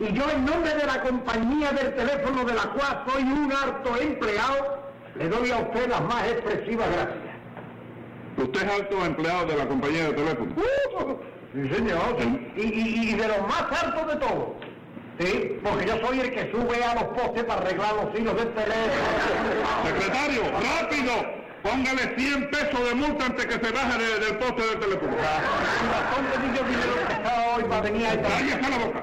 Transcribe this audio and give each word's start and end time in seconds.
Y 0.00 0.12
yo 0.14 0.30
en 0.30 0.44
nombre 0.46 0.74
de 0.74 0.86
la 0.86 1.02
compañía 1.02 1.72
del 1.72 1.94
teléfono 1.94 2.44
de 2.44 2.54
la 2.54 2.62
cual 2.62 3.04
soy 3.06 3.22
un 3.22 3.52
harto 3.52 3.96
empleado, 4.00 4.82
le 5.16 5.28
doy 5.28 5.50
a 5.50 5.58
usted 5.58 5.88
las 5.88 6.00
más 6.02 6.26
expresivas 6.26 6.88
gracias. 6.90 7.18
¿Usted 8.38 8.62
es 8.66 8.72
alto 8.80 9.04
empleado 9.04 9.46
de 9.46 9.56
la 9.56 9.68
compañía 9.68 10.04
de 10.04 10.12
teléfono? 10.14 10.52
Uh, 10.56 11.16
sí, 11.52 11.74
señor. 11.74 12.16
Y, 12.56 12.60
y, 12.62 13.10
y 13.10 13.14
de 13.14 13.28
los 13.28 13.42
más 13.42 13.64
altos 13.82 14.06
de 14.06 14.16
todos. 14.16 14.48
Sí, 15.18 15.58
porque 15.62 15.84
yo 15.86 15.98
soy 16.06 16.20
el 16.20 16.30
que 16.32 16.50
sube 16.50 16.82
a 16.82 16.94
los 16.94 17.04
postes 17.04 17.44
para 17.44 17.60
arreglar 17.60 17.92
los 17.96 18.18
hilos 18.18 18.34
del 18.36 18.48
teléfono. 18.54 19.04
Secretario, 19.84 20.42
rápido. 20.44 21.40
Póngale 21.62 22.14
100 22.16 22.50
pesos 22.50 22.88
de 22.88 22.94
multa 22.94 23.26
antes 23.26 23.44
que 23.44 23.52
se 23.66 23.70
baje 23.70 23.98
de- 23.98 24.18
del 24.24 24.38
poste 24.38 24.62
del 24.62 24.78
teléfono. 24.80 25.12
¿Dónde 25.12 26.48
di 26.48 26.56
yo 26.58 26.64
dinero 26.64 26.94
prestado 27.06 27.54
hoy 27.56 27.64
para 27.64 27.80
venir 27.82 28.06
a 28.06 28.12
esta... 28.14 28.28
Cállese 28.30 28.70
la 28.70 28.78
boca. 28.78 29.02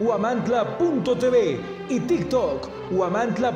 huamantla.tv. 0.00 1.60
Y 1.88 2.00
TikTok, 2.00 2.68
huamantla.org. 2.90 3.54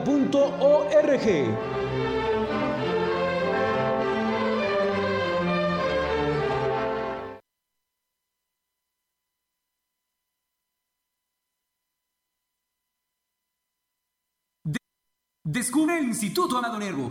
Descubre 15.50 15.96
el 15.96 16.04
Instituto 16.04 16.58
Amado 16.58 16.78
Nervo, 16.78 17.10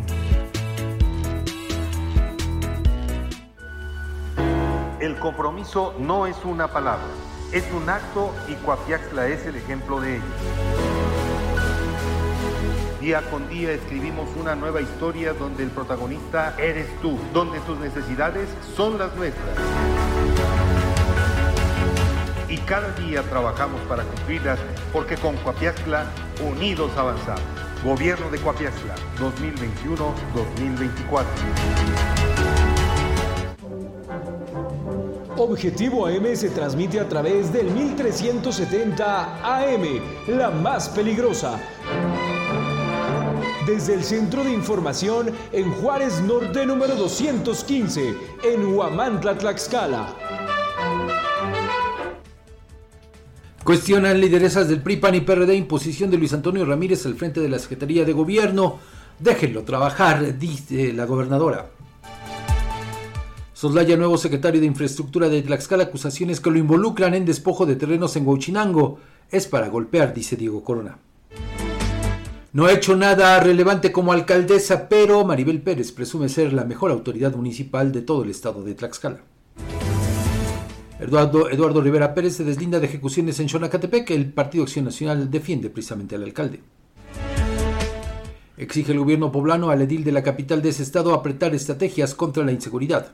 El 5.01 5.19
compromiso 5.19 5.95
no 5.99 6.29
es 6.29 6.37
una 6.45 6.69
palabra, 6.69 7.09
es 7.53 7.65
un 7.73 7.91
acto 7.91 8.33
y 8.47 8.55
Coapiaxla 8.65 9.27
es 9.27 9.45
el 9.47 9.57
ejemplo 9.57 10.01
de 10.01 10.19
ello. 10.19 10.92
Día 13.03 13.21
con 13.33 13.49
día 13.49 13.73
escribimos 13.73 14.29
una 14.41 14.55
nueva 14.55 14.81
historia 14.81 15.33
donde 15.33 15.65
el 15.65 15.71
protagonista 15.71 16.55
eres 16.57 16.87
tú, 17.01 17.19
donde 17.35 17.59
tus 17.63 17.77
necesidades 17.81 18.49
son 18.77 18.97
las 18.97 19.13
nuestras. 19.17 19.57
Y 22.49 22.59
cada 22.59 22.93
día 22.93 23.25
trabajamos 23.25 23.81
para 23.89 24.05
cumplirlas 24.05 24.61
porque 24.93 25.17
con 25.17 25.37
Coapiaxla 25.39 26.07
unidos 26.49 26.93
avanzamos. 26.97 27.43
Gobierno 27.85 28.31
de 28.31 28.39
Coapiaxla 28.39 28.95
2021-2024. 29.19 31.25
Objetivo 35.39 36.07
AM 36.07 36.37
se 36.37 36.51
transmite 36.51 37.01
a 37.01 37.09
través 37.09 37.53
del 37.53 37.67
1370 37.67 39.41
AM, 39.43 40.01
la 40.29 40.51
más 40.51 40.89
peligrosa. 40.91 41.59
Desde 43.67 43.95
el 43.95 44.03
Centro 44.03 44.43
de 44.43 44.53
Información 44.53 45.31
en 45.53 45.71
Juárez 45.71 46.21
Norte 46.23 46.67
número 46.67 46.97
215, 46.97 48.15
en 48.43 48.75
Huamantla, 48.75 49.39
Tlaxcala. 49.39 50.17
Cuestionan 53.63 54.21
lideresas 54.21 54.69
del 54.69 54.83
PRI, 54.83 54.97
PAN 54.97 55.15
y 55.15 55.21
PRD 55.21 55.55
imposición 55.55 56.11
de 56.11 56.19
Luis 56.19 56.33
Antonio 56.33 56.65
Ramírez 56.65 57.07
al 57.07 57.15
frente 57.15 57.39
de 57.39 57.49
la 57.49 57.61
Secretaría 57.61 58.05
de 58.05 58.13
Gobierno. 58.13 58.81
Déjenlo 59.21 59.63
trabajar, 59.63 60.37
dice 60.37 60.93
la 60.93 61.05
gobernadora. 61.05 61.71
Soslaya, 63.53 63.97
nuevo 63.97 64.19
secretario 64.19 64.61
de 64.61 64.67
Infraestructura 64.67 65.29
de 65.29 65.41
Tlaxcala, 65.41 65.85
acusaciones 65.85 66.41
que 66.41 66.51
lo 66.51 66.59
involucran 66.59 67.15
en 67.15 67.25
despojo 67.25 67.65
de 67.65 67.77
terrenos 67.77 68.17
en 68.17 68.27
Huachinango. 68.27 68.99
Es 69.31 69.47
para 69.47 69.69
golpear, 69.69 70.13
dice 70.13 70.35
Diego 70.35 70.65
Corona. 70.65 70.99
No 72.55 72.67
ha 72.67 72.73
hecho 72.75 72.95
nada 72.97 73.41
relevante 73.41 73.93
como 73.93 74.13
alcaldesa, 74.13 74.87
pero 74.87 75.25
Maribel 75.25 75.63
Pérez 75.63 75.91
presume 75.91 76.29
ser 76.29 76.53
la 76.53 76.67
mejor 76.67 76.91
autoridad 76.91 77.35
municipal 77.35 77.93
de 77.93 78.03
todo 78.03 78.25
el 78.25 78.31
estado 78.31 78.63
de 78.63 78.75
Tlaxcala. 78.75 79.23
Eduardo, 81.01 81.49
Eduardo 81.49 81.81
Rivera 81.81 82.13
Pérez 82.13 82.37
se 82.37 82.45
deslinda 82.45 82.79
de 82.79 82.89
ejecuciones 82.89 83.41
en 83.41 83.49
Xonacatepec. 83.49 84.11
El 84.11 84.35
Partido 84.35 84.65
Acción 84.65 84.85
Nacional 84.85 85.31
defiende 85.31 85.71
precisamente 85.71 86.15
al 86.15 86.25
alcalde. 86.25 86.61
Exige 88.59 88.93
el 88.93 88.99
gobierno 88.99 89.33
poblano 89.33 89.71
al 89.71 89.81
edil 89.81 90.05
de 90.05 90.13
la 90.13 90.23
capital 90.23 90.61
de 90.61 90.69
ese 90.69 90.83
estado 90.83 91.15
apretar 91.15 91.55
estrategias 91.55 92.15
contra 92.15 92.45
la 92.45 92.53
inseguridad. 92.53 93.13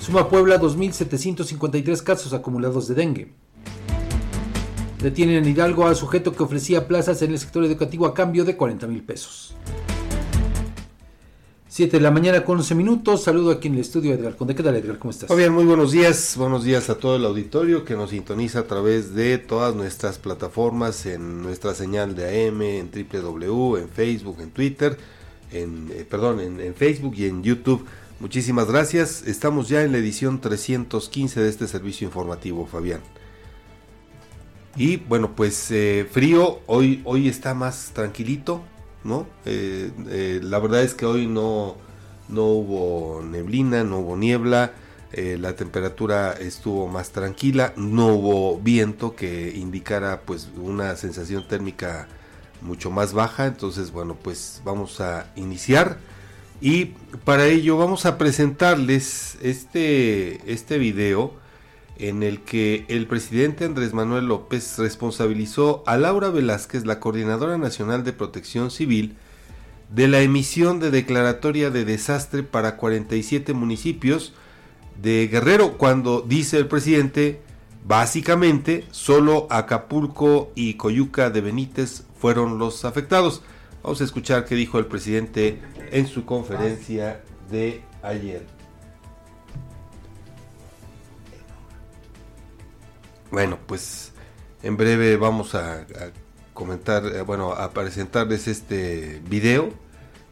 Suma 0.00 0.28
Puebla 0.28 0.60
2.753 0.60 2.02
casos 2.02 2.32
acumulados 2.32 2.88
de 2.88 2.96
dengue. 2.96 3.32
Detienen 5.02 5.36
en 5.36 5.48
Hidalgo 5.48 5.86
al 5.86 5.96
sujeto 5.96 6.34
que 6.34 6.42
ofrecía 6.42 6.86
plazas 6.86 7.22
en 7.22 7.30
el 7.30 7.38
sector 7.38 7.64
educativo 7.64 8.04
a 8.04 8.12
cambio 8.12 8.44
de 8.44 8.56
40 8.56 8.86
mil 8.86 9.02
pesos. 9.02 9.54
7 11.68 11.96
de 11.96 12.02
la 12.02 12.10
mañana 12.10 12.44
con 12.44 12.58
11 12.58 12.74
minutos. 12.74 13.22
Saludo 13.22 13.52
aquí 13.52 13.68
en 13.68 13.74
el 13.74 13.80
estudio 13.80 14.12
Edgar 14.12 14.36
Conde. 14.36 14.54
¿Qué 14.54 14.62
tal 14.62 14.76
Edgar? 14.76 14.98
¿Cómo 14.98 15.12
estás? 15.12 15.28
Fabián, 15.28 15.54
muy 15.54 15.64
buenos 15.64 15.92
días. 15.92 16.34
Buenos 16.36 16.64
días 16.64 16.90
a 16.90 16.96
todo 16.96 17.16
el 17.16 17.24
auditorio 17.24 17.84
que 17.84 17.94
nos 17.94 18.10
sintoniza 18.10 18.58
a 18.58 18.64
través 18.64 19.14
de 19.14 19.38
todas 19.38 19.74
nuestras 19.74 20.18
plataformas, 20.18 21.06
en 21.06 21.42
nuestra 21.42 21.72
señal 21.74 22.14
de 22.14 22.48
AM, 22.48 22.60
en 22.60 22.90
www, 22.90 23.76
en 23.76 23.88
Facebook, 23.88 24.36
en 24.40 24.50
Twitter, 24.50 24.98
en, 25.50 25.90
eh, 25.92 26.04
perdón, 26.08 26.40
en 26.40 26.74
Facebook 26.74 27.14
y 27.16 27.24
en 27.24 27.42
YouTube. 27.42 27.86
Muchísimas 28.18 28.66
gracias. 28.66 29.22
Estamos 29.26 29.70
ya 29.70 29.82
en 29.82 29.92
la 29.92 29.98
edición 29.98 30.42
315 30.42 31.40
de 31.40 31.48
este 31.48 31.66
servicio 31.68 32.06
informativo, 32.06 32.66
Fabián. 32.66 33.00
Y 34.76 34.96
bueno, 34.98 35.34
pues 35.34 35.70
eh, 35.70 36.06
frío, 36.10 36.60
hoy, 36.66 37.02
hoy 37.04 37.28
está 37.28 37.54
más 37.54 37.90
tranquilito, 37.92 38.62
¿no? 39.02 39.26
Eh, 39.44 39.90
eh, 40.08 40.40
la 40.42 40.58
verdad 40.60 40.82
es 40.82 40.94
que 40.94 41.06
hoy 41.06 41.26
no, 41.26 41.76
no 42.28 42.44
hubo 42.44 43.22
neblina, 43.22 43.82
no 43.84 43.98
hubo 43.98 44.16
niebla, 44.16 44.72
la 45.12 45.56
temperatura 45.56 46.34
estuvo 46.34 46.86
más 46.86 47.10
tranquila, 47.10 47.72
no 47.76 48.14
hubo 48.14 48.60
viento 48.60 49.16
que 49.16 49.52
indicara 49.56 50.20
pues 50.20 50.48
una 50.56 50.94
sensación 50.94 51.48
térmica 51.48 52.06
mucho 52.60 52.92
más 52.92 53.12
baja, 53.12 53.46
entonces 53.46 53.90
bueno, 53.90 54.14
pues 54.14 54.62
vamos 54.64 55.00
a 55.00 55.26
iniciar 55.34 55.98
y 56.60 56.94
para 57.24 57.46
ello 57.46 57.76
vamos 57.76 58.06
a 58.06 58.18
presentarles 58.18 59.36
este, 59.42 60.52
este 60.52 60.78
video 60.78 61.39
en 62.00 62.22
el 62.22 62.40
que 62.40 62.84
el 62.88 63.06
presidente 63.06 63.64
Andrés 63.64 63.92
Manuel 63.92 64.26
López 64.26 64.78
responsabilizó 64.78 65.82
a 65.86 65.96
Laura 65.96 66.30
Velázquez, 66.30 66.86
la 66.86 67.00
Coordinadora 67.00 67.58
Nacional 67.58 68.04
de 68.04 68.12
Protección 68.12 68.70
Civil, 68.70 69.16
de 69.94 70.08
la 70.08 70.20
emisión 70.20 70.80
de 70.80 70.90
declaratoria 70.90 71.70
de 71.70 71.84
desastre 71.84 72.42
para 72.42 72.76
47 72.76 73.52
municipios 73.52 74.32
de 75.02 75.28
Guerrero, 75.28 75.78
cuando 75.78 76.22
dice 76.22 76.58
el 76.58 76.68
presidente, 76.68 77.40
básicamente 77.86 78.84
solo 78.90 79.46
Acapulco 79.50 80.52
y 80.54 80.74
Coyuca 80.74 81.30
de 81.30 81.40
Benítez 81.40 82.04
fueron 82.18 82.58
los 82.58 82.84
afectados. 82.84 83.42
Vamos 83.82 84.00
a 84.00 84.04
escuchar 84.04 84.44
qué 84.44 84.54
dijo 84.54 84.78
el 84.78 84.86
presidente 84.86 85.58
en 85.90 86.06
su 86.06 86.24
conferencia 86.24 87.22
de 87.50 87.82
ayer. 88.02 88.59
Bueno, 93.30 93.58
pues 93.66 94.12
en 94.62 94.76
breve 94.76 95.16
vamos 95.16 95.54
a, 95.54 95.80
a 95.80 95.86
comentar, 96.54 97.04
eh, 97.06 97.22
bueno, 97.22 97.52
a 97.52 97.70
presentarles 97.70 98.48
este 98.48 99.22
video 99.28 99.70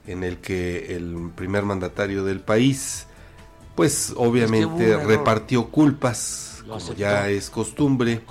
en 0.07 0.25
el 0.25 0.39
que 0.39 0.97
el 0.97 1.31
primer 1.35 1.65
mandatario 1.65 2.25
del 2.25 2.41
país, 2.41 3.07
pues 3.75 4.13
obviamente 4.17 4.97
repartió 4.97 5.69
culpas, 5.69 6.65
como 6.67 6.95
ya 6.95 7.29
es 7.29 7.51
costumbre, 7.51 8.23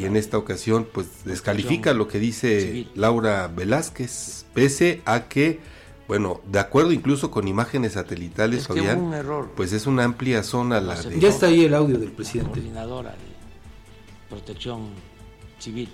y 0.00 0.04
en 0.04 0.16
esta 0.16 0.36
ocasión 0.36 0.86
pues 0.92 1.24
descalifica 1.24 1.94
lo 1.94 2.08
que 2.08 2.18
dice 2.18 2.88
Laura 2.94 3.48
Velázquez, 3.48 4.46
pese 4.52 5.00
a 5.04 5.28
que, 5.28 5.60
bueno, 6.08 6.40
de 6.50 6.58
acuerdo 6.58 6.92
incluso 6.92 7.30
con 7.30 7.48
imágenes 7.48 7.92
satelitales, 7.92 8.66
Fabián, 8.66 9.12
pues 9.56 9.72
es 9.72 9.86
una 9.86 10.04
amplia 10.04 10.42
zona 10.42 10.80
la 10.80 11.00
de... 11.00 11.18
Ya 11.18 11.28
está 11.28 11.46
ahí 11.46 11.64
el 11.64 11.74
audio 11.74 11.98
del 11.98 12.12
presidente. 12.12 12.50
Coordinadora 12.50 13.12
de 13.12 13.31
protección 14.32 14.88
civil. 15.58 15.90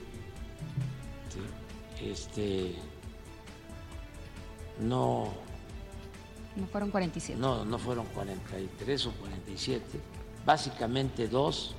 Este 2.01 2.77
no... 4.81 5.35
No 6.55 6.67
fueron 6.69 6.91
47. 6.93 7.41
No, 7.41 7.65
no 7.65 7.79
fueron 7.79 8.07
43 8.07 9.07
o 9.07 9.13
47. 9.13 9.85
Básicamente 10.47 11.27
dos, 11.27 11.75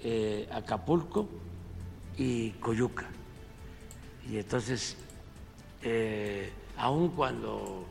eh, 0.00 0.48
Acapulco 0.50 1.28
y 2.16 2.52
Coyuca. 2.52 3.06
Y 4.30 4.38
entonces, 4.38 4.96
eh, 5.82 6.50
aun 6.78 7.10
cuando 7.10 7.84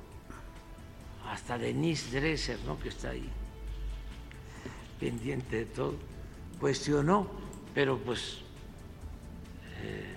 hasta 1.27 1.59
Denise 1.59 2.19
Dresser, 2.19 2.59
¿no? 2.65 2.79
que 2.79 2.89
está 2.89 3.11
ahí 3.11 3.29
pendiente 4.99 5.57
de 5.57 5.65
todo, 5.65 5.93
cuestionó, 6.59 7.38
pero 7.73 7.97
pues 7.97 8.39
eh, 9.81 10.15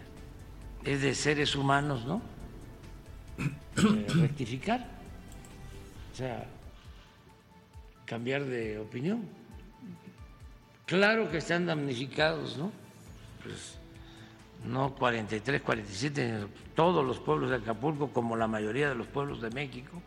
es 0.85 1.03
de 1.03 1.15
seres 1.15 1.55
humanos, 1.55 2.05
¿no? 2.05 2.23
Eh, 3.39 4.07
rectificar, 4.09 4.87
o 6.13 6.17
sea, 6.17 6.47
cambiar 8.05 8.45
de 8.45 8.79
opinión. 8.79 9.25
Claro 10.85 11.31
que 11.31 11.39
están 11.39 11.65
damnificados, 11.65 12.59
¿no? 12.59 12.71
Pues 13.43 13.79
no 14.67 14.95
43, 14.95 15.63
47, 15.63 16.47
todos 16.75 17.05
los 17.05 17.19
pueblos 17.19 17.51
de 17.51 17.57
Acapulco, 17.57 18.11
como 18.13 18.37
la 18.37 18.47
mayoría 18.47 18.89
de 18.89 18.95
los 18.95 19.07
pueblos 19.07 19.41
de 19.41 19.51
México, 19.51 20.01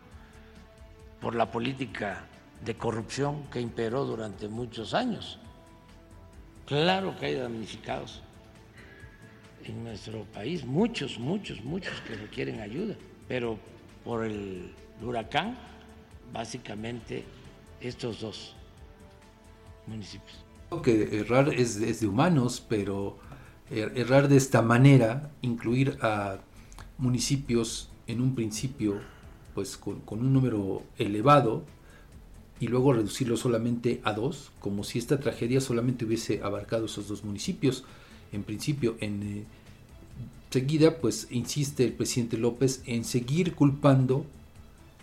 por 1.20 1.34
la 1.34 1.50
política 1.50 2.24
de 2.64 2.76
corrupción 2.76 3.44
que 3.50 3.60
imperó 3.60 4.04
durante 4.04 4.48
muchos 4.48 4.94
años. 4.94 5.38
Claro 6.66 7.16
que 7.18 7.26
hay 7.26 7.34
damnificados 7.34 8.22
en 9.64 9.82
nuestro 9.84 10.24
país, 10.24 10.64
muchos, 10.64 11.18
muchos, 11.18 11.64
muchos 11.64 12.00
que 12.02 12.14
requieren 12.14 12.60
ayuda 12.60 12.96
pero 13.28 13.58
por 14.04 14.24
el 14.24 14.72
huracán, 15.02 15.56
básicamente 16.32 17.24
estos 17.80 18.20
dos 18.20 18.54
municipios. 19.86 20.44
Creo 20.68 20.82
que 20.82 21.18
errar 21.20 21.52
es, 21.52 22.00
de 22.00 22.06
humanos, 22.06 22.64
pero 22.68 23.18
er, 23.70 23.92
errar 23.96 24.28
de 24.28 24.36
esta 24.36 24.62
manera, 24.62 25.30
incluir 25.42 25.98
a 26.02 26.38
municipios 26.98 27.90
en 28.06 28.20
un 28.20 28.34
principio 28.34 29.00
pues 29.54 29.76
con, 29.76 30.02
un 30.08 30.32
número 30.32 30.82
elevado 30.98 31.64
y 32.60 32.68
luego 32.68 32.92
reducirlo 32.92 33.36
solamente 33.36 34.00
a 34.04 34.12
dos, 34.12 34.50
como 34.60 34.84
si 34.84 34.98
esta 34.98 35.20
tragedia 35.20 35.60
solamente 35.60 36.04
hubiese 36.04 36.42
abarcado 36.42 36.86
esos 36.86 37.08
dos 37.08 37.24
municipios. 37.24 37.84
En 38.32 38.42
principio, 38.42 38.96
en, 39.00 39.22
eh, 39.22 39.44
Seguida, 40.56 40.96
pues 41.02 41.26
insiste 41.28 41.84
el 41.84 41.92
presidente 41.92 42.38
López 42.38 42.80
en 42.86 43.04
seguir 43.04 43.54
culpando 43.54 44.24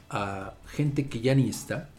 a 0.10 0.56
gente 0.66 1.06
que 1.06 1.22
ya 1.22 1.36
ni 1.36 1.48
está 1.48 1.90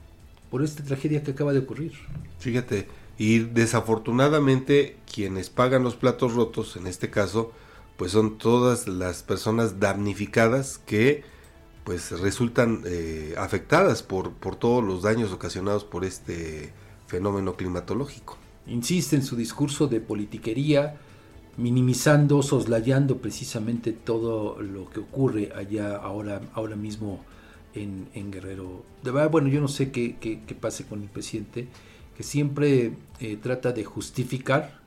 por 0.50 0.64
esta 0.64 0.82
tragedia 0.82 1.22
que 1.22 1.30
acaba 1.30 1.52
de 1.52 1.60
ocurrir. 1.60 1.92
Fíjate, 2.40 2.88
y 3.16 3.38
desafortunadamente 3.38 4.96
quienes 5.12 5.50
pagan 5.50 5.84
los 5.84 5.94
platos 5.94 6.34
rotos, 6.34 6.74
en 6.74 6.88
este 6.88 7.10
caso, 7.10 7.52
pues 7.96 8.10
son 8.10 8.38
todas 8.38 8.88
las 8.88 9.22
personas 9.22 9.78
damnificadas 9.78 10.78
que 10.78 11.22
pues 11.84 12.18
resultan 12.18 12.82
eh, 12.86 13.34
afectadas 13.36 14.02
por, 14.02 14.32
por 14.32 14.56
todos 14.56 14.82
los 14.82 15.02
daños 15.02 15.32
ocasionados 15.32 15.84
por 15.84 16.04
este 16.04 16.72
fenómeno 17.06 17.56
climatológico. 17.56 18.38
Insiste 18.66 19.16
en 19.16 19.22
su 19.22 19.36
discurso 19.36 19.86
de 19.86 20.00
politiquería, 20.00 20.96
minimizando, 21.58 22.42
soslayando 22.42 23.18
precisamente 23.18 23.92
todo 23.92 24.60
lo 24.60 24.88
que 24.88 25.00
ocurre 25.00 25.52
allá 25.54 25.96
ahora, 25.96 26.40
ahora 26.54 26.74
mismo 26.74 27.20
en, 27.74 28.30
Guerrero. 28.30 28.82
De 29.02 29.10
bueno, 29.10 29.48
yo 29.48 29.60
no 29.60 29.68
sé 29.68 29.90
qué, 29.90 30.16
qué, 30.18 30.54
pase 30.54 30.86
con 30.86 31.02
el 31.02 31.08
presidente, 31.08 31.68
que 32.16 32.22
siempre 32.22 32.92
eh, 33.20 33.36
trata 33.36 33.72
de 33.72 33.84
justificar 33.84 34.80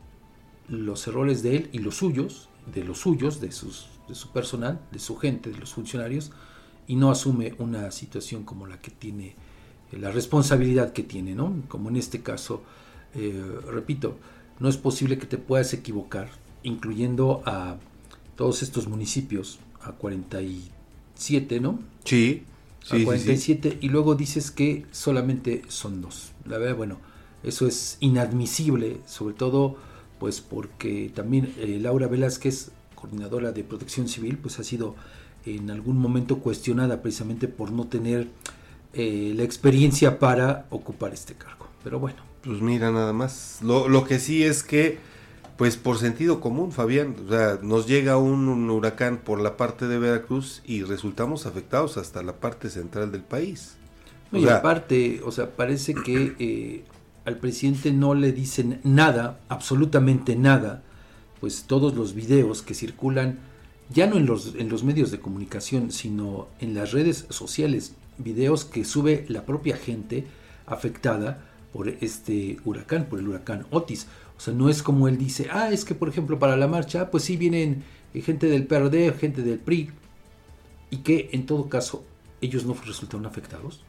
los 0.68 1.08
errores 1.08 1.44
de 1.44 1.58
él 1.58 1.70
y 1.72 1.80
los 1.80 1.96
suyos, 1.96 2.50
de 2.74 2.84
los 2.84 3.00
suyos, 3.00 3.40
de, 3.40 3.52
sus, 3.52 3.90
de 4.08 4.16
su 4.16 4.32
personal, 4.32 4.80
de 4.92 5.00
su 5.00 5.18
gente, 5.18 5.52
de 5.52 5.58
los 5.58 5.74
funcionarios, 5.74 6.32
y 6.88 6.96
no 6.96 7.12
asume 7.12 7.54
una 7.60 7.92
situación 7.92 8.44
como 8.44 8.66
la 8.66 8.80
que 8.80 8.92
tiene, 8.92 9.36
eh, 9.92 9.98
la 10.00 10.12
responsabilidad 10.12 10.94
que 10.94 11.04
tiene, 11.04 11.36
¿no? 11.36 11.54
Como 11.68 11.90
en 11.90 11.98
este 11.98 12.22
caso, 12.22 12.64
eh, 13.14 13.44
repito, 13.68 14.18
no 14.60 14.70
es 14.70 14.78
posible 14.78 15.18
que 15.18 15.28
te 15.28 15.38
puedas 15.38 15.74
equivocar, 15.74 16.30
incluyendo 16.64 17.44
a 17.46 17.78
todos 18.36 18.64
estos 18.64 18.88
municipios, 18.88 19.60
a 19.82 19.92
47, 19.92 21.60
¿no? 21.60 21.80
Sí. 22.04 22.44
sí 22.84 23.02
a 23.02 23.06
47 23.06 23.80
y 23.82 23.90
luego 23.90 24.16
dices 24.16 24.52
que 24.52 24.86
solamente 24.92 25.64
son 25.68 26.02
dos. 26.02 26.32
La 26.46 26.58
verdad, 26.58 26.76
bueno, 26.76 26.98
eso 27.44 27.68
es 27.68 27.98
inadmisible, 28.00 29.02
sobre 29.06 29.36
todo 29.36 29.78
pues 30.20 30.42
porque 30.42 31.12
también 31.14 31.54
eh, 31.58 31.78
Laura 31.80 32.08
Velázquez, 32.08 32.72
coordinadora 32.96 33.52
de 33.52 33.64
protección 33.64 34.08
civil, 34.08 34.38
pues 34.38 34.60
ha 34.60 34.64
sido 34.64 34.96
en 35.56 35.70
algún 35.72 35.98
momento 35.98 36.40
cuestionada 36.40 37.02
precisamente 37.02 37.48
por 37.48 37.72
no 37.72 37.88
tener 37.88 38.28
eh, 38.94 39.34
la 39.36 39.44
experiencia 39.44 40.20
para 40.20 40.66
ocupar 40.70 41.14
este 41.14 41.34
cargo. 41.34 41.68
Pero 41.84 42.00
bueno. 42.00 42.18
Pues 42.44 42.62
mira, 42.62 42.92
nada 42.92 43.14
más. 43.14 43.60
Lo, 43.62 43.88
lo 43.88 44.04
que 44.04 44.20
sí 44.20 44.44
es 44.44 44.64
que 44.64 45.00
pues 45.58 45.76
por 45.76 45.98
sentido 45.98 46.40
común, 46.40 46.72
Fabián, 46.72 47.16
o 47.26 47.30
sea, 47.30 47.60
nos 47.64 47.88
llega 47.88 48.18
un, 48.18 48.70
huracán 48.70 49.18
por 49.18 49.42
la 49.42 49.58
parte 49.58 49.88
de 49.88 49.98
Veracruz 49.98 50.62
y 50.66 50.84
resultamos 50.84 51.48
afectados 51.48 51.98
hasta 51.98 52.22
la 52.22 52.34
parte 52.34 52.70
central 52.70 53.12
del 53.12 53.24
país. 53.24 53.76
y 54.32 54.48
aparte, 54.48 55.22
o 55.26 55.32
sea, 55.32 55.56
parece 55.56 55.96
que 55.96 56.36
eh, 56.38 56.86
al 57.26 57.38
presidente 57.38 57.92
no 57.92 58.14
le 58.14 58.34
dicen 58.34 58.80
nada, 58.84 59.40
absolutamente 59.50 60.36
nada, 60.36 60.84
pues 61.40 61.64
todos 61.64 61.96
los 61.96 62.14
videos 62.14 62.62
que 62.62 62.76
circulan, 62.76 63.40
ya 63.90 64.08
no 64.08 64.18
en 64.18 64.26
los, 64.26 64.56
en 64.56 64.70
los 64.70 64.84
medios 64.84 65.12
de 65.12 65.20
comunicación, 65.20 65.92
sino 65.92 66.48
en 66.60 66.74
las 66.74 66.92
redes 66.92 67.26
sociales, 67.30 67.94
videos 68.18 68.66
que 68.66 68.84
sube 68.84 69.26
la 69.30 69.46
propia 69.46 69.78
gente 69.78 70.26
afectada 70.66 71.46
por 71.72 71.90
este 71.90 72.58
huracán, 72.66 73.06
por 73.06 73.20
el 73.20 73.28
huracán 73.28 73.66
Otis. 73.72 74.08
O 74.38 74.40
sea, 74.40 74.54
no 74.54 74.70
es 74.70 74.84
como 74.84 75.08
él 75.08 75.18
dice, 75.18 75.48
ah, 75.52 75.72
es 75.72 75.86
que 75.86 75.96
por 75.96 76.10
ejemplo 76.10 76.38
para 76.38 76.58
la 76.58 76.68
marcha, 76.68 77.10
pues 77.10 77.24
sí 77.24 77.38
vienen 77.38 77.84
eh, 78.14 78.22
gente 78.22 78.48
del 78.48 78.68
PRD, 78.68 79.14
gente 79.14 79.42
del 79.42 79.60
PRI, 79.60 79.92
y 80.90 80.98
que 80.98 81.30
en 81.32 81.46
todo 81.46 81.70
caso 81.70 82.04
ellos 82.42 82.66
no 82.66 82.76
resultaron 82.86 83.26
afectados. 83.26 83.82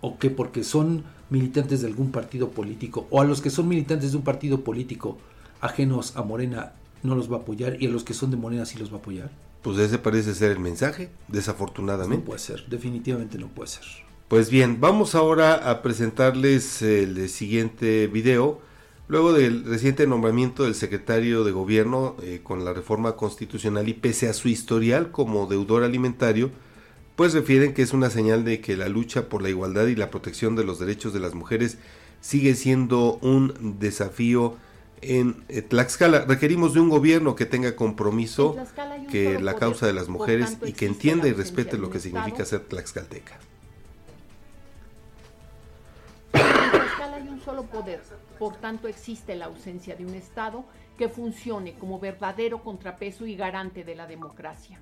O 0.00 0.18
que 0.18 0.30
porque 0.30 0.62
son 0.62 1.04
militantes 1.30 1.80
de 1.80 1.88
algún 1.88 2.12
partido 2.12 2.50
político, 2.50 3.06
o 3.10 3.20
a 3.20 3.24
los 3.24 3.40
que 3.40 3.50
son 3.50 3.66
militantes 3.66 4.12
de 4.12 4.18
un 4.18 4.24
partido 4.24 4.60
político 4.60 5.18
ajenos 5.60 6.16
a 6.16 6.22
Morena 6.22 6.74
no 7.02 7.14
los 7.14 7.30
va 7.30 7.36
a 7.36 7.40
apoyar, 7.40 7.76
y 7.80 7.86
a 7.86 7.90
los 7.90 8.04
que 8.04 8.14
son 8.14 8.30
de 8.30 8.36
Morena 8.36 8.66
sí 8.66 8.78
los 8.78 8.90
va 8.90 8.96
a 8.96 8.98
apoyar. 8.98 9.30
Pues 9.62 9.78
ese 9.78 9.98
parece 9.98 10.34
ser 10.34 10.52
el 10.52 10.60
mensaje, 10.60 11.10
desafortunadamente. 11.28 12.18
No 12.18 12.24
puede 12.24 12.38
ser, 12.38 12.66
definitivamente 12.68 13.38
no 13.38 13.48
puede 13.48 13.68
ser. 13.68 13.84
Pues 14.28 14.50
bien, 14.50 14.80
vamos 14.80 15.14
ahora 15.14 15.70
a 15.70 15.82
presentarles 15.82 16.82
el 16.82 17.28
siguiente 17.28 18.06
video 18.08 18.60
Luego 19.08 19.32
del 19.32 19.64
reciente 19.64 20.04
nombramiento 20.08 20.64
del 20.64 20.74
secretario 20.74 21.44
de 21.44 21.52
gobierno 21.52 22.16
eh, 22.22 22.40
con 22.42 22.64
la 22.64 22.72
reforma 22.72 23.14
constitucional 23.14 23.88
y 23.88 23.94
pese 23.94 24.28
a 24.28 24.32
su 24.32 24.48
historial 24.48 25.12
como 25.12 25.46
deudor 25.46 25.84
alimentario, 25.84 26.50
pues 27.14 27.32
refieren 27.32 27.72
que 27.72 27.82
es 27.82 27.92
una 27.92 28.10
señal 28.10 28.44
de 28.44 28.60
que 28.60 28.76
la 28.76 28.88
lucha 28.88 29.28
por 29.28 29.42
la 29.42 29.48
igualdad 29.48 29.86
y 29.86 29.94
la 29.94 30.10
protección 30.10 30.56
de 30.56 30.64
los 30.64 30.80
derechos 30.80 31.12
de 31.12 31.20
las 31.20 31.34
mujeres 31.34 31.78
sigue 32.20 32.56
siendo 32.56 33.18
un 33.22 33.76
desafío 33.78 34.56
en 35.02 35.44
eh, 35.48 35.62
Tlaxcala. 35.62 36.24
Requerimos 36.24 36.74
de 36.74 36.80
un 36.80 36.88
gobierno 36.88 37.34
que 37.34 37.46
tenga 37.46 37.76
compromiso, 37.76 38.56
que 39.10 39.38
la 39.40 39.54
causa 39.54 39.86
de 39.86 39.92
las 39.92 40.08
mujeres 40.08 40.58
y 40.64 40.72
que 40.72 40.86
entienda 40.86 41.28
y 41.28 41.32
respete 41.32 41.78
lo 41.78 41.90
que 41.90 42.00
significa 42.00 42.44
ser 42.44 42.60
tlaxcalteca. 42.60 43.38
En 46.32 46.70
Tlaxcala 46.70 47.16
hay 47.16 47.28
un 47.28 47.40
solo 47.40 47.64
poder, 47.64 48.02
por 48.38 48.56
tanto 48.56 48.88
existe 48.88 49.34
la 49.36 49.46
ausencia 49.46 49.96
de 49.96 50.04
un 50.04 50.14
Estado 50.14 50.64
que 50.98 51.08
funcione 51.08 51.74
como 51.74 52.00
verdadero 52.00 52.62
contrapeso 52.62 53.26
y 53.26 53.36
garante 53.36 53.84
de 53.84 53.94
la 53.94 54.06
democracia. 54.06 54.80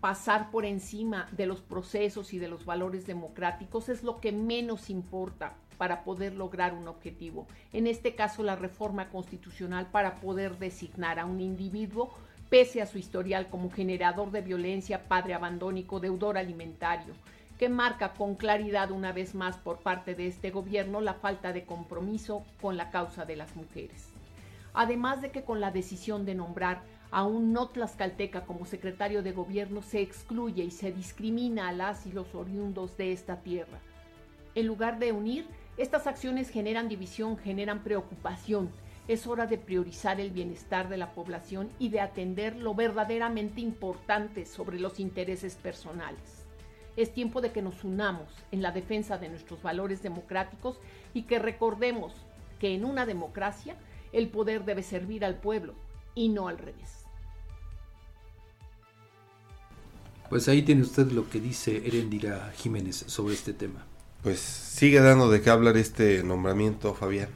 Pasar 0.00 0.50
por 0.50 0.64
encima 0.64 1.28
de 1.32 1.46
los 1.46 1.60
procesos 1.60 2.32
y 2.32 2.38
de 2.38 2.48
los 2.48 2.64
valores 2.64 3.06
democráticos 3.06 3.88
es 3.88 4.04
lo 4.04 4.20
que 4.20 4.30
menos 4.30 4.90
importa 4.90 5.56
para 5.78 6.04
poder 6.04 6.34
lograr 6.34 6.74
un 6.74 6.88
objetivo. 6.88 7.46
En 7.72 7.86
este 7.86 8.14
caso, 8.14 8.42
la 8.42 8.56
reforma 8.56 9.08
constitucional 9.08 9.86
para 9.86 10.16
poder 10.16 10.58
designar 10.58 11.18
a 11.18 11.24
un 11.24 11.40
individuo 11.40 12.10
pese 12.50 12.80
a 12.82 12.86
su 12.86 12.98
historial 12.98 13.48
como 13.48 13.70
generador 13.70 14.30
de 14.30 14.40
violencia, 14.40 15.04
padre 15.04 15.34
abandónico, 15.34 16.00
deudor 16.00 16.38
alimentario, 16.38 17.14
que 17.58 17.68
marca 17.68 18.14
con 18.14 18.36
claridad 18.36 18.90
una 18.90 19.12
vez 19.12 19.34
más 19.34 19.56
por 19.58 19.78
parte 19.78 20.14
de 20.14 20.26
este 20.28 20.50
gobierno 20.50 21.00
la 21.00 21.14
falta 21.14 21.52
de 21.52 21.64
compromiso 21.64 22.44
con 22.60 22.76
la 22.76 22.90
causa 22.90 23.24
de 23.24 23.36
las 23.36 23.54
mujeres. 23.56 24.08
Además 24.72 25.20
de 25.20 25.30
que 25.30 25.42
con 25.42 25.60
la 25.60 25.70
decisión 25.70 26.24
de 26.24 26.34
nombrar 26.34 26.82
a 27.10 27.24
un 27.24 27.52
no 27.52 27.68
tlaxcalteca 27.68 28.44
como 28.44 28.66
secretario 28.66 29.22
de 29.22 29.32
gobierno 29.32 29.82
se 29.82 30.00
excluye 30.00 30.62
y 30.62 30.70
se 30.70 30.92
discrimina 30.92 31.68
a 31.68 31.72
las 31.72 32.06
y 32.06 32.12
los 32.12 32.34
oriundos 32.34 32.96
de 32.96 33.12
esta 33.12 33.36
tierra. 33.40 33.78
En 34.54 34.66
lugar 34.66 34.98
de 34.98 35.12
unir, 35.12 35.46
estas 35.78 36.08
acciones 36.08 36.50
generan 36.50 36.88
división, 36.88 37.38
generan 37.38 37.84
preocupación. 37.84 38.68
Es 39.06 39.28
hora 39.28 39.46
de 39.46 39.58
priorizar 39.58 40.20
el 40.20 40.32
bienestar 40.32 40.88
de 40.88 40.96
la 40.96 41.14
población 41.14 41.70
y 41.78 41.88
de 41.90 42.00
atender 42.00 42.56
lo 42.56 42.74
verdaderamente 42.74 43.60
importante 43.60 44.44
sobre 44.44 44.80
los 44.80 44.98
intereses 44.98 45.54
personales. 45.54 46.44
Es 46.96 47.14
tiempo 47.14 47.40
de 47.40 47.52
que 47.52 47.62
nos 47.62 47.84
unamos 47.84 48.28
en 48.50 48.60
la 48.60 48.72
defensa 48.72 49.18
de 49.18 49.28
nuestros 49.28 49.62
valores 49.62 50.02
democráticos 50.02 50.80
y 51.14 51.22
que 51.22 51.38
recordemos 51.38 52.12
que 52.58 52.74
en 52.74 52.84
una 52.84 53.06
democracia 53.06 53.76
el 54.12 54.28
poder 54.30 54.64
debe 54.64 54.82
servir 54.82 55.24
al 55.24 55.36
pueblo 55.36 55.74
y 56.16 56.28
no 56.28 56.48
al 56.48 56.58
revés. 56.58 57.04
Pues 60.28 60.48
ahí 60.48 60.62
tiene 60.62 60.82
usted 60.82 61.12
lo 61.12 61.30
que 61.30 61.40
dice 61.40 61.86
Erendira 61.86 62.52
Jiménez 62.56 62.96
sobre 63.06 63.34
este 63.34 63.52
tema 63.52 63.87
pues 64.22 64.40
sigue 64.40 65.00
dando 65.00 65.30
de 65.30 65.40
qué 65.40 65.50
hablar 65.50 65.76
este 65.76 66.22
nombramiento, 66.22 66.94
Fabián. 66.94 67.28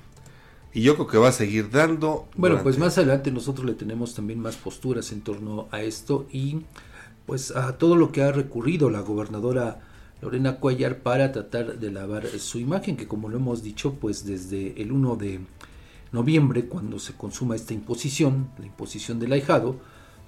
Y 0.74 0.82
yo 0.82 0.94
creo 0.94 1.06
que 1.06 1.18
va 1.18 1.28
a 1.28 1.32
seguir 1.32 1.70
dando. 1.70 2.28
Bueno, 2.34 2.62
pues 2.62 2.78
más 2.78 2.96
adelante 2.96 3.30
nosotros 3.30 3.66
le 3.66 3.74
tenemos 3.74 4.14
también 4.14 4.40
más 4.40 4.56
posturas 4.56 5.12
en 5.12 5.20
torno 5.20 5.68
a 5.70 5.82
esto 5.82 6.26
y 6.32 6.62
pues 7.26 7.50
a 7.54 7.76
todo 7.78 7.96
lo 7.96 8.10
que 8.10 8.22
ha 8.22 8.32
recurrido 8.32 8.90
la 8.90 9.00
gobernadora 9.00 9.80
Lorena 10.22 10.56
Cuellar 10.56 10.98
para 10.98 11.32
tratar 11.32 11.78
de 11.78 11.90
lavar 11.90 12.26
su 12.38 12.58
imagen, 12.58 12.96
que 12.96 13.08
como 13.08 13.28
lo 13.28 13.36
hemos 13.36 13.62
dicho, 13.62 13.94
pues 13.94 14.24
desde 14.24 14.80
el 14.80 14.92
1 14.92 15.16
de 15.16 15.40
noviembre, 16.12 16.66
cuando 16.66 16.98
se 16.98 17.14
consuma 17.14 17.56
esta 17.56 17.74
imposición, 17.74 18.48
la 18.58 18.66
imposición 18.66 19.18
del 19.18 19.32
ahijado, 19.32 19.76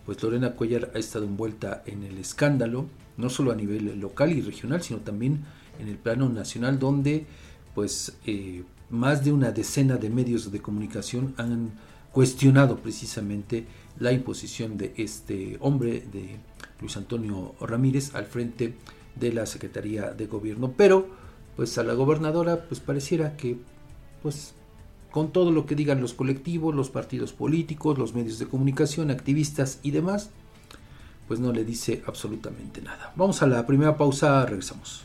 pues 0.04 0.23
Lorena 0.23 0.52
Cuellar 0.52 0.90
ha 0.94 0.99
estado 0.99 1.25
envuelta 1.25 1.82
en 1.87 2.02
el 2.02 2.18
escándalo, 2.18 2.87
no 3.16 3.30
solo 3.30 3.52
a 3.52 3.54
nivel 3.54 4.00
local 4.00 4.32
y 4.32 4.40
regional, 4.40 4.82
sino 4.82 5.00
también 5.00 5.44
en 5.78 5.88
el 5.88 5.97
plano 5.97 6.28
nacional 6.28 6.78
donde 6.78 7.26
pues 7.75 8.16
eh, 8.26 8.62
más 8.90 9.25
de 9.25 9.33
una 9.33 9.50
decena 9.50 9.97
de 9.97 10.11
medios 10.11 10.50
de 10.52 10.61
comunicación 10.61 11.35
han 11.37 11.73
cuestionado 12.12 12.78
precisamente 12.78 13.66
la 13.99 14.12
imposición 14.12 14.78
de 14.78 14.95
este 14.97 15.57
hombre, 15.61 16.04
de 16.12 16.38
Luis 16.81 16.97
Antonio 16.97 17.54
Ramírez, 17.61 18.14
al 18.14 18.26
frente 18.26 18.75
de 19.16 19.33
la 19.33 19.47
Secretaría 19.47 20.12
de 20.12 20.26
Gobierno. 20.26 20.73
Pero, 20.76 21.09
pues 21.57 21.76
a 21.78 21.83
la 21.83 21.95
gobernadora, 21.95 22.66
pues 22.69 22.81
pareciera 22.81 23.37
que, 23.37 23.59
pues, 24.23 24.54
con 25.11 25.33
todo 25.33 25.50
lo 25.52 25.66
que 25.66 25.75
digan 25.75 26.00
los 26.00 26.14
colectivos, 26.14 26.75
los 26.75 26.90
partidos 26.90 27.33
políticos, 27.33 27.99
los 27.99 28.14
medios 28.14 28.38
de 28.38 28.47
comunicación, 28.47 29.11
activistas 29.11 29.78
y 29.83 29.93
demás, 29.93 30.31
pues 31.28 31.40
no 31.40 31.52
le 31.52 31.64
dice 31.64 32.02
absolutamente 32.07 32.83
nada. 32.83 33.12
Vamos 33.16 33.43
a 33.43 33.47
la 33.47 33.66
primera 33.66 33.97
pausa, 33.97 34.45
regresamos. 34.45 35.04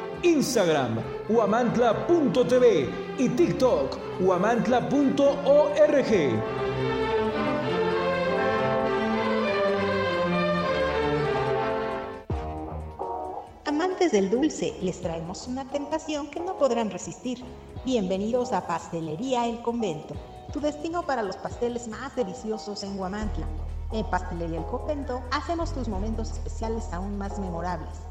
Instagram, 0.23 0.99
huamantla.tv 1.29 2.89
y 3.17 3.29
TikTok, 3.29 3.97
huamantla.org. 4.21 4.91
Amantes 13.65 14.11
del 14.11 14.29
dulce, 14.29 14.75
les 14.83 15.01
traemos 15.01 15.47
una 15.47 15.67
tentación 15.67 16.29
que 16.29 16.39
no 16.39 16.55
podrán 16.57 16.91
resistir. 16.91 17.43
Bienvenidos 17.83 18.53
a 18.53 18.67
Pastelería 18.67 19.47
El 19.47 19.63
Convento, 19.63 20.13
tu 20.53 20.59
destino 20.59 21.01
para 21.03 21.23
los 21.23 21.37
pasteles 21.37 21.87
más 21.87 22.15
deliciosos 22.15 22.83
en 22.83 22.99
Huamantla. 22.99 23.47
En 23.91 24.07
Pastelería 24.07 24.59
El 24.59 24.65
Convento 24.65 25.23
hacemos 25.31 25.73
tus 25.73 25.87
momentos 25.87 26.29
especiales 26.31 26.93
aún 26.93 27.17
más 27.17 27.39
memorables 27.39 28.10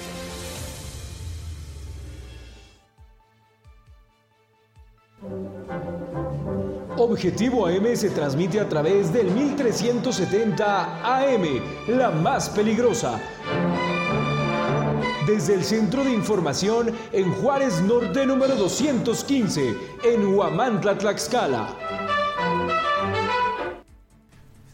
Objetivo 6.97 7.67
AM 7.67 7.95
se 7.95 8.09
transmite 8.09 8.59
a 8.59 8.67
través 8.67 9.13
del 9.13 9.29
1370 9.29 11.17
AM, 11.17 11.61
la 11.87 12.09
más 12.11 12.49
peligrosa. 12.49 13.21
desde 15.27 15.53
el 15.53 15.63
Centro 15.63 16.03
de 16.03 16.11
Información 16.11 16.91
en 17.11 17.31
Juárez 17.31 17.81
Norte 17.83 18.25
número 18.25 18.55
215, 18.55 19.75
en 20.03 20.25
Huamantla, 20.33 20.97
Tlaxcala. 20.97 21.77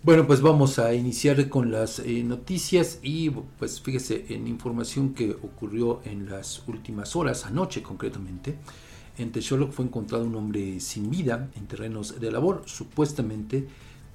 Bueno, 0.02 0.26
pues 0.26 0.42
vamos 0.42 0.80
a 0.80 0.94
iniciar 0.94 1.50
con 1.50 1.70
las 1.70 2.00
eh, 2.00 2.24
noticias 2.24 3.00
y 3.04 3.30
pues 3.30 3.82
fíjese 3.82 4.26
en 4.30 4.48
información 4.48 5.14
que 5.14 5.32
ocurrió 5.32 6.00
en 6.06 6.30
las 6.30 6.66
últimas 6.68 7.18
horas, 7.18 7.46
anoche 7.46 7.84
concretamente. 7.84 8.58
En 9.18 9.32
Texoloc 9.32 9.72
fue 9.72 9.86
encontrado 9.86 10.26
un 10.26 10.36
hombre 10.36 10.80
sin 10.80 11.10
vida 11.10 11.50
en 11.56 11.68
terrenos 11.68 12.20
de 12.20 12.32
labor. 12.32 12.64
Supuestamente 12.66 13.68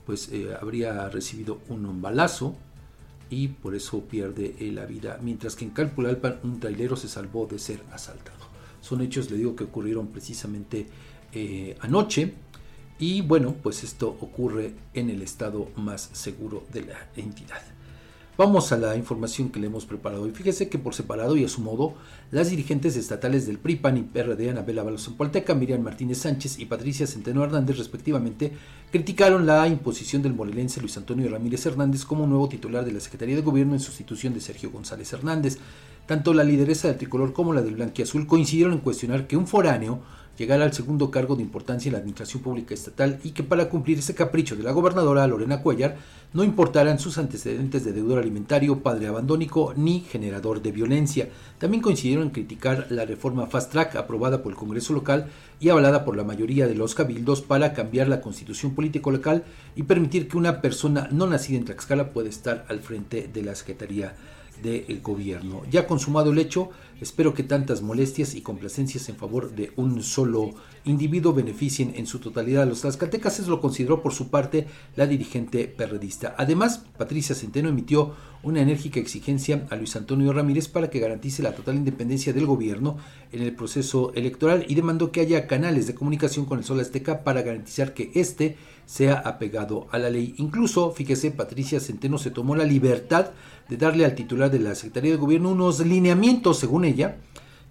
pues 0.06 0.30
eh, 0.32 0.48
habría 0.60 1.08
recibido 1.08 1.60
un 1.68 2.02
balazo 2.02 2.56
y 3.30 3.48
por 3.48 3.74
eso 3.74 4.00
pierde 4.00 4.54
eh, 4.58 4.72
la 4.72 4.86
vida. 4.86 5.18
Mientras 5.22 5.56
que 5.56 5.64
en 5.64 5.70
Calpulalpan 5.70 6.40
un 6.42 6.60
trailero 6.60 6.96
se 6.96 7.08
salvó 7.08 7.46
de 7.46 7.58
ser 7.58 7.82
asaltado. 7.92 8.38
Son 8.80 9.00
hechos, 9.00 9.30
le 9.30 9.36
digo, 9.36 9.54
que 9.54 9.64
ocurrieron 9.64 10.08
precisamente 10.08 10.86
anoche 11.80 12.34
y 12.98 13.20
bueno, 13.20 13.56
pues 13.60 13.82
esto 13.82 14.16
ocurre 14.20 14.74
en 14.94 15.10
el 15.10 15.22
estado 15.22 15.70
más 15.76 16.10
seguro 16.12 16.64
de 16.72 16.82
la 16.82 17.08
entidad. 17.16 17.71
Vamos 18.38 18.72
a 18.72 18.78
la 18.78 18.96
información 18.96 19.50
que 19.50 19.60
le 19.60 19.66
hemos 19.66 19.84
preparado. 19.84 20.26
Y 20.26 20.30
fíjese 20.30 20.70
que 20.70 20.78
por 20.78 20.94
separado 20.94 21.36
y 21.36 21.44
a 21.44 21.50
su 21.50 21.60
modo, 21.60 21.92
las 22.30 22.48
dirigentes 22.48 22.96
estatales 22.96 23.46
del 23.46 23.58
PRI, 23.58 23.76
PAN 23.76 23.98
y 23.98 24.02
PRD, 24.04 24.48
Anabela 24.48 24.82
en 24.82 25.58
Miriam 25.58 25.82
Martínez 25.82 26.16
Sánchez 26.16 26.58
y 26.58 26.64
Patricia 26.64 27.06
Centeno 27.06 27.44
Hernández, 27.44 27.76
respectivamente, 27.76 28.52
criticaron 28.90 29.44
la 29.44 29.68
imposición 29.68 30.22
del 30.22 30.32
morelense 30.32 30.80
Luis 30.80 30.96
Antonio 30.96 31.28
Ramírez 31.28 31.66
Hernández 31.66 32.06
como 32.06 32.26
nuevo 32.26 32.48
titular 32.48 32.86
de 32.86 32.92
la 32.92 33.00
Secretaría 33.00 33.36
de 33.36 33.42
Gobierno 33.42 33.74
en 33.74 33.80
sustitución 33.80 34.32
de 34.32 34.40
Sergio 34.40 34.70
González 34.70 35.12
Hernández. 35.12 35.58
Tanto 36.06 36.32
la 36.32 36.42
lideresa 36.42 36.88
del 36.88 36.96
tricolor 36.96 37.34
como 37.34 37.52
la 37.52 37.60
del 37.60 37.74
blanquiazul 37.74 38.26
coincidieron 38.26 38.72
en 38.72 38.80
cuestionar 38.80 39.26
que 39.26 39.36
un 39.36 39.46
foráneo 39.46 40.00
llegar 40.42 40.60
al 40.60 40.72
segundo 40.72 41.12
cargo 41.12 41.36
de 41.36 41.42
importancia 41.42 41.88
en 41.88 41.92
la 41.92 41.98
administración 42.00 42.42
pública 42.42 42.74
estatal 42.74 43.20
y 43.22 43.30
que 43.30 43.44
para 43.44 43.68
cumplir 43.68 44.00
ese 44.00 44.16
capricho 44.16 44.56
de 44.56 44.64
la 44.64 44.72
gobernadora 44.72 45.24
Lorena 45.28 45.62
Cuellar 45.62 45.98
no 46.32 46.42
importaran 46.42 46.98
sus 46.98 47.16
antecedentes 47.16 47.84
de 47.84 47.92
deudor 47.92 48.18
alimentario, 48.18 48.82
padre 48.82 49.06
abandónico 49.06 49.72
ni 49.76 50.00
generador 50.00 50.60
de 50.60 50.72
violencia. 50.72 51.28
También 51.58 51.80
coincidieron 51.80 52.24
en 52.24 52.30
criticar 52.30 52.88
la 52.90 53.04
reforma 53.04 53.46
Fast 53.46 53.70
Track 53.70 53.94
aprobada 53.94 54.42
por 54.42 54.50
el 54.50 54.58
Congreso 54.58 54.92
local 54.92 55.26
y 55.60 55.68
avalada 55.68 56.04
por 56.04 56.16
la 56.16 56.24
mayoría 56.24 56.66
de 56.66 56.74
los 56.74 56.96
cabildos 56.96 57.40
para 57.40 57.72
cambiar 57.72 58.08
la 58.08 58.20
constitución 58.20 58.74
político 58.74 59.12
local 59.12 59.44
y 59.76 59.84
permitir 59.84 60.26
que 60.26 60.38
una 60.38 60.60
persona 60.60 61.08
no 61.12 61.28
nacida 61.28 61.58
en 61.58 61.66
Tlaxcala 61.66 62.10
pueda 62.10 62.28
estar 62.28 62.64
al 62.68 62.80
frente 62.80 63.30
de 63.32 63.42
la 63.42 63.54
Secretaría 63.54 64.16
del 64.62 65.00
gobierno. 65.02 65.62
Ya 65.70 65.86
consumado 65.86 66.32
el 66.32 66.38
hecho, 66.38 66.70
espero 67.00 67.34
que 67.34 67.42
tantas 67.42 67.82
molestias 67.82 68.34
y 68.34 68.42
complacencias 68.42 69.08
en 69.08 69.16
favor 69.16 69.50
de 69.50 69.72
un 69.76 70.02
solo 70.02 70.54
individuo 70.84 71.32
beneficien 71.32 71.92
en 71.96 72.06
su 72.06 72.18
totalidad 72.18 72.62
a 72.62 72.66
los 72.66 72.80
tlaxcaltecas, 72.80 73.38
eso 73.38 73.50
lo 73.50 73.60
consideró 73.60 74.02
por 74.02 74.12
su 74.12 74.28
parte 74.28 74.66
la 74.96 75.06
dirigente 75.06 75.68
perredista. 75.68 76.34
Además, 76.38 76.84
Patricia 76.96 77.34
Centeno 77.34 77.68
emitió 77.68 78.14
una 78.42 78.60
enérgica 78.60 78.98
exigencia 78.98 79.66
a 79.70 79.76
Luis 79.76 79.94
Antonio 79.94 80.32
Ramírez 80.32 80.68
para 80.68 80.90
que 80.90 80.98
garantice 80.98 81.42
la 81.42 81.54
total 81.54 81.76
independencia 81.76 82.32
del 82.32 82.46
gobierno 82.46 82.96
en 83.30 83.42
el 83.42 83.54
proceso 83.54 84.12
electoral 84.14 84.64
y 84.68 84.74
demandó 84.74 85.12
que 85.12 85.20
haya 85.20 85.46
canales 85.46 85.86
de 85.86 85.94
comunicación 85.94 86.44
con 86.44 86.58
el 86.58 86.64
Sol 86.64 86.80
Azteca 86.80 87.22
para 87.22 87.42
garantizar 87.42 87.94
que 87.94 88.10
éste 88.14 88.56
sea 88.84 89.14
apegado 89.14 89.86
a 89.92 89.98
la 89.98 90.10
ley. 90.10 90.34
Incluso, 90.38 90.90
fíjese, 90.90 91.30
Patricia 91.30 91.80
Centeno 91.80 92.18
se 92.18 92.30
tomó 92.30 92.56
la 92.56 92.64
libertad 92.64 93.30
de 93.68 93.76
darle 93.76 94.04
al 94.04 94.14
titular 94.14 94.50
de 94.50 94.58
la 94.58 94.74
Secretaría 94.74 95.12
de 95.12 95.18
Gobierno 95.18 95.50
unos 95.50 95.78
lineamientos, 95.80 96.58
según 96.58 96.84
ella, 96.84 97.16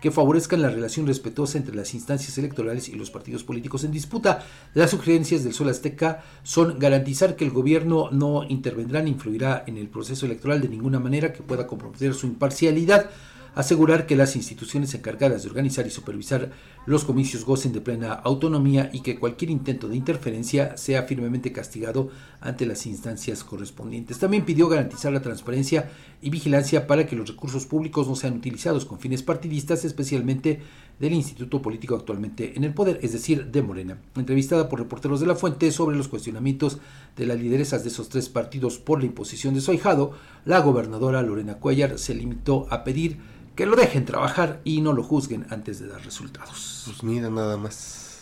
que 0.02 0.12
favorezcan 0.12 0.62
la 0.62 0.70
relación 0.70 1.06
respetuosa 1.08 1.58
entre 1.58 1.76
las 1.76 1.94
instancias 1.94 2.38
electorales 2.38 2.90
y 2.90 2.96
los 2.96 3.12
partidos 3.12 3.44
políticos 3.44 3.84
en 3.84 3.92
disputa. 3.92 4.44
Las 4.74 4.90
sugerencias 4.90 5.44
del 5.44 5.54
Sol 5.54 5.70
Azteca 5.70 6.24
son 6.44 6.80
garantizar 6.80 7.36
que 7.36 7.46
el 7.46 7.52
gobierno 7.52 8.10
no 8.12 8.44
intervendrá 8.44 9.02
ni 9.02 9.12
influirá 9.12 9.64
en 9.68 9.78
el 9.78 9.88
proceso 9.88 10.26
electoral 10.26 10.60
de 10.60 10.70
ninguna 10.70 11.00
manera 11.00 11.32
que 11.32 11.44
pueda 11.44 11.68
comprometer 11.68 12.16
su 12.16 12.26
imparcialidad, 12.26 13.12
asegurar 13.54 14.08
que 14.08 14.16
las 14.16 14.36
instituciones 14.36 14.94
encargadas 14.96 15.44
de 15.44 15.50
organizar 15.50 15.86
y 15.86 15.92
supervisar 15.92 16.52
los 16.86 17.06
comicios 17.06 17.46
gocen 17.46 17.74
de 17.74 17.82
plena 17.82 18.14
autonomía 18.14 18.90
y 18.92 19.02
que 19.02 19.20
cualquier 19.20 19.52
intento 19.52 19.88
de 19.88 19.96
interferencia 19.96 20.78
sea 20.78 21.04
firmemente 21.04 21.52
castigado 21.52 22.10
ante 22.40 22.66
las 22.66 22.86
instancias 22.88 23.44
correspondientes. 23.44 24.18
También 24.18 24.46
pidió 24.46 24.68
garantizar 24.68 25.14
la 25.14 25.22
transparencia 25.22 25.92
y 26.22 26.32
vigilancia 26.32 26.88
para 26.88 27.06
que 27.06 27.16
los 27.16 27.30
recursos 27.30 27.66
públicos 27.66 28.08
no 28.08 28.16
sean 28.16 28.34
utilizados 28.38 28.86
con 28.86 29.00
fines 29.00 29.22
partidistas, 29.22 29.86
especialmente 29.86 30.60
del 31.00 31.14
instituto 31.14 31.62
político 31.62 31.96
actualmente 31.96 32.54
en 32.56 32.64
el 32.64 32.74
poder, 32.74 33.00
es 33.02 33.14
decir, 33.14 33.48
de 33.48 33.62
Morena. 33.62 34.00
Entrevistada 34.16 34.70
por 34.70 34.80
reporteros 34.80 35.20
de 35.20 35.28
la 35.28 35.36
Fuente 35.36 35.72
sobre 35.72 35.98
los 35.98 36.08
cuestionamientos 36.08 36.80
de 37.16 37.26
las 37.26 37.40
lideresas 37.40 37.84
de 37.84 37.90
esos 37.90 38.10
tres 38.10 38.30
partidos 38.30 38.78
por 38.78 39.00
la 39.00 39.06
imposición 39.06 39.54
de 39.54 39.62
su 39.62 39.72
ahijado, 39.72 40.14
la 40.46 40.60
gobernadora 40.60 41.22
Lorena 41.22 41.56
Cuellar 41.56 41.98
se 41.98 42.16
limitó 42.16 42.68
a 42.70 42.84
pedir 42.84 43.18
que 43.62 43.68
lo 43.68 43.76
dejen 43.76 44.06
trabajar 44.06 44.60
y 44.64 44.82
no 44.82 44.92
lo 44.92 45.04
juzguen 45.04 45.46
antes 45.52 45.78
de 45.80 45.86
dar 45.86 46.04
resultados. 46.04 46.82
Pues 46.88 47.04
mira 47.04 47.30
nada 47.30 47.58
más. 47.58 48.22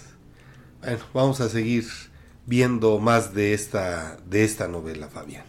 Bueno, 0.81 0.99
vamos 1.13 1.39
a 1.39 1.47
seguir 1.47 1.85
viendo 2.45 2.99
más 2.99 3.33
de 3.33 3.53
esta, 3.53 4.17
de 4.29 4.43
esta 4.43 4.67
novela, 4.67 5.07
Fabián. 5.07 5.45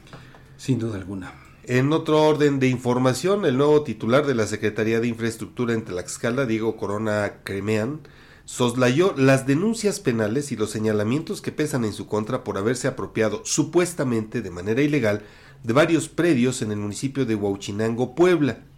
Sin 0.56 0.78
duda 0.78 0.96
alguna. 0.96 1.34
En 1.64 1.92
otro 1.92 2.22
orden 2.22 2.60
de 2.60 2.68
información, 2.68 3.44
el 3.44 3.56
nuevo 3.56 3.82
titular 3.82 4.24
de 4.26 4.36
la 4.36 4.46
Secretaría 4.46 5.00
de 5.00 5.08
Infraestructura 5.08 5.74
en 5.74 5.84
Tlaxcala, 5.84 6.46
Diego 6.46 6.76
Corona 6.76 7.40
Cremean, 7.42 7.98
soslayó 8.44 9.12
las 9.16 9.48
denuncias 9.48 9.98
penales 9.98 10.52
y 10.52 10.56
los 10.56 10.70
señalamientos 10.70 11.42
que 11.42 11.50
pesan 11.50 11.84
en 11.84 11.94
su 11.94 12.06
contra 12.06 12.44
por 12.44 12.58
haberse 12.58 12.86
apropiado 12.86 13.42
supuestamente 13.44 14.40
de 14.40 14.50
manera 14.52 14.82
ilegal 14.82 15.22
de 15.64 15.72
varios 15.72 16.08
predios 16.08 16.62
en 16.62 16.70
el 16.70 16.78
municipio 16.78 17.26
de 17.26 17.34
Huauchinango, 17.34 18.14
Puebla. 18.14 18.69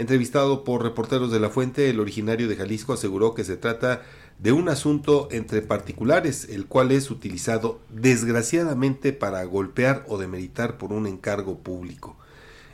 Entrevistado 0.00 0.64
por 0.64 0.82
reporteros 0.82 1.30
de 1.30 1.40
la 1.40 1.50
fuente, 1.50 1.90
el 1.90 2.00
originario 2.00 2.48
de 2.48 2.56
Jalisco 2.56 2.94
aseguró 2.94 3.34
que 3.34 3.44
se 3.44 3.58
trata 3.58 4.00
de 4.38 4.50
un 4.50 4.70
asunto 4.70 5.28
entre 5.30 5.60
particulares, 5.60 6.48
el 6.48 6.64
cual 6.64 6.90
es 6.90 7.10
utilizado 7.10 7.82
desgraciadamente 7.90 9.12
para 9.12 9.44
golpear 9.44 10.06
o 10.08 10.16
demeritar 10.16 10.78
por 10.78 10.94
un 10.94 11.06
encargo 11.06 11.58
público. 11.58 12.16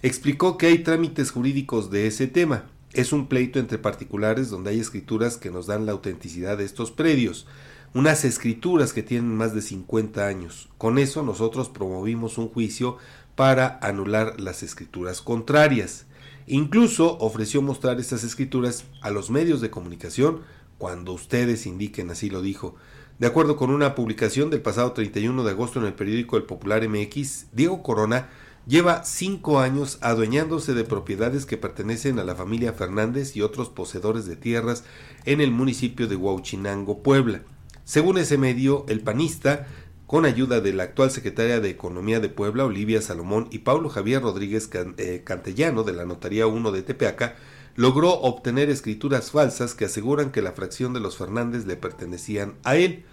Explicó 0.02 0.56
que 0.56 0.68
hay 0.68 0.84
trámites 0.84 1.32
jurídicos 1.32 1.90
de 1.90 2.06
ese 2.06 2.28
tema. 2.28 2.66
Es 2.92 3.12
un 3.12 3.26
pleito 3.26 3.58
entre 3.58 3.78
particulares 3.78 4.48
donde 4.48 4.70
hay 4.70 4.78
escrituras 4.78 5.36
que 5.36 5.50
nos 5.50 5.66
dan 5.66 5.84
la 5.84 5.90
autenticidad 5.90 6.56
de 6.56 6.64
estos 6.64 6.92
predios, 6.92 7.48
unas 7.92 8.24
escrituras 8.24 8.92
que 8.92 9.02
tienen 9.02 9.34
más 9.34 9.52
de 9.52 9.62
50 9.62 10.24
años. 10.24 10.68
Con 10.78 10.96
eso 10.96 11.24
nosotros 11.24 11.70
promovimos 11.70 12.38
un 12.38 12.50
juicio 12.50 12.98
para 13.34 13.80
anular 13.82 14.40
las 14.40 14.62
escrituras 14.62 15.22
contrarias. 15.22 16.06
Incluso 16.46 17.18
ofreció 17.18 17.60
mostrar 17.60 17.98
estas 17.98 18.22
escrituras 18.22 18.84
a 19.00 19.10
los 19.10 19.30
medios 19.30 19.60
de 19.60 19.70
comunicación 19.70 20.42
cuando 20.78 21.12
ustedes 21.12 21.66
indiquen, 21.66 22.10
así 22.10 22.30
lo 22.30 22.40
dijo. 22.40 22.76
De 23.18 23.26
acuerdo 23.26 23.56
con 23.56 23.70
una 23.70 23.94
publicación 23.94 24.50
del 24.50 24.60
pasado 24.60 24.92
31 24.92 25.42
de 25.42 25.50
agosto 25.50 25.80
en 25.80 25.86
el 25.86 25.94
periódico 25.94 26.36
El 26.36 26.44
Popular 26.44 26.86
MX, 26.88 27.46
Diego 27.52 27.82
Corona 27.82 28.28
lleva 28.66 29.04
cinco 29.04 29.58
años 29.58 29.98
adueñándose 30.02 30.74
de 30.74 30.84
propiedades 30.84 31.46
que 31.46 31.56
pertenecen 31.56 32.18
a 32.18 32.24
la 32.24 32.34
familia 32.34 32.72
Fernández 32.72 33.36
y 33.36 33.42
otros 33.42 33.68
poseedores 33.68 34.26
de 34.26 34.36
tierras 34.36 34.84
en 35.24 35.40
el 35.40 35.50
municipio 35.50 36.06
de 36.06 36.16
Huauchinango, 36.16 37.02
Puebla. 37.02 37.42
Según 37.84 38.18
ese 38.18 38.36
medio, 38.36 38.84
el 38.88 39.00
panista 39.00 39.66
con 40.06 40.24
ayuda 40.24 40.60
de 40.60 40.72
la 40.72 40.84
actual 40.84 41.10
secretaria 41.10 41.60
de 41.60 41.70
Economía 41.70 42.20
de 42.20 42.28
Puebla, 42.28 42.64
Olivia 42.64 43.02
Salomón, 43.02 43.48
y 43.50 43.58
Pablo 43.58 43.88
Javier 43.88 44.22
Rodríguez 44.22 44.70
eh, 44.72 45.22
Cantellano, 45.24 45.82
de 45.82 45.92
la 45.92 46.04
Notaría 46.04 46.46
1 46.46 46.72
de 46.72 46.82
Tepeaca, 46.82 47.36
logró 47.74 48.12
obtener 48.12 48.70
escrituras 48.70 49.32
falsas 49.32 49.74
que 49.74 49.86
aseguran 49.86 50.30
que 50.30 50.42
la 50.42 50.52
fracción 50.52 50.94
de 50.94 51.00
los 51.00 51.16
Fernández 51.16 51.66
le 51.66 51.76
pertenecían 51.76 52.54
a 52.64 52.76
él. 52.76 53.04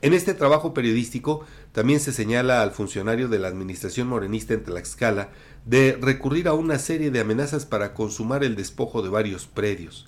En 0.00 0.14
este 0.14 0.32
trabajo 0.32 0.74
periodístico 0.74 1.44
también 1.72 2.00
se 2.00 2.12
señala 2.12 2.62
al 2.62 2.70
funcionario 2.70 3.28
de 3.28 3.38
la 3.38 3.48
administración 3.48 4.08
morenista 4.08 4.54
en 4.54 4.62
Tlaxcala 4.62 5.30
de 5.66 5.98
recurrir 6.00 6.48
a 6.48 6.54
una 6.54 6.78
serie 6.78 7.10
de 7.10 7.20
amenazas 7.20 7.66
para 7.66 7.94
consumar 7.94 8.42
el 8.42 8.56
despojo 8.56 9.02
de 9.02 9.08
varios 9.08 9.46
predios. 9.46 10.06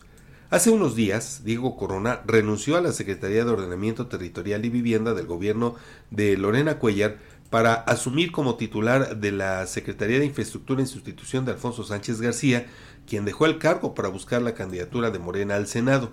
Hace 0.50 0.70
unos 0.70 0.96
días, 0.96 1.42
Diego 1.44 1.76
Corona 1.76 2.22
renunció 2.26 2.76
a 2.76 2.80
la 2.80 2.90
Secretaría 2.90 3.44
de 3.44 3.52
Ordenamiento 3.52 4.08
Territorial 4.08 4.64
y 4.64 4.68
Vivienda 4.68 5.14
del 5.14 5.28
gobierno 5.28 5.76
de 6.10 6.36
Lorena 6.36 6.80
Cuellar 6.80 7.18
para 7.50 7.74
asumir 7.74 8.32
como 8.32 8.56
titular 8.56 9.18
de 9.18 9.30
la 9.30 9.64
Secretaría 9.68 10.18
de 10.18 10.24
Infraestructura 10.24 10.80
en 10.80 10.88
sustitución 10.88 11.44
de 11.44 11.52
Alfonso 11.52 11.84
Sánchez 11.84 12.20
García, 12.20 12.66
quien 13.06 13.24
dejó 13.24 13.46
el 13.46 13.58
cargo 13.58 13.94
para 13.94 14.08
buscar 14.08 14.42
la 14.42 14.54
candidatura 14.54 15.12
de 15.12 15.20
Morena 15.20 15.54
al 15.54 15.68
Senado. 15.68 16.10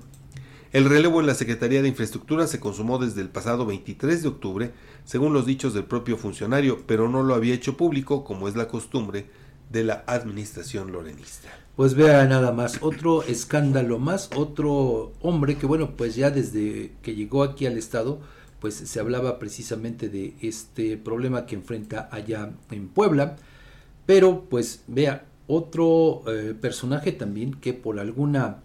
El 0.71 0.85
relevo 0.85 1.19
en 1.19 1.25
la 1.25 1.33
Secretaría 1.33 1.81
de 1.81 1.87
Infraestructura 1.87 2.45
se 2.45 2.59
consumó 2.59 2.99
desde 2.99 3.21
el 3.21 3.29
pasado 3.29 3.65
23 3.65 4.21
de 4.21 4.27
octubre, 4.27 4.71
según 5.03 5.33
los 5.33 5.47
dichos 5.47 5.73
del 5.73 5.85
propio 5.85 6.15
funcionario, 6.15 6.83
pero 6.85 7.09
no 7.09 7.23
lo 7.23 7.33
había 7.33 7.55
hecho 7.55 7.75
público 7.75 8.23
como 8.23 8.47
es 8.47 8.55
la 8.55 8.67
costumbre 8.67 9.31
de 9.71 9.83
la 9.83 10.03
administración 10.05 10.91
lorenista. 10.91 11.66
Pues 11.77 11.93
vea 11.93 12.25
nada 12.25 12.53
más, 12.53 12.79
otro 12.81 13.21
escándalo 13.21 13.99
más, 13.99 14.31
otro 14.35 15.13
hombre 15.21 15.57
que 15.57 15.67
bueno, 15.67 15.91
pues 15.95 16.15
ya 16.15 16.31
desde 16.31 16.93
que 17.03 17.13
llegó 17.13 17.43
aquí 17.43 17.67
al 17.67 17.77
Estado, 17.77 18.19
pues 18.59 18.73
se 18.73 18.99
hablaba 18.99 19.37
precisamente 19.37 20.09
de 20.09 20.33
este 20.41 20.97
problema 20.97 21.45
que 21.45 21.53
enfrenta 21.53 22.09
allá 22.11 22.51
en 22.71 22.87
Puebla, 22.87 23.35
pero 24.07 24.45
pues 24.49 24.85
vea, 24.87 25.25
otro 25.45 26.23
eh, 26.25 26.55
personaje 26.59 27.11
también 27.11 27.53
que 27.53 27.73
por 27.75 27.99
alguna 27.99 28.63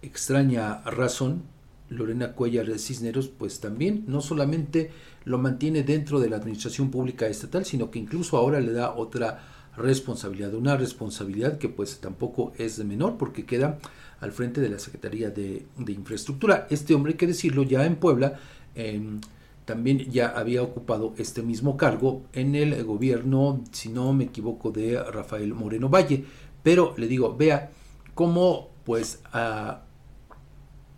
extraña 0.00 0.82
razón, 0.82 1.42
Lorena 1.88 2.34
Cuellar 2.34 2.78
Cisneros, 2.78 3.26
pues 3.26 3.58
también 3.58 4.04
no 4.06 4.20
solamente 4.20 4.92
lo 5.24 5.38
mantiene 5.38 5.82
dentro 5.82 6.20
de 6.20 6.30
la 6.30 6.36
administración 6.36 6.92
pública 6.92 7.26
estatal, 7.26 7.64
sino 7.64 7.90
que 7.90 7.98
incluso 7.98 8.36
ahora 8.36 8.60
le 8.60 8.70
da 8.70 8.94
otra 8.94 9.61
responsabilidad, 9.76 10.54
una 10.54 10.76
responsabilidad 10.76 11.58
que 11.58 11.68
pues 11.68 11.98
tampoco 12.00 12.52
es 12.58 12.76
de 12.76 12.84
menor 12.84 13.16
porque 13.16 13.44
queda 13.44 13.78
al 14.20 14.32
frente 14.32 14.60
de 14.60 14.68
la 14.68 14.78
Secretaría 14.78 15.30
de, 15.30 15.66
Infraestructura. 15.88 16.66
Este 16.70 16.94
hombre, 16.94 17.12
hay 17.12 17.18
que 17.18 17.26
decirlo, 17.26 17.62
ya 17.62 17.84
en 17.84 17.96
Puebla 17.96 18.38
em, 18.74 19.20
también 19.64 20.10
ya 20.10 20.28
había 20.28 20.62
ocupado 20.62 21.14
este 21.16 21.42
mismo 21.42 21.76
cargo 21.76 22.22
en 22.32 22.54
el 22.54 22.84
gobierno, 22.84 23.62
si 23.72 23.88
no 23.88 24.12
me 24.12 24.24
equivoco, 24.24 24.70
de 24.70 25.02
Rafael 25.02 25.54
Moreno 25.54 25.88
Valle. 25.88 26.24
Pero 26.62 26.94
le 26.96 27.06
digo, 27.06 27.36
vea 27.36 27.70
cómo 28.14 28.70
pues 28.84 29.20
a 29.32 29.82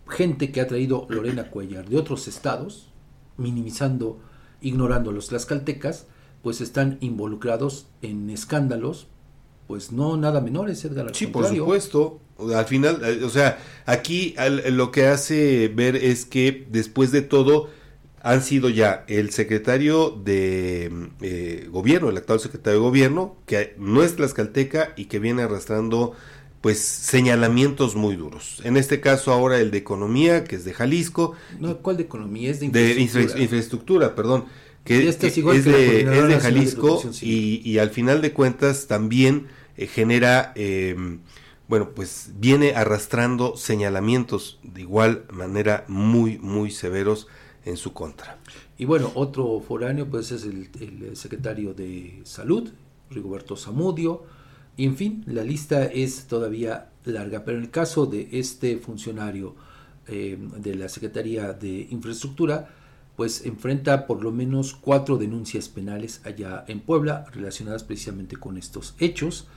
gente 0.07 0.51
que 0.51 0.61
ha 0.61 0.67
traído 0.67 1.07
Lorena 1.09 1.49
Cuellar 1.49 1.87
de 1.87 1.97
otros 1.97 2.27
estados, 2.27 2.91
minimizando, 3.37 4.19
ignorando 4.61 5.09
a 5.09 5.13
los 5.13 5.27
tlaxcaltecas, 5.27 6.07
pues 6.45 6.61
están 6.61 6.99
involucrados 7.01 7.87
en 8.03 8.29
escándalos, 8.29 9.07
pues 9.65 9.91
no 9.91 10.15
nada 10.15 10.41
menores, 10.41 10.85
Edgar. 10.85 11.09
sí, 11.15 11.25
por 11.25 11.47
supuesto. 11.47 12.19
Al 12.55 12.65
final, 12.65 13.01
eh, 13.03 13.23
o 13.23 13.29
sea, 13.29 13.57
aquí 13.87 14.35
lo 14.69 14.91
que 14.91 15.07
hace 15.07 15.69
ver 15.69 15.95
es 15.95 16.25
que 16.25 16.67
después 16.69 17.11
de 17.11 17.23
todo 17.23 17.71
han 18.21 18.43
sido 18.43 18.69
ya 18.69 19.05
el 19.07 19.31
secretario 19.31 20.11
de 20.11 21.09
eh, 21.21 21.67
gobierno, 21.71 22.11
el 22.11 22.17
actual 22.17 22.39
secretario 22.39 22.79
de 22.79 22.85
gobierno, 22.85 23.37
que 23.47 23.73
no 23.79 24.03
es 24.03 24.15
tlaxcalteca 24.15 24.93
y 24.95 25.05
que 25.05 25.17
viene 25.17 25.41
arrastrando 25.41 26.13
pues 26.61 26.79
señalamientos 26.79 27.95
muy 27.95 28.15
duros. 28.15 28.61
En 28.63 28.77
este 28.77 29.01
caso 29.01 29.33
ahora 29.33 29.59
el 29.59 29.71
de 29.71 29.79
economía, 29.79 30.43
que 30.43 30.57
es 30.57 30.63
de 30.63 30.73
Jalisco. 30.73 31.33
No, 31.59 31.77
¿cuál 31.77 31.97
de 31.97 32.03
economía? 32.03 32.51
Es 32.51 32.59
de 32.59 32.67
infraestructura. 32.67 33.33
De 33.33 33.43
infraestructura, 33.43 34.15
perdón 34.15 34.45
que, 34.85 35.09
es, 35.09 35.19
de, 35.19 36.39
Jalisco 36.39 37.01
y, 37.21 37.79
al 37.79 37.89
final 37.89 38.21
de 38.21 38.33
cuentas 38.33 38.85
también 38.85 39.47
eh, 39.77 39.87
genera, 39.87 40.53
em, 40.55 41.21
bueno, 41.67 41.89
pues 41.95 42.33
viene 42.37 42.75
arrastrando 42.75 43.57
señalamientos 43.57 44.59
de 44.61 44.81
igual 44.81 45.25
manera 45.31 45.85
muy, 45.87 46.37
muy 46.37 46.69
severos 46.69 47.27
en 47.65 47.77
su 47.77 47.93
contra. 47.93 48.37
Y 48.77 48.85
bueno, 48.85 49.11
otro 49.15 49.59
foráneo 49.59 50.07
pues 50.07 50.31
es 50.31 50.43
el, 50.43 50.69
secretario 51.15 51.73
de 51.73 52.21
Salud, 52.23 52.69
Rigoberto 53.09 53.57
Zamudio, 53.57 54.23
y 54.77 54.85
en 54.85 54.95
fin, 54.95 55.23
la 55.25 55.43
lista 55.43 55.85
es 55.85 56.27
todavía 56.27 56.91
larga, 57.05 57.43
pero 57.43 57.57
en 57.57 57.63
el 57.63 57.71
caso 57.71 58.05
de 58.05 58.29
este 58.33 58.77
funcionario 58.77 59.55
em, 60.07 60.51
de 60.51 60.75
la 60.75 60.89
Secretaría 60.89 61.53
de 61.53 61.87
Infraestructura, 61.89 62.69
pues 63.15 63.45
enfrenta 63.45 64.07
por 64.07 64.23
lo 64.23 64.31
menos 64.31 64.75
cuatro 64.75 65.17
denuncias 65.17 65.69
penales 65.69 66.21
allá 66.25 66.65
en 66.67 66.81
Puebla 66.81 67.25
relacionadas 67.31 67.83
precisamente 67.83 68.35
con 68.35 68.57
estos 68.57 68.95
hechos 68.99 69.47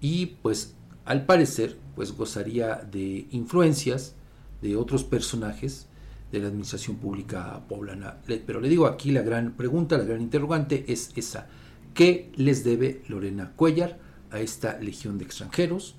y 0.00 0.26
pues 0.42 0.74
al 1.04 1.24
parecer 1.24 1.76
pues 1.94 2.12
gozaría 2.12 2.76
de 2.76 3.26
influencias 3.30 4.14
de 4.60 4.76
otros 4.76 5.04
personajes 5.04 5.86
de 6.32 6.40
la 6.40 6.48
administración 6.48 6.96
pública 6.96 7.62
poblana. 7.68 8.16
Pero 8.26 8.60
le 8.60 8.68
digo 8.68 8.86
aquí 8.86 9.12
la 9.12 9.22
gran 9.22 9.52
pregunta, 9.52 9.96
la 9.96 10.04
gran 10.04 10.20
interrogante 10.20 10.84
es 10.88 11.10
esa. 11.14 11.46
¿Qué 11.94 12.30
les 12.36 12.64
debe 12.64 13.02
Lorena 13.08 13.52
Cuellar 13.54 13.98
a 14.30 14.40
esta 14.40 14.78
legión 14.78 15.18
de 15.18 15.24
extranjeros 15.24 15.94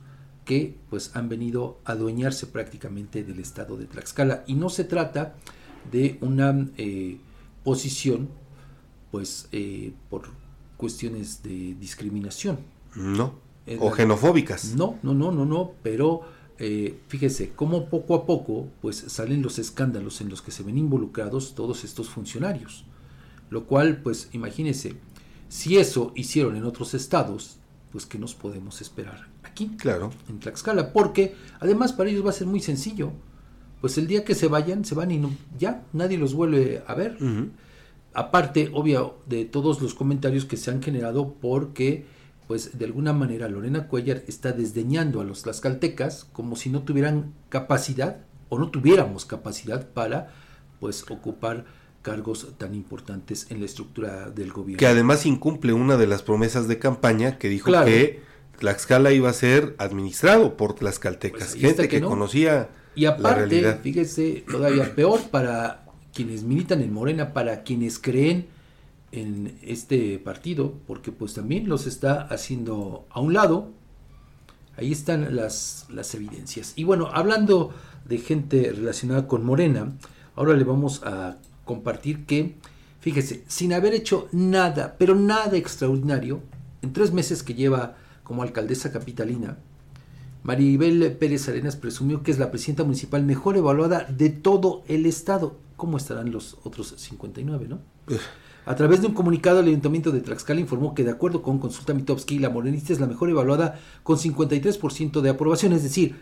que 0.45 0.77
pues 0.89 1.15
han 1.15 1.29
venido 1.29 1.79
a 1.85 1.93
adueñarse 1.93 2.47
prácticamente 2.47 3.23
del 3.23 3.39
estado 3.39 3.77
de 3.77 3.85
Tlaxcala? 3.85 4.43
Y 4.45 4.55
no 4.55 4.69
se 4.69 4.83
trata 4.83 5.35
de 5.91 6.17
una 6.21 6.67
eh, 6.77 7.17
posición, 7.63 8.29
pues, 9.11 9.47
eh, 9.51 9.93
por 10.09 10.29
cuestiones 10.77 11.43
de 11.43 11.75
discriminación. 11.79 12.59
No. 12.95 13.35
o 13.79 13.93
xenofóbicas. 13.93 14.75
No, 14.75 14.97
no, 15.03 15.13
no, 15.13 15.31
no, 15.31 15.45
no, 15.45 15.71
pero 15.83 16.21
eh, 16.59 16.99
fíjese 17.07 17.51
cómo 17.55 17.89
poco 17.89 18.15
a 18.15 18.25
poco, 18.25 18.67
pues, 18.81 18.97
salen 19.07 19.41
los 19.41 19.59
escándalos 19.59 20.21
en 20.21 20.29
los 20.29 20.41
que 20.41 20.51
se 20.51 20.63
ven 20.63 20.77
involucrados 20.77 21.53
todos 21.53 21.83
estos 21.83 22.09
funcionarios. 22.09 22.85
Lo 23.49 23.65
cual, 23.65 24.01
pues, 24.01 24.29
imagínese, 24.33 24.95
si 25.49 25.77
eso 25.77 26.11
hicieron 26.15 26.55
en 26.55 26.65
otros 26.65 26.93
estados, 26.93 27.57
pues, 27.91 28.05
¿qué 28.05 28.17
nos 28.17 28.35
podemos 28.35 28.81
esperar 28.81 29.27
aquí? 29.43 29.69
Claro. 29.77 30.11
En 30.27 30.39
Tlaxcala, 30.39 30.91
porque 30.91 31.35
además 31.59 31.93
para 31.93 32.09
ellos 32.09 32.25
va 32.25 32.31
a 32.31 32.33
ser 32.33 32.47
muy 32.47 32.59
sencillo 32.59 33.13
pues 33.81 33.97
el 33.97 34.07
día 34.07 34.23
que 34.23 34.35
se 34.35 34.47
vayan, 34.47 34.85
se 34.85 34.95
van 34.95 35.11
y 35.11 35.17
no, 35.17 35.31
ya 35.57 35.83
nadie 35.93 36.17
los 36.17 36.33
vuelve 36.33 36.83
a 36.87 36.95
ver. 36.95 37.17
Aparte, 38.13 38.71
obvio, 38.73 39.19
de 39.27 39.45
todos 39.45 39.81
los 39.81 39.93
comentarios 39.93 40.45
que 40.45 40.57
se 40.57 40.71
han 40.71 40.81
generado 40.81 41.35
porque, 41.39 42.05
pues 42.47 42.77
de 42.77 42.85
alguna 42.85 43.13
manera 43.13 43.47
Lorena 43.47 43.87
Cuellar 43.87 44.23
está 44.27 44.51
desdeñando 44.51 45.21
a 45.21 45.23
los 45.23 45.43
tlaxcaltecas 45.43 46.25
como 46.31 46.55
si 46.55 46.69
no 46.69 46.81
tuvieran 46.81 47.33
capacidad 47.49 48.17
o 48.49 48.57
no 48.57 48.69
tuviéramos 48.69 49.25
capacidad 49.25 49.87
para, 49.89 50.33
pues, 50.79 51.03
ocupar 51.09 51.65
cargos 52.01 52.47
tan 52.57 52.73
importantes 52.73 53.47
en 53.51 53.59
la 53.59 53.65
estructura 53.65 54.29
del 54.31 54.53
gobierno. 54.53 54.79
Que 54.79 54.87
además 54.87 55.25
incumple 55.25 55.73
una 55.73 55.97
de 55.97 56.07
las 56.07 56.23
promesas 56.23 56.67
de 56.67 56.79
campaña 56.79 57.37
que 57.37 57.49
dijo 57.49 57.71
que 57.83 58.21
Tlaxcala 58.57 59.11
iba 59.11 59.29
a 59.29 59.33
ser 59.33 59.75
administrado 59.77 60.57
por 60.57 60.73
tlaxcaltecas, 60.73 61.49
pues 61.49 61.61
gente 61.61 61.87
que, 61.87 62.01
conocía 62.01 62.69
y 62.97 63.05
aparte, 63.05 63.75
fíjese, 63.83 64.43
todavía 64.49 64.95
peor 64.95 65.21
para 65.29 65.85
quienes 66.15 66.41
militan 66.41 66.81
en 66.81 66.91
Morena, 66.91 67.31
para 67.31 67.61
quienes 67.61 67.99
creen 67.99 68.47
en 69.11 69.55
este 69.61 70.17
partido, 70.17 70.73
porque 70.87 71.11
pues 71.11 71.35
también 71.35 71.69
los 71.69 71.85
está 71.85 72.21
haciendo 72.21 73.05
a 73.11 73.21
un 73.21 73.33
lado. 73.33 73.69
Ahí 74.77 74.91
están 74.91 75.35
las, 75.35 75.85
las 75.89 76.15
evidencias. 76.15 76.73
Y 76.75 76.85
bueno, 76.85 77.09
hablando 77.13 77.71
de 78.05 78.17
gente 78.17 78.71
relacionada 78.75 79.27
con 79.27 79.45
Morena, 79.45 79.93
ahora 80.35 80.55
le 80.55 80.63
vamos 80.63 81.03
a 81.03 81.37
compartir 81.65 82.25
que, 82.25 82.55
fíjese, 82.99 83.43
sin 83.47 83.73
haber 83.73 83.93
hecho 83.93 84.27
nada, 84.31 84.95
pero 84.97 85.13
nada 85.13 85.55
extraordinario, 85.55 86.41
en 86.81 86.93
tres 86.93 87.13
meses 87.13 87.43
que 87.43 87.53
lleva 87.53 87.95
como 88.23 88.41
alcaldesa 88.41 88.91
capitalina, 88.91 89.57
Maribel 90.43 91.15
Pérez 91.19 91.49
Arenas 91.49 91.75
presumió 91.75 92.23
que 92.23 92.31
es 92.31 92.39
la 92.39 92.51
presidenta 92.51 92.83
municipal 92.83 93.23
mejor 93.23 93.57
evaluada 93.57 94.05
de 94.05 94.29
todo 94.29 94.83
el 94.87 95.05
estado. 95.05 95.57
¿Cómo 95.75 95.97
estarán 95.97 96.31
los 96.31 96.57
otros 96.63 96.93
59, 96.97 97.67
no? 97.67 97.79
A 98.65 98.75
través 98.75 99.01
de 99.01 99.07
un 99.07 99.13
comunicado, 99.13 99.59
el 99.59 99.67
Ayuntamiento 99.67 100.11
de 100.11 100.19
Tlaxcala 100.19 100.59
informó 100.59 100.93
que, 100.93 101.03
de 101.03 101.11
acuerdo 101.11 101.41
con 101.41 101.59
Consulta 101.59 101.93
Mitowski, 101.93 102.39
la 102.39 102.49
morenista 102.49 102.91
es 102.91 102.99
la 102.99 103.07
mejor 103.07 103.29
evaluada 103.29 103.79
con 104.03 104.17
53% 104.17 105.21
de 105.21 105.29
aprobación, 105.29 105.71
es 105.73 105.83
decir, 105.83 106.15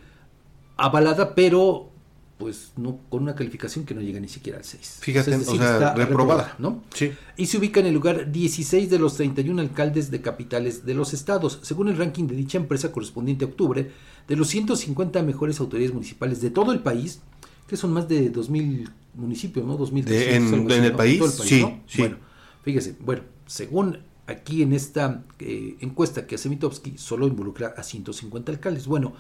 avalada, 0.78 1.34
pero 1.34 1.90
pues 2.38 2.74
no 2.76 3.00
con 3.10 3.24
una 3.24 3.36
calificación 3.36 3.86
que 3.86 3.94
no 3.94 4.02
llega 4.02 4.20
ni 4.20 4.28
siquiera 4.28 4.58
al 4.58 4.66
6. 4.66 4.98
Fíjate, 5.00 5.36
o 5.36 5.56
sea, 5.56 5.94
reprobada, 5.94 6.56
¿no? 6.60 6.84
Sí. 6.94 7.12
Y 7.38 7.46
se 7.46 7.58
ubica 7.58 7.80
en 7.80 7.86
el 7.86 7.94
lugar 7.94 8.32
16 8.32 8.90
de 8.90 9.00
los 9.00 9.16
31 9.16 9.62
alcaldes 9.62 10.12
de 10.12 10.22
capitales 10.22 10.86
de 10.86 10.94
los 10.94 11.14
estados, 11.14 11.60
según 11.62 11.88
el 11.88 11.98
ranking 11.98 12.26
de 12.28 12.36
dicha 12.36 12.58
empresa 12.58 12.92
correspondiente 12.92 13.46
a 13.46 13.48
octubre, 13.48 13.92
de 14.28 14.36
los 14.36 14.50
150 14.50 15.22
mejores 15.24 15.60
autoridades 15.60 15.94
municipales 15.94 16.42
de 16.42 16.50
todo 16.50 16.74
el 16.74 16.80
país, 16.80 17.22
que 17.68 17.78
son 17.78 17.94
más 17.94 18.08
de 18.10 18.30
2000 18.30 18.90
municipios, 19.14 19.66
¿no? 19.66 19.78
2000 19.78 20.12
en, 20.12 20.72
en, 20.72 20.84
el 20.84 20.94
país, 20.94 21.24
sí, 21.42 21.66
sí. 21.88 22.00
Bueno, 22.00 22.18
fíjese, 22.64 22.96
bueno, 23.00 23.24
según 23.46 24.00
aquí 24.28 24.62
en 24.62 24.74
esta 24.74 25.24
eh, 25.40 25.78
encuesta 25.80 26.28
que 26.28 26.36
hace 26.36 26.50
Mitowski, 26.50 26.98
solo 26.98 27.28
involucra 27.28 27.74
a 27.78 27.84
150 27.84 28.52
alcaldes. 28.52 28.88
Bueno, 28.88 29.14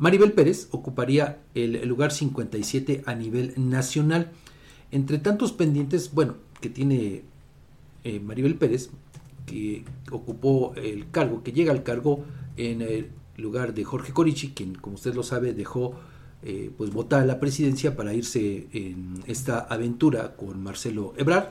Maribel 0.00 0.32
Pérez 0.32 0.68
ocuparía 0.70 1.40
el 1.54 1.86
lugar 1.86 2.10
57 2.10 3.02
a 3.04 3.14
nivel 3.14 3.52
nacional. 3.58 4.32
Entre 4.90 5.18
tantos 5.18 5.52
pendientes, 5.52 6.14
bueno, 6.14 6.36
que 6.62 6.70
tiene 6.70 7.22
eh, 8.04 8.18
Maribel 8.18 8.54
Pérez, 8.54 8.88
que 9.44 9.84
ocupó 10.10 10.72
el 10.76 11.10
cargo, 11.10 11.42
que 11.42 11.52
llega 11.52 11.72
al 11.72 11.82
cargo 11.82 12.24
en 12.56 12.80
el 12.80 13.10
lugar 13.36 13.74
de 13.74 13.84
Jorge 13.84 14.14
Corichi, 14.14 14.52
quien, 14.52 14.74
como 14.74 14.94
usted 14.94 15.14
lo 15.14 15.22
sabe, 15.22 15.52
dejó 15.52 15.94
eh, 16.42 16.70
pues 16.78 16.90
votar 16.90 17.26
la 17.26 17.38
presidencia 17.38 17.94
para 17.94 18.14
irse 18.14 18.68
en 18.72 19.22
esta 19.26 19.58
aventura 19.58 20.34
con 20.34 20.62
Marcelo 20.62 21.12
Ebrard. 21.18 21.50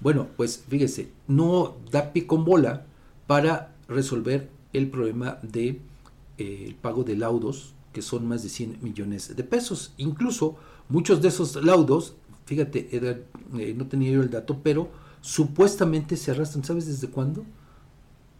Bueno, 0.00 0.28
pues 0.38 0.64
fíjese, 0.66 1.10
no 1.28 1.76
da 1.90 2.14
pie 2.14 2.24
bola 2.26 2.86
para 3.26 3.74
resolver 3.88 4.48
el 4.72 4.88
problema 4.88 5.38
de 5.42 5.80
eh, 6.38 6.64
el 6.66 6.74
pago 6.76 7.04
de 7.04 7.16
laudos, 7.16 7.74
que 7.92 8.02
son 8.02 8.26
más 8.26 8.42
de 8.42 8.48
100 8.48 8.78
millones 8.82 9.34
de 9.34 9.44
pesos. 9.44 9.92
Incluso 9.96 10.56
muchos 10.88 11.20
de 11.22 11.28
esos 11.28 11.56
laudos, 11.56 12.14
fíjate, 12.46 12.88
eh, 12.92 13.74
no 13.76 13.86
tenía 13.86 14.10
yo 14.12 14.22
el 14.22 14.30
dato, 14.30 14.60
pero 14.62 14.90
supuestamente 15.20 16.16
se 16.16 16.30
arrastran, 16.30 16.64
¿sabes 16.64 16.86
desde 16.86 17.08
cuándo? 17.08 17.44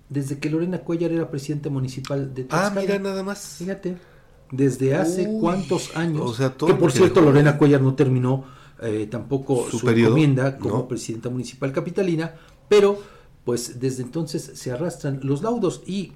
Desde 0.09 0.39
que 0.39 0.51
Lorena 0.51 0.79
Cuellar 0.79 1.13
era 1.13 1.31
presidenta 1.31 1.71
municipal 1.71 2.35
de 2.35 2.45
Tlaxcala. 2.45 2.81
Ah, 2.81 2.81
mira 2.81 2.99
nada 2.99 3.23
más. 3.23 3.57
Fíjate, 3.59 3.97
desde 4.51 4.95
hace 4.97 5.29
cuántos 5.41 5.97
años. 5.97 6.23
O 6.23 6.35
sea, 6.35 6.55
que 6.55 6.75
por 6.75 6.93
cierto, 6.93 7.21
Lorena 7.21 7.57
Cuellar 7.59 7.81
no 7.81 7.95
terminó 7.95 8.45
eh, 8.83 9.07
tampoco 9.11 9.69
su, 9.71 9.89
encomienda 9.89 10.59
como 10.59 10.89
presidenta 10.89 11.29
municipal 11.29 11.73
capitalina, 11.73 12.35
pero 12.69 12.99
pues 13.45 13.79
desde 13.81 14.03
entonces 14.03 14.53
se 14.55 14.73
arrastran 14.73 15.21
los 15.23 15.43
laudos 15.43 15.83
y 15.87 16.13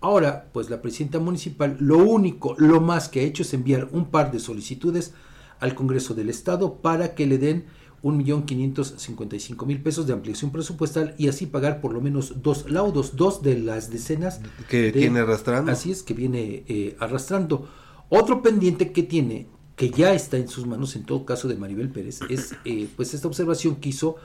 ahora 0.00 0.48
pues 0.52 0.70
la 0.70 0.82
presidenta 0.82 1.18
municipal 1.18 1.76
lo 1.80 1.98
único, 1.98 2.54
lo 2.58 2.80
más 2.80 3.08
que 3.08 3.20
ha 3.20 3.24
hecho 3.24 3.42
es 3.42 3.54
enviar 3.54 3.88
un 3.92 4.06
par 4.06 4.32
de 4.32 4.40
solicitudes 4.40 5.14
al 5.60 5.74
Congreso 5.74 6.14
del 6.14 6.28
Estado 6.28 6.76
para 6.76 7.14
que 7.14 7.26
le 7.26 7.38
den 7.38 7.66
1.555.000 8.02 9.82
pesos 9.82 10.06
de 10.06 10.12
ampliación 10.12 10.52
presupuestal 10.52 11.14
y 11.18 11.28
así 11.28 11.46
pagar 11.46 11.80
por 11.80 11.92
lo 11.92 12.00
menos 12.00 12.42
dos 12.42 12.70
laudos, 12.70 13.16
dos 13.16 13.42
de 13.42 13.58
las 13.58 13.90
decenas 13.90 14.40
que 14.68 14.92
tiene 14.92 15.20
arrastrando. 15.20 15.72
Así 15.72 15.90
es, 15.90 16.02
que 16.02 16.14
viene 16.14 16.64
eh, 16.68 16.96
arrastrando. 17.00 17.68
Otro 18.08 18.42
pendiente 18.42 18.92
que 18.92 19.02
tiene, 19.02 19.48
que 19.74 19.90
ya 19.90 20.14
está 20.14 20.36
en 20.36 20.48
sus 20.48 20.66
manos, 20.66 20.94
en 20.94 21.04
todo 21.04 21.24
caso 21.24 21.48
de 21.48 21.56
Maribel 21.56 21.90
Pérez, 21.90 22.20
es 22.28 22.54
eh, 22.64 22.88
pues 22.94 23.12
esta 23.14 23.26
observación 23.26 23.76
que 23.76 23.88
hizo 23.88 24.16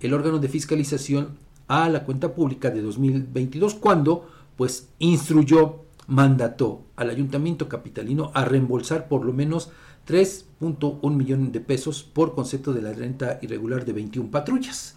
el 0.00 0.12
órgano 0.12 0.38
de 0.38 0.48
fiscalización 0.48 1.38
a 1.68 1.88
la 1.88 2.04
cuenta 2.04 2.34
pública 2.34 2.70
de 2.70 2.82
2022 2.82 3.74
cuando 3.74 4.28
pues 4.60 4.90
instruyó, 4.98 5.86
mandató 6.06 6.84
al 6.94 7.08
ayuntamiento 7.08 7.66
capitalino 7.66 8.30
a 8.34 8.44
reembolsar 8.44 9.08
por 9.08 9.24
lo 9.24 9.32
menos 9.32 9.70
3.1 10.06 11.00
millones 11.14 11.50
de 11.50 11.60
pesos 11.60 12.02
por 12.02 12.34
concepto 12.34 12.74
de 12.74 12.82
la 12.82 12.92
renta 12.92 13.38
irregular 13.40 13.86
de 13.86 13.94
21 13.94 14.30
patrullas. 14.30 14.96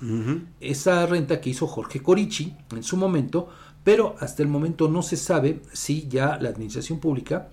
Esa 0.60 1.06
renta 1.06 1.39
que 1.39 1.52
hizo 1.52 1.65
Jorge 1.65 2.02
Corichi 2.02 2.58
en 2.76 2.84
su 2.84 2.97
momento, 2.97 3.47
pero 3.86 4.17
hasta 4.19 4.43
el 4.43 4.49
momento 4.49 4.89
no 4.89 5.02
se 5.02 5.15
sabe 5.15 5.62
si 5.71 6.10
ya 6.10 6.38
la 6.41 6.49
administración 6.49 6.99
pública 6.99 7.47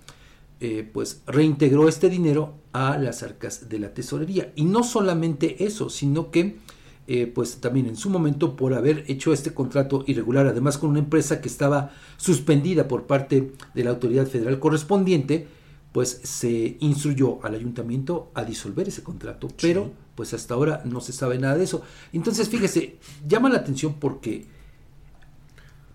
eh, 0.58 0.90
pues 0.92 1.22
reintegró 1.28 1.86
este 1.86 2.08
dinero 2.08 2.54
a 2.72 2.98
las 2.98 3.22
arcas 3.22 3.68
de 3.68 3.78
la 3.78 3.94
tesorería. 3.94 4.52
Y 4.56 4.64
no 4.64 4.82
solamente 4.82 5.64
eso, 5.64 5.88
sino 5.88 6.32
que 6.32 6.58
eh, 7.06 7.26
pues 7.26 7.56
también 7.56 7.86
en 7.86 7.96
su 7.96 8.08
momento 8.10 8.56
por 8.56 8.74
haber 8.74 9.04
hecho 9.08 9.32
este 9.32 9.52
contrato 9.52 10.04
irregular, 10.06 10.46
además 10.46 10.78
con 10.78 10.90
una 10.90 11.00
empresa 11.00 11.40
que 11.40 11.48
estaba 11.48 11.92
suspendida 12.16 12.86
por 12.86 13.06
parte 13.06 13.52
de 13.74 13.84
la 13.84 13.90
autoridad 13.90 14.26
federal 14.26 14.60
correspondiente, 14.60 15.48
pues 15.92 16.20
se 16.22 16.76
instruyó 16.80 17.44
al 17.44 17.54
ayuntamiento 17.54 18.30
a 18.34 18.44
disolver 18.44 18.88
ese 18.88 19.02
contrato, 19.02 19.48
pero 19.60 19.90
pues 20.14 20.34
hasta 20.34 20.54
ahora 20.54 20.82
no 20.84 21.00
se 21.00 21.12
sabe 21.12 21.38
nada 21.38 21.56
de 21.56 21.64
eso. 21.64 21.82
Entonces, 22.12 22.48
fíjese, 22.48 22.98
llama 23.26 23.48
la 23.48 23.58
atención 23.58 23.94
porque 23.94 24.46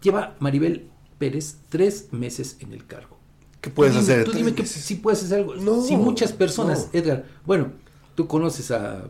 lleva 0.01 0.35
Maribel 0.39 0.89
Pérez 1.17 1.59
tres 1.69 2.09
meses 2.11 2.57
en 2.59 2.73
el 2.73 2.85
cargo. 2.85 3.17
¿Qué 3.61 3.69
puedes 3.69 3.95
hacer? 3.95 4.25
Tú 4.25 4.31
dime 4.33 4.53
que 4.53 4.65
si 4.65 4.95
puedes 4.95 5.23
hacer 5.23 5.39
algo. 5.39 5.55
No, 5.55 5.81
si 5.81 5.95
muchas 5.95 6.33
personas, 6.33 6.89
Edgar, 6.91 7.25
bueno, 7.45 7.71
tú 8.15 8.27
conoces 8.27 8.69
a 8.71 9.09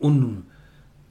un 0.00 0.46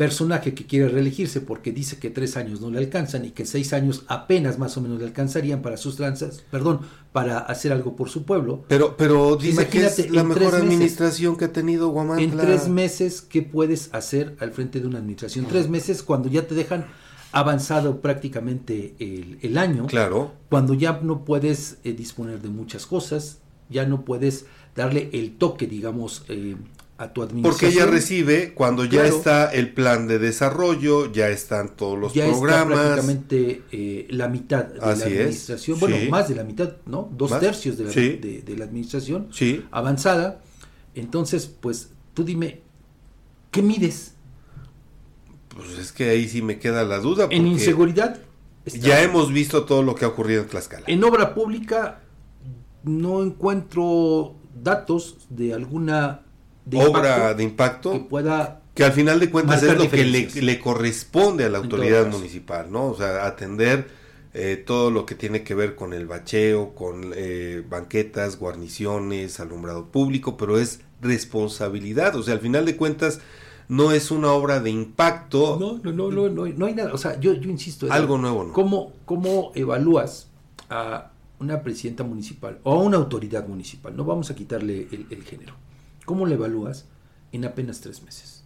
personaje 0.01 0.55
que 0.55 0.65
quiere 0.65 0.89
reelegirse 0.89 1.41
porque 1.41 1.71
dice 1.71 1.99
que 1.99 2.09
tres 2.09 2.35
años 2.35 2.59
no 2.59 2.71
le 2.71 2.79
alcanzan 2.79 3.23
y 3.23 3.29
que 3.29 3.45
seis 3.45 3.71
años 3.71 4.03
apenas 4.07 4.57
más 4.57 4.75
o 4.75 4.81
menos 4.81 4.97
le 4.97 5.05
alcanzarían 5.05 5.61
para 5.61 5.77
sus 5.77 5.95
tranzas, 5.95 6.43
perdón, 6.49 6.79
para 7.11 7.37
hacer 7.37 7.71
algo 7.71 7.95
por 7.95 8.09
su 8.09 8.23
pueblo. 8.23 8.63
Pero, 8.67 8.97
pero 8.97 9.35
dice 9.35 9.67
que 9.67 9.85
es 9.85 10.09
la 10.09 10.23
mejor 10.23 10.55
administración 10.55 11.37
que 11.37 11.45
ha 11.45 11.53
tenido 11.53 11.89
Guamantla. 11.89 12.23
En 12.23 12.35
tres 12.35 12.67
meses, 12.67 13.21
¿qué 13.21 13.43
puedes 13.43 13.93
hacer 13.93 14.35
al 14.39 14.53
frente 14.53 14.79
de 14.79 14.87
una 14.87 14.97
administración? 14.97 15.45
Tres 15.45 15.69
meses 15.69 16.01
cuando 16.01 16.29
ya 16.29 16.47
te 16.47 16.55
dejan 16.55 16.87
avanzado 17.31 18.01
prácticamente 18.01 18.95
el, 18.97 19.55
año. 19.59 19.85
Claro. 19.85 20.31
Cuando 20.49 20.73
ya 20.73 20.99
no 21.03 21.25
puedes 21.25 21.77
eh, 21.83 21.93
disponer 21.93 22.41
de 22.41 22.49
muchas 22.49 22.87
cosas, 22.87 23.37
ya 23.69 23.85
no 23.85 24.03
puedes 24.03 24.47
darle 24.75 25.11
el 25.13 25.37
toque, 25.37 25.67
digamos, 25.67 26.25
eh, 26.27 26.55
porque 27.41 27.67
ella 27.67 27.85
recibe 27.85 28.53
cuando 28.53 28.85
ya 28.85 29.05
está 29.05 29.51
el 29.51 29.73
plan 29.73 30.07
de 30.07 30.19
desarrollo, 30.19 31.11
ya 31.11 31.29
están 31.29 31.75
todos 31.75 31.97
los 31.97 32.13
ya 32.13 32.27
programas. 32.27 32.77
Está 32.77 32.83
prácticamente 32.83 33.61
eh, 33.71 34.07
la 34.09 34.27
mitad 34.27 34.65
de 34.65 34.79
la 34.79 34.91
administración, 34.91 35.79
bueno, 35.79 35.97
más 36.09 36.29
de 36.29 36.35
la 36.35 36.43
mitad, 36.43 36.73
¿no? 36.85 37.09
Dos 37.11 37.39
tercios 37.39 37.77
de 37.77 37.85
la, 37.85 37.91
de, 37.91 38.55
la 38.57 38.65
administración 38.65 39.29
avanzada. 39.71 40.41
Entonces, 40.93 41.47
pues 41.47 41.91
tú 42.13 42.23
dime, 42.23 42.61
¿qué 43.49 43.61
mides? 43.61 44.13
Pues 45.55 45.77
es 45.79 45.91
que 45.91 46.09
ahí 46.09 46.27
sí 46.27 46.41
me 46.41 46.59
queda 46.59 46.83
la 46.83 46.99
duda. 46.99 47.27
En 47.31 47.47
inseguridad. 47.47 48.19
Ya 48.65 49.01
hemos 49.01 49.33
visto 49.33 49.65
todo 49.65 49.81
lo 49.81 49.95
que 49.95 50.05
ha 50.05 50.07
ocurrido 50.07 50.43
en 50.43 50.47
Tlaxcala. 50.47 50.85
En 50.87 51.03
obra 51.03 51.33
pública 51.33 52.01
no 52.83 53.23
encuentro 53.23 54.35
datos 54.53 55.17
de 55.29 55.53
alguna 55.53 56.21
obra 56.73 57.33
de 57.33 57.43
impacto 57.43 57.93
que 57.93 57.99
pueda 57.99 58.61
que 58.73 58.85
al 58.85 58.93
final 58.93 59.19
de 59.19 59.29
cuentas 59.29 59.63
es 59.63 59.77
lo 59.77 59.89
que 59.89 60.05
le, 60.05 60.59
corresponde 60.59 61.43
a 61.45 61.49
la 61.49 61.57
autoridad 61.57 62.07
municipal, 62.07 62.71
¿no? 62.71 62.85
O 62.85 62.95
sea, 62.95 63.25
atender 63.25 63.89
eh, 64.33 64.61
todo 64.65 64.91
lo 64.91 65.05
que 65.05 65.15
tiene 65.15 65.43
que 65.43 65.55
ver 65.55 65.75
con 65.75 65.93
el 65.93 66.07
bacheo, 66.07 66.73
con 66.73 67.11
eh, 67.13 67.63
banquetas, 67.69 68.39
guarniciones, 68.39 69.41
alumbrado 69.41 69.87
público, 69.87 70.37
pero 70.37 70.57
es 70.57 70.79
responsabilidad, 71.01 72.15
o 72.15 72.23
sea, 72.23 72.35
al 72.35 72.39
final 72.39 72.65
de 72.65 72.77
cuentas 72.77 73.19
no 73.67 73.91
es 73.91 74.09
una 74.11 74.31
obra 74.31 74.59
de 74.59 74.69
impacto. 74.69 75.57
No, 75.59 75.79
no, 75.83 75.91
no, 75.91 76.29
no, 76.29 76.47
no, 76.47 76.65
hay 76.65 76.73
nada, 76.73 76.93
o 76.93 76.97
sea, 76.97 77.19
yo, 77.19 77.33
yo 77.33 77.49
insisto. 77.49 77.91
Algo 77.91 78.17
nuevo, 78.17 78.45
¿no? 78.45 78.53
¿cómo, 78.53 78.93
¿Cómo 79.05 79.51
evalúas 79.53 80.29
a 80.69 81.11
una 81.39 81.61
presidenta 81.61 82.05
municipal 82.05 82.59
o 82.63 82.73
a 82.73 82.77
una 82.81 82.97
autoridad 82.97 83.45
municipal? 83.47 83.97
No 83.97 84.05
vamos 84.05 84.31
a 84.31 84.35
quitarle 84.35 84.87
el 84.91 85.23
género 85.23 85.55
¿Cómo 86.05 86.25
lo 86.25 86.33
evalúas 86.33 86.85
en 87.31 87.45
apenas 87.45 87.81
tres 87.81 88.03
meses? 88.03 88.41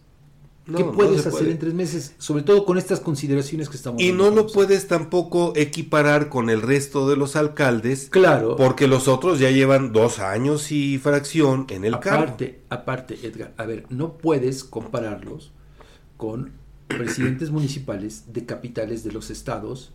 ¿Qué 0.74 0.82
puedes 0.82 1.24
hacer 1.26 1.48
en 1.48 1.58
tres 1.58 1.74
meses? 1.74 2.14
Sobre 2.18 2.42
todo 2.42 2.64
con 2.64 2.76
estas 2.76 2.98
consideraciones 2.98 3.68
que 3.68 3.76
estamos 3.76 4.02
Y 4.02 4.10
no 4.10 4.30
lo 4.30 4.48
puedes 4.48 4.88
tampoco 4.88 5.52
equiparar 5.54 6.28
con 6.28 6.50
el 6.50 6.60
resto 6.60 7.08
de 7.08 7.16
los 7.16 7.36
alcaldes. 7.36 8.08
Claro. 8.10 8.56
Porque 8.56 8.88
los 8.88 9.06
otros 9.06 9.38
ya 9.38 9.50
llevan 9.50 9.92
dos 9.92 10.18
años 10.18 10.72
y 10.72 10.98
fracción 10.98 11.66
en 11.70 11.84
el 11.84 11.94
aparte, 11.94 12.62
Aparte, 12.68 13.16
Edgar, 13.22 13.54
a 13.56 13.64
ver, 13.64 13.86
no 13.90 14.18
puedes 14.18 14.64
compararlos 14.64 15.52
con 16.16 16.52
presidentes 16.88 17.50
municipales 17.50 18.24
de 18.32 18.44
capitales 18.44 19.04
de 19.04 19.12
los 19.12 19.30
estados, 19.30 19.92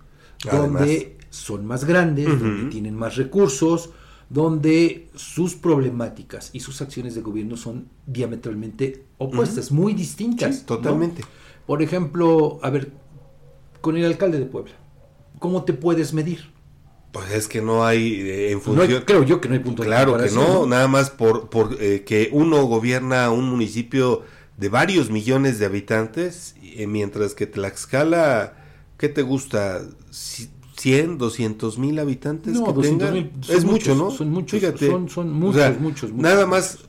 donde 0.50 1.18
son 1.30 1.66
más 1.66 1.84
grandes, 1.84 2.28
donde 2.28 2.70
tienen 2.70 2.96
más 2.96 3.18
recursos, 3.18 3.90
donde 4.32 5.10
sus 5.14 5.56
problemáticas 5.56 6.52
y 6.54 6.62
sus 6.62 6.82
acciones 6.82 7.16
de 7.16 7.22
gobierno 7.22 7.58
son 7.58 7.90
diametralmente 8.06 9.04
opuestas, 9.18 9.74
muy 9.74 9.94
distintas. 9.94 10.66
totalmente. 10.66 11.24
Por 11.68 11.82
ejemplo, 11.82 12.58
a 12.64 12.70
ver, 12.70 12.94
con 13.82 13.98
el 13.98 14.06
alcalde 14.06 14.40
de 14.40 14.46
Puebla, 14.46 14.72
¿cómo 15.40 15.66
te 15.66 15.74
puedes 15.74 16.14
medir? 16.14 16.50
Pues 17.12 17.30
es 17.32 17.50
que 17.50 17.62
no 17.62 17.84
hay 17.84 18.22
eh, 18.22 18.52
en 18.52 18.62
función. 18.62 19.04
creo 19.06 19.24
yo 19.24 19.42
que 19.42 19.50
no 19.50 19.56
hay 19.56 19.60
punto 19.60 19.84
claro 19.84 20.18
de 20.18 20.30
Claro 20.30 20.46
que 20.46 20.54
no, 20.54 20.66
nada 20.66 20.88
más 20.88 21.10
por, 21.10 21.50
por 21.50 21.76
eh, 21.82 22.06
que 22.06 22.30
uno 22.32 22.64
gobierna 22.68 23.32
un 23.32 23.50
municipio 23.50 24.24
de 24.56 24.70
varios 24.70 25.10
millones 25.10 25.60
de 25.60 25.66
habitantes, 25.66 26.56
eh, 26.64 26.88
mientras 26.88 27.34
que 27.34 27.48
Tlaxcala, 27.48 28.54
¿qué 28.98 29.10
te 29.10 29.24
gusta? 29.24 29.82
100, 30.82 31.20
200 31.20 31.78
mil 31.78 32.00
habitantes 32.00 32.56
no, 32.56 32.74
que 32.74 32.82
tengan. 32.82 33.32
es 33.48 33.66
mucho, 33.66 33.94
¿no? 33.94 34.10
Son 34.10 34.32
muchos, 34.32 34.60
son, 34.80 35.10
son 35.10 35.32
muchos, 35.32 35.80
muchos, 35.80 36.12
Nada 36.12 36.48
más, 36.48 36.80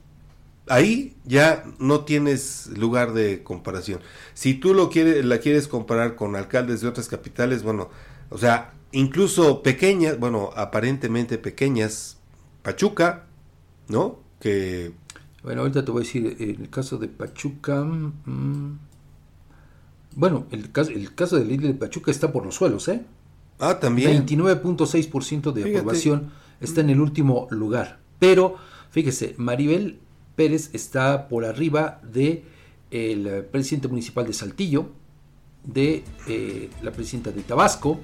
ahí 0.66 1.14
ya 1.26 1.64
no 1.78 2.00
tienes 2.00 2.70
lugar 2.74 3.12
de 3.12 3.42
comparación. 3.42 4.00
Si 4.32 4.54
tú 4.54 4.72
lo 4.72 4.88
quieres, 4.88 5.22
la 5.26 5.40
quieres 5.40 5.68
comparar 5.68 6.16
con 6.16 6.36
alcaldes 6.36 6.80
de 6.80 6.88
otras 6.88 7.08
capitales, 7.08 7.62
bueno, 7.64 7.90
o 8.30 8.38
sea, 8.38 8.72
incluso 8.92 9.62
pequeñas, 9.62 10.18
bueno, 10.18 10.52
aparentemente 10.56 11.36
pequeñas, 11.36 12.16
Pachuca, 12.62 13.26
¿no? 13.88 14.20
Que... 14.40 14.92
Bueno, 15.42 15.60
ahorita 15.60 15.84
te 15.84 15.90
voy 15.90 16.00
a 16.00 16.04
decir, 16.06 16.34
en 16.38 16.62
el 16.62 16.70
caso 16.70 16.96
de 16.96 17.08
Pachuca... 17.08 17.84
Mm, 17.84 18.78
bueno, 20.14 20.46
el 20.50 20.72
caso, 20.72 20.92
el 20.92 21.14
caso 21.14 21.36
del 21.36 21.60
de 21.60 21.74
Pachuca 21.74 22.10
está 22.10 22.32
por 22.32 22.46
los 22.46 22.54
suelos, 22.54 22.88
¿eh? 22.88 23.02
Ah, 23.62 23.78
también. 23.78 24.26
29.6% 24.26 25.52
de 25.52 25.76
aprobación 25.76 26.32
está 26.60 26.80
en 26.80 26.90
el 26.90 27.00
último 27.00 27.46
lugar. 27.50 28.00
Pero, 28.18 28.56
fíjese, 28.90 29.34
Maribel 29.38 30.00
Pérez 30.34 30.70
está 30.72 31.28
por 31.28 31.44
arriba 31.44 32.00
de 32.02 32.44
el 32.90 33.44
presidente 33.44 33.86
municipal 33.86 34.26
de 34.26 34.32
Saltillo, 34.32 34.90
de 35.64 36.02
eh, 36.26 36.70
la 36.82 36.90
presidenta 36.90 37.30
de 37.30 37.42
Tabasco, 37.42 38.00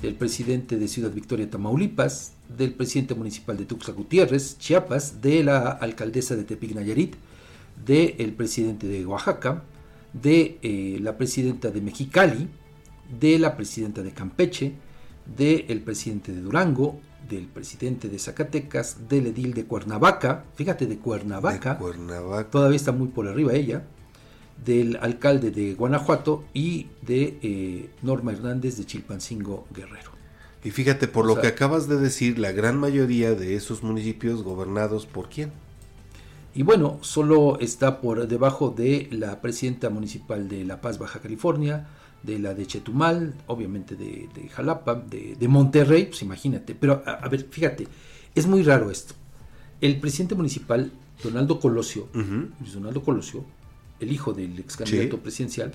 del 0.00 0.14
presidente 0.14 0.78
de 0.78 0.88
Ciudad 0.88 1.12
Victoria, 1.12 1.50
Tamaulipas, 1.50 2.32
del 2.48 2.72
presidente 2.72 3.14
municipal 3.14 3.58
de 3.58 3.66
Tuxtla 3.66 3.92
Gutiérrez, 3.92 4.58
Chiapas, 4.58 5.20
de 5.20 5.44
la 5.44 5.68
alcaldesa 5.68 6.34
de 6.34 6.44
Tepic 6.44 6.74
Nayarit, 6.74 7.14
del 7.84 8.32
presidente 8.32 8.86
de 8.86 9.04
Oaxaca, 9.04 9.64
de 10.14 10.58
eh, 10.62 10.98
la 11.02 11.18
presidenta 11.18 11.70
de 11.70 11.80
Mexicali, 11.82 12.48
de 13.08 13.38
la 13.38 13.56
presidenta 13.56 14.02
de 14.02 14.12
Campeche, 14.12 14.74
del 15.36 15.80
presidente 15.82 16.32
de 16.32 16.40
Durango, 16.40 17.00
del 17.28 17.46
presidente 17.46 18.08
de 18.08 18.18
Zacatecas, 18.18 19.08
del 19.08 19.28
edil 19.28 19.54
de 19.54 19.64
Cuernavaca, 19.64 20.44
fíjate 20.54 20.86
de 20.86 20.98
Cuernavaca, 20.98 21.78
todavía 22.50 22.76
está 22.76 22.92
muy 22.92 23.08
por 23.08 23.28
arriba 23.28 23.52
ella, 23.52 23.84
del 24.64 24.96
alcalde 25.00 25.50
de 25.50 25.74
Guanajuato 25.74 26.44
y 26.52 26.88
de 27.02 27.38
eh, 27.42 27.90
Norma 28.02 28.32
Hernández 28.32 28.76
de 28.76 28.86
Chilpancingo 28.86 29.66
Guerrero. 29.74 30.10
Y 30.64 30.70
fíjate, 30.70 31.06
por 31.06 31.24
lo 31.24 31.40
que 31.40 31.46
acabas 31.46 31.88
de 31.88 31.98
decir, 31.98 32.38
la 32.38 32.50
gran 32.50 32.78
mayoría 32.78 33.34
de 33.34 33.54
esos 33.54 33.82
municipios 33.82 34.42
gobernados 34.42 35.06
por 35.06 35.28
quién? 35.28 35.52
Y 36.54 36.64
bueno, 36.64 36.98
solo 37.02 37.60
está 37.60 38.00
por 38.00 38.26
debajo 38.26 38.70
de 38.70 39.08
la 39.12 39.40
presidenta 39.40 39.90
municipal 39.90 40.48
de 40.48 40.64
La 40.64 40.80
Paz, 40.80 40.98
Baja 40.98 41.20
California, 41.20 41.86
de 42.22 42.38
la 42.38 42.54
de 42.54 42.66
Chetumal, 42.66 43.34
obviamente 43.46 43.94
de, 43.94 44.28
Jalapa, 44.50 44.94
de, 44.94 45.48
Monterrey, 45.48 46.06
pues 46.06 46.22
imagínate. 46.22 46.74
Pero 46.74 47.02
a, 47.06 47.28
ver, 47.28 47.46
fíjate, 47.50 47.86
es 48.34 48.46
muy 48.46 48.62
raro 48.62 48.90
esto. 48.90 49.14
El 49.80 49.98
presidente 50.00 50.34
municipal, 50.34 50.90
Donaldo 51.22 51.60
Colosio, 51.60 52.08
Donaldo 52.72 53.02
Colosio, 53.02 53.44
el 54.00 54.12
hijo 54.12 54.32
del 54.32 54.58
ex 54.58 54.76
candidato 54.76 55.18
presidencial, 55.18 55.72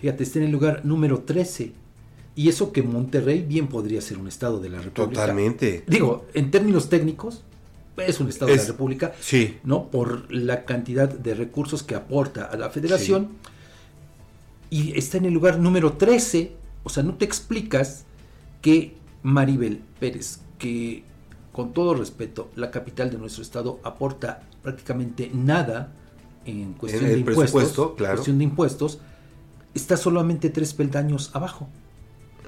fíjate, 0.00 0.22
está 0.22 0.38
en 0.38 0.46
el 0.46 0.50
lugar 0.50 0.84
número 0.84 1.20
13. 1.20 1.72
Y 2.36 2.48
eso 2.48 2.72
que 2.72 2.82
Monterrey 2.82 3.42
bien 3.42 3.68
podría 3.68 4.00
ser 4.00 4.18
un 4.18 4.26
estado 4.26 4.58
de 4.58 4.68
la 4.68 4.78
República. 4.78 5.20
Totalmente. 5.20 5.84
Digo, 5.86 6.26
en 6.34 6.50
términos 6.50 6.88
técnicos, 6.88 7.44
es 7.96 8.20
un 8.20 8.28
estado 8.28 8.50
de 8.50 8.56
la 8.56 8.64
República, 8.64 9.14
sí. 9.20 9.58
¿no? 9.62 9.88
Por 9.88 10.32
la 10.32 10.64
cantidad 10.64 11.08
de 11.08 11.34
recursos 11.34 11.82
que 11.82 11.94
aporta 11.94 12.44
a 12.44 12.56
la 12.56 12.70
federación 12.70 13.28
y 14.74 14.98
está 14.98 15.18
en 15.18 15.26
el 15.26 15.34
lugar 15.34 15.60
número 15.60 15.92
13. 15.92 16.50
O 16.82 16.88
sea, 16.88 17.04
no 17.04 17.14
te 17.14 17.24
explicas 17.24 18.06
que 18.60 18.96
Maribel 19.22 19.80
Pérez, 20.00 20.40
que 20.58 21.04
con 21.52 21.72
todo 21.72 21.94
respeto, 21.94 22.50
la 22.56 22.72
capital 22.72 23.08
de 23.12 23.18
nuestro 23.18 23.44
estado 23.44 23.78
aporta 23.84 24.42
prácticamente 24.64 25.30
nada 25.32 25.92
en 26.44 26.72
cuestión 26.72 27.04
de 27.04 27.18
impuestos, 27.18 27.92
claro. 27.96 28.14
cuestión 28.16 28.38
de 28.38 28.44
impuestos, 28.44 28.98
está 29.74 29.96
solamente 29.96 30.50
tres 30.50 30.74
peldaños 30.74 31.30
abajo. 31.34 31.68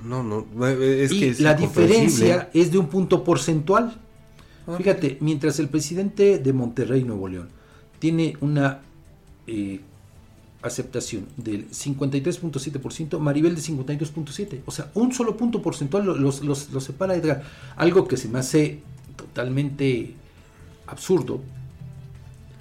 No, 0.03 0.25
no, 0.25 0.67
es 0.67 1.13
y 1.13 1.33
la 1.35 1.55
diferencia 1.55 2.51
es 2.53 2.73
de 2.73 2.79
un 2.79 2.89
punto 2.89 3.23
porcentual. 3.23 4.01
Ah. 4.67 4.75
Fíjate, 4.77 5.19
mientras 5.21 5.61
el 5.61 5.69
presidente 5.69 6.41
de 6.41 6.53
Monterrey, 6.53 7.05
Nuevo 7.05 7.29
León, 7.29 7.51
tiene 8.01 8.37
una 8.41 8.81
eh, 9.47 9.81
aceptación 10.63 11.27
del 11.37 11.71
53.7%, 11.71 13.19
Maribel 13.19 13.55
de 13.55 13.63
52.7%. 13.63 14.63
O 14.67 14.71
sea, 14.71 14.91
un 14.95 15.13
solo 15.13 15.37
punto 15.37 15.63
porcentual 15.63 16.05
los, 16.05 16.43
los, 16.43 16.71
los, 16.71 16.85
separa 16.85 17.15
Edgar. 17.15 17.43
Algo 17.77 18.09
que 18.09 18.17
se 18.17 18.29
me 18.29 18.39
hace 18.39 18.81
totalmente 19.17 20.15
absurdo 20.87 21.41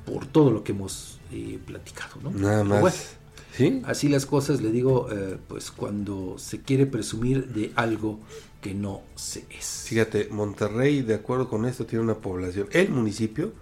por 0.05 0.25
todo 0.25 0.51
lo 0.51 0.63
que 0.63 0.71
hemos 0.71 1.19
eh, 1.31 1.59
platicado. 1.65 2.21
¿no? 2.21 2.31
Nada 2.31 2.63
más. 2.63 3.15
¿Sí? 3.55 3.81
Así 3.85 4.09
las 4.09 4.25
cosas, 4.25 4.61
le 4.61 4.69
digo, 4.69 5.07
eh, 5.11 5.37
pues 5.47 5.71
cuando 5.71 6.35
se 6.37 6.61
quiere 6.61 6.85
presumir 6.85 7.47
de 7.53 7.71
algo 7.75 8.19
que 8.61 8.73
no 8.73 9.01
se 9.15 9.45
es. 9.49 9.85
Fíjate, 9.87 10.27
Monterrey, 10.29 11.01
de 11.01 11.15
acuerdo 11.15 11.47
con 11.47 11.65
esto, 11.65 11.85
tiene 11.85 12.03
una 12.03 12.15
población, 12.15 12.67
el 12.71 12.89
municipio, 12.89 13.53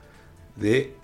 de 0.55 0.95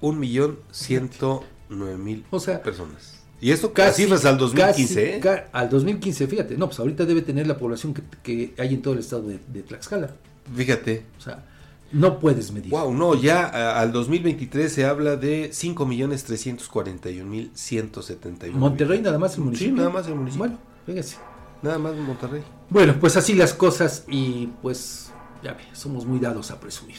1.100.000 0.00 1.42
9 1.68 1.98
mil 1.98 2.24
o 2.30 2.40
sea, 2.40 2.62
personas. 2.62 3.18
Y 3.40 3.52
esto 3.52 3.72
casi 3.72 4.02
cifras 4.02 4.24
al 4.24 4.36
2015, 4.36 5.16
¿eh? 5.16 5.44
Al 5.52 5.70
2015, 5.70 6.26
fíjate. 6.26 6.56
No, 6.56 6.66
pues 6.66 6.80
ahorita 6.80 7.04
debe 7.04 7.22
tener 7.22 7.46
la 7.46 7.56
población 7.56 7.94
que, 8.22 8.54
hay 8.58 8.74
en 8.74 8.82
todo 8.82 8.94
el 8.94 9.00
estado 9.00 9.22
de, 9.22 9.62
Tlaxcala. 9.62 10.10
Fíjate. 10.56 11.04
O 11.18 11.20
sea, 11.20 11.44
no 11.92 12.18
puedes 12.18 12.50
medir. 12.50 12.70
Wow, 12.70 12.92
no, 12.92 13.14
ya 13.14 13.78
al 13.78 13.92
2023 13.92 14.72
se 14.72 14.84
habla 14.84 15.16
de 15.16 15.50
5 15.52 15.86
millones 15.86 16.24
341 16.24 17.30
mil 17.30 17.50
171. 17.54 18.58
Monterrey 18.58 19.00
nada 19.00 19.18
más 19.18 19.36
el 19.36 19.44
municipio. 19.44 19.72
Sí, 19.72 19.78
nada 19.78 19.90
más 19.90 20.06
el 20.08 20.16
municipio. 20.16 20.46
Bueno, 20.46 20.58
fíjese. 20.84 21.16
Nada 21.62 21.78
más 21.78 21.94
Monterrey. 21.94 22.42
Bueno, 22.70 22.96
pues 23.00 23.16
así 23.16 23.34
las 23.34 23.54
cosas 23.54 24.04
y 24.08 24.48
pues 24.62 25.12
ya 25.42 25.52
ve, 25.54 25.62
somos 25.72 26.04
muy 26.06 26.18
dados 26.18 26.50
a 26.50 26.58
presumir. 26.58 26.98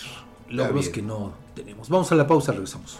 Logros 0.50 0.90
que 0.90 1.02
no 1.02 1.34
tenemos. 1.54 1.90
Vamos 1.90 2.12
a 2.12 2.16
la 2.16 2.26
pausa, 2.26 2.52
regresamos. 2.54 3.00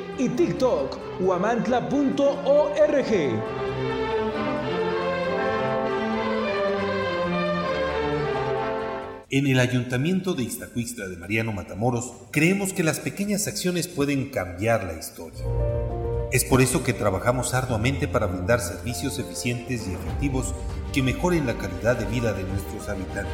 y 0.17 0.29
TikTok, 0.29 1.21
huamantla.org. 1.21 1.91
En 9.33 9.47
el 9.47 9.61
Ayuntamiento 9.61 10.33
de 10.33 10.43
Iztacuixtla 10.43 11.07
de 11.07 11.15
Mariano 11.15 11.53
Matamoros 11.53 12.11
creemos 12.31 12.73
que 12.73 12.83
las 12.83 12.99
pequeñas 12.99 13.47
acciones 13.47 13.87
pueden 13.87 14.29
cambiar 14.29 14.83
la 14.83 14.99
historia. 14.99 15.45
Es 16.33 16.43
por 16.43 16.61
eso 16.61 16.83
que 16.83 16.91
trabajamos 16.91 17.53
arduamente 17.53 18.09
para 18.09 18.25
brindar 18.25 18.59
servicios 18.59 19.19
eficientes 19.19 19.87
y 19.87 19.93
efectivos 19.93 20.53
que 20.91 21.01
mejoren 21.01 21.47
la 21.47 21.57
calidad 21.57 21.97
de 21.97 22.05
vida 22.05 22.33
de 22.33 22.43
nuestros 22.43 22.89
habitantes. 22.89 23.33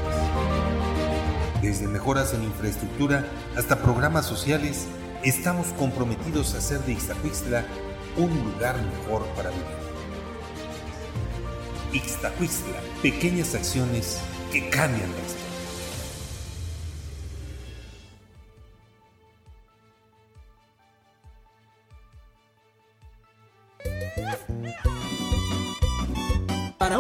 Desde 1.64 1.88
mejoras 1.88 2.34
en 2.36 2.44
infraestructura 2.44 3.26
hasta 3.56 3.80
programas 3.80 4.28
sociales, 4.28 4.86
estamos 5.30 5.68
comprometidos 5.74 6.56
a 6.56 6.60
hacer 6.60 6.80
de 6.80 6.94
Ixtacuixtla 6.94 7.66
un 8.16 8.30
lugar 8.46 8.76
mejor 8.82 9.26
para 9.36 9.50
vivir. 9.50 9.66
Ixtacuixtla, 11.94 12.80
pequeñas 13.02 13.54
acciones 13.54 14.20
que 14.52 14.70
cambian 14.70 15.12
la 15.12 15.26
historia. 15.26 15.47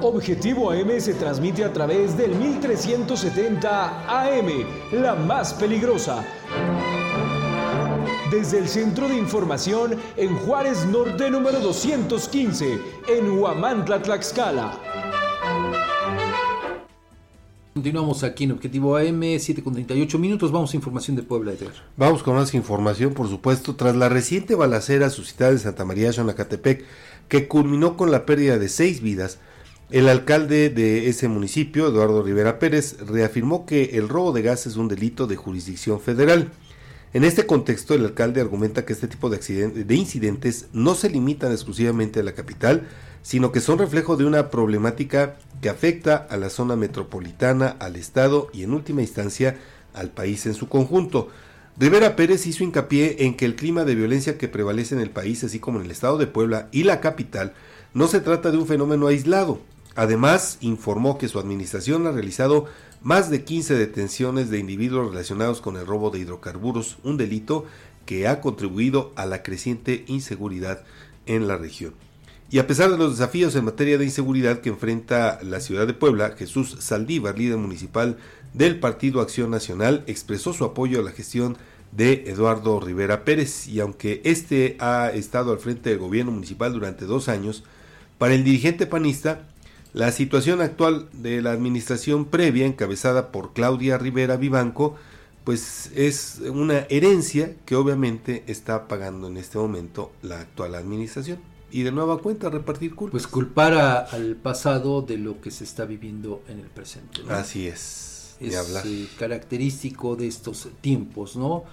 Objetivo 0.00 0.70
AM 0.70 1.00
se 1.00 1.14
transmite 1.14 1.64
a 1.64 1.72
través 1.72 2.16
del 2.16 2.32
1370 2.36 4.06
AM, 4.08 4.46
la 4.92 5.16
más 5.16 5.52
peligrosa. 5.54 6.24
Desde 8.30 8.58
el 8.58 8.68
Centro 8.68 9.08
de 9.08 9.16
Información 9.16 9.96
en 10.16 10.36
Juárez 10.36 10.86
Norte 10.86 11.28
número 11.30 11.58
215, 11.58 12.78
en 13.08 13.38
Huamantla, 13.38 14.00
Tlaxcala. 14.00 14.78
Continuamos 17.74 18.22
aquí 18.22 18.44
en 18.44 18.52
Objetivo 18.52 18.96
AM, 18.96 19.38
7 19.38 19.64
con 19.64 19.72
38 19.72 20.18
minutos. 20.18 20.52
Vamos 20.52 20.72
a 20.72 20.76
información 20.76 21.16
de 21.16 21.24
Puebla, 21.24 21.52
Edgar. 21.52 21.72
Vamos 21.96 22.22
con 22.22 22.36
más 22.36 22.54
información, 22.54 23.14
por 23.14 23.28
supuesto. 23.28 23.74
Tras 23.74 23.96
la 23.96 24.08
reciente 24.08 24.54
balacera 24.54 25.10
suscitada 25.10 25.50
en 25.50 25.58
Santa 25.58 25.84
María, 25.84 26.12
Xonacatepec, 26.12 26.84
que 27.28 27.48
culminó 27.48 27.96
con 27.96 28.12
la 28.12 28.26
pérdida 28.26 28.58
de 28.58 28.68
seis 28.68 29.00
vidas, 29.00 29.38
el 29.90 30.08
alcalde 30.08 30.68
de 30.68 31.08
ese 31.08 31.28
municipio, 31.28 31.88
Eduardo 31.88 32.22
Rivera 32.22 32.58
Pérez, 32.58 32.98
reafirmó 33.06 33.64
que 33.64 33.96
el 33.96 34.08
robo 34.08 34.32
de 34.32 34.42
gas 34.42 34.66
es 34.66 34.76
un 34.76 34.88
delito 34.88 35.26
de 35.26 35.36
jurisdicción 35.36 36.00
federal. 36.00 36.50
En 37.14 37.24
este 37.24 37.46
contexto, 37.46 37.94
el 37.94 38.04
alcalde 38.04 38.42
argumenta 38.42 38.84
que 38.84 38.92
este 38.92 39.08
tipo 39.08 39.30
de, 39.30 39.38
de 39.38 39.94
incidentes 39.94 40.66
no 40.74 40.94
se 40.94 41.08
limitan 41.08 41.52
exclusivamente 41.52 42.20
a 42.20 42.22
la 42.22 42.34
capital, 42.34 42.86
sino 43.22 43.50
que 43.50 43.60
son 43.60 43.78
reflejo 43.78 44.18
de 44.18 44.26
una 44.26 44.50
problemática 44.50 45.36
que 45.62 45.70
afecta 45.70 46.16
a 46.16 46.36
la 46.36 46.50
zona 46.50 46.76
metropolitana, 46.76 47.68
al 47.80 47.96
Estado 47.96 48.48
y 48.52 48.64
en 48.64 48.74
última 48.74 49.00
instancia 49.00 49.56
al 49.94 50.10
país 50.10 50.44
en 50.44 50.52
su 50.52 50.68
conjunto. 50.68 51.28
Rivera 51.78 52.14
Pérez 52.14 52.46
hizo 52.46 52.62
hincapié 52.62 53.24
en 53.24 53.36
que 53.36 53.46
el 53.46 53.56
clima 53.56 53.84
de 53.84 53.94
violencia 53.94 54.36
que 54.36 54.48
prevalece 54.48 54.94
en 54.94 55.00
el 55.00 55.10
país, 55.10 55.44
así 55.44 55.60
como 55.60 55.78
en 55.78 55.86
el 55.86 55.90
Estado 55.92 56.18
de 56.18 56.26
Puebla 56.26 56.68
y 56.72 56.82
la 56.82 57.00
capital, 57.00 57.54
no 57.94 58.06
se 58.06 58.20
trata 58.20 58.50
de 58.50 58.58
un 58.58 58.66
fenómeno 58.66 59.06
aislado, 59.06 59.60
Además, 59.98 60.58
informó 60.60 61.18
que 61.18 61.26
su 61.26 61.40
administración 61.40 62.06
ha 62.06 62.12
realizado 62.12 62.66
más 63.02 63.30
de 63.30 63.42
15 63.42 63.74
detenciones 63.74 64.48
de 64.48 64.60
individuos 64.60 65.10
relacionados 65.10 65.60
con 65.60 65.76
el 65.76 65.88
robo 65.88 66.10
de 66.10 66.20
hidrocarburos, 66.20 66.98
un 67.02 67.16
delito 67.16 67.66
que 68.06 68.28
ha 68.28 68.40
contribuido 68.40 69.12
a 69.16 69.26
la 69.26 69.42
creciente 69.42 70.04
inseguridad 70.06 70.84
en 71.26 71.48
la 71.48 71.56
región. 71.56 71.94
Y 72.48 72.60
a 72.60 72.68
pesar 72.68 72.92
de 72.92 72.96
los 72.96 73.18
desafíos 73.18 73.56
en 73.56 73.64
materia 73.64 73.98
de 73.98 74.04
inseguridad 74.04 74.60
que 74.60 74.68
enfrenta 74.68 75.40
la 75.42 75.58
ciudad 75.58 75.84
de 75.84 75.94
Puebla, 75.94 76.36
Jesús 76.38 76.76
Saldívar, 76.78 77.36
líder 77.36 77.58
municipal 77.58 78.18
del 78.54 78.78
Partido 78.78 79.20
Acción 79.20 79.50
Nacional, 79.50 80.04
expresó 80.06 80.52
su 80.52 80.64
apoyo 80.64 81.00
a 81.00 81.02
la 81.02 81.10
gestión 81.10 81.56
de 81.90 82.22
Eduardo 82.28 82.78
Rivera 82.78 83.24
Pérez 83.24 83.66
y 83.66 83.80
aunque 83.80 84.20
este 84.22 84.76
ha 84.78 85.10
estado 85.10 85.50
al 85.50 85.58
frente 85.58 85.90
del 85.90 85.98
gobierno 85.98 86.30
municipal 86.30 86.72
durante 86.72 87.04
dos 87.04 87.28
años, 87.28 87.64
para 88.16 88.34
el 88.34 88.44
dirigente 88.44 88.86
panista 88.86 89.48
la 89.98 90.12
situación 90.12 90.60
actual 90.60 91.08
de 91.12 91.42
la 91.42 91.50
administración 91.50 92.26
previa, 92.26 92.66
encabezada 92.66 93.32
por 93.32 93.52
Claudia 93.52 93.98
Rivera 93.98 94.36
Vivanco, 94.36 94.94
pues 95.42 95.90
es 95.92 96.40
una 96.52 96.86
herencia 96.88 97.56
que 97.66 97.74
obviamente 97.74 98.44
está 98.46 98.86
pagando 98.86 99.26
en 99.26 99.36
este 99.36 99.58
momento 99.58 100.12
la 100.22 100.38
actual 100.38 100.76
administración. 100.76 101.40
Y 101.72 101.82
de 101.82 101.90
nueva 101.90 102.18
cuenta 102.18 102.48
repartir 102.48 102.94
culpas. 102.94 103.22
Pues 103.22 103.26
culpar 103.26 103.74
al 103.74 104.36
pasado 104.36 105.02
de 105.02 105.18
lo 105.18 105.40
que 105.40 105.50
se 105.50 105.64
está 105.64 105.84
viviendo 105.84 106.44
en 106.48 106.60
el 106.60 106.68
presente. 106.68 107.22
Así 107.28 107.66
es. 107.66 108.36
Es 108.38 108.54
eh, 108.54 109.08
característico 109.18 110.14
de 110.14 110.28
estos 110.28 110.68
tiempos, 110.80 111.34
¿no? 111.34 111.64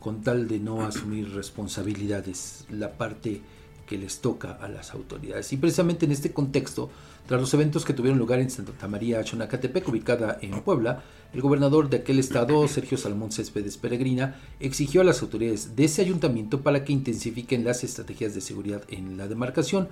Con 0.00 0.22
tal 0.22 0.48
de 0.48 0.60
no 0.60 0.80
asumir 0.80 1.28
responsabilidades, 1.34 2.64
la 2.70 2.96
parte 2.96 3.42
que 3.86 3.98
les 3.98 4.20
toca 4.20 4.52
a 4.52 4.68
las 4.68 4.92
autoridades. 4.92 5.52
Y 5.52 5.58
precisamente 5.58 6.06
en 6.06 6.12
este 6.12 6.32
contexto, 6.32 6.90
tras 7.26 7.40
los 7.40 7.52
eventos 7.54 7.84
que 7.84 7.92
tuvieron 7.92 8.18
lugar 8.18 8.38
en 8.38 8.50
Santa 8.50 8.86
María 8.86 9.22
Chonacatepec, 9.24 9.88
ubicada 9.88 10.38
en 10.42 10.60
Puebla, 10.60 11.02
el 11.34 11.40
gobernador 11.40 11.90
de 11.90 11.98
aquel 11.98 12.20
estado, 12.20 12.66
Sergio 12.68 12.96
Salmón 12.96 13.32
Céspedes 13.32 13.76
Peregrina, 13.76 14.36
exigió 14.60 15.00
a 15.00 15.04
las 15.04 15.22
autoridades 15.22 15.74
de 15.74 15.84
ese 15.84 16.02
ayuntamiento 16.02 16.62
para 16.62 16.84
que 16.84 16.92
intensifiquen 16.92 17.64
las 17.64 17.82
estrategias 17.82 18.34
de 18.34 18.40
seguridad 18.40 18.82
en 18.88 19.16
la 19.16 19.26
demarcación. 19.26 19.88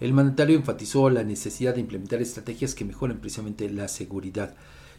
El 0.00 0.14
mandatario 0.14 0.56
enfatizó 0.56 1.10
la 1.10 1.22
necesidad 1.22 1.74
de 1.74 1.82
implementar 1.82 2.22
estrategias 2.22 2.74
que 2.74 2.86
mejoren 2.86 3.18
precisamente 3.18 3.68
la 3.68 3.86
seguridad 3.86 4.54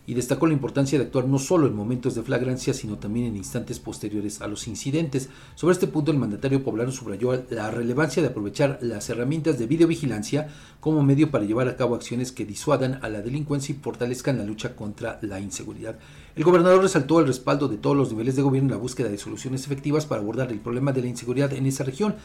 y 0.08 0.14
destacó 0.14 0.48
la 0.48 0.54
importancia 0.54 0.98
de 0.98 1.06
actuar 1.06 1.26
no 1.26 1.38
solo 1.38 1.68
en 1.68 1.76
momentos 1.76 2.16
de 2.16 2.24
flagrancia, 2.24 2.74
sino 2.74 2.98
también 2.98 3.28
en 3.28 3.38
instantes 3.38 3.80
posteriores 3.80 4.42
a 4.42 4.48
los 4.48 4.68
incidentes. 4.68 5.30
Sobre 5.56 5.74
este 5.74 5.88
punto, 5.88 6.12
el 6.12 6.18
mandatario 6.18 6.64
poblano 6.64 6.92
subrayó 6.92 7.46
la 7.50 7.70
relevancia 7.70 8.22
de 8.22 8.30
aprovechar 8.30 8.80
las 8.82 9.10
herramientas 9.10 9.60
de 9.60 9.68
videovigilancia 9.68 10.50
como 10.80 11.04
medio 11.04 11.30
para 11.30 11.46
llevar 11.46 11.68
a 11.68 11.78
cabo 11.78 11.96
acciones 11.96 12.32
que 12.32 12.46
disuadan 12.46 13.00
a 13.04 13.10
la 13.10 13.22
delincuencia 13.22 13.76
y 13.76 13.80
fortalezcan 13.80 14.38
la 14.38 14.44
lucha 14.44 14.76
contra 14.76 15.20
la 15.22 15.40
inseguridad. 15.40 16.00
El 16.36 16.44
gobernador 16.44 16.82
resaltó 16.82 17.20
el 17.20 17.28
respaldo 17.28 17.68
de 17.68 17.78
todos 17.78 17.96
los 17.96 18.10
niveles 18.12 18.36
de 18.36 18.42
gobierno 18.42 18.70
en 18.70 18.78
la 18.78 18.82
búsqueda 18.82 19.10
de 19.10 19.18
soluciones 19.18 19.66
efectivas 19.66 20.06
para 20.06 20.22
abordar 20.22 20.52
el 20.52 20.60
problema 20.60 20.92
de 20.92 21.02
la 21.02 21.08
inseguridad 21.08 21.54
en 21.54 21.66
esa 21.68 21.84
región 21.84 22.16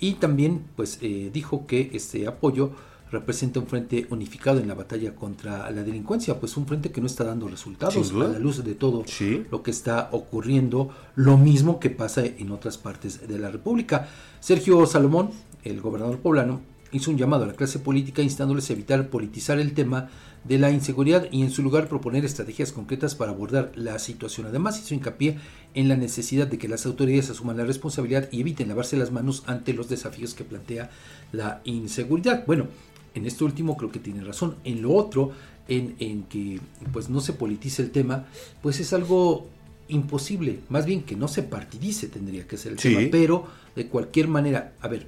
y 0.00 0.14
también 0.14 0.64
pues 0.76 0.98
eh, 1.02 1.30
dijo 1.32 1.66
que 1.66 1.90
este 1.92 2.26
apoyo 2.26 2.72
representa 3.10 3.60
un 3.60 3.66
frente 3.66 4.06
unificado 4.10 4.60
en 4.60 4.68
la 4.68 4.74
batalla 4.74 5.14
contra 5.14 5.70
la 5.70 5.82
delincuencia, 5.82 6.38
pues 6.38 6.56
un 6.56 6.66
frente 6.66 6.90
que 6.90 7.00
no 7.00 7.06
está 7.06 7.24
dando 7.24 7.48
resultados 7.48 8.12
a 8.12 8.14
la 8.14 8.38
luz 8.38 8.64
de 8.64 8.74
todo 8.74 9.04
lo 9.50 9.62
que 9.62 9.70
está 9.70 10.08
ocurriendo, 10.12 10.90
lo 11.16 11.36
mismo 11.36 11.80
que 11.80 11.90
pasa 11.90 12.24
en 12.24 12.50
otras 12.50 12.78
partes 12.78 13.26
de 13.26 13.38
la 13.38 13.50
República. 13.50 14.08
Sergio 14.40 14.86
Salomón, 14.86 15.30
el 15.64 15.80
gobernador 15.80 16.18
poblano, 16.18 16.60
hizo 16.92 17.10
un 17.10 17.18
llamado 17.18 17.44
a 17.44 17.46
la 17.46 17.52
clase 17.54 17.78
política 17.78 18.22
instándoles 18.22 18.68
a 18.68 18.72
evitar 18.72 19.08
politizar 19.08 19.58
el 19.58 19.74
tema 19.74 20.08
de 20.44 20.58
la 20.58 20.70
inseguridad 20.70 21.26
y 21.30 21.42
en 21.42 21.50
su 21.50 21.62
lugar 21.62 21.88
proponer 21.88 22.24
estrategias 22.24 22.72
concretas 22.72 23.14
para 23.14 23.32
abordar 23.32 23.72
la 23.74 23.98
situación. 23.98 24.46
Además 24.46 24.80
hizo 24.80 24.94
hincapié 24.94 25.38
en 25.74 25.88
la 25.88 25.96
necesidad 25.96 26.46
de 26.46 26.58
que 26.58 26.68
las 26.68 26.86
autoridades 26.86 27.30
asuman 27.30 27.58
la 27.58 27.64
responsabilidad 27.64 28.28
y 28.32 28.40
eviten 28.40 28.68
lavarse 28.68 28.96
las 28.96 29.12
manos 29.12 29.42
ante 29.46 29.74
los 29.74 29.88
desafíos 29.88 30.34
que 30.34 30.44
plantea 30.44 30.90
la 31.32 31.60
inseguridad. 31.64 32.44
Bueno, 32.46 32.68
en 33.14 33.26
esto 33.26 33.44
último 33.44 33.76
creo 33.76 33.90
que 33.90 33.98
tiene 33.98 34.22
razón. 34.22 34.56
En 34.64 34.82
lo 34.82 34.94
otro, 34.94 35.32
en, 35.68 35.96
en, 35.98 36.24
que 36.24 36.60
pues 36.92 37.08
no 37.08 37.20
se 37.20 37.32
politice 37.32 37.82
el 37.82 37.90
tema, 37.90 38.26
pues 38.62 38.80
es 38.80 38.92
algo 38.92 39.48
imposible. 39.88 40.60
Más 40.68 40.86
bien 40.86 41.02
que 41.02 41.16
no 41.16 41.28
se 41.28 41.42
partidice 41.42 42.08
tendría 42.08 42.46
que 42.46 42.56
ser 42.56 42.72
el 42.72 42.78
tema. 42.78 43.00
Pero 43.10 43.46
de 43.76 43.86
cualquier 43.86 44.28
manera, 44.28 44.74
a 44.80 44.88
ver, 44.88 45.06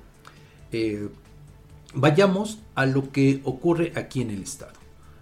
eh, 0.73 1.09
vayamos 1.95 2.59
a 2.75 2.87
lo 2.87 3.11
que 3.11 3.41
ocurre 3.45 3.93
aquí 3.97 4.21
en 4.21 4.31
el 4.31 4.43
Estado. 4.43 4.75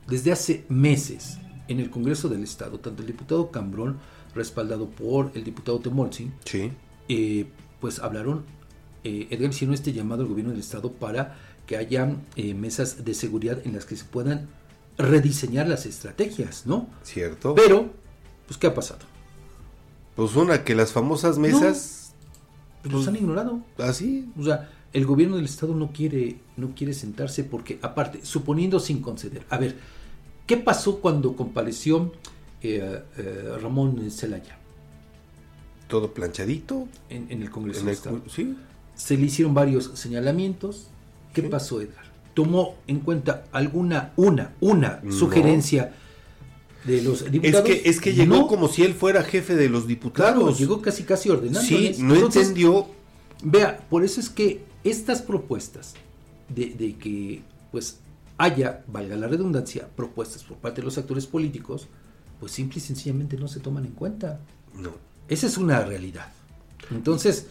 Desde 0.07 0.33
hace 0.33 0.65
meses, 0.69 1.39
en 1.69 1.79
el 1.79 1.91
Congreso 1.91 2.29
del 2.29 2.43
Estado, 2.43 2.81
tanto 2.81 3.03
el 3.03 3.07
diputado 3.07 3.51
Cambrón, 3.51 3.99
respaldado 4.35 4.89
por 4.89 5.31
el 5.35 5.45
diputado 5.45 5.79
Temolsi, 5.81 6.31
sí. 6.45 6.73
Eh, 7.09 7.47
pues 7.81 7.99
hablaron, 7.99 8.45
eh, 9.03 9.27
Edgar 9.31 9.51
hicieron 9.51 9.75
este 9.75 9.93
llamado 9.93 10.23
al 10.23 10.29
gobierno 10.29 10.53
del 10.53 10.61
Estado 10.61 10.93
para 10.93 11.39
que 11.71 11.77
haya 11.77 12.17
eh, 12.35 12.53
mesas 12.53 13.05
de 13.05 13.15
seguridad 13.15 13.65
en 13.65 13.75
las 13.75 13.85
que 13.85 13.95
se 13.95 14.05
puedan 14.05 14.49
rediseñar 14.99 15.69
las 15.69 15.87
estrategias, 15.87 16.67
¿no? 16.67 16.89
Cierto. 17.05 17.55
Pero, 17.55 17.91
pues, 18.49 18.59
¿qué 18.59 18.67
ha 18.67 18.75
pasado? 18.75 19.03
Pues 20.17 20.35
una, 20.35 20.65
que 20.65 20.75
las 20.75 20.91
famosas 20.91 21.39
mesas... 21.39 22.13
pues, 22.83 22.93
los 22.93 23.07
han 23.07 23.15
ignorado. 23.15 23.61
¿Así? 23.79 24.27
¿Ah, 24.27 24.41
o 24.41 24.43
sea, 24.43 24.71
el 24.93 25.07
gobierno 25.07 25.37
del 25.37 25.45
Estado 25.45 25.73
no 25.77 25.93
quiere, 25.93 26.41
no 26.57 26.75
quiere 26.75 26.93
sentarse 26.93 27.45
porque, 27.45 27.79
aparte, 27.83 28.27
suponiendo 28.27 28.81
sin 28.81 29.01
conceder, 29.01 29.47
a 29.49 29.57
ver, 29.57 29.77
¿qué 30.49 30.57
pasó 30.57 30.99
cuando 30.99 31.37
compareció 31.37 32.13
eh, 32.63 33.01
eh, 33.17 33.59
Ramón 33.63 34.11
Celaya? 34.11 34.59
Todo 35.87 36.13
planchadito. 36.15 36.89
En, 37.11 37.31
el 37.31 37.49
Congreso 37.49 37.85
del 37.85 37.91
Estado. 37.91 38.23
Sí. 38.29 38.57
Se 38.97 39.17
le 39.17 39.27
hicieron 39.27 39.55
varios 39.55 39.93
señalamientos, 39.95 40.89
¿Qué 41.33 41.43
pasó, 41.45 41.81
Edgar? 41.81 42.05
¿Tomó 42.35 42.77
en 42.87 43.01
cuenta 43.01 43.45
alguna, 43.53 44.13
una, 44.17 44.55
una 44.61 45.03
sugerencia 45.11 45.95
de 46.85 47.03
los 47.03 47.31
diputados? 47.31 47.69
Es 47.69 47.83
que, 47.83 47.89
es 47.91 48.01
que 48.01 48.15
llegó 48.15 48.47
como 48.47 48.69
si 48.69 48.83
él 48.83 48.95
fuera 48.95 49.23
jefe 49.23 49.57
de 49.57 49.69
los 49.69 49.87
diputados. 49.87 50.59
llegó 50.59 50.81
casi 50.81 51.05
casi 51.05 51.29
ordenando. 51.29 51.61
Sí, 51.61 51.97
no 51.99 52.15
entendió. 52.15 52.87
Vea, 53.43 53.79
por 53.89 54.05
eso 54.05 54.21
es 54.21 54.29
que 54.29 54.63
estas 54.85 55.23
propuestas 55.23 55.95
de, 56.49 56.67
de 56.71 56.95
que 56.97 57.43
pues 57.71 57.99
haya, 58.39 58.85
valga 58.87 59.17
la 59.17 59.29
redundancia, 59.29 59.89
propuestas 59.95 60.43
por 60.45 60.57
parte 60.57 60.81
de 60.81 60.87
los 60.87 60.99
actores 60.99 61.27
políticos, 61.27 61.89
pues 62.39 62.53
simple 62.53 62.79
y 62.79 62.81
sencillamente 62.81 63.37
no 63.37 63.49
se 63.49 63.61
toman 63.61 63.85
en 63.85 63.93
cuenta. 63.93 64.41
No. 64.75 64.95
Esa 65.29 65.47
es 65.47 65.59
una 65.59 65.85
realidad. 65.85 66.33
Entonces, 66.91 67.47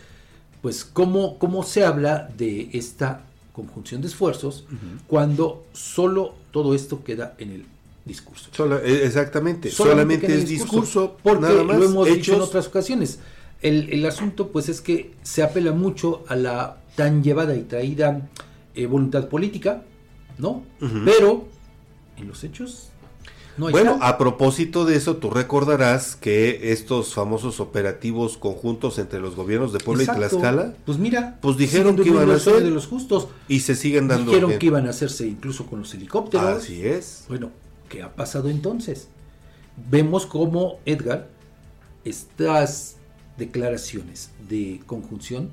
pues, 0.61 0.83
¿cómo, 0.83 1.37
cómo 1.37 1.63
se 1.63 1.85
habla 1.85 2.29
de 2.37 2.69
esta 2.73 3.25
conjunción 3.61 4.01
de 4.01 4.07
esfuerzos 4.07 4.65
cuando 5.07 5.65
solo 5.73 6.33
todo 6.51 6.73
esto 6.73 7.03
queda 7.03 7.35
en 7.37 7.51
el 7.51 7.65
discurso? 8.05 8.49
Solo- 8.51 8.77
eh, 8.79 9.05
exactamente, 9.05 9.69
solamente, 9.71 10.25
en 10.25 10.31
es 10.33 10.39
el 10.39 10.47
discurso, 10.47 11.17
porque 11.23 11.41
nada 11.41 11.63
más, 11.63 11.77
lo 11.79 11.85
hemos 11.85 12.05
dicho 12.07 12.31
en 12.31 12.37
hechos. 12.37 12.47
otras 12.49 12.67
ocasiones. 12.67 13.19
El, 13.61 13.89
el 13.91 14.05
asunto, 14.05 14.47
pues, 14.49 14.69
es 14.69 14.79
que 14.81 15.11
se 15.21 15.43
apela 15.43 15.71
mucho 15.73 16.23
a 16.27 16.35
la 16.35 16.77
tan 16.95 17.23
llevada 17.23 17.55
y 17.55 17.61
traída 17.63 18.29
eh, 18.75 18.85
voluntad 18.85 19.27
política, 19.27 19.83
¿no? 20.37 20.63
Pero 21.05 21.47
en 22.17 22.27
los 22.27 22.43
hechos 22.43 22.88
no 23.59 23.69
Bueno, 23.69 23.97
a 24.01 24.17
propósito 24.17 24.85
de 24.85 24.95
eso, 24.95 25.17
tú 25.17 25.29
recordarás 25.29 26.15
que 26.15 26.71
estos 26.71 27.13
famosos 27.13 27.59
operativos 27.59 28.37
conjuntos 28.37 28.97
entre 28.99 29.19
los 29.19 29.35
gobiernos 29.35 29.73
de 29.73 29.79
Puebla 29.79 30.03
Exacto. 30.03 30.25
y 30.25 30.29
Tlaxcala, 30.29 30.73
Pues 30.85 30.97
mira, 30.97 31.37
pues 31.41 31.57
dijeron 31.57 31.95
que 31.95 32.09
iban 32.09 32.29
a 32.31 32.35
hacer 32.35 32.63
de 32.63 32.71
los 32.71 32.87
justos. 32.87 33.27
y 33.47 33.59
se 33.59 33.75
siguen 33.75 34.07
dando. 34.07 34.31
Dijeron 34.31 34.49
bien. 34.49 34.59
que 34.59 34.65
iban 34.67 34.87
a 34.87 34.91
hacerse 34.91 35.27
incluso 35.27 35.65
con 35.67 35.79
los 35.79 35.93
helicópteros. 35.93 36.63
Así 36.63 36.85
es. 36.85 37.25
Bueno, 37.27 37.51
¿qué 37.89 38.01
ha 38.01 38.15
pasado 38.15 38.49
entonces? 38.49 39.07
Vemos 39.89 40.25
cómo 40.25 40.79
Edgar, 40.85 41.27
estas 42.05 42.95
declaraciones 43.37 44.31
de 44.49 44.81
conjunción 44.85 45.49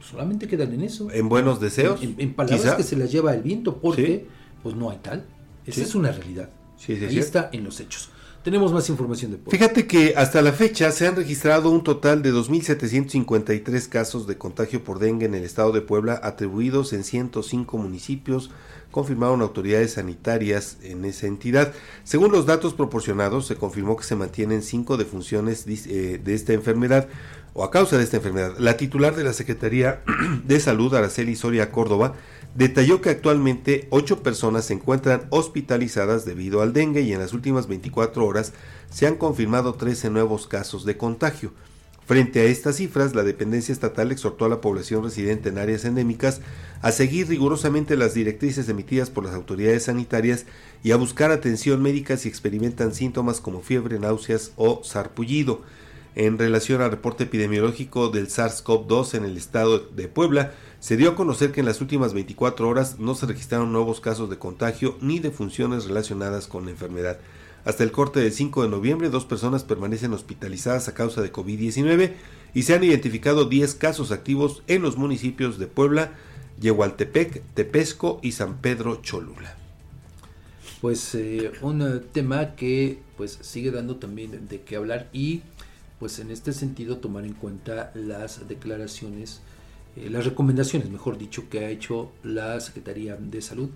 solamente 0.00 0.46
quedan 0.48 0.72
en 0.74 0.82
eso. 0.82 1.10
En 1.10 1.28
buenos 1.28 1.60
deseos, 1.60 2.02
En, 2.02 2.14
en 2.18 2.34
palabras 2.34 2.60
quizá. 2.62 2.76
que 2.76 2.82
se 2.82 2.96
las 2.96 3.10
lleva 3.10 3.34
el 3.34 3.42
viento, 3.42 3.76
porque 3.78 4.06
Sí. 4.06 4.26
pues 4.62 4.74
no 4.74 4.90
hay 4.90 4.98
tal. 4.98 5.24
Esa 5.66 5.76
Sí. 5.76 5.82
es 5.82 5.94
una 5.94 6.12
realidad. 6.12 6.50
Sí, 6.84 6.96
sí, 6.96 7.04
Ahí 7.04 7.18
está 7.18 7.50
en 7.52 7.64
los 7.64 7.80
hechos. 7.80 8.10
Tenemos 8.44 8.74
más 8.74 8.90
información 8.90 9.30
de 9.30 9.38
Puebla. 9.38 9.58
Fíjate 9.58 9.86
que 9.86 10.12
hasta 10.18 10.42
la 10.42 10.52
fecha 10.52 10.90
se 10.90 11.06
han 11.06 11.16
registrado 11.16 11.70
un 11.70 11.82
total 11.82 12.20
de 12.20 12.30
2.753 12.30 13.88
casos 13.88 14.26
de 14.26 14.36
contagio 14.36 14.84
por 14.84 14.98
dengue 14.98 15.24
en 15.24 15.34
el 15.34 15.44
estado 15.44 15.72
de 15.72 15.80
Puebla, 15.80 16.20
atribuidos 16.22 16.92
en 16.92 17.04
105 17.04 17.78
municipios, 17.78 18.50
confirmaron 18.90 19.40
autoridades 19.40 19.94
sanitarias 19.94 20.76
en 20.82 21.06
esa 21.06 21.26
entidad. 21.26 21.72
Según 22.04 22.32
los 22.32 22.44
datos 22.44 22.74
proporcionados, 22.74 23.46
se 23.46 23.56
confirmó 23.56 23.96
que 23.96 24.04
se 24.04 24.14
mantienen 24.14 24.60
cinco 24.60 24.98
defunciones 24.98 25.64
eh, 25.66 26.20
de 26.22 26.34
esta 26.34 26.52
enfermedad 26.52 27.08
o 27.54 27.64
a 27.64 27.70
causa 27.70 27.96
de 27.96 28.04
esta 28.04 28.18
enfermedad. 28.18 28.56
La 28.58 28.76
titular 28.76 29.16
de 29.16 29.24
la 29.24 29.32
Secretaría 29.32 30.02
de 30.44 30.60
Salud, 30.60 30.94
Araceli 30.94 31.34
Soria 31.34 31.72
Córdoba, 31.72 32.14
detalló 32.54 33.00
que 33.00 33.10
actualmente 33.10 33.88
ocho 33.90 34.22
personas 34.22 34.66
se 34.66 34.74
encuentran 34.74 35.26
hospitalizadas 35.30 36.24
debido 36.24 36.62
al 36.62 36.72
dengue 36.72 37.02
y 37.02 37.12
en 37.12 37.20
las 37.20 37.32
últimas 37.32 37.66
24 37.66 38.24
horas 38.24 38.52
se 38.90 39.06
han 39.06 39.16
confirmado 39.16 39.74
13 39.74 40.10
nuevos 40.10 40.46
casos 40.46 40.84
de 40.84 40.96
contagio. 40.96 41.52
Frente 42.06 42.40
a 42.40 42.44
estas 42.44 42.76
cifras, 42.76 43.14
la 43.14 43.22
dependencia 43.22 43.72
estatal 43.72 44.12
exhortó 44.12 44.44
a 44.44 44.50
la 44.50 44.60
población 44.60 45.02
residente 45.02 45.48
en 45.48 45.56
áreas 45.56 45.86
endémicas 45.86 46.42
a 46.82 46.92
seguir 46.92 47.28
rigurosamente 47.28 47.96
las 47.96 48.12
directrices 48.12 48.68
emitidas 48.68 49.08
por 49.08 49.24
las 49.24 49.34
autoridades 49.34 49.84
sanitarias 49.84 50.44
y 50.82 50.92
a 50.92 50.96
buscar 50.96 51.30
atención 51.30 51.80
médica 51.80 52.18
si 52.18 52.28
experimentan 52.28 52.94
síntomas 52.94 53.40
como 53.40 53.62
fiebre, 53.62 53.98
náuseas 53.98 54.52
o 54.56 54.84
sarpullido. 54.84 55.62
En 56.14 56.38
relación 56.38 56.82
al 56.82 56.90
reporte 56.90 57.24
epidemiológico 57.24 58.10
del 58.10 58.28
SARS-CoV-2 58.28 59.14
en 59.14 59.24
el 59.24 59.36
estado 59.38 59.78
de 59.78 60.06
Puebla, 60.06 60.52
se 60.84 60.98
dio 60.98 61.08
a 61.08 61.14
conocer 61.14 61.50
que 61.50 61.60
en 61.60 61.66
las 61.66 61.80
últimas 61.80 62.12
24 62.12 62.68
horas 62.68 62.98
no 62.98 63.14
se 63.14 63.24
registraron 63.24 63.72
nuevos 63.72 64.02
casos 64.02 64.28
de 64.28 64.36
contagio 64.36 64.98
ni 65.00 65.18
de 65.18 65.30
funciones 65.30 65.86
relacionadas 65.86 66.46
con 66.46 66.66
la 66.66 66.72
enfermedad. 66.72 67.20
Hasta 67.64 67.84
el 67.84 67.90
corte 67.90 68.20
del 68.20 68.34
5 68.34 68.64
de 68.64 68.68
noviembre, 68.68 69.08
dos 69.08 69.24
personas 69.24 69.64
permanecen 69.64 70.12
hospitalizadas 70.12 70.86
a 70.88 70.92
causa 70.92 71.22
de 71.22 71.32
COVID-19 71.32 72.12
y 72.52 72.64
se 72.64 72.74
han 72.74 72.84
identificado 72.84 73.46
10 73.46 73.76
casos 73.76 74.12
activos 74.12 74.62
en 74.66 74.82
los 74.82 74.98
municipios 74.98 75.58
de 75.58 75.68
Puebla, 75.68 76.12
Yehualtepec, 76.60 77.42
Tepesco 77.54 78.20
y 78.20 78.32
San 78.32 78.58
Pedro 78.58 79.00
Cholula. 79.00 79.56
Pues 80.82 81.14
eh, 81.14 81.50
un 81.62 81.80
eh, 81.80 82.00
tema 82.12 82.56
que 82.56 82.98
pues 83.16 83.38
sigue 83.40 83.70
dando 83.70 83.96
también 83.96 84.48
de 84.50 84.60
qué 84.60 84.76
hablar 84.76 85.08
y 85.14 85.40
pues 85.98 86.18
en 86.18 86.30
este 86.30 86.52
sentido 86.52 86.98
tomar 86.98 87.24
en 87.24 87.32
cuenta 87.32 87.90
las 87.94 88.46
declaraciones, 88.48 89.40
eh, 89.96 90.08
las 90.10 90.24
recomendaciones, 90.24 90.90
mejor 90.90 91.18
dicho, 91.18 91.48
que 91.48 91.60
ha 91.60 91.68
hecho 91.70 92.12
la 92.22 92.60
Secretaría 92.60 93.16
de 93.16 93.40
Salud 93.42 93.70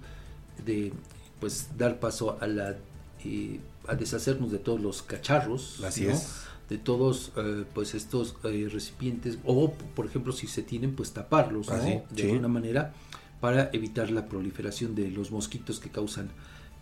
de 0.65 0.93
pues 1.41 1.69
dar 1.77 2.01
paso 2.01 2.37
a 2.41 2.47
la 2.47 2.77
eh, 3.25 3.61
a 3.87 3.95
deshacernos 3.95 4.53
de 4.53 4.59
todos 4.59 4.81
los 4.81 5.03
cacharros, 5.03 5.83
Así 5.83 6.05
¿no? 6.05 6.11
es. 6.11 6.29
de 6.69 6.79
todos 6.79 7.33
eh, 7.37 7.65
pues 7.73 7.95
estos 7.95 8.37
eh, 8.45 8.69
recipientes 8.71 9.39
o 9.45 9.73
por 9.73 10.07
ejemplo 10.07 10.33
si 10.33 10.47
se 10.47 10.63
tienen 10.63 10.95
pues 10.95 11.13
taparlos 11.13 11.69
¿no? 11.69 11.75
Ah, 11.75 11.81
sí, 11.81 12.01
de 12.15 12.23
sí. 12.23 12.29
alguna 12.29 12.49
manera 12.49 12.93
para 13.41 13.71
evitar 13.73 14.11
la 14.11 14.27
proliferación 14.27 14.95
de 14.95 15.11
los 15.11 15.31
mosquitos 15.31 15.81
que 15.81 15.89
causan 15.91 16.29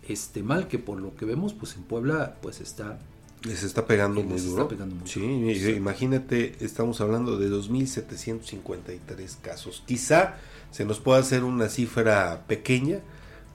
este 0.07 0.43
mal 0.43 0.67
que 0.67 0.79
por 0.79 0.99
lo 0.99 1.15
que 1.15 1.25
vemos 1.25 1.53
pues 1.53 1.75
en 1.75 1.83
Puebla 1.83 2.35
pues 2.41 2.59
está 2.59 2.99
Les 3.43 3.63
está 3.63 3.85
pegando 3.85 4.21
muy 4.23 4.35
está 4.37 4.49
duro. 4.49 4.67
pegando 4.67 4.95
mucho. 4.95 5.19
Sí, 5.19 5.73
imagínate, 5.75 6.55
estamos 6.59 6.99
hablando 7.01 7.37
de 7.37 7.49
2.753 7.49 9.37
casos. 9.41 9.83
Quizá 9.85 10.35
se 10.71 10.85
nos 10.85 10.99
pueda 10.99 11.19
hacer 11.19 11.43
una 11.43 11.69
cifra 11.69 12.43
pequeña, 12.47 12.99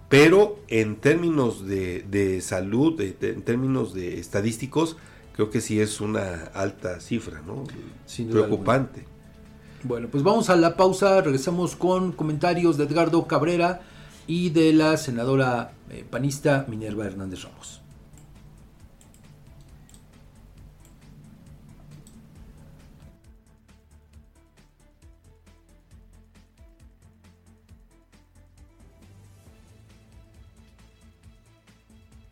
pero 0.08 0.58
en 0.68 0.96
términos 0.96 1.66
de, 1.66 2.04
de 2.10 2.40
salud, 2.40 2.96
de- 2.96 3.12
de- 3.12 3.30
en 3.30 3.42
términos 3.42 3.92
de 3.94 4.18
estadísticos, 4.18 4.96
creo 5.34 5.50
que 5.50 5.60
sí 5.60 5.80
es 5.80 6.00
una 6.00 6.44
alta 6.54 7.00
cifra, 7.00 7.42
¿no? 7.46 7.64
Sin 8.06 8.30
duda 8.30 8.46
Preocupante. 8.46 9.04
Bueno, 9.84 10.08
pues 10.10 10.22
vamos 10.22 10.48
a 10.48 10.56
la 10.56 10.76
pausa, 10.76 11.20
regresamos 11.22 11.74
con 11.74 12.12
comentarios 12.12 12.76
de 12.78 12.84
Edgardo 12.84 13.26
Cabrera 13.26 13.80
y 14.28 14.50
de 14.50 14.72
la 14.72 14.96
senadora 14.96 15.72
eh, 15.90 16.04
panista 16.08 16.64
Minerva 16.68 17.04
Hernández 17.06 17.42
Ramos. 17.42 17.81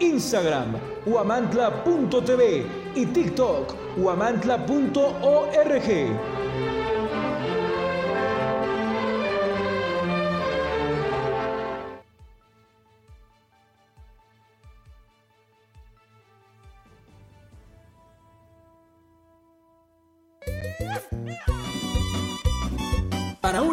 Instagram, 0.00 0.74
huamantla.tv 1.06 2.64
y 2.94 3.06
TikTok, 3.06 3.74
huamantla.org. 3.98 5.88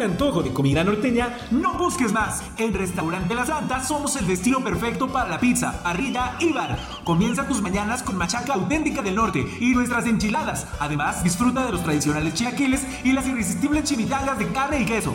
antojo 0.08 0.42
de 0.42 0.52
comida 0.52 0.82
norteña, 0.84 1.36
no 1.50 1.74
busques 1.74 2.12
más. 2.12 2.42
En 2.56 2.72
Restaurante 2.72 3.34
La 3.34 3.44
Santa 3.44 3.84
somos 3.84 4.16
el 4.16 4.26
destino 4.26 4.64
perfecto 4.64 5.08
para 5.08 5.28
la 5.28 5.38
pizza, 5.38 5.82
parrilla 5.82 6.34
y 6.40 6.52
bar. 6.52 6.78
Comienza 7.04 7.46
tus 7.46 7.60
mañanas 7.60 8.02
con 8.02 8.16
machaca 8.16 8.54
auténtica 8.54 9.02
del 9.02 9.16
norte 9.16 9.46
y 9.60 9.74
nuestras 9.74 10.06
enchiladas. 10.06 10.66
Además, 10.80 11.22
disfruta 11.22 11.66
de 11.66 11.72
los 11.72 11.82
tradicionales 11.82 12.34
chilaquiles 12.34 12.86
y 13.04 13.12
las 13.12 13.26
irresistibles 13.26 13.84
chimichangas 13.84 14.38
de 14.38 14.48
carne 14.48 14.80
y 14.80 14.86
queso. 14.86 15.14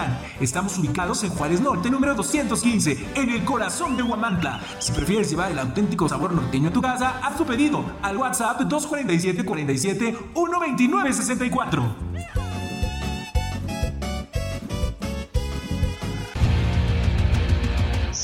Estamos 0.39 0.77
ubicados 0.77 1.23
en 1.23 1.29
Juárez 1.29 1.61
Norte, 1.61 1.89
número 1.89 2.15
215, 2.15 3.07
en 3.15 3.29
el 3.29 3.43
corazón 3.43 3.97
de 3.97 4.03
Huamantla. 4.03 4.61
Si 4.79 4.91
prefieres 4.91 5.29
llevar 5.29 5.51
el 5.51 5.59
auténtico 5.59 6.07
sabor 6.09 6.33
norteño 6.33 6.69
a 6.69 6.73
tu 6.73 6.81
casa, 6.81 7.19
haz 7.23 7.37
tu 7.37 7.45
pedido 7.45 7.83
al 8.01 8.17
WhatsApp 8.17 8.61
247 8.61 9.43
47 9.45 10.17
129 10.33 11.13
64. 11.13 11.95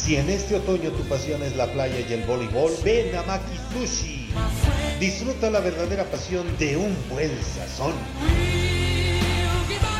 Si 0.07 0.15
en 0.15 0.29
este 0.29 0.55
otoño 0.55 0.89
tu 0.91 1.03
pasión 1.09 1.43
es 1.43 1.57
la 1.57 1.67
playa 1.67 1.99
y 1.99 2.13
el 2.13 2.23
voleibol, 2.23 2.71
ven 2.81 3.13
a 3.13 3.23
Maki 3.23 3.57
Sushi. 3.73 4.29
Disfruta 5.01 5.49
la 5.49 5.59
verdadera 5.59 6.05
pasión 6.05 6.45
de 6.57 6.77
un 6.77 6.95
buen 7.09 7.29
sazón. 7.43 7.93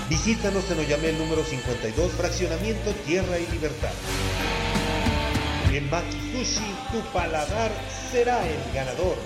Visítanos 0.10 0.70
en 0.72 0.80
Oyamel 0.80 1.18
número 1.18 1.44
52, 1.44 2.14
fraccionamiento 2.14 2.94
Tierra 3.06 3.38
y 3.40 3.48
Libertad. 3.52 3.92
En 5.74 5.90
Maki 5.90 6.18
Sushi, 6.32 6.64
tu 6.94 7.02
paladar 7.12 7.70
será 8.10 8.48
el 8.48 8.58
ganador. 8.74 9.18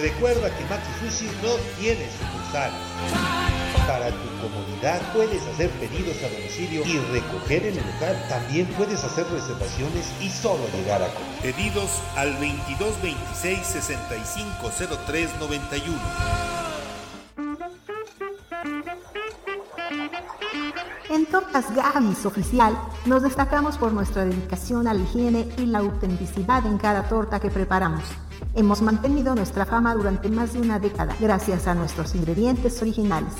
Recuerda 0.00 0.56
que 0.56 0.64
Maki 0.66 0.92
Sushi 1.00 1.26
no 1.42 1.56
tiene 1.80 2.06
sucursales. 2.18 2.78
Para 3.88 4.10
tu 4.10 4.28
comodidad 4.40 5.02
puedes 5.12 5.42
hacer 5.42 5.70
pedidos 5.70 6.22
a 6.22 6.28
domicilio 6.28 6.86
y 6.86 6.96
recoger 7.12 7.66
en 7.66 7.78
el 7.78 7.84
local. 7.84 8.24
También 8.28 8.68
puedes 8.76 9.02
hacer 9.02 9.26
reservaciones 9.26 10.06
y 10.20 10.30
solo 10.30 10.68
llegar 10.72 11.02
a 11.02 11.12
comer. 11.12 11.40
Pedidos 11.42 11.90
al 12.14 12.34
2226 12.34 13.66
650391. 13.66 16.65
En 21.26 21.32
Tortas 21.32 21.74
Gavis 21.74 22.24
Oficial 22.24 22.78
nos 23.04 23.22
destacamos 23.22 23.76
por 23.78 23.92
nuestra 23.92 24.24
dedicación 24.24 24.86
a 24.86 24.94
la 24.94 25.02
higiene 25.02 25.48
y 25.58 25.66
la 25.66 25.78
autenticidad 25.78 26.64
en 26.66 26.78
cada 26.78 27.08
torta 27.08 27.40
que 27.40 27.50
preparamos. 27.50 28.04
Hemos 28.54 28.80
mantenido 28.80 29.34
nuestra 29.34 29.66
fama 29.66 29.94
durante 29.94 30.28
más 30.28 30.52
de 30.52 30.60
una 30.60 30.78
década 30.78 31.16
gracias 31.18 31.66
a 31.66 31.74
nuestros 31.74 32.14
ingredientes 32.14 32.80
originales. 32.80 33.32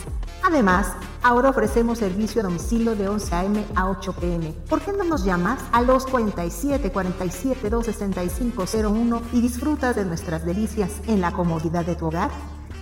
Además, 0.43 0.95
ahora 1.23 1.51
ofrecemos 1.51 1.99
servicio 1.99 2.41
a 2.41 2.45
domicilio 2.45 2.97
de 2.97 3.09
11 3.09 3.35
a.m. 3.35 3.65
a 3.77 3.89
8 3.89 4.13
p.m. 4.15 4.53
¿Por 4.69 4.81
qué 4.81 4.93
no 4.93 5.05
nos 5.05 5.25
llamas 5.25 5.61
a 5.71 5.81
los 5.81 6.07
47 6.07 6.91
47 6.91 7.71
265 7.71 8.65
01 8.91 9.23
y 9.33 9.41
disfrutas 9.41 9.95
de 9.95 10.05
nuestras 10.05 10.45
delicias 10.45 10.91
en 11.07 11.21
la 11.21 11.31
comodidad 11.31 11.87
de 11.87 11.95
tu 11.95 12.07
hogar? 12.07 12.31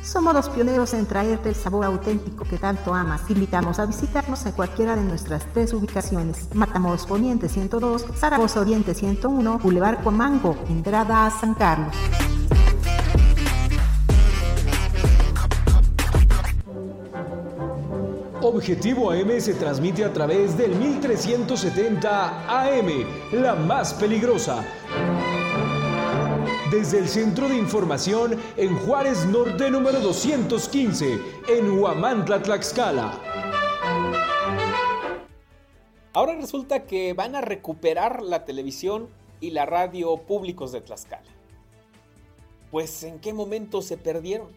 Somos 0.03 0.35
los 0.35 0.49
pioneros 0.49 0.93
en 0.95 1.07
traerte 1.07 1.49
el 1.49 1.55
sabor 1.55 1.85
auténtico 1.85 2.45
que 2.45 2.59
tanto 2.59 2.95
amas. 2.95 3.23
invitamos 3.31 3.79
a 3.79 3.87
visitarnos 3.87 4.45
en 4.47 4.53
cualquiera 4.53 4.95
de 4.97 5.03
nuestras 5.03 5.45
tres 5.53 5.73
ubicaciones. 5.73 6.55
Matamoros 6.55 7.07
Poniente 7.07 7.49
102, 7.49 8.07
Zaragoza 8.17 8.61
Oriente 8.61 8.95
101, 8.95 9.59
Boulevard 9.59 10.03
Comango, 10.03 10.57
entrada 10.69 11.27
a 11.27 11.31
San 11.31 11.55
Carlos. 11.55 11.95
Objetivo 18.43 19.11
AM 19.11 19.41
se 19.41 19.55
transmite 19.55 20.05
a 20.05 20.13
través 20.13 20.57
del 20.57 20.77
1370 20.77 22.47
AM, 22.47 22.89
la 23.33 23.55
más 23.55 23.95
peligrosa 23.95 24.63
desde 26.75 26.99
el 26.99 27.09
Centro 27.09 27.49
de 27.49 27.57
Información 27.57 28.37
en 28.57 28.77
Juárez 28.77 29.27
Norte 29.27 29.71
número 29.71 30.01
215, 30.01 31.21
en 31.47 31.79
Huamantla, 31.79 32.43
Tlaxcala. 32.43 33.21
Ahora 36.13 36.35
resulta 36.35 36.85
que 36.85 37.13
van 37.13 37.37
a 37.37 37.43
recuperar 37.43 38.23
la 38.23 38.45
televisión 38.45 39.09
y 39.41 39.51
la 39.51 39.67
radio 39.67 40.17
públicos 40.17 40.73
de 40.73 40.81
Tlaxcala. 40.81 41.31
Pues 42.73 43.05
en 43.05 43.21
qué 43.21 43.33
momento 43.33 43.81
se 43.81 43.97
perdieron. 43.97 44.49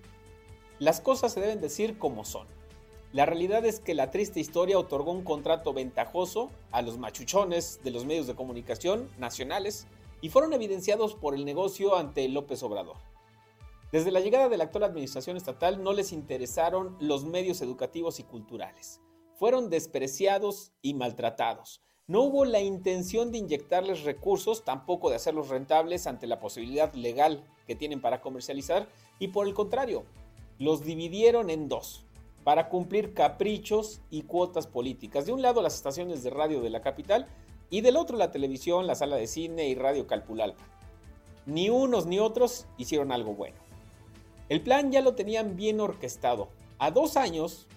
Las 0.79 1.01
cosas 1.01 1.33
se 1.33 1.39
deben 1.39 1.61
decir 1.61 1.99
como 1.99 2.25
son. 2.25 2.47
La 3.13 3.27
realidad 3.27 3.63
es 3.63 3.79
que 3.79 3.93
la 3.93 4.09
triste 4.09 4.39
historia 4.39 4.79
otorgó 4.79 5.11
un 5.11 5.23
contrato 5.23 5.71
ventajoso 5.71 6.49
a 6.71 6.81
los 6.81 6.97
machuchones 6.97 7.79
de 7.83 7.91
los 7.91 8.05
medios 8.05 8.25
de 8.25 8.33
comunicación 8.33 9.07
nacionales 9.19 9.85
y 10.21 10.29
fueron 10.29 10.53
evidenciados 10.53 11.15
por 11.15 11.35
el 11.35 11.45
negocio 11.45 11.95
ante 11.95 12.27
López 12.27 12.63
Obrador. 12.63 12.97
Desde 13.91 14.11
la 14.11 14.19
llegada 14.19 14.49
de 14.49 14.57
la 14.57 14.65
actual 14.65 14.83
administración 14.83 15.37
estatal 15.37 15.81
no 15.81 15.93
les 15.93 16.11
interesaron 16.11 16.97
los 16.99 17.23
medios 17.23 17.61
educativos 17.61 18.19
y 18.19 18.23
culturales. 18.23 19.01
Fueron 19.35 19.69
despreciados 19.69 20.73
y 20.81 20.93
maltratados. 20.93 21.81
No 22.07 22.21
hubo 22.21 22.45
la 22.45 22.59
intención 22.59 23.31
de 23.31 23.37
inyectarles 23.37 24.03
recursos, 24.03 24.63
tampoco 24.63 25.09
de 25.09 25.17
hacerlos 25.17 25.49
rentables 25.49 26.07
ante 26.07 26.27
la 26.27 26.39
posibilidad 26.39 26.93
legal 26.93 27.45
que 27.65 27.75
tienen 27.75 28.01
para 28.01 28.21
comercializar, 28.21 28.87
y 29.19 29.29
por 29.29 29.45
el 29.45 29.53
contrario, 29.53 30.05
los 30.57 30.83
dividieron 30.83 31.49
en 31.49 31.67
dos, 31.67 32.05
para 32.43 32.69
cumplir 32.69 33.13
caprichos 33.13 34.01
y 34.09 34.23
cuotas 34.23 34.67
políticas. 34.67 35.25
De 35.25 35.33
un 35.33 35.41
lado 35.41 35.61
las 35.61 35.75
estaciones 35.75 36.23
de 36.23 36.29
radio 36.29 36.61
de 36.61 36.69
la 36.69 36.81
capital 36.81 37.27
y 37.69 37.81
del 37.81 37.97
otro 37.97 38.17
la 38.17 38.31
televisión, 38.31 38.87
la 38.87 38.95
sala 38.95 39.15
de 39.15 39.27
cine 39.27 39.67
y 39.67 39.75
Radio 39.75 40.07
Calpulalpa. 40.07 40.63
Ni 41.45 41.69
unos 41.69 42.05
ni 42.05 42.19
otros 42.19 42.65
hicieron 42.77 43.11
algo 43.11 43.33
bueno. 43.33 43.57
El 44.49 44.61
plan 44.61 44.91
ya 44.91 45.01
lo 45.01 45.15
tenían 45.15 45.55
bien 45.55 45.79
orquestado. 45.79 46.49
A 46.77 46.91
dos 46.91 47.17
años 47.17 47.67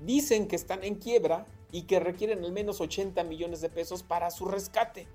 dicen 0.00 0.48
que 0.48 0.56
están 0.56 0.84
en 0.84 0.94
quiebra 0.96 1.46
y 1.72 1.82
que 1.82 2.00
requieren 2.00 2.44
al 2.44 2.52
menos 2.52 2.80
80 2.80 3.24
millones 3.24 3.60
de 3.60 3.68
pesos 3.68 4.02
para 4.02 4.30
su 4.30 4.46
rescate. 4.46 5.06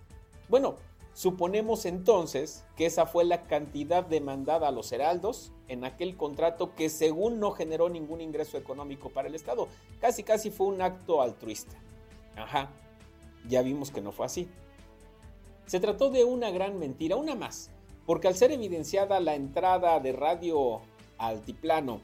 Bueno, 0.49 0.75
suponemos 1.13 1.85
entonces 1.85 2.65
que 2.75 2.85
esa 2.85 3.05
fue 3.05 3.23
la 3.23 3.43
cantidad 3.43 4.03
demandada 4.03 4.67
a 4.67 4.71
los 4.71 4.91
heraldos 4.91 5.51
en 5.67 5.85
aquel 5.85 6.17
contrato 6.17 6.75
que 6.75 6.89
según 6.89 7.39
no 7.39 7.51
generó 7.51 7.89
ningún 7.89 8.21
ingreso 8.21 8.57
económico 8.57 9.09
para 9.09 9.27
el 9.27 9.35
Estado. 9.35 9.67
Casi 10.01 10.23
casi 10.23 10.51
fue 10.51 10.67
un 10.67 10.81
acto 10.81 11.21
altruista. 11.21 11.75
Ajá, 12.35 12.69
ya 13.47 13.61
vimos 13.61 13.91
que 13.91 14.01
no 14.01 14.11
fue 14.11 14.25
así. 14.25 14.47
Se 15.65 15.79
trató 15.79 16.09
de 16.09 16.23
una 16.23 16.49
gran 16.51 16.79
mentira, 16.79 17.15
una 17.15 17.35
más, 17.35 17.69
porque 18.05 18.27
al 18.27 18.35
ser 18.35 18.51
evidenciada 18.51 19.19
la 19.19 19.35
entrada 19.35 19.99
de 19.99 20.11
Radio 20.13 20.81
Altiplano 21.17 22.01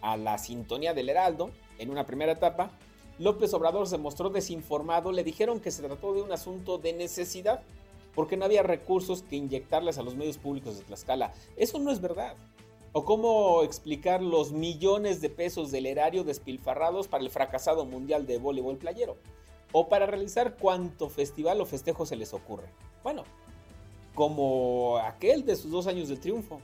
a 0.00 0.16
la 0.16 0.38
sintonía 0.38 0.92
del 0.92 1.08
Heraldo, 1.08 1.50
en 1.78 1.90
una 1.90 2.06
primera 2.06 2.32
etapa, 2.32 2.72
López 3.18 3.54
Obrador 3.54 3.86
se 3.86 3.96
mostró 3.96 4.28
desinformado, 4.28 5.12
le 5.12 5.24
dijeron 5.24 5.60
que 5.60 5.70
se 5.70 5.82
trató 5.82 6.12
de 6.12 6.22
un 6.22 6.32
asunto 6.32 6.78
de 6.78 6.92
necesidad, 6.92 7.62
porque 8.14 8.36
no 8.36 8.44
había 8.44 8.62
recursos 8.62 9.22
que 9.22 9.36
inyectarles 9.36 9.98
a 9.98 10.02
los 10.02 10.16
medios 10.16 10.38
públicos 10.38 10.76
de 10.76 10.84
Tlaxcala. 10.84 11.32
Eso 11.56 11.78
no 11.78 11.90
es 11.90 12.00
verdad. 12.00 12.34
¿O 12.92 13.04
cómo 13.04 13.62
explicar 13.62 14.22
los 14.22 14.52
millones 14.52 15.20
de 15.20 15.28
pesos 15.28 15.70
del 15.70 15.84
erario 15.84 16.24
despilfarrados 16.24 17.08
para 17.08 17.22
el 17.22 17.30
fracasado 17.30 17.84
mundial 17.84 18.26
de 18.26 18.38
voleibol 18.38 18.78
playero? 18.78 19.16
O 19.78 19.90
para 19.90 20.06
realizar 20.06 20.56
cuanto 20.56 21.10
festival 21.10 21.60
o 21.60 21.66
festejo 21.66 22.06
se 22.06 22.16
les 22.16 22.32
ocurre. 22.32 22.70
Bueno, 23.02 23.24
como 24.14 24.96
aquel 24.96 25.44
de 25.44 25.54
sus 25.54 25.70
dos 25.70 25.86
años 25.86 26.08
de 26.08 26.16
triunfo. 26.16 26.62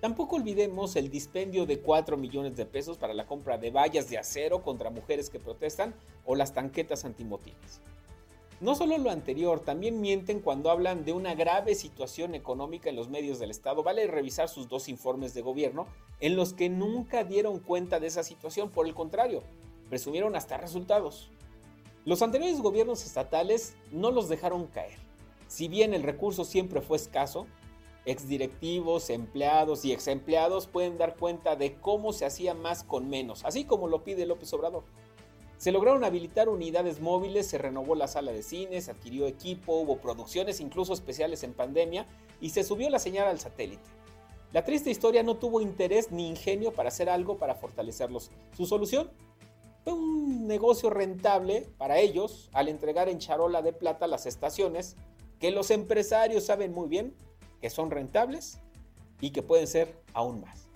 Tampoco 0.00 0.34
olvidemos 0.34 0.96
el 0.96 1.08
dispendio 1.08 1.66
de 1.66 1.78
4 1.78 2.16
millones 2.16 2.56
de 2.56 2.66
pesos 2.66 2.98
para 2.98 3.14
la 3.14 3.26
compra 3.26 3.58
de 3.58 3.70
vallas 3.70 4.10
de 4.10 4.18
acero 4.18 4.64
contra 4.64 4.90
mujeres 4.90 5.30
que 5.30 5.38
protestan 5.38 5.94
o 6.24 6.34
las 6.34 6.52
tanquetas 6.52 7.04
antimotines. 7.04 7.80
No 8.60 8.74
solo 8.74 8.98
lo 8.98 9.12
anterior, 9.12 9.60
también 9.60 10.00
mienten 10.00 10.40
cuando 10.40 10.72
hablan 10.72 11.04
de 11.04 11.12
una 11.12 11.36
grave 11.36 11.76
situación 11.76 12.34
económica 12.34 12.90
en 12.90 12.96
los 12.96 13.08
medios 13.08 13.38
del 13.38 13.52
Estado. 13.52 13.84
Vale 13.84 14.08
revisar 14.08 14.48
sus 14.48 14.68
dos 14.68 14.88
informes 14.88 15.32
de 15.32 15.42
gobierno 15.42 15.86
en 16.18 16.34
los 16.34 16.54
que 16.54 16.68
nunca 16.68 17.22
dieron 17.22 17.60
cuenta 17.60 18.00
de 18.00 18.08
esa 18.08 18.24
situación, 18.24 18.70
por 18.70 18.88
el 18.88 18.94
contrario, 18.94 19.44
presumieron 19.88 20.34
hasta 20.34 20.56
resultados. 20.56 21.30
Los 22.08 22.22
anteriores 22.22 22.62
gobiernos 22.62 23.04
estatales 23.04 23.74
no 23.92 24.10
los 24.10 24.30
dejaron 24.30 24.66
caer. 24.68 24.96
Si 25.46 25.68
bien 25.68 25.92
el 25.92 26.02
recurso 26.02 26.46
siempre 26.46 26.80
fue 26.80 26.96
escaso, 26.96 27.46
exdirectivos, 28.06 29.10
empleados 29.10 29.84
y 29.84 29.92
exempleados 29.92 30.68
pueden 30.68 30.96
dar 30.96 31.16
cuenta 31.16 31.54
de 31.54 31.74
cómo 31.74 32.14
se 32.14 32.24
hacía 32.24 32.54
más 32.54 32.82
con 32.82 33.10
menos, 33.10 33.44
así 33.44 33.64
como 33.64 33.88
lo 33.88 34.04
pide 34.04 34.24
López 34.24 34.50
Obrador. 34.54 34.84
Se 35.58 35.70
lograron 35.70 36.02
habilitar 36.02 36.48
unidades 36.48 37.02
móviles, 37.02 37.46
se 37.46 37.58
renovó 37.58 37.94
la 37.94 38.08
sala 38.08 38.32
de 38.32 38.42
cine, 38.42 38.80
se 38.80 38.90
adquirió 38.90 39.26
equipo, 39.26 39.74
hubo 39.74 39.98
producciones 39.98 40.60
incluso 40.60 40.94
especiales 40.94 41.42
en 41.42 41.52
pandemia 41.52 42.06
y 42.40 42.48
se 42.48 42.64
subió 42.64 42.88
la 42.88 43.00
señal 43.00 43.26
al 43.26 43.38
satélite. 43.38 43.84
La 44.54 44.64
triste 44.64 44.90
historia 44.90 45.22
no 45.22 45.36
tuvo 45.36 45.60
interés 45.60 46.10
ni 46.10 46.26
ingenio 46.26 46.72
para 46.72 46.88
hacer 46.88 47.10
algo 47.10 47.36
para 47.36 47.54
fortalecerlos. 47.54 48.30
Su 48.56 48.64
solución, 48.64 49.10
un 49.92 50.46
negocio 50.46 50.90
rentable 50.90 51.66
para 51.78 51.98
ellos 51.98 52.48
al 52.52 52.68
entregar 52.68 53.08
en 53.08 53.18
charola 53.18 53.62
de 53.62 53.72
plata 53.72 54.06
las 54.06 54.26
estaciones 54.26 54.96
que 55.40 55.50
los 55.50 55.70
empresarios 55.70 56.44
saben 56.44 56.72
muy 56.72 56.88
bien 56.88 57.14
que 57.60 57.70
son 57.70 57.90
rentables 57.90 58.58
y 59.20 59.30
que 59.30 59.42
pueden 59.42 59.66
ser 59.66 59.94
aún 60.14 60.40
más. 60.40 60.68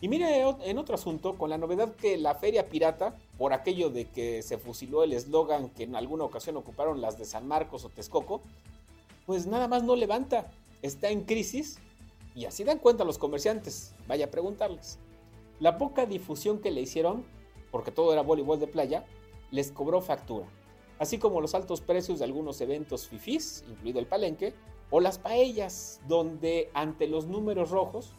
Y 0.00 0.08
mire 0.08 0.42
en 0.64 0.78
otro 0.78 0.96
asunto, 0.96 1.38
con 1.38 1.48
la 1.48 1.56
novedad 1.56 1.94
que 1.94 2.18
la 2.18 2.34
feria 2.34 2.68
pirata, 2.68 3.16
por 3.38 3.52
aquello 3.52 3.88
de 3.88 4.04
que 4.04 4.42
se 4.42 4.58
fusiló 4.58 5.02
el 5.02 5.14
eslogan 5.14 5.70
que 5.70 5.84
en 5.84 5.96
alguna 5.96 6.24
ocasión 6.24 6.56
ocuparon 6.56 7.00
las 7.00 7.16
de 7.16 7.24
San 7.24 7.48
Marcos 7.48 7.84
o 7.84 7.88
Texcoco, 7.88 8.42
pues 9.24 9.46
nada 9.46 9.66
más 9.66 9.82
no 9.82 9.96
levanta, 9.96 10.50
está 10.82 11.08
en 11.08 11.24
crisis 11.24 11.78
y 12.34 12.44
así 12.44 12.64
dan 12.64 12.80
cuenta 12.80 13.04
los 13.04 13.16
comerciantes, 13.16 13.94
vaya 14.06 14.26
a 14.26 14.30
preguntarles. 14.30 14.98
La 15.60 15.78
poca 15.78 16.04
difusión 16.04 16.58
que 16.58 16.70
le 16.70 16.82
hicieron, 16.82 17.24
porque 17.74 17.90
todo 17.90 18.12
era 18.12 18.22
voleibol 18.22 18.60
de 18.60 18.68
playa, 18.68 19.04
les 19.50 19.72
cobró 19.72 20.00
factura, 20.00 20.46
así 21.00 21.18
como 21.18 21.40
los 21.40 21.56
altos 21.56 21.80
precios 21.80 22.20
de 22.20 22.24
algunos 22.24 22.60
eventos 22.60 23.08
fifís, 23.08 23.64
incluido 23.68 23.98
el 23.98 24.06
palenque, 24.06 24.54
o 24.90 25.00
las 25.00 25.18
paellas, 25.18 26.00
donde 26.06 26.70
ante 26.72 27.08
los 27.08 27.26
números 27.26 27.72
rojos 27.72 28.12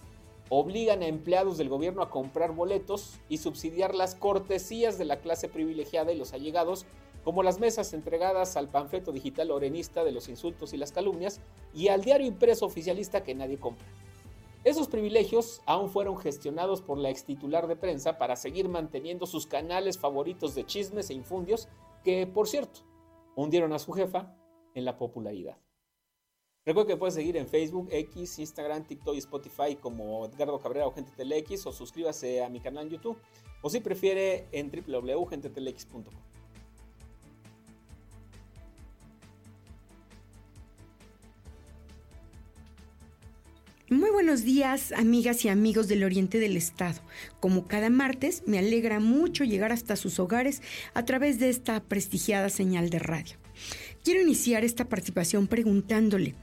obligan 0.49 1.03
a 1.03 1.07
empleados 1.07 1.57
del 1.57 1.69
gobierno 1.69 2.01
a 2.01 2.09
comprar 2.09 2.51
boletos 2.51 3.21
y 3.29 3.37
subsidiar 3.37 3.95
las 3.95 4.13
cortesías 4.13 4.97
de 4.97 5.05
la 5.05 5.21
clase 5.21 5.47
privilegiada 5.47 6.11
y 6.11 6.17
los 6.17 6.33
allegados, 6.33 6.85
como 7.23 7.41
las 7.41 7.61
mesas 7.61 7.93
entregadas 7.93 8.57
al 8.57 8.67
panfleto 8.67 9.13
digital 9.13 9.51
orenista 9.51 10.03
de 10.03 10.11
los 10.11 10.27
insultos 10.27 10.73
y 10.73 10.77
las 10.77 10.91
calumnias 10.91 11.39
y 11.73 11.87
al 11.87 12.03
diario 12.03 12.27
impreso 12.27 12.65
oficialista 12.65 13.23
que 13.23 13.35
nadie 13.35 13.57
compra. 13.57 13.87
Esos 14.65 14.87
privilegios 14.87 15.61
aún 15.67 15.91
fueron 15.91 16.17
gestionados 16.17 16.81
por 16.81 16.97
la 16.97 17.11
ex 17.11 17.23
titular 17.23 17.67
de 17.67 17.75
prensa 17.75 18.17
para 18.17 18.35
seguir 18.35 18.67
manteniendo 18.67 19.27
sus 19.27 19.45
canales 19.45 19.99
favoritos 19.99 20.55
de 20.55 20.65
chismes 20.65 21.11
e 21.11 21.13
infundios 21.13 21.67
que, 22.03 22.25
por 22.25 22.47
cierto, 22.47 22.79
hundieron 23.35 23.73
a 23.73 23.79
su 23.79 23.93
jefa 23.93 24.35
en 24.73 24.83
la 24.83 24.97
popularidad. 24.97 25.59
Recuerda 26.65 26.87
que 26.87 26.97
puedes 26.97 27.13
seguir 27.13 27.37
en 27.37 27.47
Facebook, 27.47 27.89
X, 27.91 28.39
Instagram, 28.39 28.87
TikTok 28.87 29.13
y 29.13 29.19
Spotify 29.19 29.75
como 29.79 30.25
Edgardo 30.25 30.59
Cabrera 30.59 30.87
o 30.87 30.91
Gente 30.91 31.11
Telex 31.15 31.67
o 31.67 31.71
suscríbase 31.71 32.43
a 32.43 32.49
mi 32.49 32.59
canal 32.59 32.85
en 32.85 32.93
YouTube 32.93 33.19
o 33.61 33.69
si 33.69 33.81
prefiere 33.81 34.47
en 34.51 34.71
www.gentetelex.com. 34.71 36.34
Muy 43.87 44.09
buenos 44.09 44.43
días, 44.43 44.91
amigas 44.93 45.45
y 45.45 45.49
amigos 45.49 45.87
del 45.87 46.03
Oriente 46.03 46.39
del 46.39 46.57
Estado. 46.57 46.99
Como 47.39 47.67
cada 47.67 47.91
martes, 47.91 48.41
me 48.47 48.57
alegra 48.57 48.99
mucho 48.99 49.43
llegar 49.43 49.71
hasta 49.71 49.95
sus 49.95 50.17
hogares 50.17 50.63
a 50.95 51.05
través 51.05 51.37
de 51.37 51.49
esta 51.49 51.83
prestigiada 51.83 52.49
señal 52.49 52.89
de 52.89 52.97
radio. 52.97 53.35
Quiero 54.03 54.21
iniciar 54.21 54.63
esta 54.63 54.89
participación 54.89 55.45
preguntándole, 55.45 56.33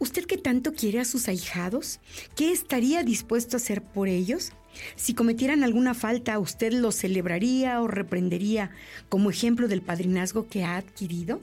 ¿usted 0.00 0.26
qué 0.26 0.36
tanto 0.36 0.74
quiere 0.74 1.00
a 1.00 1.06
sus 1.06 1.28
ahijados? 1.28 1.98
¿Qué 2.36 2.52
estaría 2.52 3.02
dispuesto 3.02 3.56
a 3.56 3.60
hacer 3.60 3.80
por 3.82 4.08
ellos? 4.08 4.52
Si 4.94 5.14
cometieran 5.14 5.64
alguna 5.64 5.94
falta, 5.94 6.38
¿usted 6.38 6.74
los 6.74 6.94
celebraría 6.94 7.80
o 7.80 7.88
reprendería 7.88 8.70
como 9.08 9.30
ejemplo 9.30 9.66
del 9.66 9.80
padrinazgo 9.80 10.46
que 10.46 10.62
ha 10.64 10.76
adquirido? 10.76 11.40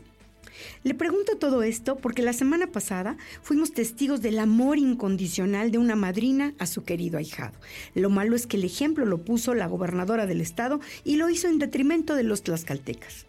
Le 0.83 0.93
pregunto 0.93 1.37
todo 1.37 1.63
esto 1.63 1.97
porque 1.97 2.21
la 2.21 2.33
semana 2.33 2.67
pasada 2.67 3.17
fuimos 3.41 3.73
testigos 3.73 4.21
del 4.21 4.39
amor 4.39 4.77
incondicional 4.77 5.71
de 5.71 5.77
una 5.77 5.95
madrina 5.95 6.53
a 6.59 6.65
su 6.65 6.83
querido 6.83 7.17
ahijado. 7.17 7.57
Lo 7.95 8.09
malo 8.09 8.35
es 8.35 8.47
que 8.47 8.57
el 8.57 8.63
ejemplo 8.63 9.05
lo 9.05 9.19
puso 9.19 9.53
la 9.53 9.67
gobernadora 9.67 10.25
del 10.25 10.41
estado 10.41 10.79
y 11.03 11.17
lo 11.17 11.29
hizo 11.29 11.47
en 11.47 11.59
detrimento 11.59 12.15
de 12.15 12.23
los 12.23 12.43
tlaxcaltecas. 12.43 13.25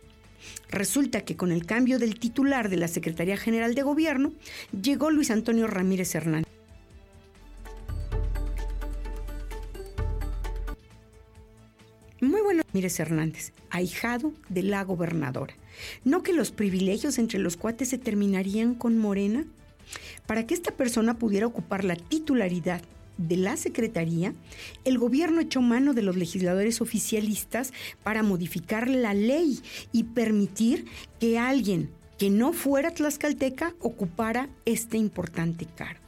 Resulta 0.70 1.22
que 1.22 1.36
con 1.36 1.52
el 1.52 1.66
cambio 1.66 1.98
del 1.98 2.18
titular 2.18 2.68
de 2.68 2.76
la 2.76 2.88
Secretaría 2.88 3.36
General 3.36 3.74
de 3.74 3.82
Gobierno, 3.82 4.32
llegó 4.80 5.10
Luis 5.10 5.30
Antonio 5.30 5.66
Ramírez 5.66 6.14
Hernández. 6.14 6.50
Muy 12.20 12.42
bueno, 12.42 12.62
Ramírez 12.68 13.00
Hernández, 13.00 13.52
ahijado 13.70 14.32
de 14.48 14.62
la 14.62 14.84
gobernadora. 14.84 15.54
¿No 16.04 16.22
que 16.22 16.32
los 16.32 16.50
privilegios 16.50 17.18
entre 17.18 17.38
los 17.38 17.56
cuates 17.56 17.88
se 17.88 17.98
terminarían 17.98 18.74
con 18.74 18.98
Morena? 18.98 19.44
Para 20.26 20.46
que 20.46 20.54
esta 20.54 20.70
persona 20.72 21.18
pudiera 21.18 21.46
ocupar 21.46 21.84
la 21.84 21.96
titularidad 21.96 22.82
de 23.18 23.36
la 23.36 23.56
Secretaría, 23.56 24.34
el 24.84 24.98
gobierno 24.98 25.40
echó 25.40 25.60
mano 25.60 25.92
de 25.92 26.02
los 26.02 26.16
legisladores 26.16 26.80
oficialistas 26.80 27.72
para 28.02 28.22
modificar 28.22 28.88
la 28.88 29.14
ley 29.14 29.60
y 29.92 30.04
permitir 30.04 30.86
que 31.18 31.38
alguien 31.38 31.90
que 32.18 32.30
no 32.30 32.52
fuera 32.52 32.92
tlaxcalteca 32.92 33.74
ocupara 33.80 34.48
este 34.64 34.96
importante 34.96 35.66
cargo. 35.66 36.00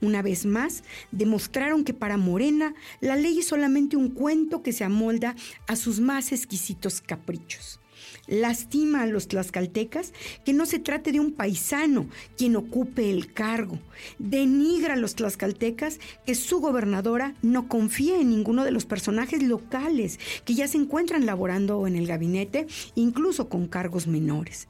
Una 0.00 0.20
vez 0.20 0.44
más, 0.44 0.84
demostraron 1.10 1.84
que 1.84 1.94
para 1.94 2.18
Morena 2.18 2.74
la 3.00 3.16
ley 3.16 3.38
es 3.38 3.46
solamente 3.46 3.96
un 3.96 4.10
cuento 4.10 4.62
que 4.62 4.72
se 4.72 4.84
amolda 4.84 5.34
a 5.66 5.76
sus 5.76 6.00
más 6.00 6.32
exquisitos 6.32 7.00
caprichos 7.00 7.80
lastima 8.26 9.02
a 9.02 9.06
los 9.06 9.28
tlaxcaltecas 9.28 10.12
que 10.44 10.52
no 10.52 10.66
se 10.66 10.78
trate 10.78 11.12
de 11.12 11.20
un 11.20 11.32
paisano 11.32 12.06
quien 12.36 12.56
ocupe 12.56 13.10
el 13.10 13.32
cargo. 13.32 13.78
Denigra 14.18 14.94
a 14.94 14.96
los 14.96 15.14
tlaxcaltecas 15.14 16.00
que 16.26 16.34
su 16.34 16.60
gobernadora 16.60 17.34
no 17.42 17.68
confía 17.68 18.20
en 18.20 18.30
ninguno 18.30 18.64
de 18.64 18.70
los 18.70 18.86
personajes 18.86 19.42
locales 19.42 20.18
que 20.44 20.54
ya 20.54 20.68
se 20.68 20.78
encuentran 20.78 21.26
laborando 21.26 21.86
en 21.86 21.96
el 21.96 22.06
gabinete, 22.06 22.66
incluso 22.94 23.48
con 23.48 23.68
cargos 23.68 24.06
menores. 24.06 24.68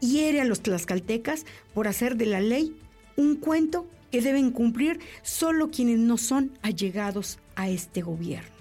Hiere 0.00 0.40
a 0.40 0.44
los 0.44 0.60
tlaxcaltecas 0.60 1.46
por 1.74 1.88
hacer 1.88 2.16
de 2.16 2.26
la 2.26 2.40
ley 2.40 2.74
un 3.16 3.36
cuento 3.36 3.86
que 4.10 4.20
deben 4.20 4.50
cumplir 4.50 5.00
solo 5.22 5.70
quienes 5.70 5.98
no 5.98 6.18
son 6.18 6.52
allegados 6.62 7.38
a 7.54 7.68
este 7.68 8.02
gobierno. 8.02 8.51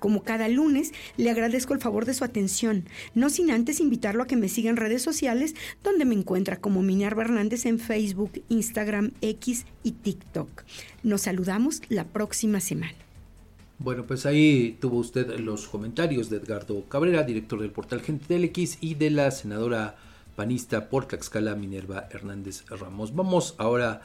Como 0.00 0.24
cada 0.24 0.48
lunes, 0.48 0.92
le 1.16 1.30
agradezco 1.30 1.72
el 1.72 1.80
favor 1.80 2.06
de 2.06 2.14
su 2.14 2.24
atención, 2.24 2.86
no 3.14 3.30
sin 3.30 3.52
antes 3.52 3.78
invitarlo 3.78 4.24
a 4.24 4.26
que 4.26 4.36
me 4.36 4.48
siga 4.48 4.70
en 4.70 4.76
redes 4.76 5.02
sociales, 5.02 5.54
donde 5.84 6.04
me 6.04 6.16
encuentra 6.16 6.56
como 6.56 6.82
Minerva 6.82 7.22
Hernández 7.22 7.66
en 7.66 7.78
Facebook, 7.78 8.42
Instagram, 8.48 9.12
X 9.20 9.66
y 9.84 9.92
TikTok. 9.92 10.64
Nos 11.04 11.22
saludamos 11.22 11.82
la 11.88 12.04
próxima 12.04 12.60
semana. 12.60 12.94
Bueno, 13.78 14.04
pues 14.06 14.26
ahí 14.26 14.76
tuvo 14.80 14.98
usted 14.98 15.38
los 15.38 15.68
comentarios 15.68 16.28
de 16.28 16.38
Edgardo 16.38 16.84
Cabrera, 16.88 17.22
director 17.22 17.60
del 17.60 17.70
portal 17.70 18.02
Gente 18.02 18.34
del 18.34 18.44
X, 18.44 18.78
y 18.80 18.94
de 18.94 19.10
la 19.10 19.30
senadora 19.30 19.96
panista 20.36 20.88
por 20.88 21.06
Tlaxcala, 21.06 21.54
Minerva 21.54 22.08
Hernández 22.10 22.64
Ramos. 22.68 23.14
Vamos 23.14 23.54
ahora 23.58 24.02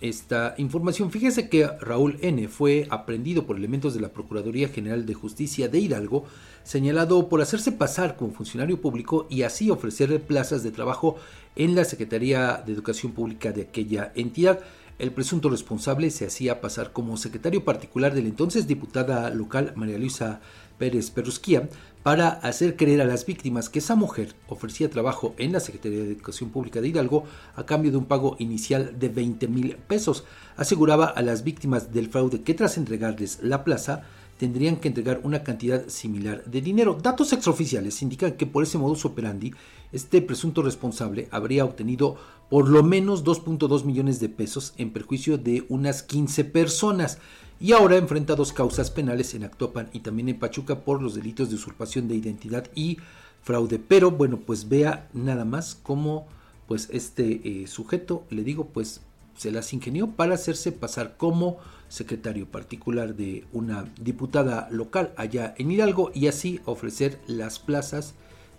esta 0.00 0.54
información. 0.58 1.10
Fíjese 1.10 1.48
que 1.48 1.66
Raúl 1.66 2.18
N. 2.20 2.48
fue 2.48 2.86
aprendido 2.90 3.46
por 3.46 3.56
elementos 3.56 3.94
de 3.94 4.00
la 4.00 4.08
Procuraduría 4.08 4.68
General 4.68 5.06
de 5.06 5.14
Justicia 5.14 5.68
de 5.68 5.78
Hidalgo, 5.78 6.24
señalado 6.64 7.28
por 7.28 7.40
hacerse 7.40 7.72
pasar 7.72 8.16
como 8.16 8.32
funcionario 8.32 8.80
público 8.80 9.26
y 9.30 9.42
así 9.42 9.70
ofrecer 9.70 10.20
plazas 10.22 10.62
de 10.62 10.72
trabajo 10.72 11.16
en 11.54 11.74
la 11.74 11.84
Secretaría 11.84 12.62
de 12.66 12.72
Educación 12.72 13.12
Pública 13.12 13.52
de 13.52 13.62
aquella 13.62 14.12
entidad. 14.16 14.60
El 14.98 15.12
presunto 15.12 15.50
responsable 15.50 16.10
se 16.10 16.26
hacía 16.26 16.60
pasar 16.60 16.92
como 16.92 17.18
secretario 17.18 17.64
particular 17.64 18.14
de 18.14 18.22
la 18.22 18.28
entonces 18.28 18.66
diputada 18.66 19.28
local 19.30 19.74
María 19.76 19.98
Luisa 19.98 20.40
Pérez 20.78 21.10
Perrusquía, 21.10 21.68
para 22.02 22.28
hacer 22.28 22.76
creer 22.76 23.00
a 23.00 23.04
las 23.04 23.26
víctimas 23.26 23.68
que 23.68 23.80
esa 23.80 23.96
mujer 23.96 24.34
ofrecía 24.48 24.88
trabajo 24.88 25.34
en 25.38 25.52
la 25.52 25.60
Secretaría 25.60 25.98
de 25.98 26.12
Educación 26.12 26.50
Pública 26.50 26.80
de 26.80 26.88
Hidalgo 26.88 27.24
a 27.56 27.66
cambio 27.66 27.90
de 27.90 27.96
un 27.96 28.04
pago 28.04 28.36
inicial 28.38 28.96
de 28.98 29.08
20 29.08 29.48
mil 29.48 29.76
pesos. 29.76 30.24
Aseguraba 30.56 31.06
a 31.06 31.22
las 31.22 31.42
víctimas 31.42 31.92
del 31.92 32.08
fraude 32.08 32.42
que 32.42 32.54
tras 32.54 32.76
entregarles 32.76 33.40
la 33.42 33.64
plaza 33.64 34.04
tendrían 34.38 34.76
que 34.76 34.88
entregar 34.88 35.20
una 35.24 35.42
cantidad 35.42 35.88
similar 35.88 36.44
de 36.44 36.60
dinero. 36.60 36.98
Datos 37.02 37.32
extraoficiales 37.32 38.02
indican 38.02 38.32
que 38.32 38.46
por 38.46 38.62
ese 38.62 38.78
modus 38.78 39.04
operandi, 39.04 39.54
este 39.92 40.20
presunto 40.22 40.62
responsable 40.62 41.28
habría 41.30 41.64
obtenido 41.64 42.16
por 42.50 42.68
lo 42.68 42.82
menos 42.82 43.24
2.2 43.24 43.84
millones 43.84 44.20
de 44.20 44.28
pesos 44.28 44.74
en 44.76 44.92
perjuicio 44.92 45.38
de 45.38 45.64
unas 45.68 46.02
15 46.02 46.44
personas 46.44 47.18
y 47.58 47.72
ahora 47.72 47.96
enfrenta 47.96 48.34
dos 48.34 48.52
causas 48.52 48.90
penales 48.90 49.34
en 49.34 49.44
Actopan 49.44 49.88
y 49.92 50.00
también 50.00 50.28
en 50.28 50.38
Pachuca 50.38 50.80
por 50.80 51.02
los 51.02 51.14
delitos 51.14 51.48
de 51.48 51.54
usurpación 51.54 52.08
de 52.08 52.16
identidad 52.16 52.66
y 52.74 52.98
fraude. 53.42 53.78
Pero 53.78 54.10
bueno, 54.10 54.38
pues 54.38 54.68
vea 54.68 55.08
nada 55.14 55.44
más 55.44 55.74
cómo 55.82 56.26
pues 56.66 56.88
este 56.90 57.62
eh, 57.62 57.66
sujeto, 57.66 58.24
le 58.30 58.42
digo, 58.42 58.66
pues 58.66 59.00
se 59.36 59.52
las 59.52 59.72
ingenió 59.72 60.10
para 60.10 60.34
hacerse 60.34 60.72
pasar 60.72 61.16
como 61.16 61.58
secretario 61.88 62.46
particular 62.46 63.14
de 63.14 63.44
una 63.52 63.84
diputada 64.00 64.68
local 64.70 65.12
allá 65.16 65.54
en 65.58 65.70
Hidalgo 65.70 66.10
y 66.14 66.26
así 66.26 66.60
ofrecer 66.64 67.20
las 67.26 67.58
plazas 67.58 68.14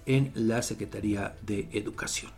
en 0.06 0.32
la 0.36 0.62
Secretaría 0.62 1.36
de 1.46 1.68
Educación. 1.74 2.37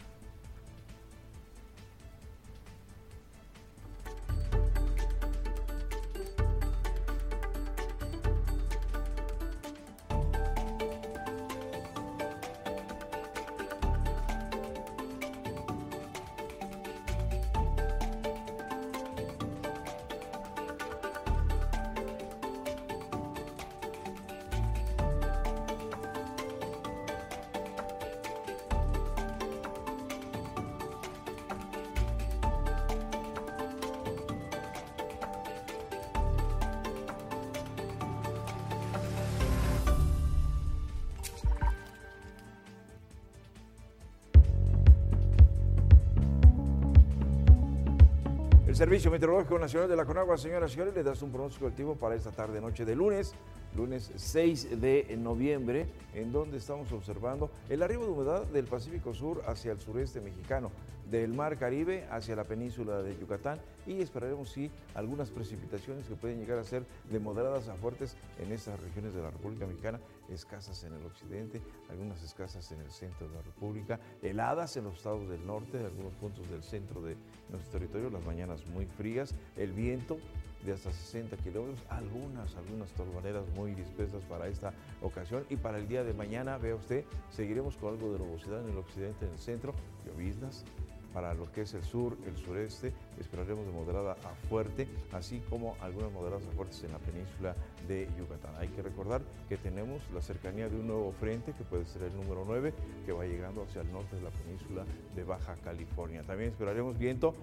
Servicio 49.00 49.12
Meteorológico 49.12 49.58
Nacional 49.58 49.88
de 49.88 49.96
la 49.96 50.04
Conagua, 50.04 50.38
señoras 50.38 50.72
y 50.72 50.74
señores, 50.74 50.94
le 50.94 51.04
das 51.04 51.22
un 51.22 51.32
pronóstico 51.32 51.68
activo 51.68 51.96
para 51.96 52.16
esta 52.16 52.32
tarde 52.32 52.60
noche 52.60 52.84
de 52.84 52.98
lunes, 52.98 53.34
lunes 53.74 54.12
6 54.14 54.82
de 54.82 55.16
noviembre, 55.18 55.88
en 56.14 56.34
donde 56.34 56.58
estamos 56.58 56.92
observando 56.92 57.50
el 57.70 57.82
arribo 57.82 58.04
de 58.04 58.12
humedad 58.12 58.44
del 58.48 58.66
Pacífico 58.66 59.14
Sur 59.14 59.42
hacia 59.48 59.72
el 59.72 59.80
sureste 59.80 60.20
mexicano, 60.20 60.70
del 61.10 61.34
Mar 61.34 61.58
Caribe 61.58 62.08
hacia 62.12 62.36
la 62.36 62.44
península 62.44 63.02
de 63.02 63.18
Yucatán 63.18 63.62
y 63.88 64.02
esperaremos 64.02 64.50
sí 64.50 64.70
algunas 64.94 65.30
precipitaciones 65.30 66.06
que 66.06 66.16
pueden 66.16 66.38
llegar 66.38 66.60
a 66.60 66.66
ser 66.66 66.84
de 67.10 67.20
moderadas 67.20 67.70
a 67.70 67.76
fuertes 67.76 68.18
en 68.44 68.52
estas 68.52 68.78
regiones 68.82 69.14
de 69.14 69.22
la 69.22 69.32
República 69.32 69.66
Mexicana, 69.66 70.02
escasas 70.32 70.84
en 70.84 70.94
el 70.94 71.06
occidente, 71.06 71.62
algunas 71.90 72.24
escasas 72.24 72.72
en 72.72 72.82
el 72.82 72.92
centro 72.92 73.28
de 73.28 73.36
la 73.36 73.42
República, 73.42 74.00
heladas 74.22 74.78
en 74.78 74.86
los 74.86 74.98
estados 74.98 75.28
del 75.30 75.46
norte, 75.46 75.80
en 75.80 75.86
algunos 75.86 76.14
puntos 76.14 76.50
del 76.50 76.64
centro 76.64 77.02
de 77.02 77.16
nuestro 77.50 77.80
territorio, 77.80 78.10
las 78.10 78.26
mañanas 78.26 78.66
muy 78.68 78.86
frías, 78.86 79.34
el 79.56 79.74
viento 79.74 80.18
de 80.66 80.74
hasta 80.74 80.92
60 80.92 81.38
kilómetros, 81.38 81.80
algunas, 81.90 82.56
algunas 82.56 82.92
torbaneras 82.92 83.46
muy 83.56 83.74
dispersas 83.74 84.24
para 84.26 84.48
esta 84.48 84.74
ocasión. 85.02 85.46
Y 85.50 85.56
para 85.56 85.78
el 85.78 85.88
día 85.88 86.04
de 86.04 86.14
mañana, 86.14 86.58
vea 86.58 86.76
usted, 86.76 87.06
seguiremos 87.30 87.78
con 87.78 87.94
algo 87.94 88.12
de 88.12 88.20
nubosidad 88.20 88.62
en 88.64 88.72
el 88.72 88.78
occidente, 88.78 89.26
en 89.26 89.32
el 89.32 89.40
centro, 89.40 89.74
lloviznas, 90.06 90.66
para 91.20 91.34
lo 91.34 91.52
que 91.52 91.64
es 91.64 91.74
el 91.74 91.84
sur, 91.84 92.16
el 92.26 92.38
sureste, 92.38 92.94
esperaremos 93.20 93.66
de 93.66 93.74
moderada 93.74 94.14
a 94.24 94.48
fuerte, 94.48 94.88
así 95.12 95.42
como 95.50 95.76
algunas 95.82 96.14
moderadas 96.14 96.48
a 96.48 96.52
fuertes 96.52 96.82
en 96.86 96.94
la 96.94 96.98
península 97.00 97.56
de 97.90 98.08
Yucatán. 98.18 98.54
Hay 98.58 98.70
que 98.70 98.82
recordar 98.82 99.22
que 99.50 99.58
tenemos 99.58 100.02
la 100.14 100.22
cercanía 100.22 100.70
de 100.70 100.78
un 100.78 100.88
nuevo 100.88 101.12
frente, 101.12 101.52
que 101.52 101.66
puede 101.66 101.86
ser 101.88 102.04
el 102.04 102.16
número 102.16 102.46
9, 102.48 102.74
que 103.06 103.12
va 103.12 103.26
llegando 103.26 103.64
hacia 103.64 103.82
el 103.82 103.92
norte 103.92 104.16
de 104.16 104.22
la 104.22 104.30
península 104.30 104.86
de 105.14 105.24
Baja 105.26 105.56
California. 105.62 106.24
También 106.24 106.52
esperaremos 106.52 106.98
viento 106.98 107.34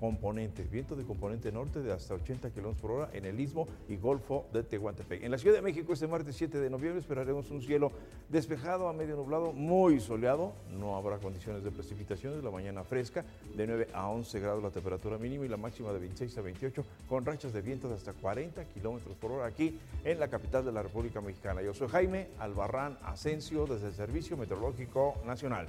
componente, 0.00 0.64
viento 0.64 0.96
de 0.96 1.04
componente 1.04 1.52
norte 1.52 1.80
de 1.80 1.92
hasta 1.92 2.14
80 2.14 2.50
kilómetros 2.50 2.80
por 2.80 2.90
hora 2.92 3.10
en 3.12 3.26
el 3.26 3.38
istmo 3.38 3.68
y 3.86 3.96
golfo 3.96 4.46
de 4.50 4.62
Tehuantepec. 4.62 5.22
En 5.22 5.30
la 5.30 5.36
Ciudad 5.36 5.56
de 5.56 5.62
México 5.62 5.92
este 5.92 6.06
martes 6.06 6.36
7 6.36 6.58
de 6.58 6.70
noviembre 6.70 7.00
esperaremos 7.00 7.50
un 7.50 7.60
cielo 7.60 7.92
despejado 8.30 8.88
a 8.88 8.94
medio 8.94 9.16
nublado, 9.16 9.52
muy 9.52 10.00
soleado, 10.00 10.54
no 10.70 10.96
habrá 10.96 11.18
condiciones 11.18 11.62
de 11.62 11.70
precipitaciones, 11.70 12.42
la 12.42 12.50
mañana 12.50 12.82
fresca, 12.82 13.26
de 13.54 13.66
9 13.66 13.88
a 13.92 14.08
11 14.08 14.40
grados 14.40 14.62
la 14.62 14.70
temperatura 14.70 15.18
mínima 15.18 15.44
y 15.44 15.48
la 15.48 15.58
máxima 15.58 15.92
de 15.92 15.98
26 15.98 16.38
a 16.38 16.40
28 16.40 16.84
con 17.06 17.26
rachas 17.26 17.52
de 17.52 17.60
viento 17.60 17.88
de 17.88 17.96
hasta 17.96 18.14
40 18.14 18.64
kilómetros 18.64 19.14
por 19.16 19.32
hora 19.32 19.46
aquí 19.46 19.78
en 20.04 20.18
la 20.18 20.28
capital 20.28 20.64
de 20.64 20.72
la 20.72 20.82
República 20.82 21.20
Mexicana. 21.20 21.60
Yo 21.60 21.74
soy 21.74 21.88
Jaime 21.88 22.28
Albarrán 22.38 22.96
Asensio 23.02 23.66
desde 23.66 23.88
el 23.88 23.92
Servicio 23.92 24.38
Meteorológico 24.38 25.16
Nacional. 25.26 25.68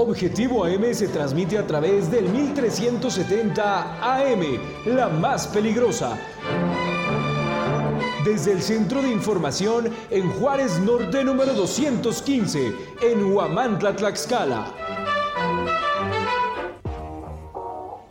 Objetivo 0.00 0.64
AM 0.64 0.94
se 0.94 1.08
transmite 1.08 1.58
a 1.58 1.66
través 1.66 2.08
del 2.08 2.28
1370 2.28 3.98
AM, 4.00 4.42
la 4.86 5.08
más 5.08 5.48
peligrosa. 5.48 6.16
Desde 8.24 8.52
el 8.52 8.62
Centro 8.62 9.02
de 9.02 9.10
Información 9.10 9.92
en 10.10 10.30
Juárez 10.34 10.78
Norte 10.78 11.24
número 11.24 11.52
215, 11.52 12.72
en 13.02 13.32
Huamantla, 13.32 13.96
Tlaxcala. 13.96 14.72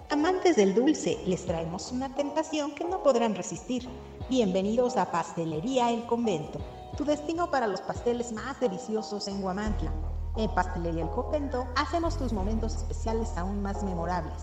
Amantes 0.10 0.58
del 0.58 0.76
dulce, 0.76 1.18
les 1.26 1.46
traemos 1.46 1.94
una 1.94 2.14
tentación 2.14 2.76
que 2.76 2.84
no 2.84 3.02
podrán 3.02 3.34
resistir. 3.34 3.88
Bienvenidos 4.30 4.98
a 4.98 5.10
Pastelería 5.10 5.90
El 5.94 6.06
Convento, 6.06 6.60
tu 6.98 7.06
destino 7.06 7.50
para 7.50 7.66
los 7.66 7.80
pasteles 7.80 8.34
más 8.34 8.60
deliciosos 8.60 9.30
en 9.30 9.42
Huamantla. 9.42 10.17
En 10.38 10.52
Pastelería 10.52 11.04
El 11.04 11.10
Convento 11.10 11.66
hacemos 11.76 12.16
tus 12.16 12.32
momentos 12.32 12.76
especiales 12.76 13.36
aún 13.38 13.64
más 13.64 13.82
memorables. 13.82 14.36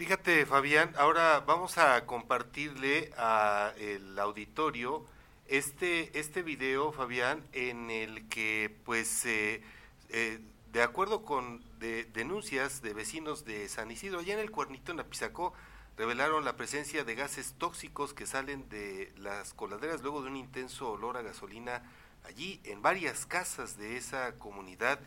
Fíjate, 0.02 0.48
Fabián, 0.48 0.92
ahora 0.98 1.42
vamos 1.42 1.78
a 1.78 2.08
compartirle 2.08 3.14
al 3.18 4.18
auditorio 4.18 5.06
este, 5.46 6.20
este 6.20 6.42
video, 6.42 6.92
Fabián, 6.92 7.44
en 7.54 7.92
el 7.92 8.28
que, 8.28 8.76
pues, 8.84 9.24
eh, 9.28 9.62
eh, 10.10 10.40
de 10.72 10.82
acuerdo 10.82 11.24
con 11.24 11.64
denuncias 11.80 12.82
de 12.82 12.96
vecinos 12.96 13.46
de 13.46 13.70
San 13.70 13.92
Isidro, 13.92 14.22
allá 14.22 14.34
en 14.34 14.40
el 14.40 14.50
Cuernito, 14.50 14.92
en 14.92 15.02
Apizacó, 15.02 15.54
revelaron 15.98 16.46
la 16.46 16.58
presencia 16.58 17.04
de 17.04 17.14
gases 17.14 17.54
tóxicos 17.60 18.16
que 18.16 18.26
salen 18.26 18.68
de 18.70 19.14
las 19.18 19.54
coladeras 19.54 20.02
luego 20.02 20.24
de 20.24 20.30
un 20.30 20.38
intenso 20.38 20.94
olor 20.94 21.16
a 21.16 21.22
gasolina 21.22 21.84
allí 22.24 22.60
en 22.64 22.82
varias 22.82 23.28
casas 23.28 23.78
de 23.78 23.98
esa 23.98 24.32
comunidad 24.40 25.00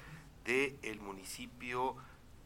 del 0.44 1.00
municipio 1.00 1.96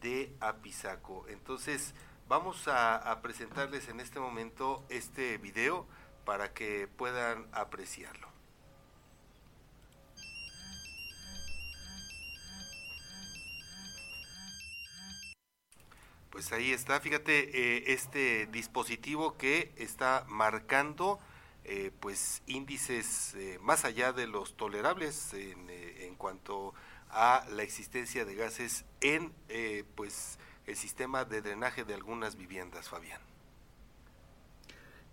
de 0.01 0.33
Apizaco. 0.39 1.27
Entonces, 1.27 1.93
Vamos 2.29 2.67
a, 2.67 3.19
presentarles 3.23 3.89
en 3.89 3.99
este 3.99 4.19
momento 4.19 4.85
este 4.89 5.39
video 5.39 5.87
para 6.25 6.53
que 6.53 6.87
puedan 6.87 7.47
apreciarlo. 7.51 8.27
Pues 16.29 16.51
ahí 16.51 16.71
está, 16.71 16.99
fíjate, 16.99 17.49
eh, 17.49 17.93
este 17.93 18.45
dispositivo 18.45 19.35
que 19.35 19.73
está 19.75 20.23
marcando 20.27 21.19
eh, 21.63 21.91
pues 21.99 22.43
índices 22.45 23.33
eh, 23.33 23.57
más 23.59 23.85
allá 23.85 24.13
de 24.13 24.27
los 24.27 24.55
tolerables 24.55 25.33
en, 25.33 25.67
en, 25.67 26.13
cuanto 26.13 26.75
a 27.09 27.43
la 27.49 27.63
existencia 27.63 28.23
de 28.23 28.35
gases 28.35 28.85
en 29.01 29.33
pues 29.95 30.37
el 30.69 30.75
sistema 30.75 31.25
de 31.25 31.41
drenaje 31.41 31.83
de 31.83 31.93
algunas 31.93 32.35
viviendas, 32.35 32.89
Fabián. 32.89 33.19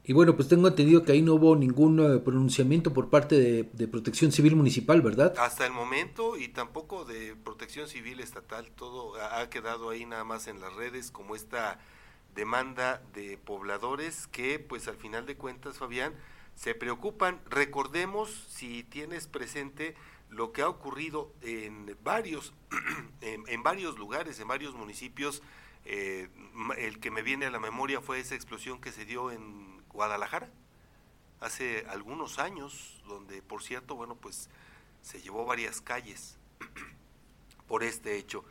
Y 0.04 0.12
bueno, 0.12 0.36
pues 0.36 0.46
tengo 0.46 0.68
entendido 0.68 1.02
que 1.02 1.10
ahí 1.10 1.22
no 1.22 1.34
hubo 1.34 1.56
ningún 1.56 2.22
pronunciamiento 2.24 2.92
por 2.92 3.10
parte 3.10 3.36
de, 3.36 3.64
de, 3.64 3.88
Protección 3.88 4.30
Civil 4.30 4.54
Municipal, 4.54 5.02
¿verdad? 5.02 5.34
Hasta 5.36 5.66
el 5.66 5.72
momento 5.72 6.36
y 6.36 6.46
tampoco 6.46 7.04
de 7.04 7.34
Protección 7.34 7.88
Civil 7.88 8.20
Estatal, 8.20 8.70
todo 8.70 9.20
ha 9.20 9.50
quedado 9.50 9.90
ahí 9.90 10.06
nada 10.06 10.22
más 10.22 10.46
en 10.46 10.60
las 10.60 10.72
redes 10.74 11.10
como 11.10 11.34
esta 11.34 11.80
demanda 12.36 13.02
de 13.14 13.36
pobladores 13.38 14.28
que 14.28 14.60
pues 14.60 14.86
al 14.86 14.94
final 14.94 15.26
de 15.26 15.36
cuentas, 15.36 15.78
Fabián, 15.78 16.12
se 16.54 16.76
preocupan. 16.76 17.40
Recordemos, 17.50 18.30
si 18.48 18.84
tienes 18.84 19.26
presente, 19.26 19.96
lo 20.30 20.52
que 20.52 20.62
ha 20.62 20.68
ocurrido 20.68 21.32
en 21.42 21.96
varios, 22.02 22.52
en, 23.20 23.62
varios 23.62 23.98
lugares, 23.98 24.38
en 24.40 24.48
varios 24.48 24.74
municipios. 24.74 25.42
Eh, 25.84 26.28
el 26.78 26.98
que 26.98 27.10
me 27.10 27.22
viene 27.22 27.46
a 27.46 27.50
la 27.50 27.60
memoria 27.60 28.00
fue 28.00 28.18
esa 28.18 28.34
explosión 28.34 28.80
que 28.80 28.90
se 28.90 29.04
dio 29.04 29.30
en 29.30 29.82
Guadalajara 29.88 30.50
hace 31.40 31.86
algunos 31.88 32.38
años, 32.38 33.00
donde 33.06 33.42
por 33.42 33.62
cierto, 33.62 33.94
bueno, 33.94 34.16
pues 34.16 34.50
se 35.02 35.20
llevó 35.20 35.44
varias 35.44 35.80
calles 35.80 36.36
por 37.68 37.84
este 37.84 38.16
hecho. 38.16 38.44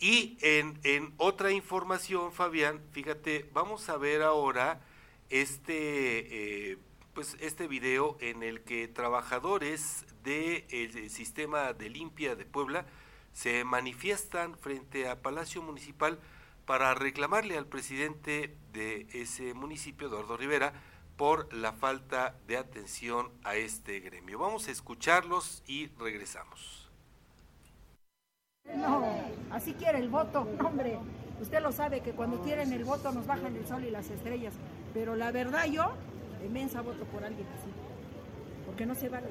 Y 0.00 0.38
en, 0.40 0.80
en 0.82 1.12
otra 1.18 1.52
información, 1.52 2.32
Fabián, 2.32 2.80
fíjate, 2.92 3.48
vamos 3.52 3.88
a 3.88 3.98
ver 3.98 4.22
ahora 4.22 4.80
este, 5.28 6.72
eh, 6.72 6.78
pues 7.20 7.36
este 7.40 7.68
video 7.68 8.16
en 8.20 8.42
el 8.42 8.62
que 8.62 8.88
trabajadores 8.88 10.06
del 10.24 10.66
de 10.66 11.08
sistema 11.10 11.74
de 11.74 11.90
limpia 11.90 12.34
de 12.34 12.46
Puebla 12.46 12.86
se 13.34 13.62
manifiestan 13.62 14.56
frente 14.56 15.06
a 15.06 15.20
Palacio 15.20 15.60
Municipal 15.60 16.18
para 16.64 16.94
reclamarle 16.94 17.58
al 17.58 17.66
presidente 17.66 18.56
de 18.72 19.06
ese 19.12 19.52
municipio, 19.52 20.08
Eduardo 20.08 20.38
Rivera, 20.38 20.72
por 21.18 21.52
la 21.52 21.74
falta 21.74 22.36
de 22.46 22.56
atención 22.56 23.30
a 23.44 23.54
este 23.54 24.00
gremio. 24.00 24.38
Vamos 24.38 24.68
a 24.68 24.70
escucharlos 24.70 25.62
y 25.66 25.88
regresamos. 25.98 26.90
No, 28.74 29.04
así 29.50 29.74
quiere 29.74 29.98
el 29.98 30.08
voto, 30.08 30.48
hombre. 30.64 30.98
Usted 31.38 31.60
lo 31.60 31.72
sabe 31.72 32.00
que 32.00 32.12
cuando 32.12 32.40
quieren 32.40 32.72
el 32.72 32.84
voto 32.84 33.12
nos 33.12 33.26
bajan 33.26 33.54
el 33.56 33.66
sol 33.66 33.84
y 33.84 33.90
las 33.90 34.08
estrellas. 34.08 34.54
Pero 34.94 35.16
la 35.16 35.30
verdad 35.30 35.66
yo, 35.66 35.92
inmensa 36.44 36.80
voto 36.80 37.04
por 37.04 37.24
alguien 37.24 37.46
así. 37.58 37.70
Porque 38.66 38.86
no 38.86 38.94
se 38.94 39.08
vale. 39.08 39.28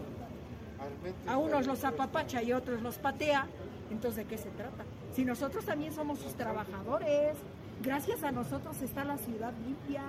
A 1.28 1.38
unos 1.38 1.68
los 1.68 1.84
apapacha 1.84 2.42
y 2.42 2.52
a 2.52 2.58
otros 2.58 2.82
los 2.82 2.98
patea. 2.98 3.48
Entonces, 3.92 4.18
¿de 4.18 4.26
qué 4.26 4.38
se 4.38 4.50
trata? 4.52 4.84
Si 5.16 5.26
nosotros 5.26 5.66
también 5.66 5.94
somos 5.94 6.20
sus 6.20 6.36
trabajadores, 6.36 7.36
gracias 7.82 8.24
a 8.24 8.32
nosotros 8.32 8.82
está 8.82 9.04
la 9.04 9.18
ciudad 9.18 9.54
limpia, 9.66 10.04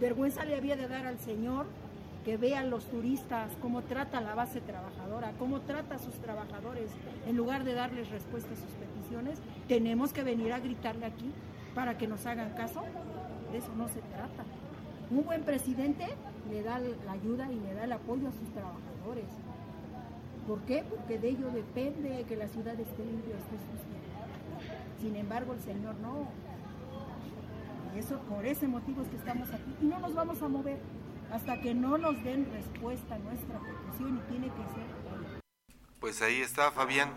Vergüenza 0.00 0.44
le 0.44 0.56
había 0.56 0.76
de 0.76 0.88
dar 0.88 1.06
al 1.06 1.18
Señor 1.18 1.66
que 2.24 2.36
vean 2.36 2.70
los 2.70 2.84
turistas 2.86 3.50
cómo 3.60 3.82
trata 3.82 4.20
la 4.20 4.34
base 4.34 4.60
trabajadora, 4.60 5.32
cómo 5.38 5.60
trata 5.60 5.96
a 5.96 5.98
sus 5.98 6.14
trabajadores, 6.14 6.90
en 7.26 7.36
lugar 7.36 7.64
de 7.64 7.74
darles 7.74 8.10
respuesta 8.10 8.52
a 8.52 8.56
sus 8.56 8.70
peticiones, 8.74 9.38
tenemos 9.68 10.12
que 10.12 10.22
venir 10.22 10.52
a 10.52 10.60
gritarle 10.60 11.06
aquí 11.06 11.32
para 11.74 11.98
que 11.98 12.06
nos 12.06 12.24
hagan 12.26 12.50
caso. 12.54 12.82
De 13.50 13.58
eso 13.58 13.72
no 13.76 13.88
se 13.88 14.00
trata. 14.00 14.44
Un 15.12 15.26
buen 15.26 15.44
presidente 15.44 16.08
le 16.50 16.62
da 16.62 16.78
la 16.78 17.12
ayuda 17.12 17.52
y 17.52 17.60
le 17.60 17.74
da 17.74 17.84
el 17.84 17.92
apoyo 17.92 18.28
a 18.28 18.32
sus 18.32 18.50
trabajadores. 18.54 19.26
¿Por 20.48 20.62
qué? 20.62 20.84
Porque 20.88 21.18
de 21.18 21.28
ello 21.28 21.50
depende 21.50 22.24
que 22.26 22.34
la 22.34 22.48
ciudad 22.48 22.80
esté 22.80 23.04
limpia, 23.04 23.36
esté 23.36 23.56
sucia. 23.58 24.72
Sin 25.02 25.14
embargo, 25.16 25.52
el 25.52 25.60
Señor 25.60 25.96
no. 25.96 26.28
Eso, 27.94 28.20
por 28.20 28.46
ese 28.46 28.66
motivo 28.66 29.02
es 29.02 29.08
que 29.08 29.16
estamos 29.16 29.50
aquí 29.52 29.76
y 29.82 29.84
no 29.84 29.98
nos 29.98 30.14
vamos 30.14 30.40
a 30.40 30.48
mover 30.48 30.80
hasta 31.30 31.60
que 31.60 31.74
no 31.74 31.98
nos 31.98 32.14
den 32.24 32.50
respuesta 32.50 33.14
a 33.14 33.18
nuestra 33.18 33.60
petición 33.60 34.16
y 34.16 34.30
tiene 34.30 34.46
que 34.46 34.62
ser 34.62 35.42
Pues 36.00 36.22
ahí 36.22 36.40
está 36.40 36.70
Fabián, 36.70 37.10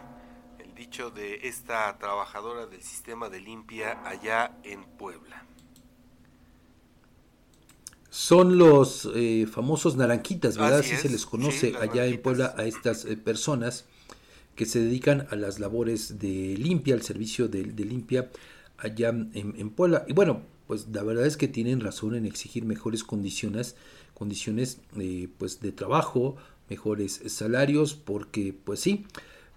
el 0.59 0.75
dicho 0.75 1.11
de 1.11 1.47
esta 1.47 1.97
trabajadora 1.97 2.65
del 2.65 2.81
sistema 2.81 3.29
de 3.29 3.39
limpia 3.39 4.05
allá 4.05 4.51
en 4.63 4.83
Puebla. 4.83 5.45
Son 8.15 8.57
los 8.57 9.09
eh, 9.13 9.45
famosos 9.45 9.97
naranquitas, 9.97 10.57
¿verdad? 10.57 10.79
Así, 10.79 10.95
se 10.95 11.09
les 11.09 11.25
conoce 11.25 11.73
allá 11.75 12.05
en 12.05 12.21
Puebla 12.21 12.55
a 12.57 12.63
estas 12.63 13.03
eh, 13.03 13.17
personas 13.17 13.83
que 14.55 14.65
se 14.65 14.79
dedican 14.79 15.27
a 15.31 15.35
las 15.35 15.59
labores 15.59 16.17
de 16.17 16.55
limpia, 16.57 16.93
al 16.93 17.01
servicio 17.01 17.49
de, 17.49 17.63
de 17.63 17.83
limpia 17.83 18.31
allá 18.77 19.09
en, 19.09 19.33
en 19.33 19.69
Puebla. 19.69 20.05
Y 20.07 20.13
bueno, 20.13 20.43
pues 20.65 20.87
la 20.93 21.03
verdad 21.03 21.25
es 21.25 21.35
que 21.35 21.49
tienen 21.49 21.81
razón 21.81 22.15
en 22.15 22.25
exigir 22.25 22.63
mejores 22.63 23.03
condiciones, 23.03 23.75
condiciones 24.13 24.79
eh, 24.97 25.27
pues 25.37 25.59
de 25.59 25.73
trabajo, 25.73 26.37
mejores 26.69 27.21
salarios, 27.27 27.95
porque 27.95 28.55
pues 28.63 28.79
sí, 28.79 29.05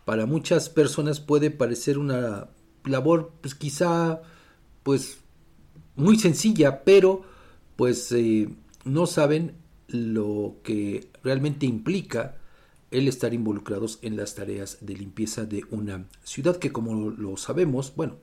para 0.04 0.26
muchas 0.26 0.68
personas 0.68 1.20
puede 1.20 1.52
parecer 1.52 1.96
una 1.96 2.48
labor 2.84 3.30
pues 3.40 3.54
quizá 3.54 4.20
pues 4.82 5.18
muy 5.94 6.18
sencilla, 6.18 6.82
pero 6.82 7.22
pues 7.78 8.10
eh, 8.10 8.48
no 8.84 9.06
saben 9.06 9.54
lo 9.86 10.56
que 10.64 11.12
realmente 11.22 11.64
implica 11.64 12.36
el 12.90 13.06
estar 13.06 13.32
involucrados 13.32 14.00
en 14.02 14.16
las 14.16 14.34
tareas 14.34 14.78
de 14.80 14.96
limpieza 14.96 15.44
de 15.44 15.62
una 15.70 16.08
ciudad 16.24 16.56
que 16.56 16.72
como 16.72 17.12
lo 17.12 17.36
sabemos, 17.36 17.92
bueno, 17.94 18.16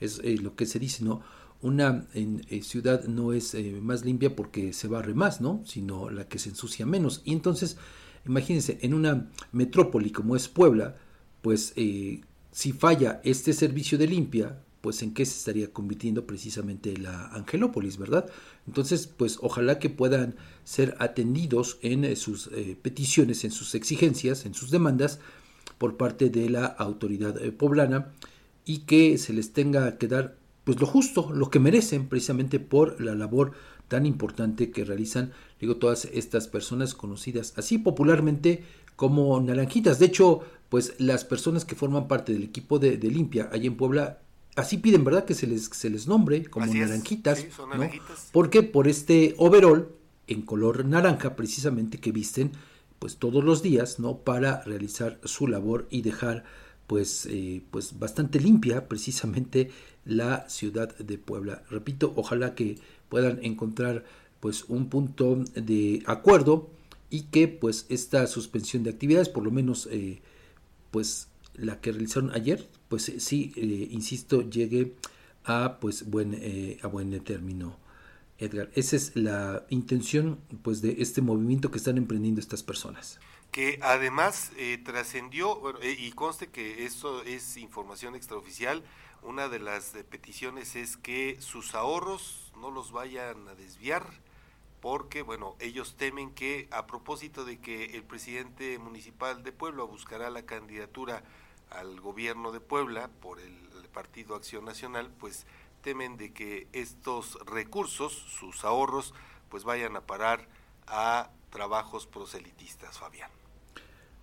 es 0.00 0.20
eh, 0.22 0.36
lo 0.36 0.54
que 0.54 0.66
se 0.66 0.78
dice, 0.78 1.02
¿no? 1.02 1.22
una 1.62 2.06
eh, 2.12 2.60
ciudad 2.62 3.04
no 3.04 3.32
es 3.32 3.56
más 3.80 4.04
limpia 4.04 4.36
porque 4.36 4.74
se 4.74 4.86
barre 4.86 5.14
más, 5.14 5.40
¿no? 5.40 5.62
Sino 5.64 6.10
la 6.10 6.28
que 6.28 6.38
se 6.38 6.50
ensucia 6.50 6.84
menos. 6.84 7.22
Y 7.24 7.32
entonces, 7.32 7.78
imagínense, 8.26 8.78
en 8.82 8.92
una 8.92 9.30
metrópoli 9.52 10.10
como 10.10 10.36
es 10.36 10.48
Puebla, 10.48 10.98
pues 11.40 11.72
si 11.72 12.72
falla 12.72 13.22
este 13.24 13.54
servicio 13.54 13.96
de 13.96 14.08
limpia, 14.08 14.62
pues 14.84 15.02
en 15.02 15.14
qué 15.14 15.24
se 15.24 15.38
estaría 15.38 15.72
convirtiendo 15.72 16.26
precisamente 16.26 16.94
la 16.98 17.28
Angelópolis, 17.28 17.96
¿verdad? 17.96 18.26
Entonces, 18.66 19.06
pues 19.06 19.38
ojalá 19.40 19.78
que 19.78 19.88
puedan 19.88 20.36
ser 20.64 20.94
atendidos 20.98 21.78
en 21.80 22.14
sus 22.16 22.50
peticiones, 22.82 23.44
en 23.44 23.50
sus 23.50 23.74
exigencias, 23.74 24.44
en 24.44 24.52
sus 24.52 24.70
demandas 24.70 25.20
por 25.78 25.96
parte 25.96 26.28
de 26.28 26.50
la 26.50 26.66
autoridad 26.66 27.40
poblana 27.52 28.12
y 28.66 28.80
que 28.80 29.16
se 29.16 29.32
les 29.32 29.54
tenga 29.54 29.96
que 29.96 30.06
dar 30.06 30.36
pues 30.64 30.78
lo 30.78 30.86
justo, 30.86 31.32
lo 31.32 31.48
que 31.48 31.60
merecen 31.60 32.08
precisamente 32.08 32.60
por 32.60 33.00
la 33.00 33.14
labor 33.14 33.52
tan 33.88 34.04
importante 34.04 34.70
que 34.70 34.84
realizan, 34.84 35.32
digo, 35.60 35.76
todas 35.76 36.06
estas 36.06 36.46
personas 36.48 36.94
conocidas 36.94 37.54
así 37.56 37.78
popularmente 37.78 38.64
como 38.96 39.40
naranjitas. 39.40 39.98
De 39.98 40.06
hecho, 40.06 40.40
pues 40.68 40.94
las 40.98 41.24
personas 41.24 41.64
que 41.64 41.74
forman 41.74 42.08
parte 42.08 42.32
del 42.32 42.42
equipo 42.42 42.78
de, 42.78 42.96
limpia 42.96 43.48
allí 43.52 43.66
en 43.66 43.76
Puebla, 43.76 44.20
así 44.56 44.78
piden, 44.78 45.04
¿verdad? 45.04 45.24
Que 45.24 45.34
se 45.34 45.46
les, 45.46 45.64
se 45.64 45.90
les 45.90 46.06
nombre 46.06 46.44
como 46.44 46.66
naranjitas. 46.66 47.44
¿no? 47.58 47.90
Porque 48.32 48.62
por 48.62 48.88
este 48.88 49.34
overall 49.38 49.88
en 50.26 50.42
color 50.42 50.84
naranja 50.84 51.36
precisamente 51.36 51.98
que 51.98 52.12
visten 52.12 52.52
pues 52.98 53.16
todos 53.16 53.44
los 53.44 53.62
días, 53.62 53.98
¿no? 53.98 54.18
Para 54.18 54.62
realizar 54.62 55.20
su 55.24 55.46
labor 55.46 55.86
y 55.90 56.02
dejar 56.02 56.44
pues, 56.86 57.26
eh, 57.26 57.62
pues 57.70 57.98
bastante 57.98 58.40
limpia 58.40 58.88
precisamente 58.88 59.70
la 60.04 60.48
ciudad 60.48 60.96
de 60.96 61.18
Puebla. 61.18 61.62
Repito, 61.70 62.12
ojalá 62.16 62.54
que 62.54 62.78
puedan 63.08 63.44
encontrar 63.44 64.04
pues 64.40 64.64
un 64.68 64.88
punto 64.88 65.42
de 65.54 66.02
acuerdo 66.06 66.70
y 67.10 67.22
que 67.22 67.48
pues 67.48 67.86
esta 67.88 68.26
suspensión 68.26 68.82
de 68.82 68.90
actividades, 68.90 69.28
por 69.28 69.44
lo 69.44 69.50
menos 69.50 69.88
eh, 69.90 70.20
pues 70.90 71.28
la 71.54 71.80
que 71.80 71.92
realizaron 71.92 72.30
ayer, 72.32 72.68
pues 72.94 73.12
sí, 73.18 73.52
eh, 73.56 73.88
insisto, 73.90 74.48
llegue 74.48 74.94
a 75.44 75.78
pues 75.80 76.08
buen, 76.08 76.78
a 76.80 76.86
buen 76.86 77.18
término. 77.24 77.76
Edgar, 78.38 78.70
esa 78.74 78.94
es 78.94 79.16
la 79.16 79.64
intención 79.68 80.38
pues 80.62 80.80
de 80.80 80.96
este 81.00 81.22
movimiento 81.22 81.70
que 81.70 81.78
están 81.78 81.98
emprendiendo 81.98 82.40
estas 82.40 82.62
personas 82.62 83.18
que 83.54 83.78
además 83.82 84.50
eh, 84.56 84.78
trascendió, 84.84 85.80
eh, 85.80 85.94
y 85.96 86.10
conste 86.10 86.48
que 86.48 86.84
esto 86.86 87.22
es 87.22 87.56
información 87.56 88.16
extraoficial, 88.16 88.82
una 89.22 89.48
de 89.48 89.60
las 89.60 89.94
eh, 89.94 90.02
peticiones 90.02 90.74
es 90.74 90.96
que 90.96 91.36
sus 91.40 91.76
ahorros 91.76 92.52
no 92.60 92.72
los 92.72 92.90
vayan 92.90 93.46
a 93.46 93.54
desviar, 93.54 94.04
porque, 94.80 95.22
bueno, 95.22 95.54
ellos 95.60 95.94
temen 95.96 96.32
que 96.32 96.66
a 96.72 96.86
propósito 96.86 97.44
de 97.44 97.60
que 97.60 97.96
el 97.96 98.02
presidente 98.02 98.76
municipal 98.80 99.44
de 99.44 99.52
Puebla 99.52 99.84
buscará 99.84 100.30
la 100.30 100.44
candidatura 100.46 101.22
al 101.74 102.00
gobierno 102.00 102.52
de 102.52 102.60
Puebla 102.60 103.10
por 103.20 103.40
el 103.40 103.64
Partido 103.94 104.34
Acción 104.34 104.64
Nacional, 104.64 105.10
pues 105.18 105.46
temen 105.80 106.16
de 106.16 106.32
que 106.32 106.66
estos 106.72 107.38
recursos, 107.46 108.12
sus 108.12 108.64
ahorros, 108.64 109.14
pues 109.48 109.64
vayan 109.64 109.96
a 109.96 110.00
parar 110.00 110.48
a 110.86 111.30
trabajos 111.50 112.06
proselitistas, 112.06 112.98
Fabián. 112.98 113.30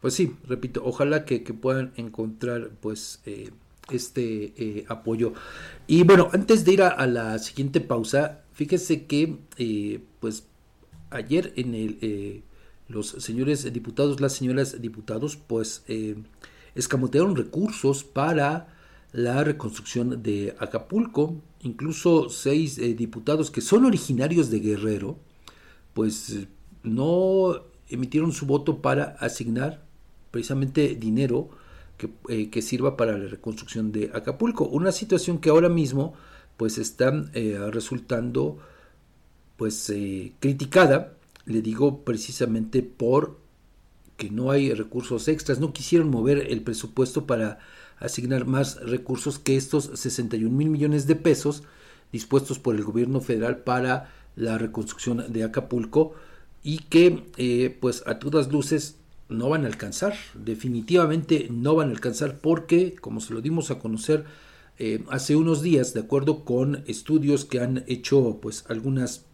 Pues 0.02 0.14
sí, 0.14 0.36
repito, 0.47 0.82
ojalá 0.84 1.26
que, 1.26 1.39
puedan 1.39 1.93
encontrar 1.95 2.72
pues 2.82 3.22
eh, 3.26 3.52
este 3.89 4.54
eh, 4.58 4.86
apoyo. 4.89 5.34
Y 5.88 6.04
bueno, 6.04 6.30
antes 6.34 6.66
de 6.66 6.74
ir 6.74 6.82
a, 6.82 7.06
la 7.08 7.39
siguiente 7.39 7.80
pausa, 7.80 8.41
fíjese 8.54 9.06
que 9.06 9.38
eh, 9.58 10.04
pues 10.20 10.47
ayer 11.12 11.54
en 11.56 11.76
el 11.76 12.43
los 12.88 13.08
señores 13.08 13.72
diputados, 13.72 14.20
las 14.20 14.34
señoras 14.34 14.82
diputados, 14.82 15.38
pues 15.38 15.86
escamotearon 16.76 17.36
recursos 17.36 18.03
para 18.03 18.67
la 19.11 19.43
reconstrucción 19.43 20.24
de 20.24 20.55
Acapulco. 20.59 21.36
Incluso 21.61 22.30
seis 22.30 22.78
diputados 22.97 23.51
que 23.51 23.61
son 23.61 23.86
originarios 23.86 24.49
de 24.49 24.59
Guerrero, 24.59 25.17
pues 25.93 26.47
no 26.84 27.61
emitieron 27.89 28.32
su 28.32 28.45
voto 28.45 28.82
para 28.82 29.15
asignar 29.19 29.84
precisamente 30.32 30.95
dinero 30.95 31.49
eh, 32.30 32.49
que, 32.49 32.61
sirva 32.61 32.97
para 32.97 33.17
la 33.17 33.28
reconstrucción 33.28 33.91
de 33.91 34.09
Acapulco. 34.13 34.65
Una 34.65 34.91
situación 34.91 35.38
que 35.39 35.49
ahora 35.49 35.69
mismo 35.69 36.13
pues 36.57 36.78
está 36.78 37.30
eh, 37.34 37.57
resultando 37.72 38.57
pues 39.57 39.89
eh, 39.91 40.34
criticada, 40.39 41.13
le 41.45 41.61
digo 41.61 42.03
precisamente 42.03 42.82
por 42.82 43.38
que 44.22 44.30
no 44.30 44.51
hay 44.51 44.72
recursos 44.72 45.28
extras, 45.28 45.59
no 45.59 45.74
quisieron 45.74 46.11
mover 46.11 46.51
el 46.51 46.61
presupuesto 46.61 47.26
para 47.26 47.57
asignar 47.97 48.45
más 48.45 48.80
recursos 48.80 49.39
que 49.39 49.57
estos 49.57 49.89
61 49.95 50.55
mil 50.55 50.69
millones 50.69 51.07
de 51.07 51.15
pesos 51.15 51.63
dispuestos 52.11 52.59
por 52.59 52.76
el 52.76 52.84
gobierno 52.84 53.19
federal 53.19 53.63
para 53.63 54.13
la 54.36 54.59
reconstrucción 54.59 55.34
de 55.34 55.43
Acapulco 55.43 56.13
y 56.61 56.84
que 56.84 57.76
pues 57.82 58.03
a 58.05 58.19
todas 58.19 58.51
luces 58.51 58.97
no 59.28 59.49
van 59.49 59.63
a 59.63 59.67
alcanzar, 59.67 60.13
definitivamente 60.36 61.47
no 61.49 61.74
van 61.74 61.89
a 61.89 61.93
alcanzar 61.93 62.38
porque, 62.38 62.93
como 62.93 63.22
se 63.22 63.34
lo 63.34 63.41
dimos 63.41 63.72
a 63.72 63.80
conocer 63.80 64.26
eh, 64.78 65.03
hace 65.09 65.36
unos 65.36 65.63
días, 65.63 65.95
de 65.95 66.01
acuerdo 66.01 66.45
con 66.45 66.84
estudios 66.86 67.45
que 67.45 67.59
han 67.59 67.86
hecho 67.88 68.38
pues 68.39 68.65
algunas 68.69 69.26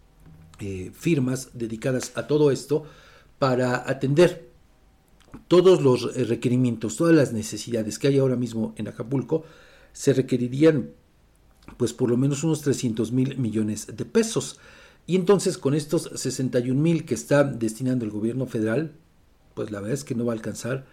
eh, 0.62 0.92
firmas 0.94 1.50
dedicadas 1.56 2.14
a 2.16 2.26
todo 2.26 2.52
esto, 2.52 2.86
para 3.38 3.90
atender 3.90 4.47
todos 5.48 5.82
los 5.82 6.16
eh, 6.16 6.24
requerimientos, 6.26 6.98
todas 6.98 7.16
las 7.16 7.34
necesidades 7.34 8.00
que 8.00 8.08
hay 8.08 8.18
ahora 8.18 8.36
mismo 8.36 8.74
en 8.78 8.88
Acapulco, 8.88 9.44
se 9.94 10.14
requerirían 10.14 10.92
pues 11.78 11.94
por 11.94 12.10
lo 12.10 12.18
menos 12.18 12.44
unos 12.44 12.62
300 12.62 13.12
mil 13.12 13.38
millones 13.38 13.88
de 13.96 14.06
pesos. 14.06 14.60
Y 15.06 15.16
entonces 15.16 15.58
con 15.58 15.74
estos 15.74 16.12
61 16.16 16.80
mil 16.80 17.06
que 17.06 17.14
está 17.14 17.44
destinando 17.44 18.06
el 18.06 18.12
gobierno 18.12 18.46
federal, 18.46 18.94
pues 19.54 19.72
la 19.72 19.80
verdad 19.80 19.94
es 19.94 20.04
que 20.04 20.16
no 20.16 20.26
va 20.26 20.34
a 20.34 20.36
alcanzar 20.36 20.86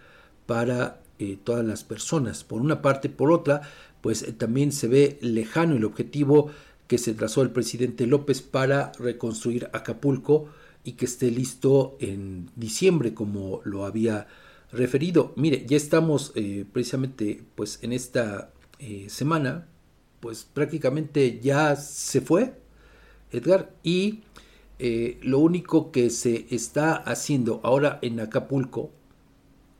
para 0.45 1.01
eh, 1.19 1.37
todas 1.43 1.65
las 1.65 1.83
personas. 1.83 2.43
Por 2.43 2.61
una 2.61 2.81
parte, 2.81 3.09
por 3.09 3.31
otra, 3.31 3.61
pues 4.01 4.23
eh, 4.23 4.33
también 4.33 4.71
se 4.71 4.87
ve 4.87 5.17
lejano 5.21 5.75
el 5.75 5.85
objetivo 5.85 6.49
que 6.87 6.97
se 6.97 7.13
trazó 7.13 7.41
el 7.41 7.51
presidente 7.51 8.05
López 8.05 8.41
para 8.41 8.91
reconstruir 8.99 9.69
Acapulco 9.73 10.49
y 10.85 10.93
que 10.93 11.05
esté 11.05 11.29
listo 11.31 11.97
en 11.99 12.49
diciembre, 12.55 13.13
como 13.13 13.59
lo 13.65 13.85
había 13.85 14.27
referido. 14.71 15.33
Mire, 15.35 15.65
ya 15.67 15.75
estamos 15.75 16.31
eh, 16.35 16.65
precisamente 16.71 17.43
pues 17.55 17.79
en 17.81 17.91
esta 17.91 18.51
semana, 19.07 19.67
pues 20.19 20.43
prácticamente 20.43 21.39
ya 21.41 21.75
se 21.75 22.21
fue 22.21 22.53
Edgar 23.31 23.73
y 23.83 24.23
eh, 24.77 25.19
lo 25.21 25.39
único 25.39 25.91
que 25.91 26.09
se 26.09 26.47
está 26.49 26.95
haciendo 26.95 27.61
ahora 27.63 27.99
en 28.01 28.19
Acapulco, 28.19 28.91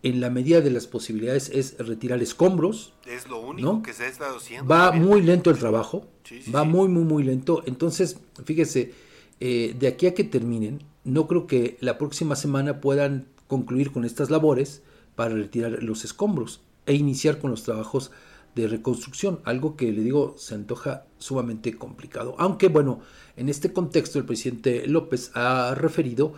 en 0.03 0.21
la 0.21 0.29
medida 0.29 0.61
de 0.61 0.69
las 0.69 0.87
posibilidades, 0.87 1.49
es 1.49 1.77
retirar 1.79 2.21
escombros. 2.21 2.93
Es 3.05 3.27
lo 3.27 3.39
único 3.39 3.81
que 3.81 3.93
se 3.93 4.03
ha 4.03 4.07
estado 4.07 4.37
haciendo. 4.37 4.67
Va 4.67 4.91
muy 4.91 5.21
lento 5.21 5.49
el 5.49 5.57
trabajo, 5.57 6.07
va 6.53 6.63
muy, 6.63 6.87
muy, 6.87 7.03
muy 7.03 7.23
lento. 7.23 7.63
Entonces, 7.65 8.17
fíjese, 8.45 8.93
eh, 9.39 9.75
de 9.77 9.87
aquí 9.87 10.07
a 10.07 10.13
que 10.13 10.23
terminen, 10.23 10.83
no 11.03 11.27
creo 11.27 11.47
que 11.47 11.77
la 11.81 11.97
próxima 11.97 12.35
semana 12.35 12.81
puedan 12.81 13.27
concluir 13.47 13.91
con 13.91 14.05
estas 14.05 14.29
labores 14.29 14.81
para 15.15 15.35
retirar 15.35 15.83
los 15.83 16.03
escombros 16.03 16.61
e 16.85 16.93
iniciar 16.93 17.39
con 17.39 17.51
los 17.51 17.63
trabajos 17.63 18.11
de 18.55 18.67
reconstrucción, 18.67 19.39
algo 19.43 19.75
que 19.75 19.91
le 19.91 20.01
digo 20.01 20.35
se 20.37 20.55
antoja 20.55 21.05
sumamente 21.17 21.73
complicado. 21.73 22.35
Aunque 22.37 22.69
bueno, 22.69 23.01
en 23.35 23.49
este 23.49 23.73
contexto 23.73 24.17
el 24.17 24.25
presidente 24.25 24.87
López 24.87 25.31
ha 25.33 25.75
referido 25.75 26.33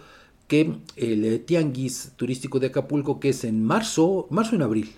que 0.48 0.80
el 0.95 1.43
tianguis 1.45 2.14
turístico 2.16 2.60
de 2.60 2.68
Acapulco, 2.68 3.20
que 3.20 3.30
es 3.30 3.43
en 3.43 3.64
marzo, 3.64 4.28
marzo 4.30 4.56
en 4.56 4.62
abril. 4.64 4.95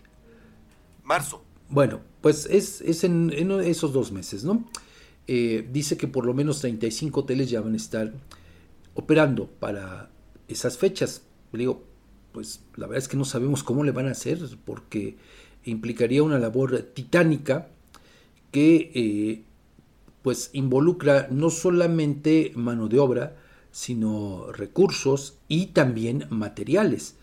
Marzo. 1.04 1.44
Bueno, 1.70 2.02
pues 2.22 2.48
es, 2.50 2.82
es 2.82 3.04
en, 3.04 3.32
esos 3.62 3.92
dos 3.94 4.12
meses, 4.12 4.44
¿no? 4.44 4.64
Eh, 5.32 5.70
dice 5.72 5.96
que 5.96 6.08
por 6.08 6.26
lo 6.26 6.34
menos 6.34 6.60
35 6.60 7.20
hoteles 7.20 7.52
ya 7.52 7.62
van 7.62 7.74
a 7.74 7.78
estar 7.78 8.12
operando 8.96 9.46
para 9.46 10.10
esas 10.48 10.80
fechas. 10.80 11.22
Le 11.52 11.60
digo, 11.60 11.84
pues 12.32 12.62
la 12.76 12.88
verdad 12.88 13.04
es 13.04 13.08
que 13.08 13.16
no 13.16 13.26
sabemos 13.26 13.62
cómo 13.62 13.84
le 13.84 13.92
van 13.92 14.08
a 14.08 14.14
hacer, 14.14 14.40
porque 14.66 15.18
implicaría 15.66 16.24
una 16.24 16.40
labor 16.40 16.82
titánica 16.96 17.68
que 18.50 18.92
eh, 18.96 19.44
pues 20.24 20.50
involucra 20.54 21.28
no 21.30 21.52
solamente 21.52 22.52
mano 22.56 22.88
de 22.88 22.98
obra, 22.98 23.38
sino 23.72 24.52
recursos 24.52 25.38
y 25.48 25.68
también 25.68 26.26
materiales. 26.32 27.18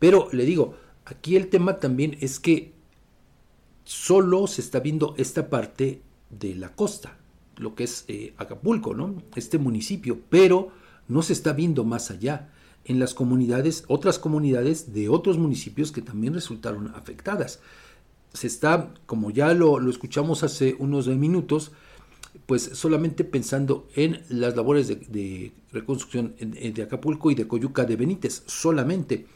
Pero 0.00 0.28
le 0.32 0.46
digo, 0.46 0.74
aquí 1.04 1.36
el 1.36 1.46
tema 1.46 1.78
también 1.78 2.18
es 2.22 2.40
que 2.40 2.72
solo 3.84 4.48
se 4.48 4.62
está 4.62 4.80
viendo 4.80 5.14
esta 5.16 5.48
parte 5.48 6.02
de 6.28 6.56
la 6.56 6.74
costa, 6.74 7.21
lo 7.62 7.74
que 7.74 7.84
es 7.84 8.04
eh, 8.08 8.34
Acapulco, 8.36 8.94
¿no? 8.94 9.22
Este 9.36 9.58
municipio, 9.58 10.20
pero 10.28 10.70
no 11.08 11.22
se 11.22 11.32
está 11.32 11.52
viendo 11.52 11.84
más 11.84 12.10
allá 12.10 12.50
en 12.84 12.98
las 12.98 13.14
comunidades, 13.14 13.84
otras 13.86 14.18
comunidades 14.18 14.92
de 14.92 15.08
otros 15.08 15.38
municipios 15.38 15.92
que 15.92 16.02
también 16.02 16.34
resultaron 16.34 16.88
afectadas 16.94 17.60
se 18.34 18.46
está, 18.46 18.92
como 19.06 19.30
ya 19.30 19.52
lo, 19.54 19.88
escuchamos 19.88 20.42
hace 20.42 20.74
unos 20.78 21.06
minutos, 21.08 21.72
pues 22.46 22.70
solamente 22.74 23.24
pensando 23.24 23.88
en 23.94 24.22
las 24.28 24.56
labores 24.56 24.88
de, 24.88 25.52
reconstrucción 25.70 26.34
de 26.38 26.82
Acapulco 26.82 27.30
y 27.30 27.34
de 27.34 27.46
Coyuca 27.46 27.84
de 27.84 27.96
Benítez, 27.96 28.42
solamente. 28.46 29.26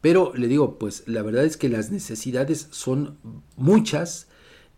Pero 0.00 0.32
le 0.34 0.46
digo, 0.46 0.78
pues 0.78 1.04
la 1.06 1.22
verdad 1.22 1.44
es 1.44 1.56
que 1.56 1.68
las 1.68 1.90
necesidades 1.90 2.68
son 2.70 3.18
muchas 3.56 4.28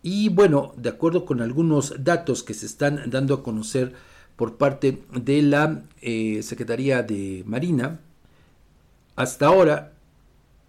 y 0.01 0.29
bueno, 0.29 0.73
de 0.77 0.87
acuerdo 0.89 1.25
con 1.25 1.41
algunos 1.41 2.03
datos 2.03 2.43
que 2.43 2.53
se 2.53 2.65
están 2.65 3.09
dando 3.09 3.33
a 3.33 3.43
conocer 3.43 3.93
por 4.35 4.57
parte 4.57 5.01
de 5.13 5.41
la 5.41 5.83
eh, 6.01 6.41
Secretaría 6.43 7.03
de 7.03 7.43
Marina, 7.45 7.99
hasta 9.15 9.47
ahora 9.47 9.93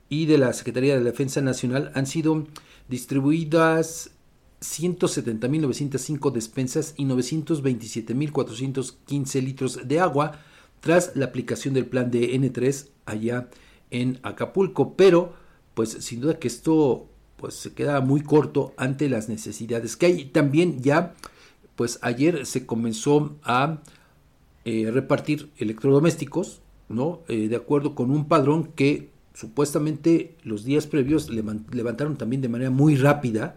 y 0.09 0.27
de 0.27 0.39
la 0.39 0.53
Secretaría 0.53 0.99
de 0.99 1.05
Defensa 1.05 1.41
Nacional 1.41 1.93
han 1.95 2.07
sido 2.07 2.47
distribuidas 2.89 4.11
170.905 4.61 6.33
despensas 6.33 6.95
y 6.97 7.05
927.415 7.05 9.43
litros 9.43 9.87
de 9.87 10.01
agua 10.01 10.41
tras 10.81 11.15
la 11.15 11.27
aplicación 11.27 11.75
del 11.75 11.87
plan 11.87 12.11
de 12.11 12.35
N3 12.35 12.89
allá 13.07 13.49
en 13.91 14.19
Acapulco, 14.23 14.97
pero 14.97 15.35
pues 15.75 15.91
sin 15.91 16.21
duda 16.21 16.39
que 16.39 16.49
esto 16.49 17.10
pues 17.41 17.55
se 17.55 17.73
queda 17.73 18.01
muy 18.03 18.21
corto 18.21 18.75
ante 18.77 19.09
las 19.09 19.31
necesidades 19.31 19.97
que 19.97 20.07
hay. 20.07 20.25
También 20.27 20.83
ya 20.83 21.15
pues 21.75 21.99
ayer 22.03 22.45
se 22.45 22.67
comenzó 22.67 23.35
a 23.43 23.79
eh, 24.67 24.91
repartir 24.93 25.51
electrodomésticos, 25.57 26.61
¿no? 26.91 27.21
Eh, 27.29 27.49
de 27.49 27.57
acuerdo 27.57 27.95
con 27.95 28.11
un 28.11 28.29
padrón 28.29 28.65
que 28.75 29.09
supuestamente 29.33 30.37
los 30.43 30.65
días 30.65 30.87
previos 30.87 31.31
levantaron 31.31 32.19
también 32.19 32.43
de 32.43 32.51
manera 32.51 32.71
muy 32.71 32.97
rápida 32.97 33.57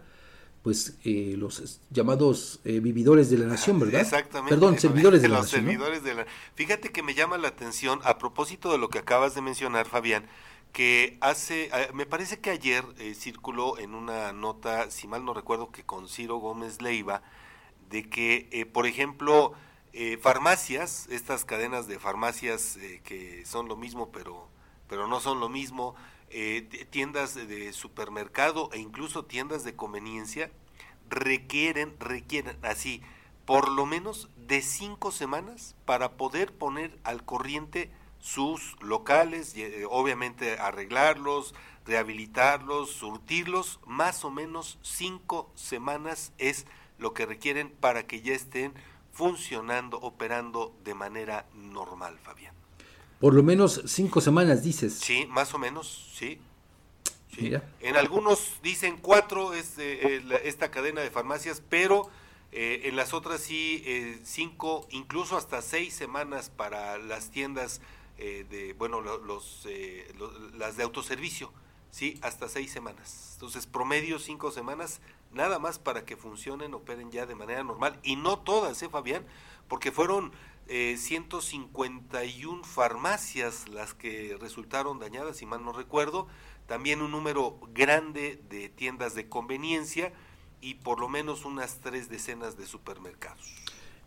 pues 0.63 0.97
eh, 1.03 1.35
los 1.37 1.81
llamados 1.91 2.61
eh, 2.63 2.79
vividores 2.79 3.29
de 3.29 3.37
la 3.37 3.47
nación, 3.47 3.79
¿verdad? 3.79 3.99
Exactamente. 3.99 4.55
Perdón, 4.55 4.79
servidores 4.79 5.21
de 5.21 5.27
la 5.27 5.35
los 5.35 5.45
nación. 5.47 5.65
Servidores 5.65 6.03
de 6.03 6.13
la... 6.13 6.25
Fíjate 6.55 6.89
que 6.89 7.03
me 7.03 7.13
llama 7.13 7.37
la 7.37 7.49
atención, 7.49 7.99
a 8.05 8.17
propósito 8.17 8.71
de 8.71 8.77
lo 8.77 8.87
que 8.89 8.97
acabas 8.97 9.35
de 9.35 9.41
mencionar, 9.41 9.85
Fabián, 9.87 10.23
que 10.73 11.17
hace, 11.21 11.69
me 11.93 12.05
parece 12.05 12.39
que 12.41 12.49
ayer 12.49 12.83
eh, 12.97 13.13
circuló 13.13 13.77
en 13.77 13.95
una 13.95 14.33
nota, 14.33 14.91
si 14.91 15.07
mal 15.07 15.23
no 15.23 15.33
recuerdo, 15.33 15.71
que 15.71 15.83
con 15.83 16.09
Ciro 16.09 16.37
Gómez 16.37 16.81
Leiva, 16.81 17.21
de 17.89 18.09
que, 18.09 18.69
por 18.73 18.87
ejemplo, 18.87 19.53
farmacias, 20.19 21.07
estas 21.09 21.45
cadenas 21.45 21.87
de 21.87 21.99
farmacias 21.99 22.77
que 23.03 23.45
son 23.45 23.67
lo 23.67 23.75
mismo, 23.75 24.11
pero 24.11 24.49
pero 24.93 25.07
no 25.07 25.19
son 25.19 25.39
lo 25.39 25.49
mismo. 25.49 25.95
Eh, 26.29 26.87
tiendas 26.89 27.35
de 27.35 27.73
supermercado 27.73 28.69
e 28.73 28.79
incluso 28.79 29.25
tiendas 29.25 29.63
de 29.63 29.75
conveniencia 29.75 30.51
requieren, 31.09 31.95
requieren 31.99 32.57
así, 32.63 33.01
por 33.45 33.69
lo 33.69 33.85
menos 33.85 34.29
de 34.35 34.61
cinco 34.61 35.11
semanas 35.11 35.75
para 35.85 36.13
poder 36.13 36.53
poner 36.53 36.97
al 37.03 37.23
corriente 37.23 37.91
sus 38.23 38.81
locales, 38.81 39.55
y, 39.57 39.63
eh, 39.63 39.85
obviamente 39.89 40.57
arreglarlos, 40.57 41.53
rehabilitarlos, 41.85 42.91
surtirlos, 42.91 43.81
más 43.85 44.23
o 44.23 44.31
menos 44.31 44.79
cinco 44.81 45.51
semanas 45.55 46.31
es 46.37 46.65
lo 46.97 47.13
que 47.13 47.25
requieren 47.25 47.69
para 47.69 48.07
que 48.07 48.21
ya 48.21 48.33
estén 48.33 48.73
funcionando, 49.11 49.99
operando 49.99 50.73
de 50.85 50.93
manera 50.93 51.45
normal, 51.53 52.17
Fabián. 52.23 52.55
Por 53.19 53.33
lo 53.33 53.43
menos 53.43 53.81
cinco 53.87 54.21
semanas, 54.21 54.63
dices. 54.63 54.99
Sí, 54.99 55.25
más 55.29 55.53
o 55.53 55.57
menos, 55.57 56.09
sí. 56.17 56.39
En 57.79 57.95
algunos 57.95 58.59
dicen 58.61 58.97
cuatro 59.01 59.53
es 59.53 59.77
eh, 59.77 60.17
eh, 60.17 60.41
esta 60.43 60.71
cadena 60.71 61.01
de 61.01 61.09
farmacias, 61.09 61.61
pero 61.67 62.09
eh, 62.51 62.81
en 62.85 62.95
las 62.95 63.13
otras 63.13 63.41
sí 63.41 64.21
cinco, 64.23 64.87
incluso 64.91 65.35
hasta 65.35 65.61
seis 65.61 65.93
semanas 65.93 66.51
para 66.55 66.97
las 66.99 67.31
tiendas 67.31 67.81
de, 68.17 68.75
bueno, 68.77 69.01
los, 69.01 69.67
las 70.55 70.77
de 70.77 70.83
autoservicio, 70.83 71.51
sí, 71.91 72.19
hasta 72.21 72.47
seis 72.47 72.71
semanas. 72.71 73.31
Entonces, 73.33 73.67
promedio 73.67 74.19
cinco 74.19 74.51
semanas, 74.51 75.01
nada 75.31 75.59
más 75.59 75.79
para 75.79 76.05
que 76.05 76.15
funcionen, 76.15 76.73
operen 76.73 77.11
ya 77.11 77.25
de 77.25 77.35
manera 77.35 77.63
normal. 77.63 77.99
Y 78.03 78.15
no 78.15 78.39
todas, 78.39 78.81
¿eh, 78.83 78.89
Fabián? 78.89 79.25
Porque 79.67 79.91
fueron 79.91 80.31
151 80.67 82.63
farmacias 82.63 83.67
las 83.67 83.93
que 83.93 84.37
resultaron 84.39 84.97
dañadas, 84.99 85.37
si 85.37 85.45
mal 85.45 85.63
no 85.63 85.73
recuerdo 85.73 86.27
también 86.67 87.01
un 87.01 87.11
número 87.11 87.59
grande 87.73 88.39
de 88.49 88.69
tiendas 88.69 89.15
de 89.15 89.27
conveniencia 89.27 90.13
y 90.61 90.75
por 90.75 90.99
lo 90.99 91.09
menos 91.09 91.45
unas 91.45 91.79
tres 91.81 92.09
decenas 92.09 92.57
de 92.57 92.65
supermercados. 92.65 93.53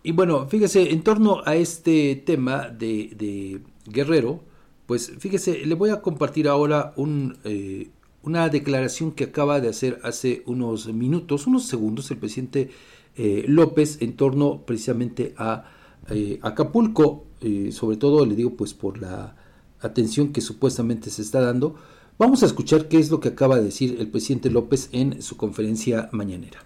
Y 0.03 0.13
bueno, 0.13 0.47
fíjese, 0.47 0.93
en 0.93 1.03
torno 1.03 1.43
a 1.45 1.57
este 1.57 2.17
tema 2.17 2.69
de, 2.69 3.61
Guerrero, 3.89 4.41
pues 4.87 5.13
fíjese, 5.19 5.67
le 5.67 5.75
voy 5.75 5.91
a 5.91 6.01
compartir 6.01 6.49
ahora 6.49 6.93
un, 6.97 7.39
eh, 7.45 7.91
una 8.23 8.49
declaración 8.49 9.13
que 9.13 9.25
acaba 9.25 9.61
de 9.61 9.69
hacer 9.69 9.99
hace 10.03 10.43
unos 10.47 10.87
minutos, 10.93 11.47
unos 11.47 11.67
segundos, 11.67 12.11
el 12.11 12.19
presidente 12.19 12.71
eh, 13.17 13.45
López 13.49 14.01
en 14.01 14.17
torno 14.17 14.63
precisamente 14.67 15.35
a 15.37 15.65
eh, 16.11 16.39
Acapulco, 16.43 17.25
sobre 17.71 17.97
todo 17.97 18.27
le 18.27 18.35
digo 18.35 18.57
pues 18.57 18.75
por 18.75 19.01
la 19.01 19.37
atención 19.81 20.33
que 20.33 20.41
supuestamente 20.41 21.11
se 21.11 21.23
está 21.23 21.41
dando, 21.41 21.77
Vamos 22.19 22.43
a 22.43 22.47
escuchar 22.47 22.89
qué 22.89 22.99
es 22.99 23.11
lo 23.11 23.21
que 23.21 23.29
acaba 23.29 23.57
de 23.57 23.65
decir 23.65 23.99
el 24.01 24.11
presidente 24.11 24.49
López 24.49 24.89
en 24.93 25.21
su 25.21 25.37
conferencia 25.37 26.09
mañanera. 26.13 26.61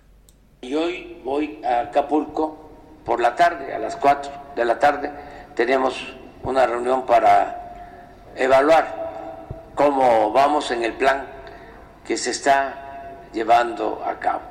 Y 0.62 0.74
hoy 0.74 1.16
voy 1.24 1.58
a 1.64 1.80
Acapulco 1.80 2.70
por 3.04 3.20
la 3.20 3.34
tarde, 3.34 3.74
a 3.74 3.80
las 3.80 3.96
4 3.96 4.30
de 4.54 4.64
la 4.64 4.78
tarde, 4.78 5.10
tenemos 5.56 5.96
una 6.42 6.66
reunión 6.66 7.06
para 7.06 8.30
evaluar 8.36 9.70
cómo 9.74 10.32
vamos 10.32 10.70
en 10.70 10.84
el 10.84 10.94
plan 10.94 11.26
que 12.04 12.16
se 12.16 12.30
está 12.30 13.18
llevando 13.32 14.02
a 14.04 14.18
cabo. 14.18 14.42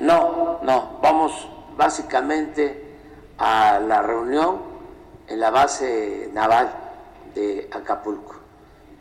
¿No 0.00 0.48
no, 0.62 0.98
vamos 1.00 1.48
básicamente 1.76 2.96
a 3.38 3.80
la 3.80 4.02
reunión 4.02 4.60
en 5.26 5.40
la 5.40 5.50
base 5.50 6.28
naval 6.32 6.70
de 7.34 7.68
Acapulco. 7.70 8.36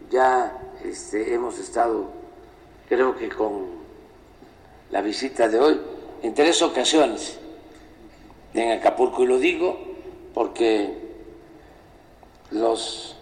Ya 0.10 0.58
este, 0.84 1.34
hemos 1.34 1.58
estado, 1.60 2.06
creo 2.88 3.18
que 3.18 3.30
con 3.30 3.66
la 4.92 5.02
visita 5.02 5.48
de 5.50 5.60
hoy, 5.60 5.82
en 6.22 6.34
tres 6.34 6.62
ocasiones 6.62 7.40
en 8.64 8.72
Acapulco, 8.72 9.24
y 9.24 9.28
lo 9.28 9.40
digo 9.40 9.78
porque 10.34 10.94
los 12.52 13.16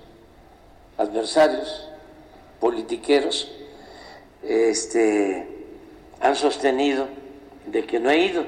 adversarios 0.97 1.89
politiqueros 2.59 3.51
este, 4.43 5.47
han 6.19 6.35
sostenido 6.35 7.07
de 7.65 7.85
que 7.85 7.99
no 7.99 8.09
he 8.09 8.25
ido 8.25 8.45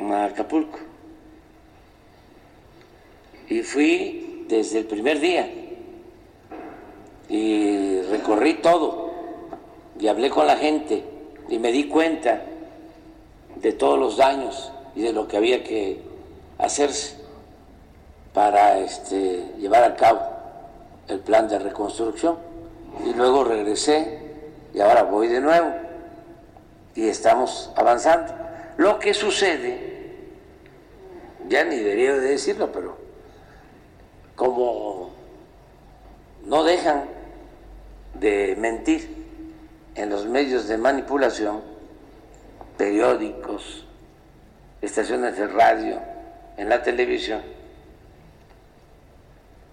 a 0.00 0.24
Acapulco. 0.24 0.78
Y 3.48 3.62
fui 3.62 4.44
desde 4.48 4.78
el 4.78 4.84
primer 4.86 5.20
día 5.20 5.50
y 7.28 8.00
recorrí 8.02 8.54
todo 8.54 9.10
y 9.98 10.06
hablé 10.06 10.30
con 10.30 10.46
la 10.46 10.56
gente 10.56 11.04
y 11.48 11.58
me 11.58 11.72
di 11.72 11.84
cuenta 11.84 12.42
de 13.56 13.72
todos 13.72 13.98
los 13.98 14.16
daños 14.16 14.72
y 14.94 15.02
de 15.02 15.12
lo 15.12 15.28
que 15.28 15.36
había 15.36 15.64
que 15.64 16.02
hacerse 16.58 17.16
para 18.32 18.78
este, 18.78 19.52
llevar 19.58 19.84
a 19.84 19.96
cabo 19.96 20.20
el 21.08 21.20
plan 21.20 21.48
de 21.48 21.58
reconstrucción. 21.58 22.38
Y 23.04 23.14
luego 23.14 23.44
regresé 23.44 24.18
y 24.74 24.80
ahora 24.80 25.04
voy 25.04 25.28
de 25.28 25.40
nuevo 25.40 25.72
y 26.94 27.08
estamos 27.08 27.70
avanzando. 27.76 28.32
Lo 28.76 28.98
que 28.98 29.14
sucede, 29.14 30.12
ya 31.48 31.64
ni 31.64 31.76
debería 31.76 32.14
de 32.14 32.20
decirlo, 32.20 32.70
pero 32.72 32.96
como 34.36 35.10
no 36.44 36.64
dejan 36.64 37.04
de 38.14 38.56
mentir 38.56 39.26
en 39.96 40.10
los 40.10 40.26
medios 40.26 40.68
de 40.68 40.78
manipulación, 40.78 41.60
periódicos, 42.76 43.87
estaciones 44.82 45.36
de 45.36 45.46
radio, 45.46 46.00
en 46.56 46.68
la 46.68 46.82
televisión, 46.82 47.40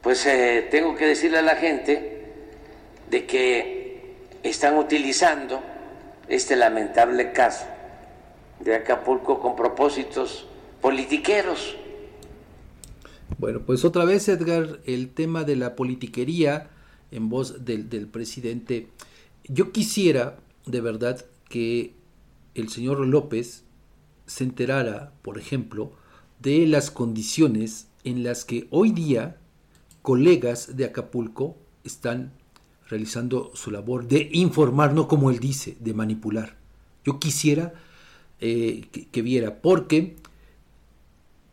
pues 0.02 0.26
eh, 0.27 0.68
tengo 0.69 0.95
que 0.95 1.07
decirle 1.07 1.40
a 1.40 1.41
la 1.41 1.56
gente 1.56 2.34
de 3.10 3.26
que 3.26 4.15
están 4.44 4.77
utilizando 4.77 5.61
este 6.27 6.56
lamentable 6.56 7.32
caso 7.32 7.65
de 8.60 8.76
Acapulco 8.76 9.40
con 9.40 9.56
propósitos 9.56 10.48
politiqueros 10.82 11.76
bueno, 13.38 13.61
pues 13.65 13.84
otra 13.84 14.06
vez, 14.06 14.27
Edgar, 14.30 14.80
el 14.86 15.10
tema 15.10 15.44
de 15.44 15.56
la 15.56 15.76
politiquería 15.76 16.69
en 17.11 17.30
voz 17.30 17.65
del, 17.65 18.07
presidente. 18.07 18.88
Yo 19.44 19.72
quisiera, 19.72 20.38
de 20.65 20.82
verdad, 20.82 21.26
que 21.49 21.94
el 22.53 22.69
señor 22.69 23.06
López 23.06 23.64
se 24.26 24.43
enterara, 24.43 25.14
por 25.22 25.38
ejemplo, 25.38 25.93
de 26.39 26.68
las 26.68 26.91
condiciones 26.91 27.88
en 28.03 28.23
las 28.23 28.45
que 28.45 28.68
hoy 28.69 28.91
día 28.91 29.38
colegas 30.02 30.77
de 30.77 30.85
Acapulco 30.85 31.57
están 31.84 32.31
realizando 32.88 33.52
su 33.56 33.72
labor 33.72 34.07
de 34.07 34.30
informar, 34.34 34.93
no 34.93 35.07
como 35.07 35.31
él 35.31 35.39
dice, 35.39 35.77
de 35.80 35.93
manipular. 35.93 36.57
Yo 37.03 37.19
quisiera 37.19 37.73
eh, 38.39 38.88
que, 39.11 39.22
viera, 39.22 39.61
porque 39.61 40.18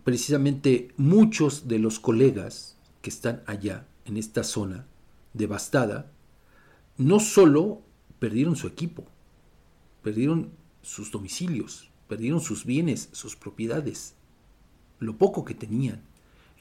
precisamente 0.04 0.88
muchos 0.96 1.68
de 1.68 1.78
los 1.78 2.00
colegas 2.00 2.76
que 3.00 3.10
están 3.10 3.42
allá, 3.46 3.86
en 4.04 4.16
esta 4.16 4.42
zona 4.42 4.86
devastada, 5.32 6.10
no 6.98 7.20
solo 7.20 7.82
perdieron 8.18 8.56
su 8.56 8.66
equipo, 8.66 9.06
perdieron 10.02 10.50
sus 10.82 11.10
domicilios, 11.10 11.91
perdieron 12.12 12.42
sus 12.42 12.66
bienes, 12.66 13.08
sus 13.12 13.36
propiedades, 13.36 14.14
lo 14.98 15.16
poco 15.16 15.46
que 15.46 15.54
tenían. 15.54 16.02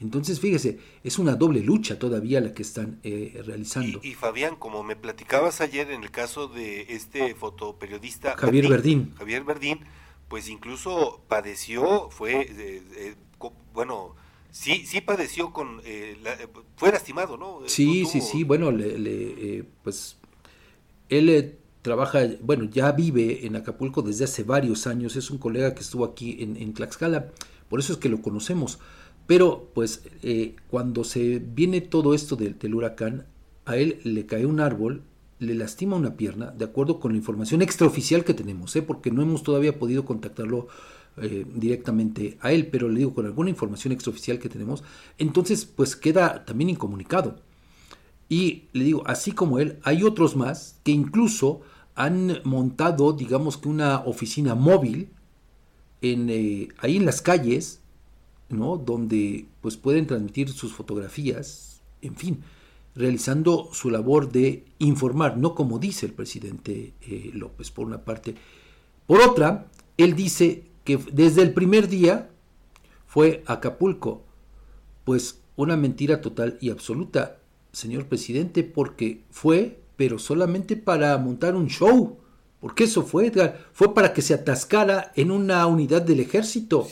Entonces, 0.00 0.40
fíjese, 0.40 0.78
es 1.04 1.18
una 1.18 1.34
doble 1.34 1.60
lucha 1.60 1.98
todavía 1.98 2.40
la 2.40 2.54
que 2.54 2.62
están 2.62 3.00
eh, 3.02 3.38
realizando. 3.44 4.00
Y, 4.02 4.14
Fabián, 4.14 4.56
como 4.56 4.82
me 4.82 4.96
platicabas 4.96 5.60
ayer 5.60 5.90
en 5.90 6.04
el 6.04 6.10
caso 6.10 6.48
de 6.48 6.86
este 6.88 7.34
fotoperiodista 7.34 8.34
Javier 8.34 8.66
Verdín, 8.66 9.12
Javier 9.18 9.44
Verdín, 9.44 9.80
pues 10.28 10.48
incluso 10.48 11.20
padeció, 11.28 12.08
fue 12.08 12.40
eh, 12.40 12.82
eh, 12.96 13.14
bueno, 13.74 14.14
sí, 14.50 14.86
sí 14.86 15.02
padeció 15.02 15.52
con, 15.52 15.82
eh, 15.84 16.16
eh, 16.24 16.48
fue 16.76 16.92
lastimado, 16.92 17.36
¿no? 17.36 17.60
Sí, 17.66 18.06
sí, 18.06 18.22
sí, 18.22 18.42
bueno, 18.42 18.70
le, 18.70 19.58
eh, 19.58 19.64
pues 19.84 20.16
él 21.10 21.58
trabaja, 21.82 22.20
bueno, 22.40 22.64
ya 22.64 22.92
vive 22.92 23.46
en 23.46 23.56
Acapulco 23.56 24.02
desde 24.02 24.24
hace 24.24 24.44
varios 24.44 24.86
años, 24.86 25.16
es 25.16 25.30
un 25.30 25.38
colega 25.38 25.74
que 25.74 25.80
estuvo 25.80 26.04
aquí 26.04 26.38
en, 26.40 26.72
Tlaxcala, 26.72 27.28
por 27.68 27.80
eso 27.80 27.92
es 27.92 27.98
que 27.98 28.08
lo 28.08 28.22
conocemos, 28.22 28.78
pero 29.26 29.68
pues 29.74 30.02
cuando 30.68 31.04
se 31.04 31.38
viene 31.38 31.80
todo 31.80 32.14
esto 32.14 32.36
del, 32.36 32.58
del 32.58 32.74
huracán, 32.74 33.26
a 33.64 33.76
él 33.76 34.00
le 34.04 34.26
cae 34.26 34.46
un 34.46 34.60
árbol, 34.60 35.02
le 35.38 35.54
lastima 35.54 35.96
una 35.96 36.16
pierna, 36.16 36.52
de 36.52 36.64
acuerdo 36.64 37.00
con 37.00 37.12
la 37.12 37.18
información 37.18 37.62
extraoficial 37.62 38.24
que 38.24 38.34
tenemos, 38.34 38.74
¿eh? 38.76 38.82
porque 38.82 39.10
no 39.10 39.22
hemos 39.22 39.42
todavía 39.42 39.78
podido 39.78 40.04
contactarlo 40.04 40.68
eh, 41.16 41.44
directamente 41.54 42.38
a 42.40 42.52
él, 42.52 42.68
pero 42.68 42.88
le 42.88 43.00
digo 43.00 43.12
con 43.12 43.26
alguna 43.26 43.50
información 43.50 43.92
extraoficial 43.92 44.38
que 44.38 44.48
tenemos, 44.48 44.84
entonces 45.18 45.64
pues 45.64 45.96
queda 45.96 46.44
también 46.44 46.70
incomunicado. 46.70 47.40
Y 48.28 48.64
le 48.72 48.84
digo, 48.84 49.02
así 49.06 49.32
como 49.32 49.58
él, 49.58 49.78
hay 49.82 50.04
otros 50.04 50.36
más 50.36 50.78
que 50.84 50.92
incluso 50.92 51.60
han 51.94 52.40
montado, 52.44 53.12
digamos 53.12 53.56
que 53.58 53.68
una 53.68 54.00
oficina 54.00 54.54
móvil 54.54 55.10
en, 56.00 56.30
eh, 56.30 56.68
ahí 56.78 56.96
en 56.96 57.04
las 57.04 57.22
calles, 57.22 57.80
¿no? 58.48 58.76
Donde 58.76 59.46
pues 59.60 59.76
pueden 59.76 60.06
transmitir 60.06 60.50
sus 60.50 60.72
fotografías, 60.72 61.80
en 62.00 62.16
fin, 62.16 62.42
realizando 62.94 63.70
su 63.72 63.90
labor 63.90 64.30
de 64.30 64.64
informar, 64.78 65.38
no 65.38 65.54
como 65.54 65.78
dice 65.78 66.06
el 66.06 66.12
presidente 66.12 66.92
eh, 67.02 67.30
López, 67.32 67.70
por 67.70 67.86
una 67.86 68.04
parte. 68.04 68.34
Por 69.06 69.20
otra, 69.20 69.68
él 69.96 70.14
dice 70.14 70.64
que 70.84 70.98
desde 71.12 71.42
el 71.42 71.54
primer 71.54 71.88
día 71.88 72.30
fue 73.06 73.42
Acapulco, 73.46 74.24
pues 75.04 75.40
una 75.56 75.76
mentira 75.76 76.20
total 76.20 76.58
y 76.60 76.70
absoluta, 76.70 77.38
señor 77.72 78.06
presidente, 78.06 78.62
porque 78.62 79.22
fue, 79.30 79.81
pero 79.96 80.18
solamente 80.18 80.76
para 80.76 81.16
montar 81.18 81.54
un 81.54 81.68
show. 81.68 82.18
Porque 82.60 82.84
eso 82.84 83.02
fue, 83.02 83.26
Edgar, 83.26 83.66
fue 83.72 83.92
para 83.92 84.12
que 84.12 84.22
se 84.22 84.34
atascara 84.34 85.12
en 85.16 85.32
una 85.32 85.66
unidad 85.66 86.02
del 86.02 86.20
ejército, 86.20 86.88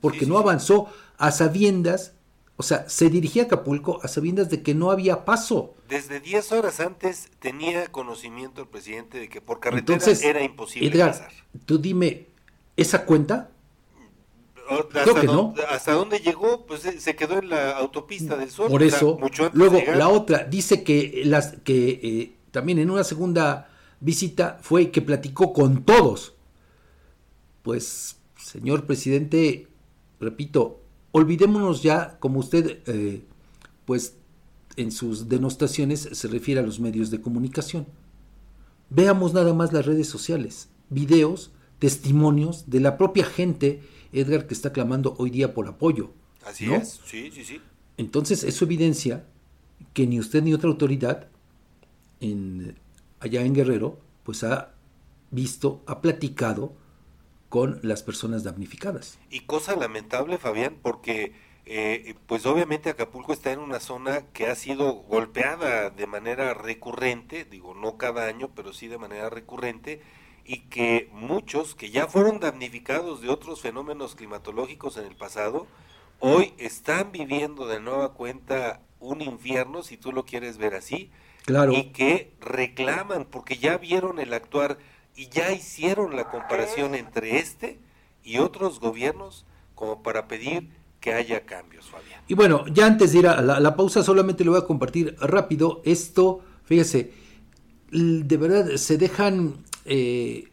porque 0.00 0.26
no 0.26 0.36
avanzó 0.36 0.88
a 1.16 1.30
sabiendas, 1.30 2.12
o 2.56 2.62
sea, 2.62 2.88
se 2.88 3.08
dirigía 3.08 3.44
a 3.44 3.46
Acapulco 3.46 4.00
a 4.02 4.08
sabiendas 4.08 4.50
de 4.50 4.62
que 4.62 4.74
no 4.74 4.90
había 4.90 5.24
paso. 5.24 5.74
Desde 5.88 6.20
10 6.20 6.52
horas 6.52 6.80
antes 6.80 7.30
tenía 7.38 7.86
conocimiento 7.86 8.60
el 8.60 8.68
presidente 8.68 9.18
de 9.18 9.28
que 9.28 9.40
por 9.40 9.60
carretera 9.60 9.98
era 10.22 10.42
imposible 10.42 10.88
Edgar, 10.88 11.12
pasar. 11.12 11.32
Tú 11.64 11.78
dime, 11.78 12.26
¿esa 12.76 13.06
cuenta? 13.06 13.50
Creo 14.92 15.14
que 15.14 15.26
no. 15.26 15.54
Hasta 15.68 15.92
dónde 15.92 16.20
llegó, 16.20 16.64
pues 16.66 16.82
se 16.82 17.16
quedó 17.16 17.38
en 17.38 17.50
la 17.50 17.72
autopista 17.72 18.36
del 18.36 18.50
Sol. 18.50 18.70
Por 18.70 18.82
eso, 18.82 19.18
luego 19.52 19.80
la 19.94 20.08
otra 20.08 20.44
dice 20.44 20.82
que 20.82 21.22
las 21.24 21.56
que 21.64 22.00
eh, 22.02 22.32
también 22.54 22.78
en 22.78 22.88
una 22.88 23.02
segunda 23.02 23.68
visita 23.98 24.60
fue 24.62 24.92
que 24.92 25.02
platicó 25.02 25.52
con 25.52 25.84
todos. 25.84 26.34
Pues, 27.64 28.18
señor 28.38 28.86
presidente, 28.86 29.66
repito, 30.20 30.80
olvidémonos 31.10 31.82
ya, 31.82 32.16
como 32.20 32.38
usted, 32.38 32.78
eh, 32.86 33.24
pues, 33.84 34.18
en 34.76 34.92
sus 34.92 35.28
denostaciones 35.28 36.08
se 36.12 36.28
refiere 36.28 36.60
a 36.60 36.62
los 36.62 36.78
medios 36.78 37.10
de 37.10 37.20
comunicación. 37.20 37.88
Veamos 38.88 39.34
nada 39.34 39.52
más 39.52 39.72
las 39.72 39.84
redes 39.84 40.06
sociales, 40.06 40.68
videos, 40.90 41.50
testimonios 41.80 42.70
de 42.70 42.78
la 42.78 42.96
propia 42.96 43.24
gente, 43.24 43.82
Edgar, 44.12 44.46
que 44.46 44.54
está 44.54 44.72
clamando 44.72 45.16
hoy 45.18 45.30
día 45.30 45.54
por 45.54 45.66
apoyo. 45.66 46.12
Así 46.46 46.72
es, 46.72 47.00
sí, 47.04 47.32
sí, 47.34 47.42
sí. 47.42 47.60
Entonces, 47.96 48.44
eso 48.44 48.64
evidencia 48.64 49.26
que 49.92 50.06
ni 50.06 50.20
usted 50.20 50.44
ni 50.44 50.54
otra 50.54 50.70
autoridad 50.70 51.33
en 52.30 52.76
allá 53.20 53.42
en 53.42 53.54
Guerrero, 53.54 53.98
pues 54.22 54.44
ha 54.44 54.74
visto, 55.30 55.82
ha 55.86 56.00
platicado 56.00 56.72
con 57.48 57.80
las 57.82 58.02
personas 58.02 58.44
damnificadas. 58.44 59.18
Y 59.30 59.40
cosa 59.40 59.76
lamentable, 59.76 60.38
Fabián, 60.38 60.76
porque 60.82 61.32
eh, 61.66 62.14
pues 62.26 62.44
obviamente 62.44 62.90
Acapulco 62.90 63.32
está 63.32 63.52
en 63.52 63.60
una 63.60 63.80
zona 63.80 64.26
que 64.32 64.48
ha 64.48 64.54
sido 64.54 64.92
golpeada 64.92 65.88
de 65.90 66.06
manera 66.06 66.52
recurrente, 66.52 67.44
digo 67.44 67.74
no 67.74 67.96
cada 67.96 68.26
año, 68.26 68.50
pero 68.54 68.72
sí 68.72 68.88
de 68.88 68.98
manera 68.98 69.30
recurrente, 69.30 70.02
y 70.44 70.60
que 70.68 71.08
muchos 71.12 71.74
que 71.74 71.90
ya 71.90 72.06
fueron 72.06 72.38
damnificados 72.38 73.22
de 73.22 73.30
otros 73.30 73.62
fenómenos 73.62 74.14
climatológicos 74.14 74.98
en 74.98 75.06
el 75.06 75.16
pasado, 75.16 75.66
hoy 76.20 76.52
están 76.58 77.12
viviendo 77.12 77.66
de 77.66 77.80
nueva 77.80 78.12
cuenta 78.12 78.82
un 79.00 79.22
infierno, 79.22 79.82
si 79.82 79.96
tú 79.96 80.12
lo 80.12 80.24
quieres 80.24 80.58
ver 80.58 80.74
así, 80.74 81.10
y 81.46 81.84
que 81.92 82.32
reclaman 82.40 83.26
porque 83.30 83.58
ya 83.58 83.76
vieron 83.78 84.18
el 84.18 84.32
actuar 84.32 84.78
y 85.14 85.28
ya 85.28 85.52
hicieron 85.52 86.16
la 86.16 86.30
comparación 86.30 86.94
entre 86.94 87.38
este 87.38 87.78
y 88.22 88.38
otros 88.38 88.80
gobiernos 88.80 89.44
como 89.74 90.02
para 90.02 90.26
pedir 90.26 90.70
que 91.00 91.12
haya 91.12 91.44
cambios, 91.44 91.86
Fabián. 91.86 92.22
Y 92.26 92.34
bueno, 92.34 92.64
ya 92.68 92.86
antes 92.86 93.12
de 93.12 93.18
ir 93.18 93.26
a 93.26 93.42
la, 93.42 93.76
pausa, 93.76 94.02
solamente 94.02 94.42
lo 94.42 94.52
voy 94.52 94.60
a 94.60 94.66
compartir 94.66 95.16
rápido. 95.20 95.82
Esto, 95.84 96.40
fíjese, 96.64 97.12
de 97.90 98.36
verdad 98.38 98.76
se 98.76 98.96
dejan 98.96 99.56
eh, 99.84 100.48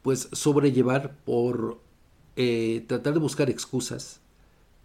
pues 0.00 0.30
sobrellevar 0.32 1.16
por 1.26 1.82
eh, 2.36 2.84
tratar 2.88 3.12
de 3.12 3.20
buscar 3.20 3.50
excusas 3.50 4.20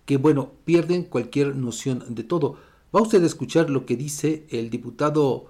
que, 0.05 0.17
bueno, 0.17 0.51
pierden 0.65 1.03
cualquier 1.03 1.55
noción 1.55 2.03
de 2.09 2.23
todo. 2.23 2.57
Va 2.95 3.01
usted 3.01 3.21
a 3.21 3.25
escuchar 3.25 3.69
lo 3.69 3.85
que 3.85 3.97
dice 3.97 4.45
el 4.49 4.69
diputado 4.69 5.47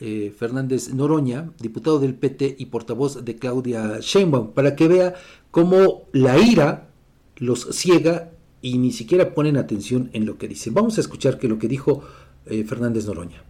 eh, 0.00 0.34
Fernández 0.36 0.92
Noroña, 0.92 1.50
diputado 1.60 2.00
del 2.00 2.16
PT 2.16 2.56
y 2.58 2.66
portavoz 2.66 3.24
de 3.24 3.36
Claudia 3.36 3.98
Sheinbaum, 4.00 4.52
para 4.52 4.74
que 4.74 4.88
vea 4.88 5.14
cómo 5.52 6.08
la 6.10 6.38
ira 6.38 6.88
los 7.36 7.68
ciega 7.76 8.30
y 8.62 8.78
ni 8.78 8.90
siquiera 8.90 9.32
ponen 9.32 9.56
atención 9.56 10.10
en 10.12 10.26
lo 10.26 10.38
que 10.38 10.48
dicen. 10.48 10.74
Vamos 10.74 10.98
a 10.98 11.00
escuchar 11.00 11.38
que 11.38 11.46
lo 11.46 11.60
que 11.60 11.68
dijo 11.68 12.02
eh, 12.46 12.64
Fernández 12.64 13.06
Noroña. 13.06 13.44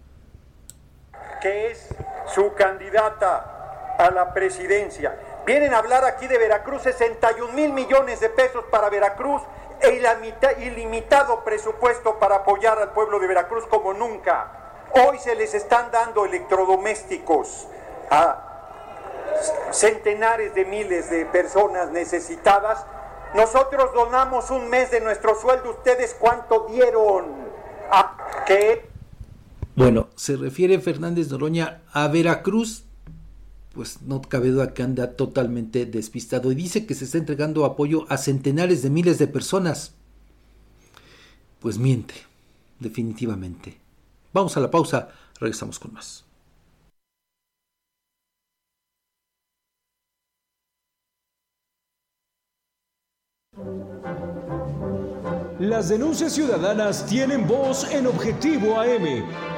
Que 1.41 1.70
es 1.70 1.89
su 2.35 2.53
candidata 2.55 3.97
a 3.99 4.11
la 4.11 4.35
presidencia. 4.35 5.19
Vienen 5.47 5.73
a 5.73 5.79
hablar 5.79 6.05
aquí 6.05 6.27
de 6.27 6.37
Veracruz, 6.37 6.83
61 6.83 7.55
mil 7.55 7.73
millones 7.73 8.20
de 8.20 8.29
pesos 8.29 8.65
para 8.70 8.91
Veracruz 8.91 9.41
e 9.80 10.64
ilimitado 10.64 11.44
presupuesto 11.44 12.18
para 12.18 12.36
apoyar 12.36 12.78
al 12.78 12.92
pueblo 12.92 13.18
de 13.18 13.26
Veracruz 13.26 13.64
como 13.66 13.94
nunca. 13.94 14.86
Hoy 14.92 15.18
se 15.18 15.34
les 15.34 15.55
están 15.55 15.90
dando 15.90 16.24
electrodomésticos 16.24 17.68
a 18.10 18.44
centenares 19.70 20.55
de 20.55 20.64
miles 20.64 21.10
de 21.10 21.26
personas 21.26 21.90
necesitadas. 21.90 22.84
Nosotros 23.34 23.92
donamos 23.94 24.50
un 24.50 24.68
mes 24.68 24.90
de 24.90 25.00
nuestro 25.00 25.34
sueldo. 25.34 25.70
¿Ustedes 25.70 26.16
cuánto 26.18 26.66
dieron? 26.68 27.26
¿A 27.90 28.44
qué? 28.46 28.88
Bueno, 29.76 30.09
se 30.16 30.36
refiere 30.36 30.80
Fernández 30.80 31.30
Noroña 31.30 31.82
a 31.92 32.09
Veracruz 32.09 32.88
pues 33.78 34.02
no 34.02 34.20
cabe 34.20 34.48
duda 34.48 34.74
que 34.74 34.82
anda 34.82 35.12
totalmente 35.12 35.86
despistado 35.86 36.50
y 36.50 36.56
dice 36.56 36.84
que 36.84 36.96
se 36.96 37.05
está 37.05 37.16
entregando 37.16 37.64
apoyo 37.64 38.06
a 38.09 38.18
centenares 38.18 38.82
de 38.82 38.90
miles 38.90 39.20
de 39.20 39.28
personas. 39.28 39.94
Pues 41.60 41.78
miente, 41.78 42.14
definitivamente. 42.80 43.78
Vamos 44.32 44.56
a 44.56 44.60
la 44.60 44.68
pausa, 44.68 45.10
regresamos 45.38 45.78
con 45.78 45.92
más. 45.92 46.24
Las 55.60 55.88
denuncias 55.88 56.32
ciudadanas 56.32 57.06
tienen 57.06 57.46
voz 57.46 57.88
en 57.92 58.09
Objetivo 58.09 58.80
AM 58.80 59.57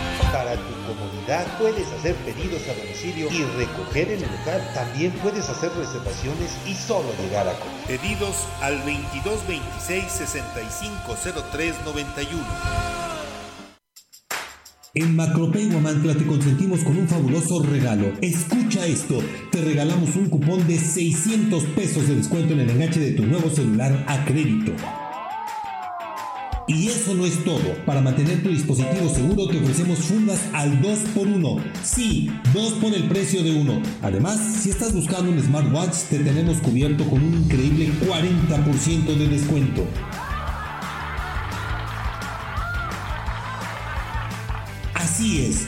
Para 0.31 0.55
tu 0.55 0.73
comodidad 0.87 1.45
puedes 1.57 1.91
hacer 1.91 2.15
pedidos 2.17 2.61
a 2.69 2.73
domicilio 2.73 3.27
y 3.31 3.43
recoger 3.57 4.11
en 4.11 4.23
el 4.23 4.31
local. 4.31 4.61
También 4.73 5.11
puedes 5.23 5.49
hacer 5.49 5.71
reservaciones 5.73 6.57
y 6.67 6.73
solo 6.73 7.13
llegar 7.21 7.47
a 7.47 7.53
comer. 7.59 7.85
Pedidos 7.87 8.47
al 8.61 8.77
2226 8.77 10.11
650391. 10.11 12.41
En 14.93 15.15
Macropay 15.15 15.69
Guamantla 15.69 16.15
te 16.15 16.25
consentimos 16.25 16.83
con 16.83 16.97
un 16.97 17.07
fabuloso 17.07 17.63
regalo. 17.63 18.11
Escucha 18.21 18.85
esto. 18.85 19.19
Te 19.49 19.61
regalamos 19.61 20.17
un 20.17 20.27
cupón 20.29 20.67
de 20.67 20.77
600 20.77 21.63
pesos 21.75 22.09
de 22.09 22.15
descuento 22.15 22.51
en 22.53 22.59
el 22.59 22.71
enganche 22.71 22.99
de 22.99 23.13
tu 23.13 23.25
nuevo 23.25 23.49
celular 23.49 24.03
a 24.07 24.25
crédito. 24.25 24.73
Y 26.67 26.87
eso 26.87 27.13
no 27.13 27.25
es 27.25 27.43
todo. 27.43 27.75
Para 27.85 28.01
mantener 28.01 28.43
tu 28.43 28.49
dispositivo 28.49 29.09
seguro 29.09 29.47
te 29.47 29.57
ofrecemos 29.59 29.99
fundas 29.99 30.39
al 30.53 30.81
2x1. 30.81 31.61
Sí, 31.83 32.29
2 32.53 32.73
por 32.73 32.93
el 32.93 33.07
precio 33.07 33.43
de 33.43 33.51
uno. 33.51 33.81
Además, 34.01 34.39
si 34.61 34.69
estás 34.69 34.93
buscando 34.93 35.31
un 35.31 35.41
smartwatch, 35.41 35.95
te 36.09 36.19
tenemos 36.19 36.57
cubierto 36.57 37.05
con 37.09 37.23
un 37.23 37.33
increíble 37.43 37.91
40% 38.01 39.17
de 39.17 39.27
descuento. 39.27 39.85
Así 44.93 45.45
es, 45.45 45.67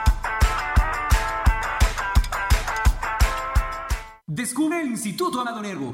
Descubre 4.41 4.81
el 4.81 4.87
Instituto 4.87 5.39
Amado 5.39 5.61
Nervo 5.61 5.93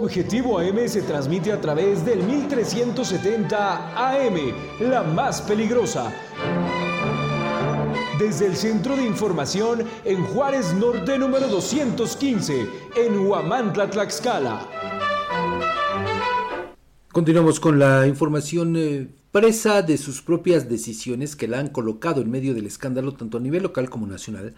Objetivo 0.00 0.60
AM 0.60 0.86
se 0.86 1.02
transmite 1.02 1.50
a 1.50 1.60
través 1.60 2.04
del 2.04 2.22
1370 2.22 3.96
AM, 3.96 4.36
la 4.78 5.02
más 5.02 5.42
peligrosa. 5.42 6.14
Desde 8.16 8.46
el 8.46 8.54
Centro 8.54 8.94
de 8.94 9.04
Información 9.04 9.82
en 10.04 10.22
Juárez 10.26 10.72
Norte 10.74 11.18
número 11.18 11.48
215, 11.48 12.68
en 12.94 13.26
Huamantla, 13.26 13.90
Tlaxcala. 13.90 14.68
Continuamos 17.10 17.58
con 17.58 17.80
la 17.80 18.06
información 18.06 18.76
eh, 18.76 19.08
presa 19.32 19.82
de 19.82 19.98
sus 19.98 20.22
propias 20.22 20.68
decisiones 20.68 21.34
que 21.34 21.48
la 21.48 21.58
han 21.58 21.70
colocado 21.70 22.20
en 22.20 22.30
medio 22.30 22.54
del 22.54 22.66
escándalo 22.66 23.14
tanto 23.14 23.38
a 23.38 23.40
nivel 23.40 23.64
local 23.64 23.90
como 23.90 24.06
nacional. 24.06 24.54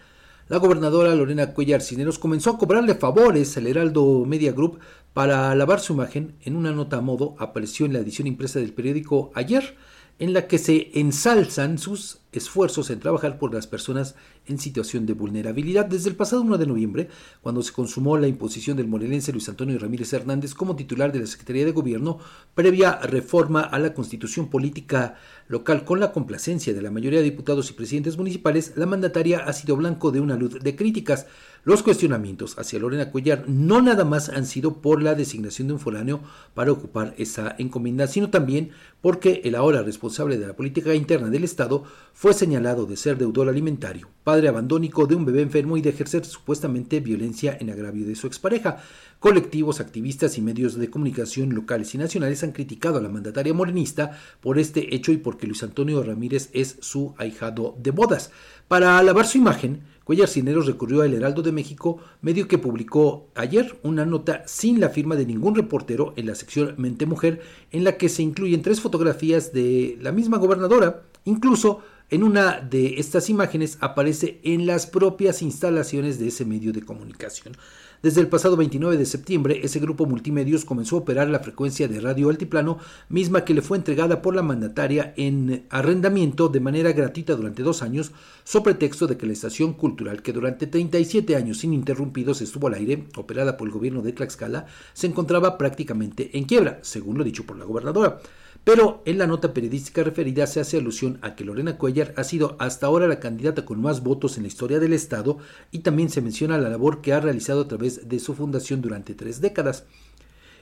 La 0.49 0.57
gobernadora 0.57 1.15
Lorena 1.15 1.53
Cuellar 1.53 1.81
Cineros 1.81 2.19
comenzó 2.19 2.49
a 2.49 2.57
cobrarle 2.57 2.95
favores 2.95 3.55
al 3.57 3.67
Heraldo 3.67 4.25
Media 4.25 4.51
Group 4.51 4.79
para 5.13 5.53
lavar 5.55 5.79
su 5.79 5.93
imagen. 5.93 6.35
En 6.41 6.55
una 6.55 6.71
nota 6.71 6.97
a 6.97 7.01
modo 7.01 7.35
apareció 7.39 7.85
en 7.85 7.93
la 7.93 7.99
edición 7.99 8.27
impresa 8.27 8.59
del 8.59 8.73
periódico 8.73 9.31
ayer, 9.33 9.75
en 10.19 10.33
la 10.33 10.47
que 10.47 10.57
se 10.57 10.91
ensalzan 10.93 11.77
sus 11.77 12.19
esfuerzos 12.31 12.89
en 12.89 12.99
trabajar 12.99 13.39
por 13.39 13.53
las 13.53 13.65
personas 13.65 14.15
en 14.45 14.59
situación 14.59 15.05
de 15.05 15.13
vulnerabilidad. 15.13 15.85
Desde 15.85 16.09
el 16.09 16.15
pasado 16.15 16.41
1 16.43 16.57
de 16.57 16.67
noviembre, 16.67 17.09
cuando 17.41 17.63
se 17.63 17.73
consumó 17.73 18.17
la 18.17 18.27
imposición 18.27 18.77
del 18.77 18.87
morelense 18.87 19.31
Luis 19.31 19.49
Antonio 19.49 19.79
Ramírez 19.79 20.13
Hernández 20.13 20.53
como 20.53 20.75
titular 20.75 21.11
de 21.11 21.19
la 21.19 21.27
Secretaría 21.27 21.65
de 21.65 21.71
Gobierno, 21.71 22.19
previa 22.53 22.97
reforma 22.99 23.61
a 23.61 23.79
la 23.79 23.93
constitución 23.93 24.49
política 24.49 25.15
local 25.51 25.83
con 25.83 25.99
la 25.99 26.13
complacencia 26.13 26.73
de 26.73 26.81
la 26.81 26.91
mayoría 26.91 27.19
de 27.19 27.25
diputados 27.25 27.69
y 27.69 27.73
presidentes 27.73 28.17
municipales, 28.17 28.71
la 28.77 28.85
mandataria 28.85 29.39
ha 29.39 29.51
sido 29.51 29.75
blanco 29.75 30.11
de 30.11 30.21
una 30.21 30.37
luz 30.37 30.57
de 30.59 30.75
críticas. 30.77 31.27
Los 31.63 31.83
cuestionamientos 31.83 32.57
hacia 32.57 32.79
Lorena 32.79 33.11
Cuellar 33.11 33.47
no 33.47 33.83
nada 33.83 34.03
más 34.03 34.29
han 34.29 34.47
sido 34.47 34.81
por 34.81 35.03
la 35.03 35.13
designación 35.13 35.67
de 35.67 35.75
un 35.75 35.79
foráneo 35.79 36.21
para 36.55 36.71
ocupar 36.71 37.13
esa 37.19 37.55
encomienda, 37.59 38.07
sino 38.07 38.31
también 38.31 38.71
porque 38.99 39.41
el 39.43 39.53
ahora 39.53 39.83
responsable 39.83 40.39
de 40.39 40.47
la 40.47 40.55
política 40.55 40.95
interna 40.95 41.29
del 41.29 41.43
Estado 41.43 41.83
fue 42.13 42.33
señalado 42.33 42.87
de 42.87 42.97
ser 42.97 43.19
deudor 43.19 43.47
alimentario, 43.47 44.09
padre 44.23 44.47
abandónico 44.47 45.05
de 45.05 45.13
un 45.13 45.23
bebé 45.23 45.43
enfermo 45.43 45.77
y 45.77 45.81
de 45.81 45.91
ejercer 45.91 46.25
supuestamente 46.25 46.99
violencia 46.99 47.55
en 47.59 47.69
agravio 47.69 48.07
de 48.07 48.15
su 48.15 48.25
expareja. 48.25 48.77
Colectivos, 49.19 49.79
activistas 49.79 50.39
y 50.39 50.41
medios 50.41 50.73
de 50.73 50.89
comunicación 50.89 51.53
locales 51.53 51.93
y 51.93 51.99
nacionales 51.99 52.43
han 52.43 52.53
criticado 52.53 52.97
a 52.97 53.01
la 53.01 53.09
mandataria 53.09 53.53
morenista 53.53 54.17
por 54.39 54.57
este 54.57 54.95
hecho 54.95 55.11
y 55.11 55.17
porque 55.17 55.45
Luis 55.45 55.61
Antonio 55.61 56.01
Ramírez 56.01 56.49
es 56.53 56.77
su 56.79 57.13
ahijado 57.19 57.75
de 57.77 57.91
bodas. 57.91 58.31
Para 58.67 58.97
alabar 58.97 59.27
su 59.27 59.37
imagen, 59.37 59.81
Cuellar 60.11 60.27
Cineros 60.27 60.65
recurrió 60.65 61.03
al 61.03 61.13
Heraldo 61.13 61.41
de 61.41 61.53
México, 61.53 61.99
medio 62.21 62.45
que 62.49 62.57
publicó 62.57 63.29
ayer 63.33 63.79
una 63.81 64.05
nota 64.05 64.43
sin 64.45 64.81
la 64.81 64.89
firma 64.89 65.15
de 65.15 65.25
ningún 65.25 65.55
reportero 65.55 66.13
en 66.17 66.25
la 66.25 66.35
sección 66.35 66.75
Mente 66.77 67.05
Mujer, 67.05 67.39
en 67.71 67.85
la 67.85 67.95
que 67.95 68.09
se 68.09 68.21
incluyen 68.21 68.61
tres 68.61 68.81
fotografías 68.81 69.53
de 69.53 69.97
la 70.01 70.11
misma 70.11 70.37
gobernadora, 70.37 71.03
incluso 71.23 71.79
en 72.09 72.23
una 72.23 72.59
de 72.59 72.99
estas 72.99 73.29
imágenes 73.29 73.77
aparece 73.79 74.41
en 74.43 74.65
las 74.65 74.85
propias 74.85 75.41
instalaciones 75.41 76.19
de 76.19 76.27
ese 76.27 76.43
medio 76.43 76.73
de 76.73 76.81
comunicación. 76.81 77.55
Desde 78.01 78.19
el 78.19 78.29
pasado 78.29 78.57
29 78.57 78.97
de 78.97 79.05
septiembre, 79.05 79.61
ese 79.61 79.79
grupo 79.79 80.07
multimedios 80.07 80.65
comenzó 80.65 80.95
a 80.95 80.99
operar 80.99 81.27
la 81.29 81.41
frecuencia 81.41 81.87
de 81.87 82.01
radio 82.01 82.29
altiplano, 82.29 82.79
misma 83.09 83.45
que 83.45 83.53
le 83.53 83.61
fue 83.61 83.77
entregada 83.77 84.23
por 84.23 84.33
la 84.33 84.41
mandataria 84.41 85.13
en 85.17 85.67
arrendamiento 85.69 86.49
de 86.49 86.61
manera 86.61 86.93
gratuita 86.93 87.35
durante 87.35 87.61
dos 87.61 87.83
años, 87.83 88.11
sobre 88.43 88.73
texto 88.73 89.05
de 89.05 89.17
que 89.17 89.27
la 89.27 89.33
estación 89.33 89.73
cultural, 89.73 90.23
que 90.23 90.33
durante 90.33 90.65
37 90.65 91.35
años 91.35 91.63
ininterrumpidos 91.63 92.41
estuvo 92.41 92.65
al 92.65 92.73
aire, 92.73 93.05
operada 93.17 93.55
por 93.55 93.67
el 93.67 93.73
gobierno 93.73 94.01
de 94.01 94.13
Tlaxcala, 94.13 94.65
se 94.93 95.05
encontraba 95.05 95.59
prácticamente 95.59 96.35
en 96.35 96.45
quiebra, 96.45 96.79
según 96.81 97.19
lo 97.19 97.23
dicho 97.23 97.45
por 97.45 97.59
la 97.59 97.65
gobernadora. 97.65 98.19
Pero 98.63 99.01
en 99.05 99.17
la 99.17 99.25
nota 99.25 99.53
periodística 99.53 100.03
referida 100.03 100.45
se 100.45 100.59
hace 100.59 100.77
alusión 100.77 101.17
a 101.23 101.35
que 101.35 101.43
Lorena 101.43 101.77
Cuellar 101.77 102.13
ha 102.15 102.23
sido 102.23 102.55
hasta 102.59 102.85
ahora 102.85 103.07
la 103.07 103.19
candidata 103.19 103.65
con 103.65 103.81
más 103.81 104.03
votos 104.03 104.37
en 104.37 104.43
la 104.43 104.49
historia 104.49 104.79
del 104.79 104.93
Estado 104.93 105.39
y 105.71 105.79
también 105.79 106.09
se 106.09 106.21
menciona 106.21 106.59
la 106.59 106.69
labor 106.69 107.01
que 107.01 107.13
ha 107.13 107.19
realizado 107.19 107.61
a 107.61 107.67
través 107.67 108.07
de 108.07 108.19
su 108.19 108.35
fundación 108.35 108.81
durante 108.81 109.15
tres 109.15 109.41
décadas. 109.41 109.85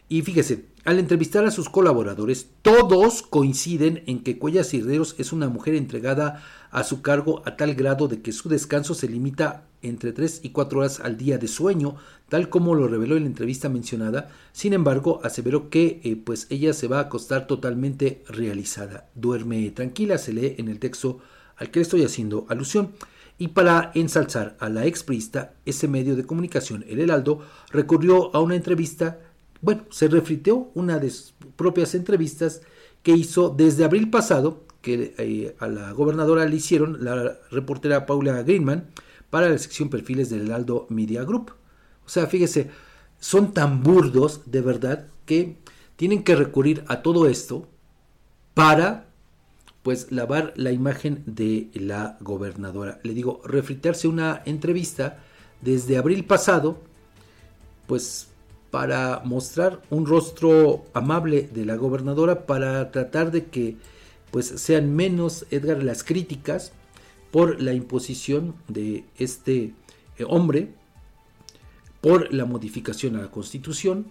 Y 0.08 0.24
fíjese, 0.24 0.66
al 0.86 0.98
entrevistar 0.98 1.46
a 1.46 1.52
sus 1.52 1.70
colaboradores, 1.70 2.48
todos 2.64 3.22
coinciden 3.22 4.04
en 4.08 4.24
que 4.24 4.40
Cuellar 4.40 4.66
Cirderos 4.66 5.16
es 5.20 5.34
una 5.34 5.50
mujer 5.50 5.76
entregada 5.76 6.44
a 6.72 6.84
su 6.84 7.02
cargo 7.02 7.44
a 7.46 7.58
tal 7.58 7.76
grado 7.76 8.08
de 8.08 8.22
que 8.22 8.32
su 8.32 8.50
descanso 8.50 8.96
se 8.96 9.08
limita 9.08 9.69
entre 9.81 10.11
3 10.11 10.41
y 10.43 10.49
4 10.49 10.80
horas 10.80 10.99
al 10.99 11.18
día 11.18 11.38
de 11.38 11.47
sueño, 11.47 11.95
tal 12.27 12.49
como 12.49 12.76
lo 12.76 12.88
reveló 12.88 13.18
en 13.18 13.23
la 13.23 13.30
entrevista 13.30 13.69
mencionada. 13.69 14.30
Sin 14.51 14.73
embargo, 14.73 15.19
aseveró 15.23 15.69
que 15.69 16.01
eh, 16.03 16.15
pues 16.15 16.47
ella 16.49 16.73
se 16.73 16.88
va 16.88 16.97
a 16.97 17.03
acostar 17.03 17.47
totalmente 17.47 18.23
realizada. 18.27 19.10
Duerme 19.15 19.69
tranquila, 19.72 20.18
se 20.18 20.34
lee 20.34 20.56
en 20.57 20.68
el 20.68 20.80
texto 20.80 21.19
al 21.57 21.72
que 21.72 21.81
estoy 21.81 22.03
haciendo 22.03 22.45
alusión. 22.49 22.91
Y 23.38 23.49
para 23.49 23.91
ensalzar 23.95 24.57
a 24.60 24.69
la 24.69 24.85
exprista, 24.85 25.53
ese 25.65 25.88
medio 25.88 26.15
de 26.15 26.26
comunicación, 26.26 26.84
el 26.89 26.99
Heraldo, 26.99 27.39
recurrió 27.72 28.35
a 28.35 28.41
una 28.41 28.56
entrevista 28.56 29.19
bueno, 29.61 29.84
se 29.89 30.07
refriteó 30.07 30.72
una 30.73 30.99
de 30.99 31.10
sus 31.10 31.34
propias 31.56 31.93
entrevistas 31.93 32.61
que 33.03 33.11
hizo 33.11 33.49
desde 33.49 33.84
abril 33.84 34.10
pasado, 34.10 34.64
que 34.81 35.14
eh, 35.18 35.56
a 35.60 35.68
la 35.68 35.91
gobernadora 35.91 36.45
le 36.45 36.56
hicieron 36.56 37.03
la 37.03 37.38
reportera 37.51 38.06
Paula 38.06 38.41
Greenman 38.43 38.88
para 39.30 39.49
la 39.49 39.57
sección 39.57 39.89
perfiles 39.89 40.30
del 40.30 40.47
Heraldo 40.47 40.88
Media 40.89 41.23
Group. 41.23 41.51
O 42.06 42.10
sea, 42.10 42.27
fíjese, 42.27 42.69
son 43.19 43.53
tan 43.53 43.84
burdos 43.84 44.41
de 44.45 44.61
verdad 44.61 45.07
que 45.26 45.57
tienen 45.95 46.23
que 46.23 46.35
recurrir 46.35 46.84
a 46.88 47.01
todo 47.01 47.27
esto 47.27 47.68
para 48.53 49.06
pues 49.84 50.11
lavar 50.11 50.53
la 50.56 50.72
imagen 50.72 51.23
de 51.26 51.69
la 51.73 52.18
gobernadora. 52.19 52.99
Le 53.03 53.14
digo, 53.14 53.41
refritearse 53.45 54.07
una 54.07 54.41
entrevista 54.45 55.19
desde 55.61 55.97
abril 55.97 56.26
pasado, 56.26 56.80
pues 57.88 58.27
para 58.72 59.22
mostrar 59.26 59.81
un 59.89 60.06
rostro 60.06 60.85
amable 60.93 61.49
de 61.53 61.65
la 61.65 61.76
gobernadora, 61.76 62.45
para 62.45 62.91
tratar 62.91 63.31
de 63.31 63.45
que 63.45 63.77
pues 64.31 64.47
sean 64.47 64.95
menos, 64.95 65.45
Edgar, 65.49 65.84
las 65.84 66.03
críticas 66.03 66.72
por 67.31 67.61
la 67.61 67.73
imposición 67.73 68.56
de 68.68 69.06
este 69.18 69.73
eh, 70.18 70.26
hombre, 70.27 70.69
por 72.01 72.34
la 72.34 72.45
modificación 72.45 73.15
a 73.15 73.22
la 73.22 73.31
constitución, 73.31 74.07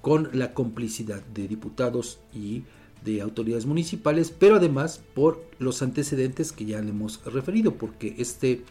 con 0.00 0.30
la 0.32 0.54
complicidad 0.54 1.22
de 1.22 1.48
diputados 1.48 2.20
y 2.32 2.64
de 3.04 3.20
autoridades 3.20 3.66
municipales, 3.66 4.30
pero 4.30 4.56
además 4.56 5.02
por 5.14 5.44
los 5.58 5.82
antecedentes 5.82 6.52
que 6.52 6.64
ya 6.64 6.80
le 6.80 6.90
hemos 6.90 7.24
referido, 7.24 7.74
porque 7.74 8.14
este 8.18 8.64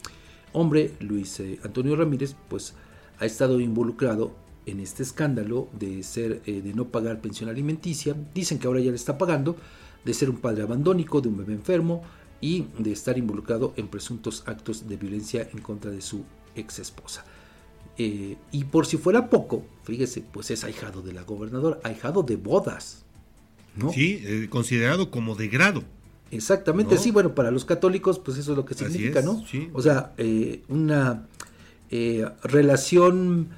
hombre, 0.53 0.93
Luis 0.99 1.39
eh, 1.39 1.59
Antonio 1.63 1.95
Ramírez, 1.95 2.35
pues 2.49 2.73
ha 3.19 3.25
estado 3.25 3.59
involucrado 3.59 4.33
en 4.65 4.79
este 4.79 5.03
escándalo 5.03 5.67
de 5.77 6.03
ser 6.03 6.41
eh, 6.45 6.61
de 6.61 6.73
no 6.73 6.87
pagar 6.87 7.21
pensión 7.21 7.49
alimenticia, 7.49 8.15
dicen 8.33 8.59
que 8.59 8.67
ahora 8.67 8.79
ya 8.79 8.89
le 8.89 8.95
está 8.95 9.17
pagando, 9.17 9.55
de 10.05 10.13
ser 10.13 10.29
un 10.29 10.37
padre 10.37 10.63
abandónico, 10.63 11.21
de 11.21 11.29
un 11.29 11.37
bebé 11.37 11.53
enfermo 11.53 12.03
y 12.43 12.67
de 12.77 12.91
estar 12.91 13.17
involucrado 13.17 13.73
en 13.77 13.87
presuntos 13.87 14.43
actos 14.47 14.89
de 14.89 14.97
violencia 14.97 15.47
en 15.53 15.61
contra 15.61 15.91
de 15.91 16.01
su 16.01 16.25
ex 16.55 16.79
esposa. 16.79 17.23
Eh, 17.97 18.35
y 18.51 18.65
por 18.65 18.85
si 18.85 18.97
fuera 18.97 19.29
poco, 19.29 19.65
fíjese, 19.83 20.25
pues 20.29 20.51
es 20.51 20.65
ahijado 20.65 21.01
de 21.01 21.13
la 21.13 21.23
gobernadora, 21.23 21.79
ahijado 21.85 22.21
de 22.21 22.35
bodas, 22.35 23.05
Sí, 23.93 24.21
eh, 24.23 24.47
considerado 24.49 25.09
como 25.09 25.35
de 25.35 25.47
grado. 25.47 25.83
Exactamente, 26.31 26.97
sí, 26.97 27.11
bueno, 27.11 27.33
para 27.33 27.49
los 27.49 27.65
católicos, 27.65 28.19
pues 28.19 28.37
eso 28.37 28.51
es 28.51 28.57
lo 28.57 28.65
que 28.65 28.75
significa, 28.75 29.21
¿no? 29.21 29.43
O 29.73 29.81
sea, 29.81 30.13
eh, 30.17 30.63
una 30.67 31.27
eh, 31.89 32.25
relación 32.43 33.49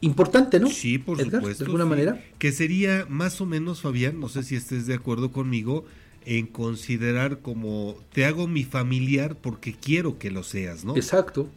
importante, 0.00 0.60
¿no? 0.60 0.70
Sí, 0.70 0.98
por 0.98 1.18
supuesto. 1.20 1.64
De 1.64 1.64
alguna 1.64 1.84
manera. 1.84 2.22
Que 2.38 2.52
sería 2.52 3.06
más 3.08 3.40
o 3.40 3.46
menos, 3.46 3.80
Fabián, 3.80 4.20
no 4.20 4.28
sé 4.28 4.44
si 4.44 4.54
estés 4.54 4.86
de 4.86 4.94
acuerdo 4.94 5.32
conmigo, 5.32 5.84
en 6.24 6.46
considerar 6.46 7.40
como 7.40 7.96
te 8.12 8.24
hago 8.24 8.46
mi 8.46 8.64
familiar 8.64 9.36
porque 9.36 9.72
quiero 9.74 10.18
que 10.18 10.30
lo 10.30 10.42
seas, 10.42 10.84
¿no? 10.84 10.96
Exacto. 10.96 11.48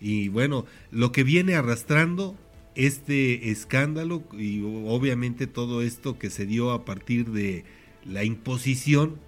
Y 0.00 0.28
bueno, 0.28 0.66
lo 0.90 1.12
que 1.12 1.24
viene 1.24 1.54
arrastrando 1.54 2.36
este 2.74 3.50
escándalo 3.50 4.22
y 4.32 4.62
obviamente 4.62 5.46
todo 5.46 5.82
esto 5.82 6.18
que 6.18 6.30
se 6.30 6.46
dio 6.46 6.72
a 6.72 6.84
partir 6.84 7.30
de 7.30 7.64
la 8.04 8.24
imposición 8.24 9.18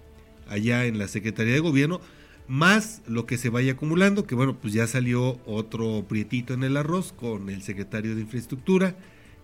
allá 0.47 0.85
en 0.85 0.97
la 0.97 1.07
Secretaría 1.07 1.53
de 1.53 1.59
Gobierno, 1.59 2.01
más 2.47 3.01
lo 3.07 3.25
que 3.25 3.37
se 3.37 3.49
vaya 3.49 3.73
acumulando, 3.73 4.25
que 4.25 4.35
bueno, 4.35 4.57
pues 4.59 4.73
ya 4.73 4.87
salió 4.87 5.39
otro 5.45 6.05
prietito 6.07 6.53
en 6.53 6.63
el 6.63 6.77
arroz 6.77 7.13
con 7.13 7.49
el 7.49 7.61
secretario 7.61 8.15
de 8.15 8.21
Infraestructura, 8.21 8.95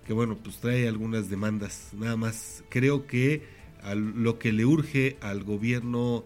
que 0.08 0.14
bueno, 0.14 0.38
pues 0.38 0.58
trae 0.58 0.88
algunas 0.88 1.30
demandas. 1.30 1.90
Nada 1.94 2.16
más 2.16 2.64
creo 2.70 3.06
que 3.06 3.44
lo 3.94 4.40
que 4.40 4.52
le 4.52 4.66
urge 4.66 5.18
al 5.22 5.44
gobierno 5.44 6.24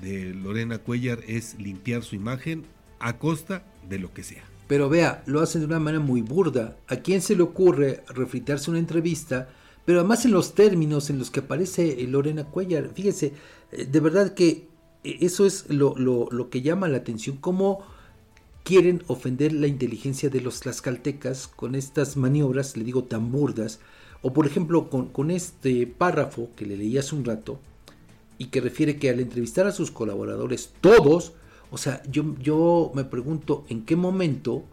de 0.00 0.32
Lorena 0.32 0.78
Cuellar 0.78 1.20
es 1.26 1.58
limpiar 1.58 2.02
su 2.02 2.16
imagen 2.16 2.64
a 2.98 3.18
costa 3.18 3.64
de 3.88 3.98
lo 3.98 4.14
que 4.14 4.22
sea. 4.22 4.44
Pero 4.68 4.88
vea, 4.88 5.22
lo 5.26 5.40
hacen 5.40 5.60
de 5.60 5.66
una 5.66 5.80
manera 5.80 6.02
muy 6.02 6.22
burda. 6.22 6.76
¿A 6.88 6.96
quién 6.96 7.20
se 7.20 7.36
le 7.36 7.42
ocurre 7.42 8.04
refritarse 8.08 8.70
una 8.70 8.78
entrevista? 8.78 9.50
Pero 9.84 9.98
además 10.00 10.24
en 10.24 10.30
los 10.30 10.54
términos 10.54 11.10
en 11.10 11.18
los 11.18 11.30
que 11.30 11.40
aparece 11.40 12.00
Lorena 12.06 12.44
Cuellar. 12.44 12.90
Fíjese, 12.94 13.34
eh, 13.72 13.84
de 13.84 14.00
verdad 14.00 14.34
que 14.34 14.68
eh, 15.04 15.18
eso 15.20 15.44
es 15.44 15.68
lo, 15.68 15.94
lo, 15.96 16.48
que 16.48 16.62
llama 16.62 16.88
la 16.88 16.98
atención. 16.98 17.36
Cómo 17.36 17.82
quieren 18.62 19.02
ofender 19.08 19.52
la 19.52 19.66
inteligencia 19.66 20.30
de 20.30 20.40
los 20.40 20.60
tlaxcaltecas 20.60 21.48
con 21.48 21.74
estas 21.74 22.16
maniobras, 22.16 22.76
le 22.76 22.84
digo, 22.84 23.04
tan 23.04 23.32
burdas. 23.32 23.80
O 24.22 24.32
por 24.32 24.46
ejemplo, 24.46 24.88
con, 24.88 25.08
con 25.08 25.30
este 25.30 25.86
párrafo 25.86 26.50
que 26.56 26.64
le 26.64 26.76
leí 26.76 26.96
hace 26.96 27.14
un 27.14 27.24
rato 27.24 27.58
y 28.38 28.46
que 28.46 28.60
refiere 28.60 28.96
que 28.96 29.10
al 29.10 29.20
entrevistar 29.20 29.66
a 29.66 29.72
sus 29.72 29.90
colaboradores, 29.90 30.72
todos, 30.80 31.32
o 31.70 31.78
sea, 31.78 32.02
yo, 32.10 32.34
yo 32.40 32.92
me 32.94 33.04
pregunto 33.04 33.64
en 33.68 33.84
qué 33.84 33.96
momento 33.96 34.64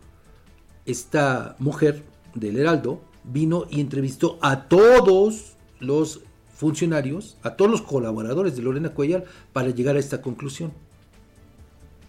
esta 0.86 1.56
mujer 1.60 2.04
del 2.36 2.58
Heraldo 2.58 3.02
vino 3.24 3.66
y 3.70 3.82
entrevistó 3.82 4.38
a 4.42 4.68
todos 4.68 5.54
los 5.80 6.22
funcionarios, 6.54 7.38
a 7.42 7.56
todos 7.56 7.72
los 7.72 7.82
colaboradores 7.82 8.56
de 8.56 8.62
Lorena 8.62 8.90
Cuellar 8.90 9.26
para 9.54 9.70
llegar 9.70 9.96
a 9.96 10.00
esta 10.00 10.22
conclusión. 10.22 10.72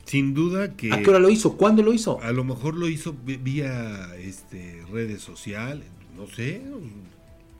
Sin 0.04 0.34
duda 0.34 0.74
que... 0.76 0.92
¿A 0.92 1.02
qué 1.02 1.10
hora 1.10 1.20
lo 1.20 1.30
hizo? 1.30 1.56
¿Cuándo 1.56 1.82
lo 1.82 1.92
hizo? 1.92 2.20
A 2.20 2.32
lo 2.32 2.42
mejor 2.42 2.74
lo 2.74 2.88
hizo 2.88 3.14
vía 3.24 4.16
este, 4.16 4.82
redes 4.90 5.22
sociales, 5.22 5.86
no 6.16 6.26
sé, 6.26 6.62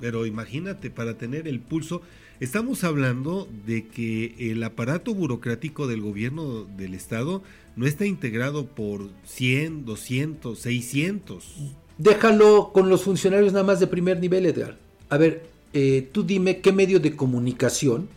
pero 0.01 0.27
imagínate, 0.27 0.91
para 0.91 1.19
tener 1.19 1.47
el 1.47 1.61
pulso, 1.61 2.03
Estamos 2.41 2.85
hablando 2.85 3.47
de 3.67 3.87
que 3.87 4.35
el 4.51 4.63
aparato 4.63 5.15
burocrático 5.15 5.87
del 5.87 6.01
gobierno 6.01 6.65
del 6.65 6.95
estado 6.95 7.43
no 7.77 7.87
está 7.87 8.07
integrado 8.07 8.65
por 8.65 9.11
100, 9.27 9.85
200, 9.85 10.59
600. 10.59 11.55
Déjalo 11.99 12.71
con 12.73 12.89
los 12.89 13.03
funcionarios 13.03 13.53
nada 13.53 13.67
más 13.67 13.79
de 13.79 13.87
primer 13.87 14.21
nivel, 14.21 14.47
Edgar. 14.47 14.79
A 15.11 15.19
ver, 15.19 15.51
eh, 15.75 16.09
tú 16.13 16.23
dime 16.23 16.63
qué 16.63 16.73
medio 16.73 16.99
de 16.99 17.15
comunicación 17.15 18.09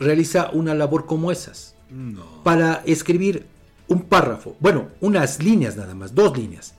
realiza 0.00 0.50
una 0.50 0.74
labor 0.74 1.06
como 1.06 1.30
esas. 1.30 1.76
No. 1.90 2.42
Para 2.42 2.82
escribir 2.86 3.46
un 3.86 4.02
párrafo, 4.02 4.56
bueno, 4.58 4.88
unas 5.00 5.40
líneas 5.40 5.76
nada 5.76 5.94
más, 5.94 6.12
dos 6.12 6.36
líneas. 6.36 6.74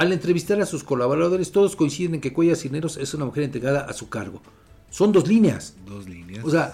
Al 0.00 0.14
entrevistar 0.14 0.58
a 0.62 0.64
sus 0.64 0.82
colaboradores, 0.82 1.52
todos 1.52 1.76
coinciden 1.76 2.14
en 2.14 2.20
que 2.22 2.32
Cuellar 2.32 2.56
Cineros 2.56 2.96
es 2.96 3.12
una 3.12 3.26
mujer 3.26 3.42
entregada 3.42 3.82
a 3.82 3.92
su 3.92 4.08
cargo. 4.08 4.40
Son 4.88 5.12
dos 5.12 5.28
líneas. 5.28 5.76
Dos 5.84 6.08
líneas. 6.08 6.42
O 6.42 6.50
sea, 6.50 6.72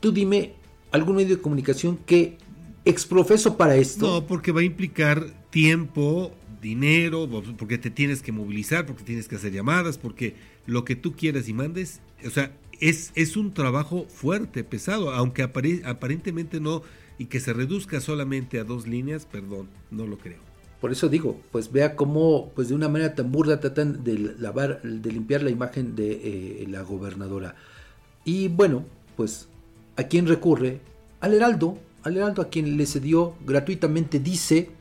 tú 0.00 0.12
dime 0.12 0.54
algún 0.90 1.16
medio 1.16 1.36
de 1.36 1.42
comunicación 1.42 1.98
que 2.06 2.38
exprofeso 2.86 3.58
para 3.58 3.76
esto. 3.76 4.06
No, 4.06 4.26
porque 4.26 4.50
va 4.50 4.60
a 4.60 4.64
implicar 4.64 5.26
tiempo, 5.50 6.32
dinero, 6.62 7.28
porque 7.58 7.76
te 7.76 7.90
tienes 7.90 8.22
que 8.22 8.32
movilizar, 8.32 8.86
porque 8.86 9.02
tienes 9.04 9.28
que 9.28 9.36
hacer 9.36 9.52
llamadas, 9.52 9.98
porque 9.98 10.34
lo 10.64 10.86
que 10.86 10.96
tú 10.96 11.12
quieras 11.12 11.50
y 11.50 11.52
mandes, 11.52 12.00
o 12.26 12.30
sea, 12.30 12.56
es, 12.80 13.12
es 13.14 13.36
un 13.36 13.52
trabajo 13.52 14.06
fuerte, 14.08 14.64
pesado, 14.64 15.12
aunque 15.12 15.42
aparentemente 15.42 16.60
no, 16.60 16.80
y 17.18 17.26
que 17.26 17.40
se 17.40 17.52
reduzca 17.52 18.00
solamente 18.00 18.58
a 18.58 18.64
dos 18.64 18.86
líneas, 18.86 19.26
perdón, 19.26 19.68
no 19.90 20.06
lo 20.06 20.16
creo. 20.16 20.40
Por 20.84 20.92
eso 20.92 21.08
digo, 21.08 21.40
pues 21.50 21.72
vea 21.72 21.96
cómo, 21.96 22.50
pues 22.54 22.68
de 22.68 22.74
una 22.74 22.90
manera 22.90 23.14
tan 23.14 23.32
burda 23.32 23.58
tratan 23.58 24.04
de 24.04 24.34
lavar, 24.38 24.82
de 24.82 25.12
limpiar 25.12 25.42
la 25.42 25.48
imagen 25.48 25.96
de 25.96 26.10
eh, 26.12 26.66
la 26.68 26.82
gobernadora. 26.82 27.54
Y 28.22 28.48
bueno, 28.48 28.84
pues, 29.16 29.48
¿a 29.96 30.02
quién 30.02 30.26
recurre? 30.26 30.82
Al 31.20 31.32
Heraldo, 31.32 31.78
al 32.02 32.18
Heraldo 32.18 32.42
a 32.42 32.50
quien 32.50 32.76
le 32.76 32.84
cedió 32.84 33.34
gratuitamente, 33.46 34.18
dice, 34.18 34.72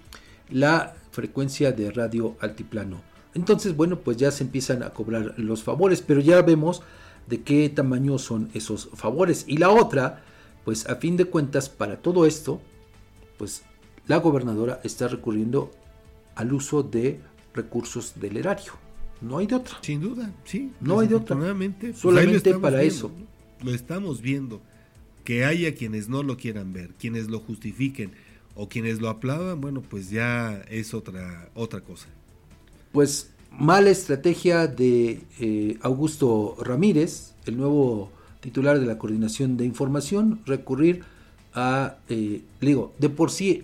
la 0.50 0.94
frecuencia 1.12 1.72
de 1.72 1.90
radio 1.90 2.36
altiplano. 2.42 3.02
Entonces, 3.34 3.74
bueno, 3.74 4.00
pues 4.00 4.18
ya 4.18 4.30
se 4.32 4.44
empiezan 4.44 4.84
a 4.84 4.90
cobrar 4.90 5.36
los 5.38 5.64
favores, 5.64 6.02
pero 6.02 6.20
ya 6.20 6.42
vemos 6.42 6.82
de 7.30 7.44
qué 7.44 7.70
tamaño 7.70 8.18
son 8.18 8.50
esos 8.54 8.90
favores. 8.94 9.46
Y 9.48 9.56
la 9.56 9.70
otra, 9.70 10.22
pues 10.66 10.86
a 10.90 10.98
fin 10.98 11.16
de 11.16 11.24
cuentas, 11.24 11.70
para 11.70 12.02
todo 12.02 12.26
esto, 12.26 12.60
pues 13.38 13.64
la 14.06 14.18
gobernadora 14.18 14.82
está 14.84 15.08
recurriendo 15.08 15.72
al 16.36 16.54
uso 16.54 16.84
de 16.84 17.20
recursos 17.54 18.14
del 18.20 18.38
erario. 18.38 18.74
No 19.22 19.38
hay 19.38 19.48
de 19.48 19.56
otra. 19.56 19.78
Sin 19.82 20.02
duda, 20.02 20.32
sí. 20.44 20.72
No 20.82 21.00
hay 21.00 21.08
de 21.08 21.16
otra. 21.16 21.38
Pues 21.38 21.98
Solamente 21.98 22.54
para 22.56 22.84
eso. 22.84 23.12
Lo 23.64 23.74
estamos 23.74 24.22
viendo. 24.22 24.62
Que 25.24 25.46
haya 25.46 25.74
quienes 25.74 26.10
no 26.10 26.22
lo 26.22 26.36
quieran 26.36 26.74
ver, 26.74 26.90
quienes 27.00 27.30
lo 27.30 27.40
justifiquen 27.40 28.12
o 28.56 28.68
quienes 28.68 29.00
lo 29.00 29.10
aplaudan, 29.10 29.62
bueno, 29.62 29.82
pues 29.82 30.10
ya 30.10 30.62
es 30.70 30.94
otra, 30.94 31.50
otra 31.56 31.80
cosa. 31.80 32.08
Pues 32.92 33.32
mala 33.50 33.90
estrategia 33.90 34.68
de 34.68 35.22
eh, 35.40 35.78
Augusto 35.82 36.58
Ramírez, 36.60 37.34
el 37.46 37.56
nuevo 37.56 38.12
titular 38.42 38.80
de 38.80 38.86
la 38.86 38.98
Coordinación 38.98 39.56
de 39.56 39.66
Información, 39.66 40.42
recurrir 40.46 41.04
a, 41.54 41.98
eh, 42.10 42.42
digo, 42.60 42.94
de 43.00 43.10
por 43.10 43.32
sí 43.32 43.64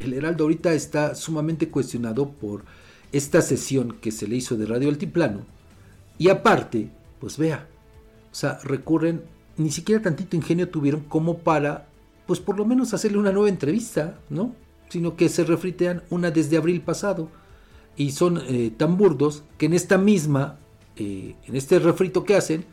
el 0.00 0.14
Heraldo 0.14 0.44
ahorita 0.44 0.72
está 0.72 1.14
sumamente 1.14 1.68
cuestionado 1.68 2.30
por 2.30 2.64
esta 3.12 3.42
sesión 3.42 3.96
que 4.00 4.12
se 4.12 4.26
le 4.26 4.36
hizo 4.36 4.56
de 4.56 4.66
Radio 4.66 4.88
Altiplano. 4.88 5.40
Y 6.18 6.28
aparte, 6.28 6.90
pues 7.20 7.38
vea, 7.38 7.68
o 8.30 8.34
sea, 8.34 8.58
recurren, 8.64 9.22
ni 9.56 9.70
siquiera 9.70 10.02
tantito 10.02 10.36
ingenio 10.36 10.68
tuvieron 10.68 11.02
como 11.02 11.38
para, 11.38 11.88
pues 12.26 12.40
por 12.40 12.56
lo 12.56 12.64
menos 12.64 12.94
hacerle 12.94 13.18
una 13.18 13.32
nueva 13.32 13.48
entrevista, 13.48 14.18
¿no? 14.28 14.54
Sino 14.88 15.16
que 15.16 15.28
se 15.28 15.44
refritean 15.44 16.02
una 16.10 16.30
desde 16.30 16.56
abril 16.56 16.80
pasado. 16.80 17.28
Y 17.96 18.12
son 18.12 18.42
eh, 18.46 18.72
tan 18.76 18.96
burdos 18.96 19.42
que 19.56 19.66
en 19.66 19.72
esta 19.72 19.96
misma, 19.96 20.58
eh, 20.96 21.34
en 21.46 21.56
este 21.56 21.78
refrito 21.78 22.24
que 22.24 22.36
hacen, 22.36 22.66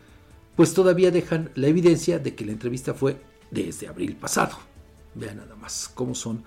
pues 0.56 0.74
todavía 0.74 1.12
dejan 1.12 1.50
la 1.56 1.68
evidencia 1.68 2.20
de 2.20 2.36
que 2.36 2.46
la 2.46 2.52
entrevista 2.52 2.94
fue 2.94 3.18
desde 3.50 3.88
abril 3.88 4.16
pasado. 4.16 4.58
Vean 5.16 5.38
nada 5.38 5.56
más 5.56 5.90
cómo 5.94 6.14
son 6.14 6.44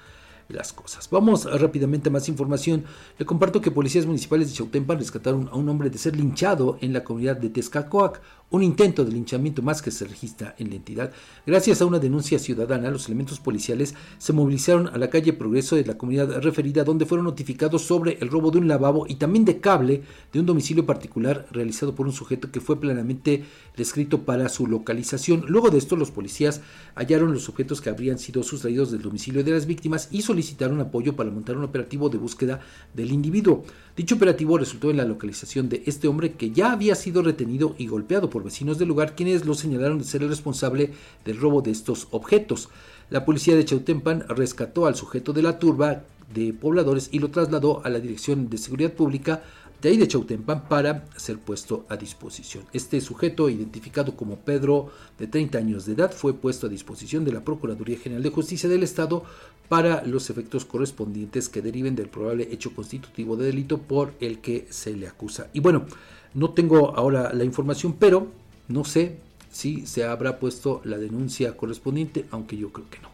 las 0.48 0.72
cosas. 0.72 1.08
Vamos 1.10 1.44
rápidamente 1.60 2.08
a 2.08 2.12
más 2.12 2.28
información. 2.28 2.84
Le 3.18 3.26
comparto 3.26 3.60
que 3.60 3.70
policías 3.70 4.06
municipales 4.06 4.48
de 4.48 4.54
Chautempan 4.54 4.98
rescataron 4.98 5.48
a 5.50 5.56
un 5.56 5.68
hombre 5.68 5.90
de 5.90 5.98
ser 5.98 6.16
linchado 6.16 6.78
en 6.80 6.92
la 6.92 7.04
comunidad 7.04 7.36
de 7.36 7.50
Tezcacoac, 7.50 8.20
un 8.50 8.62
intento 8.62 9.04
de 9.04 9.12
linchamiento 9.12 9.60
más 9.62 9.82
que 9.82 9.90
se 9.90 10.04
registra 10.04 10.54
en 10.58 10.70
la 10.70 10.76
entidad. 10.76 11.12
Gracias 11.46 11.80
a 11.80 11.86
una 11.86 11.98
denuncia 11.98 12.38
ciudadana, 12.38 12.90
los 12.90 13.06
elementos 13.06 13.40
policiales 13.40 13.94
se 14.18 14.32
movilizaron 14.32 14.88
a 14.88 14.98
la 14.98 15.10
calle 15.10 15.32
Progreso 15.32 15.76
de 15.76 15.84
la 15.84 15.98
comunidad 15.98 16.40
referida, 16.42 16.84
donde 16.84 17.06
fueron 17.06 17.26
notificados 17.26 17.82
sobre 17.82 18.18
el 18.20 18.28
robo 18.28 18.50
de 18.50 18.58
un 18.58 18.68
lavabo 18.68 19.06
y 19.08 19.16
también 19.16 19.44
de 19.44 19.60
cable 19.60 20.02
de 20.32 20.40
un 20.40 20.46
domicilio 20.46 20.86
particular 20.86 21.46
realizado 21.50 21.94
por 21.94 22.06
un 22.06 22.12
sujeto 22.12 22.50
que 22.52 22.60
fue 22.60 22.80
plenamente 22.80 23.44
descrito 23.76 24.24
para 24.24 24.48
su 24.48 24.66
localización. 24.66 25.44
Luego 25.48 25.70
de 25.70 25.78
esto, 25.78 25.96
los 25.96 26.10
policías 26.10 26.60
hallaron 26.94 27.32
los 27.32 27.48
objetos 27.48 27.80
que 27.80 27.90
habrían 27.90 28.18
sido 28.18 28.42
sustraídos 28.42 28.90
del 28.92 29.02
domicilio 29.02 29.42
de 29.42 29.52
las 29.52 29.66
víctimas 29.66 30.08
y 30.12 30.22
solicitaron 30.22 30.80
apoyo 30.80 31.16
para 31.16 31.30
montar 31.30 31.56
un 31.56 31.64
operativo 31.64 32.08
de 32.08 32.18
búsqueda 32.18 32.60
del 32.94 33.10
individuo. 33.10 33.64
Dicho 33.96 34.16
operativo 34.16 34.58
resultó 34.58 34.90
en 34.90 34.98
la 34.98 35.06
localización 35.06 35.70
de 35.70 35.82
este 35.86 36.06
hombre 36.06 36.34
que 36.34 36.50
ya 36.50 36.70
había 36.70 36.94
sido 36.94 37.22
retenido 37.22 37.74
y 37.78 37.86
golpeado 37.86 38.28
por 38.28 38.44
vecinos 38.44 38.76
del 38.76 38.88
lugar 38.88 39.14
quienes 39.16 39.46
lo 39.46 39.54
señalaron 39.54 39.98
de 39.98 40.04
ser 40.04 40.22
el 40.22 40.28
responsable 40.28 40.90
del 41.24 41.40
robo 41.40 41.62
de 41.62 41.70
estos 41.70 42.06
objetos. 42.10 42.68
La 43.08 43.24
policía 43.24 43.56
de 43.56 43.64
Chautempan 43.64 44.26
rescató 44.28 44.84
al 44.84 44.96
sujeto 44.96 45.32
de 45.32 45.40
la 45.40 45.58
turba 45.58 46.02
de 46.34 46.52
pobladores 46.52 47.08
y 47.10 47.20
lo 47.20 47.30
trasladó 47.30 47.80
a 47.86 47.88
la 47.88 47.98
Dirección 47.98 48.50
de 48.50 48.58
Seguridad 48.58 48.92
Pública 48.92 49.42
de 49.80 49.90
ahí 49.90 49.96
de 49.96 50.08
Chautempan 50.08 50.68
para 50.68 51.04
ser 51.16 51.38
puesto 51.38 51.84
a 51.88 51.96
disposición. 51.96 52.64
Este 52.72 53.00
sujeto, 53.00 53.48
identificado 53.48 54.16
como 54.16 54.36
Pedro, 54.36 54.90
de 55.18 55.26
30 55.26 55.58
años 55.58 55.86
de 55.86 55.92
edad, 55.92 56.12
fue 56.12 56.34
puesto 56.34 56.66
a 56.66 56.70
disposición 56.70 57.24
de 57.24 57.32
la 57.32 57.44
Procuraduría 57.44 57.98
General 57.98 58.22
de 58.22 58.30
Justicia 58.30 58.68
del 58.68 58.82
Estado 58.82 59.24
para 59.68 60.04
los 60.04 60.30
efectos 60.30 60.64
correspondientes 60.64 61.48
que 61.48 61.62
deriven 61.62 61.96
del 61.96 62.08
probable 62.08 62.48
hecho 62.50 62.74
constitutivo 62.74 63.36
de 63.36 63.46
delito 63.46 63.78
por 63.78 64.14
el 64.20 64.38
que 64.38 64.66
se 64.70 64.96
le 64.96 65.08
acusa. 65.08 65.48
Y 65.52 65.60
bueno, 65.60 65.86
no 66.34 66.50
tengo 66.50 66.96
ahora 66.96 67.32
la 67.32 67.44
información, 67.44 67.96
pero 67.98 68.32
no 68.68 68.84
sé 68.84 69.16
si 69.50 69.86
se 69.86 70.04
habrá 70.04 70.38
puesto 70.38 70.80
la 70.84 70.98
denuncia 70.98 71.56
correspondiente, 71.56 72.26
aunque 72.30 72.56
yo 72.56 72.72
creo 72.72 72.88
que 72.90 73.00
no. 73.00 73.10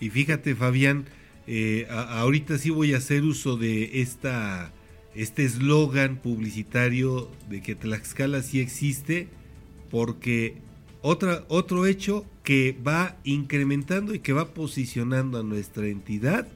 Y 0.00 0.10
fíjate, 0.10 0.54
Fabián, 0.54 1.06
eh, 1.46 1.86
ahorita 1.90 2.58
sí 2.58 2.70
voy 2.70 2.94
a 2.94 2.98
hacer 2.98 3.22
uso 3.22 3.56
de 3.56 4.00
esta 4.00 4.72
este 5.14 5.44
eslogan 5.44 6.16
publicitario 6.16 7.30
de 7.50 7.60
que 7.60 7.74
Tlaxcala 7.74 8.42
sí 8.42 8.60
existe, 8.60 9.28
porque 9.90 10.56
otra, 11.02 11.44
otro 11.48 11.86
hecho 11.86 12.24
que 12.42 12.76
va 12.86 13.16
incrementando 13.24 14.14
y 14.14 14.20
que 14.20 14.32
va 14.32 14.54
posicionando 14.54 15.38
a 15.38 15.42
nuestra 15.42 15.86
entidad 15.86 16.48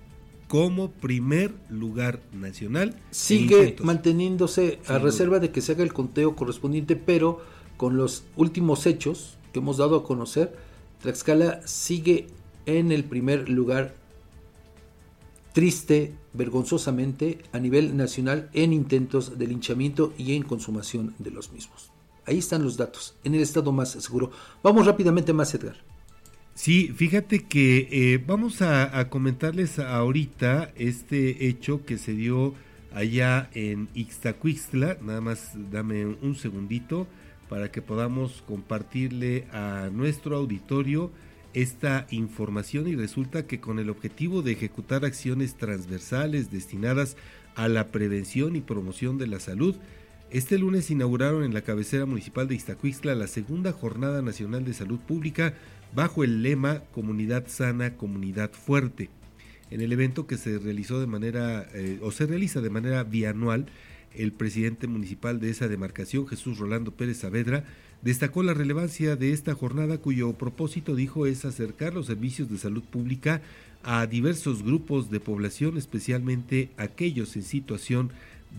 como 0.48 0.90
primer 0.90 1.52
lugar 1.68 2.20
nacional. 2.32 2.96
Sigue 3.10 3.76
manteniéndose 3.82 4.78
a 4.86 4.98
reserva 4.98 5.40
de 5.40 5.50
que 5.50 5.60
se 5.60 5.72
haga 5.72 5.82
el 5.82 5.92
conteo 5.92 6.36
correspondiente, 6.36 6.96
pero 6.96 7.40
con 7.76 7.96
los 7.96 8.24
últimos 8.36 8.86
hechos 8.86 9.36
que 9.52 9.58
hemos 9.58 9.76
dado 9.78 9.96
a 9.96 10.04
conocer, 10.04 10.56
Tlaxcala 11.02 11.66
sigue 11.66 12.28
en 12.64 12.92
el 12.92 13.04
primer 13.04 13.48
lugar 13.48 13.94
triste, 15.52 16.14
vergonzosamente, 16.34 17.38
a 17.52 17.58
nivel 17.58 17.96
nacional 17.96 18.50
en 18.52 18.72
intentos 18.72 19.38
de 19.38 19.46
linchamiento 19.46 20.12
y 20.18 20.34
en 20.34 20.42
consumación 20.42 21.14
de 21.18 21.30
los 21.30 21.50
mismos. 21.50 21.90
Ahí 22.26 22.38
están 22.38 22.62
los 22.64 22.76
datos, 22.76 23.14
en 23.24 23.34
el 23.34 23.42
estado 23.42 23.72
más 23.72 23.90
seguro. 23.90 24.32
Vamos 24.62 24.86
rápidamente 24.86 25.32
más, 25.32 25.54
Edgar. 25.54 25.76
Sí, 26.54 26.90
fíjate 26.96 27.44
que 27.44 27.86
eh, 27.90 28.24
vamos 28.26 28.62
a, 28.62 29.08
comentarles 29.10 29.78
ahorita 29.78 30.72
este 30.74 31.48
hecho 31.48 31.84
que 31.84 31.98
se 31.98 32.12
dio 32.12 32.54
allá 32.94 33.50
en 33.52 33.88
Ixtacuixtla. 33.94 34.96
Nada 35.02 35.20
más 35.20 35.52
dame 35.70 36.06
un 36.06 36.34
segundito 36.34 37.06
para 37.50 37.70
que 37.70 37.82
podamos 37.82 38.42
compartirle 38.46 39.46
a 39.52 39.90
nuestro 39.92 40.34
auditorio 40.34 41.10
esta 41.52 42.06
información 42.10 42.88
y 42.88 42.96
resulta 42.96 43.46
que 43.46 43.60
con 43.60 43.78
el 43.78 43.90
objetivo 43.90 44.40
de 44.40 44.52
ejecutar 44.52 45.04
acciones 45.04 45.56
transversales 45.56 46.50
destinadas 46.50 47.18
a 47.54 47.68
la 47.68 47.88
prevención 47.88 48.56
y 48.56 48.62
promoción 48.62 49.18
de 49.18 49.26
la 49.26 49.40
salud, 49.40 49.76
este 50.36 50.58
lunes 50.58 50.90
inauguraron 50.90 51.44
en 51.44 51.54
la 51.54 51.62
cabecera 51.62 52.04
municipal 52.04 52.46
de 52.46 52.56
Iztacuixtla 52.56 53.14
la 53.14 53.26
segunda 53.26 53.72
Jornada 53.72 54.20
Nacional 54.20 54.66
de 54.66 54.74
Salud 54.74 54.98
Pública 54.98 55.54
bajo 55.94 56.24
el 56.24 56.42
lema 56.42 56.80
Comunidad 56.92 57.44
Sana, 57.46 57.96
Comunidad 57.96 58.50
Fuerte. 58.52 59.08
En 59.70 59.80
el 59.80 59.92
evento 59.92 60.26
que 60.26 60.36
se 60.36 60.58
realizó 60.58 61.00
de 61.00 61.06
manera 61.06 61.66
eh, 61.72 61.98
o 62.02 62.10
se 62.10 62.26
realiza 62.26 62.60
de 62.60 62.68
manera 62.68 63.02
bianual, 63.02 63.64
el 64.14 64.30
presidente 64.32 64.86
municipal 64.86 65.40
de 65.40 65.48
esa 65.48 65.68
demarcación, 65.68 66.26
Jesús 66.26 66.58
Rolando 66.58 66.90
Pérez 66.90 67.18
Saavedra, 67.18 67.64
destacó 68.02 68.42
la 68.42 68.52
relevancia 68.52 69.16
de 69.16 69.32
esta 69.32 69.54
jornada 69.54 69.96
cuyo 69.98 70.34
propósito, 70.34 70.94
dijo, 70.94 71.24
es 71.26 71.46
acercar 71.46 71.94
los 71.94 72.06
servicios 72.06 72.50
de 72.50 72.58
salud 72.58 72.82
pública 72.82 73.40
a 73.84 74.06
diversos 74.06 74.62
grupos 74.62 75.10
de 75.10 75.18
población, 75.18 75.78
especialmente 75.78 76.68
aquellos 76.76 77.36
en 77.36 77.42
situación 77.42 78.10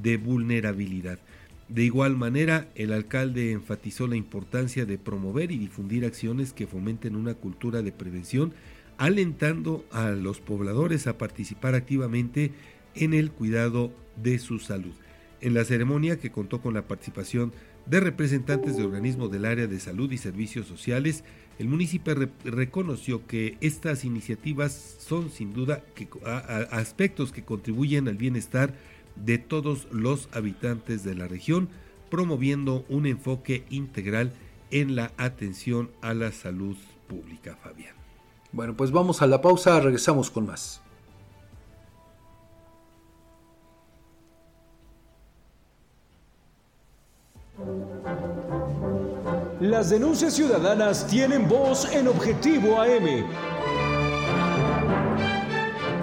de 0.01 0.17
vulnerabilidad. 0.17 1.19
De 1.69 1.83
igual 1.83 2.15
manera, 2.15 2.69
el 2.75 2.93
alcalde 2.93 3.51
enfatizó 3.51 4.07
la 4.07 4.15
importancia 4.15 4.85
de 4.85 4.97
promover 4.97 5.51
y 5.51 5.57
difundir 5.57 6.05
acciones 6.05 6.53
que 6.53 6.67
fomenten 6.67 7.15
una 7.15 7.33
cultura 7.33 7.81
de 7.81 7.91
prevención, 7.91 8.53
alentando 8.97 9.85
a 9.91 10.11
los 10.11 10.39
pobladores 10.39 11.07
a 11.07 11.17
participar 11.17 11.75
activamente 11.75 12.51
en 12.95 13.13
el 13.13 13.31
cuidado 13.31 13.91
de 14.15 14.39
su 14.39 14.59
salud. 14.59 14.93
En 15.41 15.53
la 15.53 15.65
ceremonia, 15.65 16.17
que 16.17 16.31
contó 16.31 16.61
con 16.61 16.73
la 16.73 16.87
participación 16.87 17.51
de 17.85 17.99
representantes 17.99 18.75
de 18.75 18.83
organismos 18.83 19.31
del 19.31 19.45
área 19.45 19.67
de 19.67 19.79
salud 19.79 20.11
y 20.11 20.17
servicios 20.17 20.67
sociales, 20.67 21.23
el 21.59 21.67
municipio 21.67 22.15
reconoció 22.43 23.25
que 23.27 23.57
estas 23.61 24.05
iniciativas 24.05 24.97
son 24.99 25.31
sin 25.31 25.53
duda 25.53 25.83
aspectos 26.71 27.31
que 27.31 27.43
contribuyen 27.43 28.07
al 28.07 28.17
bienestar 28.17 28.73
de 29.23 29.37
todos 29.37 29.87
los 29.91 30.29
habitantes 30.31 31.03
de 31.03 31.15
la 31.15 31.27
región, 31.27 31.69
promoviendo 32.09 32.85
un 32.89 33.05
enfoque 33.05 33.65
integral 33.69 34.31
en 34.71 34.95
la 34.95 35.11
atención 35.17 35.89
a 36.01 36.13
la 36.13 36.31
salud 36.31 36.77
pública, 37.07 37.57
Fabián. 37.61 37.95
Bueno, 38.51 38.75
pues 38.75 38.91
vamos 38.91 39.21
a 39.21 39.27
la 39.27 39.41
pausa, 39.41 39.79
regresamos 39.79 40.29
con 40.29 40.47
más. 40.47 40.81
Las 49.59 49.89
denuncias 49.89 50.33
ciudadanas 50.33 51.07
tienen 51.07 51.47
voz 51.47 51.91
en 51.91 52.07
Objetivo 52.07 52.79
AM 52.79 53.56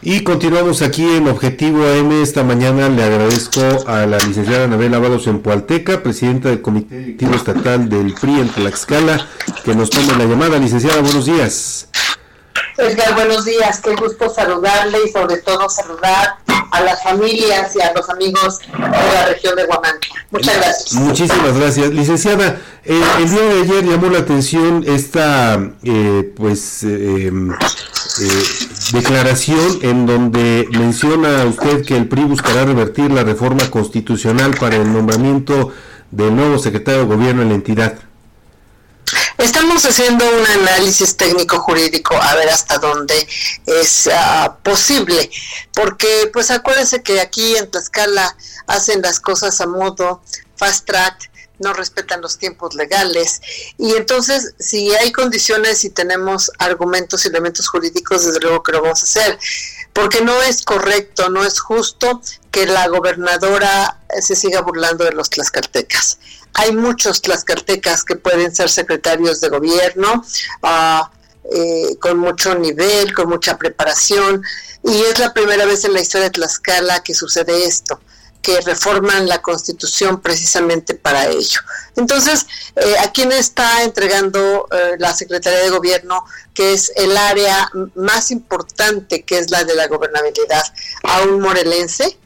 Y 0.00 0.22
continuamos 0.22 0.82
aquí 0.82 1.02
en 1.16 1.26
Objetivo 1.26 1.82
AM. 1.84 2.22
Esta 2.22 2.44
mañana 2.44 2.88
le 2.88 3.02
agradezco 3.02 3.60
a 3.88 4.06
la 4.06 4.18
licenciada 4.18 4.64
Anabel 4.64 4.94
Ábalos 4.94 5.26
en 5.26 5.40
Pualteca, 5.40 6.04
presidenta 6.04 6.50
del 6.50 6.62
Comité 6.62 6.98
Directivo 6.98 7.34
Estatal 7.34 7.88
del 7.88 8.14
PRI 8.14 8.40
en 8.40 8.48
Tlaxcala, 8.48 9.26
que 9.64 9.74
nos 9.74 9.90
tome 9.90 10.16
la 10.16 10.24
llamada. 10.24 10.58
Licenciada, 10.58 11.00
buenos 11.00 11.26
días. 11.26 11.88
Edgar, 12.76 13.14
buenos 13.16 13.44
días. 13.44 13.80
Qué 13.80 13.96
gusto 13.96 14.30
saludarle 14.30 14.98
y 15.04 15.10
sobre 15.10 15.38
todo 15.38 15.68
saludar 15.68 16.36
a 16.70 16.80
las 16.82 17.02
familias 17.02 17.74
y 17.76 17.80
a 17.80 17.92
los 17.92 18.08
amigos 18.10 18.60
de 18.60 19.14
la 19.14 19.26
región 19.26 19.56
de 19.56 19.64
Guamantla. 19.64 20.14
Muchas 20.30 20.56
gracias. 20.56 20.92
Muchísimas 20.92 21.56
gracias. 21.56 21.90
Licenciada, 21.90 22.60
eh, 22.84 23.02
el 23.18 23.30
día 23.30 23.42
de 23.42 23.60
ayer 23.62 23.84
llamó 23.84 24.08
la 24.10 24.18
atención 24.20 24.84
esta 24.86 25.60
eh, 25.82 26.32
pues 26.36 26.82
eh, 26.84 27.30
eh, 28.20 28.42
declaración 28.92 29.78
en 29.82 30.06
donde 30.06 30.68
menciona 30.72 31.44
usted 31.44 31.84
que 31.84 31.96
el 31.96 32.08
PRI 32.08 32.24
buscará 32.24 32.64
revertir 32.64 33.10
la 33.12 33.22
reforma 33.22 33.70
constitucional 33.70 34.56
para 34.58 34.76
el 34.76 34.92
nombramiento 34.92 35.72
del 36.10 36.34
nuevo 36.34 36.58
secretario 36.58 37.00
de 37.00 37.06
gobierno 37.06 37.42
en 37.42 37.50
la 37.50 37.54
entidad. 37.54 37.98
Estamos 39.38 39.84
haciendo 39.84 40.28
un 40.28 40.46
análisis 40.46 41.16
técnico 41.16 41.60
jurídico 41.60 42.16
a 42.20 42.34
ver 42.34 42.48
hasta 42.48 42.78
dónde 42.78 43.14
es 43.66 44.10
ah, 44.12 44.58
posible, 44.64 45.30
porque 45.74 46.28
pues 46.32 46.50
acuérdense 46.50 47.04
que 47.04 47.20
aquí 47.20 47.54
en 47.54 47.70
Tlaxcala 47.70 48.36
hacen 48.66 49.00
las 49.00 49.20
cosas 49.20 49.60
a 49.60 49.68
modo 49.68 50.20
fast 50.56 50.86
track, 50.86 51.30
no 51.60 51.72
respetan 51.72 52.20
los 52.20 52.38
tiempos 52.38 52.74
legales 52.74 53.40
y 53.78 53.94
entonces 53.94 54.54
si 54.58 54.92
hay 54.96 55.12
condiciones 55.12 55.84
y 55.84 55.90
tenemos 55.90 56.50
argumentos 56.58 57.24
y 57.24 57.28
elementos 57.28 57.68
jurídicos, 57.68 58.26
desde 58.26 58.40
luego 58.40 58.64
que 58.64 58.72
lo 58.72 58.82
vamos 58.82 59.02
a 59.02 59.04
hacer, 59.04 59.38
porque 59.92 60.20
no 60.20 60.42
es 60.42 60.64
correcto, 60.64 61.28
no 61.28 61.44
es 61.44 61.60
justo 61.60 62.20
que 62.50 62.66
la 62.66 62.88
gobernadora 62.88 63.97
se 64.22 64.36
siga 64.36 64.60
burlando 64.60 65.04
de 65.04 65.12
los 65.12 65.30
tlaxcaltecas 65.30 66.18
hay 66.54 66.72
muchos 66.72 67.22
tlaxcaltecas 67.22 68.04
que 68.04 68.16
pueden 68.16 68.54
ser 68.54 68.68
secretarios 68.68 69.40
de 69.40 69.48
gobierno 69.48 70.24
eh, 71.50 71.96
con 72.00 72.18
mucho 72.18 72.54
nivel, 72.54 73.14
con 73.14 73.28
mucha 73.28 73.56
preparación, 73.56 74.42
y 74.84 75.00
es 75.02 75.18
la 75.18 75.32
primera 75.32 75.64
vez 75.64 75.84
en 75.84 75.94
la 75.94 76.00
historia 76.00 76.26
de 76.26 76.32
Tlaxcala 76.32 77.02
que 77.02 77.14
sucede 77.14 77.64
esto 77.64 78.00
que 78.42 78.60
reforman 78.60 79.28
la 79.28 79.42
constitución 79.42 80.20
precisamente 80.20 80.94
para 80.94 81.26
ello. 81.26 81.60
Entonces, 81.96 82.46
eh, 82.76 82.94
¿a 83.00 83.10
quién 83.12 83.32
está 83.32 83.82
entregando 83.82 84.68
eh, 84.70 84.94
la 84.98 85.12
Secretaría 85.12 85.58
de 85.58 85.70
Gobierno, 85.70 86.24
que 86.54 86.72
es 86.72 86.92
el 86.94 87.16
área 87.16 87.68
más 87.96 88.30
importante, 88.30 89.24
que 89.24 89.38
es 89.38 89.50
la 89.50 89.64
de 89.64 89.74
la 89.74 89.88
gobernabilidad, 89.88 90.62
a 91.02 91.22
un 91.22 91.40
morelense? 91.40 92.16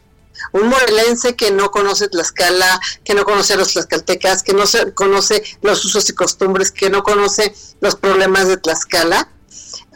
Un 0.53 0.69
morelense 0.69 1.35
que 1.35 1.51
no 1.51 1.71
conoce 1.71 2.09
Tlaxcala, 2.09 2.81
que 3.05 3.15
no 3.15 3.25
conoce 3.25 3.55
a 3.55 3.57
los 3.57 3.73
tlaxcaltecas, 3.73 4.43
que 4.43 4.53
no 4.53 4.65
conoce 4.95 5.43
los 5.63 5.85
usos 5.85 6.09
y 6.09 6.15
costumbres, 6.15 6.71
que 6.71 6.91
no 6.91 7.03
conoce 7.03 7.55
los 7.81 7.97
problemas 7.97 8.49
de 8.49 8.57
Tlaxcala, 8.59 9.29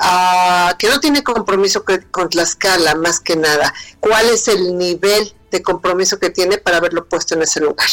ah, 0.00 0.74
que 0.78 0.88
no 0.88 1.00
tiene 1.00 1.22
compromiso 1.22 1.84
con 2.10 2.28
Tlaxcala 2.28 2.94
más 2.94 3.20
que 3.20 3.36
nada. 3.36 3.72
¿Cuál 4.00 4.28
es 4.28 4.48
el 4.48 4.76
nivel 4.76 5.34
de 5.50 5.62
compromiso 5.62 6.18
que 6.18 6.30
tiene 6.30 6.58
para 6.58 6.78
haberlo 6.78 7.06
puesto 7.06 7.34
en 7.34 7.42
ese 7.42 7.60
lugar? 7.60 7.88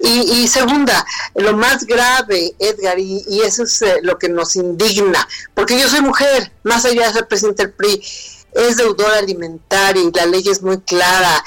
Y, 0.00 0.48
segunda, 0.48 1.06
lo 1.34 1.54
más 1.56 1.86
grave, 1.86 2.54
Edgar, 2.58 2.98
y, 2.98 3.40
eso 3.42 3.62
es 3.62 3.80
eh, 3.80 4.00
lo 4.02 4.18
que 4.18 4.28
nos 4.28 4.54
indigna, 4.56 5.26
porque 5.54 5.78
yo 5.78 5.88
soy 5.88 6.02
mujer, 6.02 6.52
más 6.62 6.84
allá 6.84 7.06
de 7.06 7.14
ser 7.14 7.28
presidente 7.28 7.62
del 7.62 7.72
PRI, 7.72 8.02
es 8.54 8.76
deudor 8.76 9.12
alimentario 9.12 10.08
y 10.08 10.12
la 10.12 10.26
ley 10.26 10.42
es 10.46 10.62
muy 10.62 10.80
clara 10.80 11.42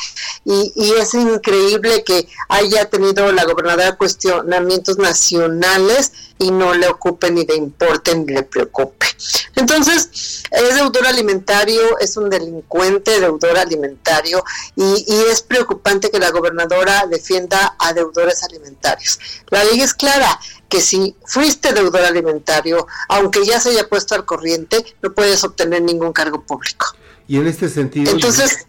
y, 0.46 0.94
es 0.98 1.14
increíble 1.14 2.04
que 2.04 2.28
haya 2.50 2.90
tenido 2.90 3.32
la 3.32 3.44
gobernadora 3.44 3.98
cuestionamientos 3.98 4.98
nacionales 4.98 6.12
y 6.40 6.52
no 6.52 6.74
le 6.74 6.88
ocupe 6.88 7.32
ni 7.32 7.46
le 7.46 7.56
importe 7.56 8.16
ni 8.16 8.32
le 8.34 8.44
preocupe. 8.44 9.08
Entonces, 9.56 10.44
es 10.52 10.76
deudor 10.76 11.08
alimentario, 11.08 11.98
es 12.00 12.16
un 12.16 12.30
delincuente 12.30 13.20
deudor 13.20 13.58
alimentario 13.58 14.44
y, 14.76 15.06
y 15.08 15.22
es 15.32 15.42
preocupante 15.42 16.12
que 16.12 16.20
la 16.20 16.30
gobernadora 16.30 17.06
defienda 17.08 17.76
a 17.80 17.94
deudores 17.94 18.44
alimentarios. 18.44 19.20
La 19.50 19.64
ley 19.64 19.82
es 19.82 19.94
clara, 19.94 20.40
que 20.70 20.82
si 20.82 21.16
fuiste 21.26 21.74
deudor 21.74 22.02
alimentario, 22.02 22.88
aunque 23.10 23.46
ya 23.46 23.60
se 23.60 23.70
haya 23.70 23.88
puesto 23.88 24.16
al 24.16 24.26
corriente, 24.26 24.84
no 25.02 25.14
puedes 25.14 25.44
obtener 25.44 25.82
ningún 25.82 26.14
cargo 26.14 26.42
público. 26.42 26.88
Y 27.28 27.38
en 27.38 27.48
este 27.48 27.70
sentido, 27.70 28.12
entonces, 28.12 28.68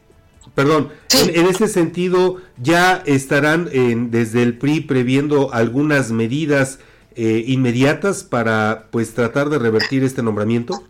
perdón, 0.54 0.90
en, 1.12 1.46
este 1.46 1.68
sentido 1.68 2.38
ya 2.60 3.02
estarán 3.06 3.68
en, 3.72 4.10
desde 4.10 4.42
el 4.42 4.58
PRI 4.58 4.80
previendo 4.80 5.52
algunas 5.52 6.10
medidas 6.10 6.78
eh, 7.14 7.44
inmediatas 7.46 8.24
para 8.24 8.88
pues 8.90 9.14
tratar 9.14 9.48
de 9.48 9.58
revertir 9.58 10.04
este 10.04 10.22
nombramiento. 10.22 10.84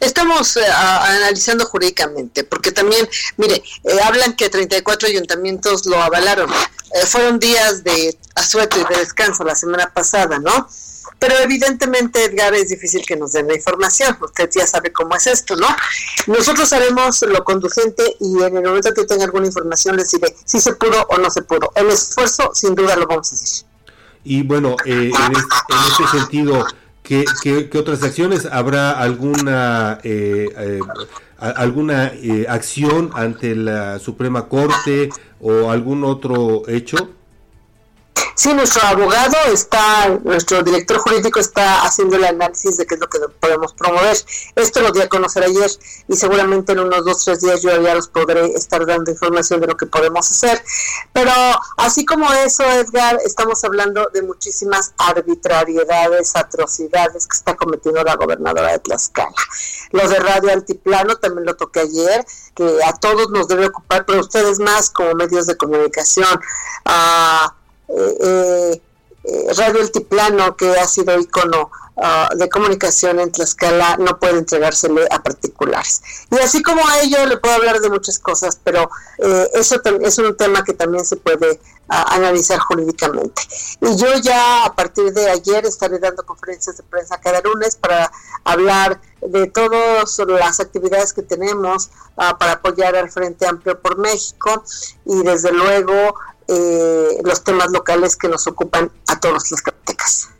Estamos 0.00 0.56
eh, 0.56 0.60
analizando 0.70 1.66
jurídicamente, 1.66 2.44
porque 2.44 2.70
también, 2.70 3.08
mire, 3.36 3.56
eh, 3.56 4.00
hablan 4.04 4.34
que 4.36 4.48
34 4.48 5.08
ayuntamientos 5.08 5.86
lo 5.86 6.00
avalaron. 6.00 6.50
Eh, 6.50 7.06
fueron 7.06 7.40
días 7.40 7.82
de 7.82 8.16
asueto 8.36 8.78
y 8.78 8.94
de 8.94 9.00
descanso 9.00 9.42
la 9.42 9.56
semana 9.56 9.92
pasada, 9.92 10.38
¿no? 10.38 10.68
Pero 11.18 11.36
evidentemente, 11.38 12.24
Edgar, 12.24 12.54
es 12.54 12.68
difícil 12.68 13.04
que 13.04 13.16
nos 13.16 13.32
den 13.32 13.48
la 13.48 13.56
información. 13.56 14.16
Usted 14.20 14.48
ya 14.54 14.66
sabe 14.68 14.92
cómo 14.92 15.16
es 15.16 15.26
esto, 15.26 15.56
¿no? 15.56 15.66
Nosotros 16.28 16.68
sabemos 16.68 17.22
lo 17.22 17.42
conducente 17.42 18.16
y 18.20 18.40
en 18.40 18.56
el 18.56 18.62
momento 18.62 18.94
que 18.94 19.04
tenga 19.04 19.24
alguna 19.24 19.46
información 19.46 19.96
les 19.96 20.12
diré 20.12 20.36
si 20.44 20.60
se 20.60 20.74
pudo 20.74 21.06
o 21.08 21.18
no 21.18 21.28
se 21.28 21.42
pudo. 21.42 21.72
El 21.74 21.88
esfuerzo, 21.88 22.52
sin 22.54 22.76
duda, 22.76 22.94
lo 22.94 23.08
vamos 23.08 23.32
a 23.32 23.34
hacer. 23.34 23.66
Y 24.22 24.42
bueno, 24.42 24.76
en, 24.84 25.10
este, 25.10 25.24
en 25.24 25.78
este 25.90 26.18
sentido 26.18 26.66
¿Qué, 27.08 27.70
otras 27.78 28.02
acciones? 28.02 28.44
¿Habrá 28.44 28.90
alguna, 28.90 29.98
eh, 30.04 30.46
eh, 30.58 30.80
alguna 31.38 32.08
eh, 32.08 32.44
acción 32.46 33.12
ante 33.14 33.56
la 33.56 33.98
Suprema 33.98 34.46
Corte 34.48 35.08
o 35.40 35.70
algún 35.70 36.04
otro 36.04 36.68
hecho? 36.68 37.14
Sí, 38.38 38.54
nuestro 38.54 38.80
abogado 38.86 39.36
está, 39.52 40.16
nuestro 40.22 40.62
director 40.62 40.98
jurídico 40.98 41.40
está 41.40 41.82
haciendo 41.82 42.14
el 42.14 42.24
análisis 42.24 42.76
de 42.76 42.86
qué 42.86 42.94
es 42.94 43.00
lo 43.00 43.08
que 43.08 43.18
podemos 43.40 43.72
promover. 43.72 44.16
Esto 44.54 44.80
lo 44.80 44.92
di 44.92 45.00
a 45.00 45.08
conocer 45.08 45.42
ayer 45.42 45.68
y 46.06 46.14
seguramente 46.14 46.70
en 46.70 46.78
unos 46.78 47.04
dos, 47.04 47.24
tres 47.24 47.40
días 47.40 47.62
yo 47.62 47.82
ya 47.82 47.96
los 47.96 48.06
podré 48.06 48.46
estar 48.54 48.86
dando 48.86 49.10
información 49.10 49.60
de 49.60 49.66
lo 49.66 49.76
que 49.76 49.86
podemos 49.86 50.30
hacer. 50.30 50.62
Pero 51.12 51.32
así 51.78 52.06
como 52.06 52.32
eso, 52.32 52.62
Edgar, 52.62 53.18
estamos 53.24 53.64
hablando 53.64 54.08
de 54.14 54.22
muchísimas 54.22 54.92
arbitrariedades, 54.98 56.36
atrocidades 56.36 57.26
que 57.26 57.36
está 57.36 57.56
cometiendo 57.56 58.04
la 58.04 58.14
gobernadora 58.14 58.70
de 58.70 58.78
Tlaxcala. 58.78 59.34
Lo 59.90 60.08
de 60.08 60.16
Radio 60.16 60.52
Altiplano 60.52 61.16
también 61.16 61.44
lo 61.44 61.56
toqué 61.56 61.80
ayer, 61.80 62.24
que 62.54 62.78
a 62.84 62.92
todos 62.92 63.30
nos 63.30 63.48
debe 63.48 63.66
ocupar, 63.66 64.06
pero 64.06 64.20
ustedes 64.20 64.60
más 64.60 64.90
como 64.90 65.14
medios 65.14 65.48
de 65.48 65.56
comunicación. 65.56 66.40
Ah, 66.84 67.52
eh, 67.88 68.80
eh, 69.24 69.46
Radio 69.56 69.80
Altiplano, 69.80 70.56
que 70.56 70.70
ha 70.70 70.86
sido 70.86 71.18
icono 71.18 71.70
ah, 71.96 72.30
de 72.34 72.48
comunicación 72.48 73.20
en 73.20 73.30
Tlaxcala, 73.30 73.96
no 73.98 74.18
puede 74.18 74.38
entregársele 74.38 75.06
a 75.10 75.22
particulares. 75.22 76.02
Y 76.30 76.38
así 76.38 76.62
como 76.62 76.86
a 76.86 77.00
ello 77.00 77.26
le 77.26 77.36
puedo 77.36 77.54
hablar 77.54 77.80
de 77.80 77.90
muchas 77.90 78.18
cosas, 78.18 78.58
pero 78.62 78.88
eh, 79.18 79.50
eso 79.54 79.80
es 80.00 80.18
un 80.18 80.36
tema 80.36 80.64
que 80.64 80.72
también 80.72 81.04
se 81.04 81.16
puede 81.16 81.60
ah, 81.88 82.06
analizar 82.14 82.58
jurídicamente. 82.60 83.42
Y 83.82 83.96
yo 83.96 84.16
ya 84.18 84.64
a 84.64 84.74
partir 84.74 85.12
de 85.12 85.28
ayer 85.28 85.66
estaré 85.66 85.98
dando 85.98 86.24
conferencias 86.24 86.76
de 86.76 86.84
prensa 86.84 87.20
cada 87.20 87.42
lunes 87.42 87.76
para 87.76 88.10
hablar 88.44 89.00
de 89.20 89.48
todas 89.48 90.18
las 90.26 90.60
actividades 90.60 91.12
que 91.12 91.22
tenemos 91.22 91.90
ah, 92.16 92.38
para 92.38 92.52
apoyar 92.52 92.96
al 92.96 93.10
Frente 93.10 93.46
Amplio 93.46 93.78
por 93.80 93.98
México 93.98 94.62
y 95.04 95.22
desde 95.22 95.52
luego 95.52 96.14
eh, 96.48 97.08
los 97.24 97.44
temas 97.44 97.70
locales 97.70 98.16
que 98.16 98.28
nos 98.28 98.46
ocupan 98.46 98.90
a 99.06 99.20
todos 99.20 99.50
los 99.50 99.62
captecas. 99.62 100.30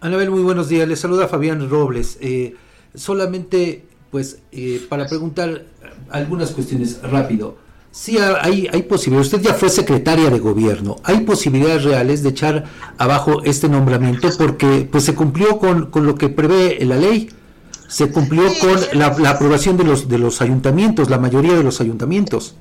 Anabel, 0.00 0.30
muy 0.30 0.42
buenos 0.42 0.68
días. 0.68 0.86
Le 0.86 0.96
saluda 0.96 1.28
Fabián 1.28 1.68
Robles. 1.70 2.18
Eh, 2.20 2.54
solamente, 2.94 3.86
pues, 4.10 4.38
eh, 4.52 4.84
para 4.88 5.06
preguntar 5.06 5.64
algunas 6.10 6.50
cuestiones 6.50 7.00
rápido. 7.02 7.56
Sí, 7.90 8.18
hay, 8.18 8.68
hay 8.72 8.82
posibilidades. 8.82 9.32
Usted 9.32 9.48
ya 9.48 9.54
fue 9.54 9.70
secretaria 9.70 10.30
de 10.30 10.38
gobierno. 10.38 10.96
¿Hay 11.04 11.20
posibilidades 11.20 11.84
reales 11.84 12.22
de 12.22 12.28
echar 12.28 12.64
abajo 12.98 13.42
este 13.42 13.68
nombramiento? 13.68 14.28
Porque 14.36 14.88
pues 14.90 15.04
se 15.04 15.14
cumplió 15.14 15.58
con, 15.58 15.90
con 15.90 16.06
lo 16.06 16.14
que 16.14 16.28
prevé 16.28 16.78
la 16.84 16.96
ley. 16.96 17.30
Se 17.88 18.12
cumplió 18.12 18.44
con 18.60 18.78
la, 18.98 19.16
la 19.18 19.30
aprobación 19.30 19.76
de 19.78 19.84
los, 19.84 20.08
de 20.08 20.18
los 20.18 20.42
ayuntamientos, 20.42 21.08
la 21.08 21.18
mayoría 21.18 21.54
de 21.54 21.64
los 21.64 21.80
ayuntamientos. 21.80 22.54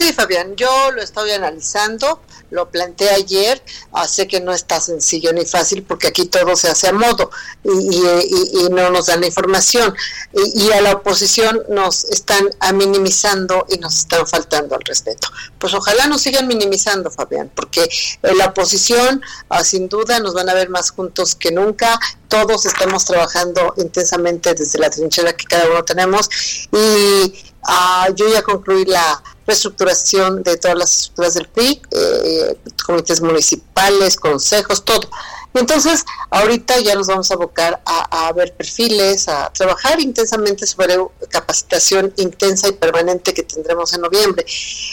Sí, 0.00 0.14
Fabián, 0.14 0.56
yo 0.56 0.92
lo 0.92 1.02
estoy 1.02 1.30
analizando, 1.32 2.22
lo 2.48 2.70
planteé 2.70 3.10
ayer, 3.10 3.62
sé 4.08 4.26
que 4.26 4.40
no 4.40 4.54
está 4.54 4.80
sencillo 4.80 5.30
ni 5.34 5.44
fácil 5.44 5.82
porque 5.82 6.06
aquí 6.08 6.24
todo 6.24 6.56
se 6.56 6.70
hace 6.70 6.88
a 6.88 6.94
modo 6.94 7.30
y, 7.62 8.70
no 8.70 8.88
nos 8.90 9.06
dan 9.06 9.20
la 9.20 9.26
información. 9.26 9.94
Y, 10.32 10.70
a 10.70 10.80
la 10.80 10.92
oposición 10.92 11.62
nos 11.68 12.04
están 12.04 12.48
minimizando 12.72 13.66
y 13.68 13.76
nos 13.76 13.94
están 13.94 14.26
faltando 14.26 14.74
al 14.74 14.80
respeto. 14.80 15.28
Pues 15.58 15.74
ojalá 15.74 16.06
nos 16.06 16.22
sigan 16.22 16.48
minimizando, 16.48 17.10
Fabián, 17.10 17.50
porque 17.54 17.86
la 18.22 18.46
oposición 18.46 19.20
ah, 19.50 19.62
sin 19.64 19.90
duda 19.90 20.18
nos 20.20 20.32
van 20.32 20.48
a 20.48 20.54
ver 20.54 20.70
más 20.70 20.92
juntos 20.92 21.34
que 21.34 21.52
nunca, 21.52 22.00
todos 22.28 22.64
estamos 22.64 23.04
trabajando 23.04 23.74
intensamente 23.76 24.54
desde 24.54 24.78
la 24.78 24.88
trinchera 24.88 25.36
que 25.36 25.44
cada 25.44 25.68
uno 25.68 25.84
tenemos. 25.84 26.30
Y 26.72 27.34
ah, 27.64 28.08
yo 28.14 28.32
ya 28.32 28.40
concluí 28.40 28.86
la 28.86 29.22
reestructuración 29.50 30.42
de 30.42 30.56
todas 30.56 30.78
las 30.78 30.96
estructuras 30.96 31.34
del 31.34 31.48
PRI, 31.48 31.82
eh, 31.90 32.56
comités 32.86 33.20
municipales, 33.20 34.16
consejos, 34.16 34.84
todo. 34.84 35.08
entonces, 35.54 36.04
ahorita 36.30 36.78
ya 36.78 36.94
nos 36.94 37.08
vamos 37.08 37.30
a 37.30 37.34
abocar 37.34 37.82
a, 37.84 38.32
ver 38.32 38.54
perfiles, 38.54 39.28
a 39.28 39.52
trabajar 39.52 40.00
intensamente 40.00 40.66
sobre 40.66 40.96
capacitación 41.28 42.12
intensa 42.16 42.68
y 42.68 42.72
permanente 42.72 43.34
que 43.34 43.42
tendremos 43.42 43.92
en 43.92 44.02
noviembre. 44.02 44.46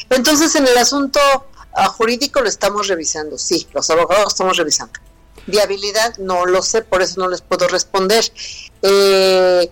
Entonces, 0.09 0.55
en 0.55 0.67
el 0.67 0.77
asunto 0.77 1.19
ah, 1.73 1.87
jurídico 1.89 2.41
lo 2.41 2.49
estamos 2.49 2.87
revisando, 2.87 3.37
sí, 3.37 3.67
los 3.73 3.89
abogados 3.89 4.33
estamos 4.33 4.57
revisando. 4.57 4.93
Viabilidad, 5.45 6.17
no 6.17 6.45
lo 6.45 6.61
sé, 6.61 6.81
por 6.81 7.01
eso 7.01 7.21
no 7.21 7.29
les 7.29 7.41
puedo 7.41 7.67
responder. 7.67 8.25
Eh, 8.81 9.71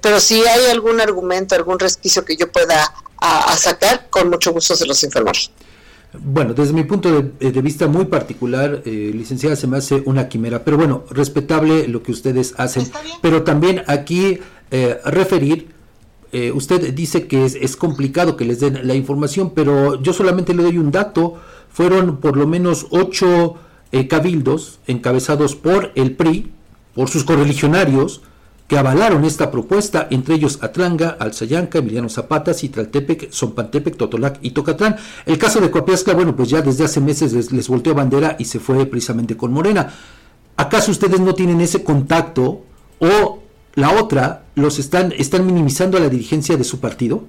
pero 0.00 0.20
si 0.20 0.44
hay 0.46 0.70
algún 0.70 1.00
argumento, 1.00 1.54
algún 1.54 1.78
resquicio 1.78 2.24
que 2.24 2.36
yo 2.36 2.50
pueda 2.50 2.92
a, 3.20 3.56
sacar, 3.56 4.08
con 4.10 4.30
mucho 4.30 4.52
gusto 4.52 4.74
se 4.74 4.86
los 4.86 5.02
informaré. 5.02 5.38
Bueno, 6.12 6.54
desde 6.54 6.72
mi 6.72 6.82
punto 6.84 7.22
de, 7.22 7.48
eh, 7.48 7.62
vista 7.62 7.86
muy 7.86 8.06
particular, 8.06 8.82
eh, 8.84 9.12
licenciada, 9.14 9.54
se 9.54 9.66
me 9.66 9.76
hace 9.76 10.02
una 10.06 10.28
quimera, 10.28 10.64
pero 10.64 10.76
bueno, 10.76 11.04
respetable 11.10 11.86
lo 11.86 12.02
que 12.02 12.10
ustedes 12.10 12.54
hacen. 12.56 12.90
Pero 13.22 13.44
también 13.44 13.84
aquí 13.86 14.40
eh, 14.70 14.98
referir, 15.04 15.68
usted 16.54 16.94
dice 16.94 17.26
que 17.26 17.44
es, 17.44 17.56
es, 17.56 17.76
complicado 17.76 18.36
que 18.36 18.44
les 18.44 18.60
den 18.60 18.86
la 18.86 18.94
información, 18.94 19.50
pero 19.50 20.00
yo 20.00 20.12
solamente 20.12 20.54
le 20.54 20.62
doy 20.62 20.78
un 20.78 20.92
dato, 20.92 21.34
fueron 21.72 22.18
por 22.18 22.36
lo 22.36 22.46
menos 22.46 22.86
ocho 22.90 23.56
cabildos 24.08 24.78
encabezados 24.86 25.56
por 25.56 25.90
el 25.96 26.14
PRI, 26.14 26.52
por 26.94 27.08
sus 27.08 27.24
correligionarios, 27.24 28.22
que 28.70 28.78
avalaron 28.78 29.24
esta 29.24 29.50
propuesta, 29.50 30.06
entre 30.10 30.36
ellos 30.36 30.60
Atlanga, 30.62 31.16
Alzayanca, 31.18 31.80
Emiliano 31.80 32.08
Zapata, 32.08 32.54
Citraltepec, 32.54 33.32
Zompantepec, 33.32 33.96
Totolac 33.96 34.38
y 34.42 34.52
Tocatlán. 34.52 34.94
El 35.26 35.38
caso 35.38 35.60
de 35.60 35.72
Coapiazcla, 35.72 36.14
bueno, 36.14 36.36
pues 36.36 36.50
ya 36.50 36.62
desde 36.62 36.84
hace 36.84 37.00
meses 37.00 37.50
les, 37.50 37.66
volteó 37.66 37.96
bandera 37.96 38.36
y 38.38 38.44
se 38.44 38.60
fue 38.60 38.86
precisamente 38.86 39.36
con 39.36 39.52
Morena. 39.52 39.92
¿Acaso 40.56 40.92
ustedes 40.92 41.18
no 41.18 41.34
tienen 41.34 41.60
ese 41.60 41.82
contacto 41.82 42.62
o 43.00 43.42
la 43.74 43.90
otra, 43.90 44.44
los 44.54 44.78
están, 44.78 45.10
están 45.18 45.46
minimizando 45.46 45.96
a 45.96 46.00
la 46.00 46.08
dirigencia 46.08 46.56
de 46.56 46.62
su 46.62 46.78
partido? 46.78 47.24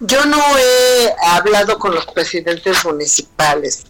Yo 0.00 0.24
no 0.26 0.38
he 0.58 1.14
hablado 1.28 1.78
con 1.78 1.94
los 1.94 2.06
presidentes 2.06 2.84
municipales. 2.84 3.84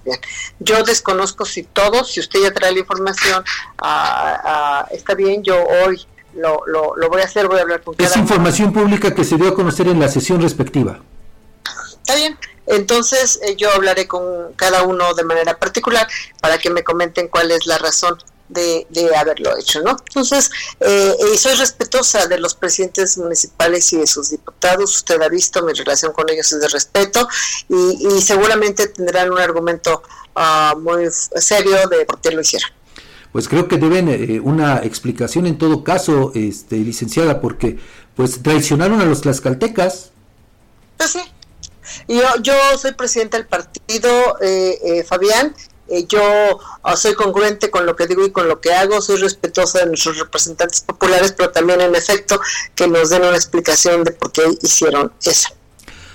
Yo 0.59 0.83
desconozco 0.83 1.45
si 1.45 1.63
todos, 1.63 2.13
si 2.13 2.21
usted 2.21 2.41
ya 2.43 2.53
trae 2.53 2.73
la 2.73 2.81
información, 2.81 3.45
ah, 3.79 4.41
ah, 4.45 4.89
está 4.91 5.15
bien, 5.15 5.43
yo 5.43 5.57
hoy 5.57 6.07
lo, 6.35 6.63
lo, 6.67 6.97
lo, 6.97 7.09
voy 7.09 7.23
a 7.23 7.25
hacer, 7.25 7.49
voy 7.49 7.59
a 7.59 7.63
hablar 7.63 7.83
con 7.83 7.95
Es 7.99 8.17
información 8.17 8.73
pública 8.73 9.15
que 9.15 9.25
se 9.25 9.37
dio 9.37 9.49
a 9.49 9.55
conocer 9.55 9.89
en 9.89 10.01
la 10.01 10.09
sesión 10.09 10.41
respectiva. 10.41 11.01
Está 12.03 12.17
bien, 12.17 12.37
entonces 12.67 13.41
eh, 13.43 13.57
yo 13.57 13.71
hablaré 13.73 14.07
con 14.07 14.53
cada 14.57 14.83
uno 14.83 15.15
de 15.15 15.25
manera 15.25 15.57
particular 15.57 16.07
para 16.41 16.59
que 16.59 16.71
me 16.71 16.83
comenten 16.85 17.29
cuál 17.29 17.51
es 17.51 17.67
la 17.67 17.79
razón 17.79 18.19
de, 18.53 18.87
haberlo 19.17 19.57
hecho, 19.57 19.81
¿no? 19.83 19.97
Entonces, 20.09 20.51
eh, 20.81 21.15
y 21.33 21.39
soy 21.39 21.55
respetuosa 21.55 22.27
de 22.27 22.39
los 22.39 22.55
presidentes 22.55 23.17
municipales 23.19 23.93
y 23.93 23.99
de 23.99 24.07
sus 24.07 24.31
diputados, 24.31 24.97
usted 24.97 25.21
ha 25.21 25.29
visto, 25.29 25.63
mi 25.65 25.73
relación 25.73 26.13
con 26.13 26.29
ellos 26.31 26.53
es 26.53 26.61
de 26.61 26.69
respeto 26.69 27.29
y, 27.69 28.21
seguramente 28.23 28.89
tendrán 28.89 29.31
un 29.31 29.39
argumento 29.39 30.03
ah, 30.35 30.75
muy 30.79 31.09
serio 31.11 31.89
de 31.89 32.05
por 32.05 32.21
qué 32.21 32.31
lo 32.31 32.41
hicieron. 32.41 32.71
Pues 33.33 33.49
creo 33.49 33.67
que 33.67 33.79
deben 33.79 34.09
eh, 34.09 34.41
una 34.41 34.79
explicación 34.79 35.47
en 35.47 35.57
todo 35.57 35.83
caso, 35.83 36.33
este, 36.35 36.77
licenciada, 36.77 37.41
porque 37.41 37.79
pues 38.15 38.43
traicionaron 38.43 39.01
a 39.01 39.07
los 39.07 39.23
tlaxcaltecas. 39.23 40.11
Pues 40.99 41.11
sí. 41.11 41.21
Yo, 42.09 42.23
yo 42.43 42.55
soy 42.79 42.93
presidenta 42.93 43.39
del 43.39 43.47
partido, 43.47 44.37
eh, 44.41 45.05
Fabián, 45.09 45.55
eh, 45.93 46.07
yo 46.09 46.21
soy 46.97 47.13
congruente 47.13 47.71
con 47.71 47.85
lo 47.85 47.95
que 47.95 48.07
digo 48.07 48.25
y 48.25 48.31
con 48.31 48.49
lo 48.49 48.63
que 48.63 48.73
hago, 48.73 49.03
soy 49.03 49.17
respetuosa 49.17 49.81
de 49.81 49.87
nuestros 49.89 50.19
representantes 50.19 50.81
populares, 50.81 51.33
pero 51.33 51.51
también 51.51 51.83
en 51.83 51.95
efecto 51.95 52.41
que 52.75 52.89
nos 52.89 53.11
den 53.11 53.23
una 53.23 53.37
explicación 53.37 54.03
de 54.03 54.13
por 54.13 54.33
qué 54.33 54.43
hicieron 54.63 55.13
eso. 55.23 55.51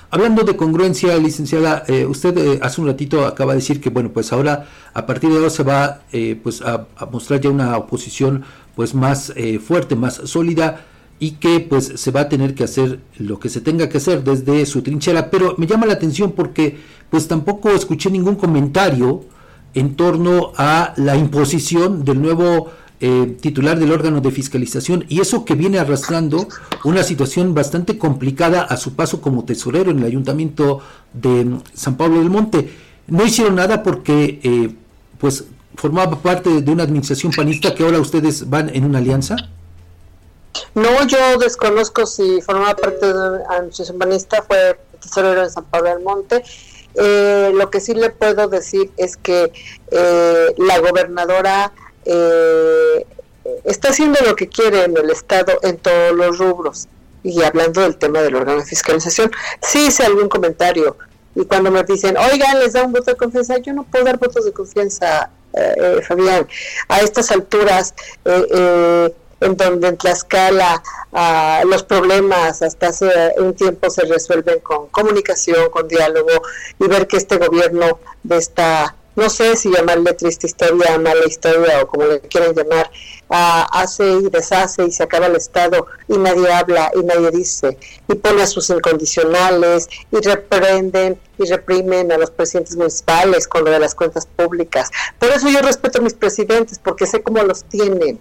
Hablando 0.09 0.43
de 0.43 0.55
congruencia, 0.55 1.15
licenciada, 1.17 1.83
eh, 1.87 2.07
usted 2.07 2.35
eh, 2.39 2.59
hace 2.63 2.81
un 2.81 2.87
ratito 2.87 3.23
acaba 3.27 3.53
de 3.53 3.59
decir 3.59 3.79
que 3.79 3.91
bueno, 3.91 4.11
pues 4.11 4.33
ahora 4.33 4.67
a 4.95 5.05
partir 5.05 5.29
de 5.29 5.37
ahora 5.37 5.51
se 5.51 5.61
va 5.61 6.01
pues 6.41 6.61
a, 6.61 6.87
mostrar 7.11 7.39
ya 7.39 7.51
una 7.51 7.77
oposición 7.77 8.45
pues 8.75 8.95
más 8.95 9.31
fuerte, 9.63 9.95
más 9.95 10.15
sólida 10.23 10.85
y 11.19 11.31
que 11.33 11.59
pues 11.59 11.93
se 11.95 12.11
va 12.11 12.21
a 12.21 12.29
tener 12.29 12.55
que 12.55 12.63
hacer 12.63 12.99
lo 13.17 13.39
que 13.39 13.49
se 13.49 13.61
tenga 13.61 13.89
que 13.89 13.97
hacer 13.97 14.23
desde 14.23 14.65
su 14.65 14.81
trinchera, 14.81 15.29
pero 15.29 15.53
me 15.57 15.67
llama 15.67 15.85
la 15.85 15.93
atención 15.93 16.31
porque 16.31 16.79
pues 17.11 17.27
tampoco 17.27 17.69
escuché 17.69 18.09
ningún 18.09 18.35
comentario 18.35 19.23
en 19.73 19.95
torno 19.95 20.53
a 20.57 20.93
la 20.97 21.15
imposición 21.15 22.03
del 22.03 22.21
nuevo 22.21 22.71
eh, 22.99 23.37
titular 23.39 23.77
del 23.77 23.91
órgano 23.91 24.21
de 24.21 24.31
fiscalización 24.31 25.05
y 25.07 25.21
eso 25.21 25.45
que 25.45 25.53
viene 25.53 25.77
arrastrando 25.77 26.47
una 26.83 27.03
situación 27.03 27.53
bastante 27.53 27.97
complicada 27.97 28.63
a 28.63 28.75
su 28.77 28.95
paso 28.95 29.21
como 29.21 29.45
tesorero 29.45 29.91
en 29.91 29.99
el 29.99 30.05
ayuntamiento 30.05 30.81
de 31.13 31.59
San 31.73 31.95
Pablo 31.95 32.19
del 32.19 32.29
Monte. 32.29 32.73
No 33.07 33.25
hicieron 33.25 33.55
nada 33.55 33.83
porque 33.83 34.39
pues 35.19 35.43
pues 35.43 35.45
formaba 35.77 36.17
parte 36.21 36.61
de 36.61 36.71
una 36.71 36.83
administración 36.83 37.31
panista 37.31 37.73
que 37.73 37.83
ahora 37.83 37.99
ustedes 37.99 38.49
van 38.49 38.69
en 38.75 38.83
una 38.83 38.97
alianza. 38.97 39.35
No, 40.73 41.05
yo 41.05 41.37
desconozco 41.37 42.05
si 42.05 42.41
formaba 42.41 42.75
parte 42.75 43.05
de 43.05 43.13
una 43.13 43.45
administración 43.49 43.97
panista, 43.97 44.41
fue 44.41 44.79
tesorero 44.99 45.43
en 45.43 45.51
San 45.51 45.65
Pablo 45.65 45.89
del 45.89 46.03
Monte 46.03 46.43
Eh, 46.97 47.51
lo 47.53 47.69
que 47.69 47.79
sí 47.79 47.93
le 47.93 48.09
puedo 48.09 48.47
decir 48.47 48.91
es 48.97 49.17
que 49.17 49.51
eh, 49.91 50.55
la 50.57 50.79
gobernadora 50.79 51.71
eh, 52.05 53.05
está 53.65 53.89
haciendo 53.89 54.19
lo 54.25 54.35
que 54.35 54.47
quiere 54.47 54.83
en 54.85 54.97
el 54.97 55.09
Estado 55.11 55.59
en 55.61 55.77
todos 55.77 56.13
los 56.13 56.37
rubros. 56.39 56.87
Y 57.23 57.43
hablando 57.43 57.81
del 57.81 57.97
tema 57.97 58.21
del 58.21 58.35
órgano 58.35 58.59
de 58.59 58.65
fiscalización, 58.65 59.31
sí 59.61 59.87
hice 59.87 60.03
algún 60.03 60.29
comentario. 60.29 60.97
Y 61.35 61.45
cuando 61.45 61.69
me 61.69 61.83
dicen, 61.83 62.17
oigan, 62.17 62.59
les 62.59 62.73
da 62.73 62.83
un 62.83 62.93
voto 62.93 63.11
de 63.11 63.17
confianza, 63.17 63.57
yo 63.57 63.73
no 63.73 63.83
puedo 63.83 64.05
dar 64.05 64.17
votos 64.17 64.45
de 64.45 64.51
confianza, 64.51 65.29
Fabián. 66.07 66.47
A 66.87 67.01
estas 67.01 67.31
alturas, 67.31 67.93
eh, 68.25 69.13
en 69.39 69.55
donde 69.55 69.87
en 69.89 69.97
Tlaxcala 69.97 70.81
uh, 71.11 71.67
los 71.67 71.83
problemas 71.83 72.61
hasta 72.61 72.87
hace 72.87 73.33
un 73.37 73.53
tiempo 73.53 73.89
se 73.89 74.03
resuelven 74.05 74.59
con 74.59 74.87
comunicación, 74.87 75.69
con 75.69 75.87
diálogo 75.87 76.41
y 76.79 76.87
ver 76.87 77.07
que 77.07 77.17
este 77.17 77.37
gobierno 77.37 77.99
de 78.23 78.37
esta, 78.37 78.95
no 79.15 79.29
sé 79.29 79.55
si 79.55 79.71
llamarle 79.71 80.13
triste 80.13 80.47
historia, 80.47 80.97
mala 80.97 81.25
historia 81.25 81.81
o 81.81 81.87
como 81.87 82.05
le 82.05 82.19
quieran 82.21 82.53
llamar, 82.55 82.89
uh, 83.29 83.67
hace 83.71 84.09
y 84.09 84.29
deshace 84.29 84.85
y 84.85 84.91
se 84.91 85.03
acaba 85.03 85.27
el 85.27 85.35
Estado 85.35 85.85
y 86.07 86.17
nadie 86.17 86.51
habla 86.51 86.91
y 86.95 87.03
nadie 87.03 87.31
dice 87.31 87.77
y 88.07 88.15
pone 88.15 88.41
a 88.41 88.47
sus 88.47 88.69
incondicionales 88.69 89.87
y 90.11 90.17
reprenden 90.17 91.19
y 91.37 91.45
reprimen 91.45 92.11
a 92.11 92.17
los 92.17 92.31
presidentes 92.31 92.75
municipales 92.75 93.47
con 93.47 93.63
lo 93.65 93.69
de 93.69 93.79
las 93.79 93.93
cuentas 93.93 94.25
públicas. 94.25 94.89
Por 95.19 95.29
eso 95.29 95.47
yo 95.49 95.61
respeto 95.61 95.99
a 95.99 96.01
mis 96.01 96.15
presidentes 96.15 96.79
porque 96.79 97.05
sé 97.05 97.21
cómo 97.21 97.43
los 97.43 97.63
tienen 97.65 98.19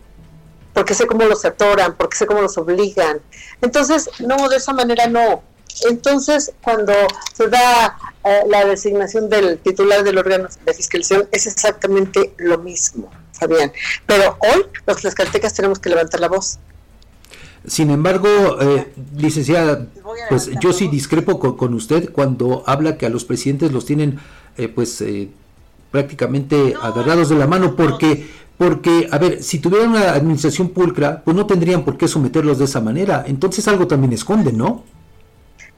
porque 0.77 0.93
sé 0.93 1.07
cómo 1.07 1.25
los 1.25 1.43
atoran, 1.47 1.97
porque 1.97 2.19
sé 2.19 2.27
cómo 2.27 2.43
los 2.43 2.59
obligan. 2.59 3.19
Entonces, 3.63 4.11
no, 4.19 4.47
de 4.51 4.57
esa 4.57 4.75
manera 4.75 5.07
no. 5.07 5.43
Entonces, 5.89 6.53
cuando 6.63 6.93
se 7.33 7.49
da 7.49 7.97
eh, 8.23 8.43
la 8.47 8.67
designación 8.67 9.31
del 9.31 9.59
titular 9.59 10.05
del 10.05 10.19
órgano 10.19 10.49
de 10.67 10.75
fiscalización, 10.75 11.31
es 11.33 11.47
exactamente 11.47 12.35
lo 12.37 12.59
mismo, 12.59 13.11
Fabián. 13.33 13.73
Pero 14.05 14.37
hoy 14.41 14.67
los 14.87 14.99
tlaxcaltecas 14.99 15.55
tenemos 15.55 15.79
que 15.79 15.89
levantar 15.89 16.21
la 16.21 16.29
voz. 16.29 16.59
Sin 17.67 17.91
embargo, 17.91 18.29
eh, 18.61 18.93
licenciada, 19.17 19.87
pues 20.29 20.51
yo 20.61 20.75
sí 20.75 20.89
discrepo 20.89 21.57
con, 21.57 21.73
usted 21.73 22.13
cuando 22.13 22.65
habla 22.67 22.99
que 22.99 23.07
a 23.07 23.09
los 23.09 23.25
presidentes 23.25 23.73
los 23.73 23.87
tienen, 23.87 24.21
eh, 24.59 24.69
pues, 24.69 25.01
eh, 25.01 25.31
prácticamente 25.91 26.75
agarrados 26.83 27.31
de 27.31 27.37
la 27.37 27.47
mano, 27.47 27.77
porque 27.77 28.29
porque, 28.59 29.09
a 29.11 29.19
ver, 29.19 29.43
si 29.43 29.59
tuvieran 29.59 29.91
una 29.91 30.13
administración 30.13 30.71
pulcra, 30.71 31.23
pues 31.23 31.37
no 31.37 31.47
tendrían 31.47 31.85
por 31.85 31.99
qué 31.99 32.09
someterlos 32.09 32.59
de 32.59 32.65
esa 32.65 32.81
manera. 32.81 33.25
Entonces 33.27 33.69
algo 33.69 33.87
también 33.87 34.13
esconden, 34.13 34.57
¿no? 34.57 34.85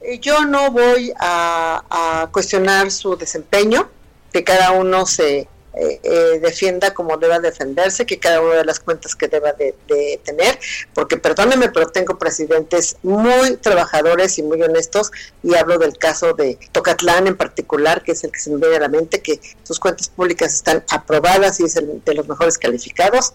Eh, 0.01 0.19
yo 0.19 0.45
no 0.45 0.71
voy 0.71 1.11
a, 1.19 1.83
a 1.89 2.27
cuestionar 2.31 2.89
su 2.91 3.15
desempeño, 3.17 3.87
que 4.31 4.43
cada 4.43 4.71
uno 4.71 5.05
se, 5.05 5.47
eh, 5.73 5.99
eh, 6.01 6.39
defienda 6.41 6.95
como 6.95 7.17
deba 7.17 7.39
defenderse, 7.39 8.05
que 8.05 8.17
cada 8.17 8.41
una 8.41 8.55
de 8.55 8.65
las 8.65 8.79
cuentas 8.79 9.15
que 9.15 9.27
deba 9.27 9.53
de, 9.53 9.75
tener, 10.23 10.59
porque 10.95 11.17
perdóneme, 11.17 11.69
pero 11.69 11.87
tengo 11.87 12.17
presidentes 12.17 12.97
muy 13.03 13.55
trabajadores 13.57 14.39
y 14.39 14.43
muy 14.43 14.61
honestos, 14.63 15.11
y 15.43 15.55
hablo 15.55 15.77
del 15.77 15.97
caso 15.97 16.33
de 16.33 16.57
Tocatlán 16.71 17.27
en 17.27 17.37
particular, 17.37 18.03
que 18.03 18.13
es 18.13 18.23
el 18.23 18.31
que 18.31 18.39
se 18.39 18.49
me 18.49 18.57
viene 18.57 18.77
a 18.77 18.79
la 18.79 18.87
mente, 18.87 19.21
que 19.21 19.39
sus 19.63 19.79
cuentas 19.79 20.09
públicas 20.09 20.53
están 20.53 20.83
aprobadas 20.89 21.59
y 21.59 21.65
es 21.65 21.75
el 21.75 22.03
de 22.03 22.13
los 22.15 22.27
mejores 22.27 22.57
calificados. 22.57 23.33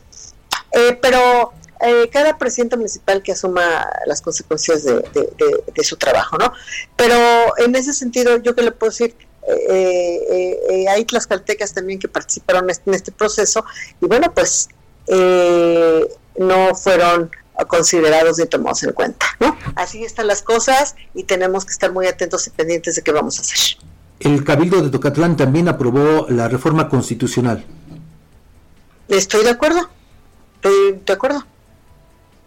Eh, 0.73 0.99
pero 1.01 1.53
cada 2.11 2.39
presidente 2.39 2.77
municipal 2.77 3.23
que 3.23 3.33
asuma 3.33 3.87
las 4.07 4.23
consecuencias 4.23 4.85
de, 4.85 5.03
de, 5.75 5.85
su 5.85 5.97
trabajo, 5.97 6.39
¿no? 6.39 6.51
Pero 6.97 7.15
en 7.59 7.75
ese 7.77 7.93
sentido, 7.93 8.39
yo 8.39 8.55
que 8.55 8.63
le 8.63 8.73
puedo 8.73 8.91
decir, 8.91 9.15
eh, 9.15 9.17
eh, 9.17 9.34
hay 10.89 11.05
tlaxcaltecas 11.05 11.75
también 11.75 11.99
que 11.99 12.09
participaron 12.09 12.69
en 12.71 12.95
este 12.95 13.13
proceso 13.13 13.65
y 14.01 14.07
bueno, 14.07 14.33
pues 14.33 14.69
eh, 15.07 16.09
no 16.39 16.75
fueron 16.75 17.31
considerados 17.69 18.39
ni 18.39 18.47
tomados 18.47 18.83
en 18.83 18.93
cuenta. 18.93 19.27
¿no? 19.41 19.57
Así 19.77 20.03
están 20.05 20.27
las 20.27 20.43
cosas 20.43 20.97
y 21.15 21.25
tenemos 21.25 21.65
que 21.65 21.73
estar 21.73 21.93
muy 21.93 22.07
atentos 22.07 22.47
y 22.47 22.51
pendientes 22.51 22.97
de 22.97 23.03
qué 23.03 23.13
vamos 23.13 23.39
a 23.39 23.43
hacer. 23.43 23.79
El 24.21 24.45
Cabildo 24.45 24.81
de 24.81 24.91
Tocatlán 24.91 25.37
también 25.37 25.69
aprobó 25.69 26.27
la 26.29 26.49
reforma 26.49 26.89
constitucional. 26.89 27.65
Estoy 29.09 29.45
de 29.45 29.51
acuerdo, 29.51 29.89
estoy 30.57 31.01
de 31.05 31.13
acuerdo. 31.13 31.47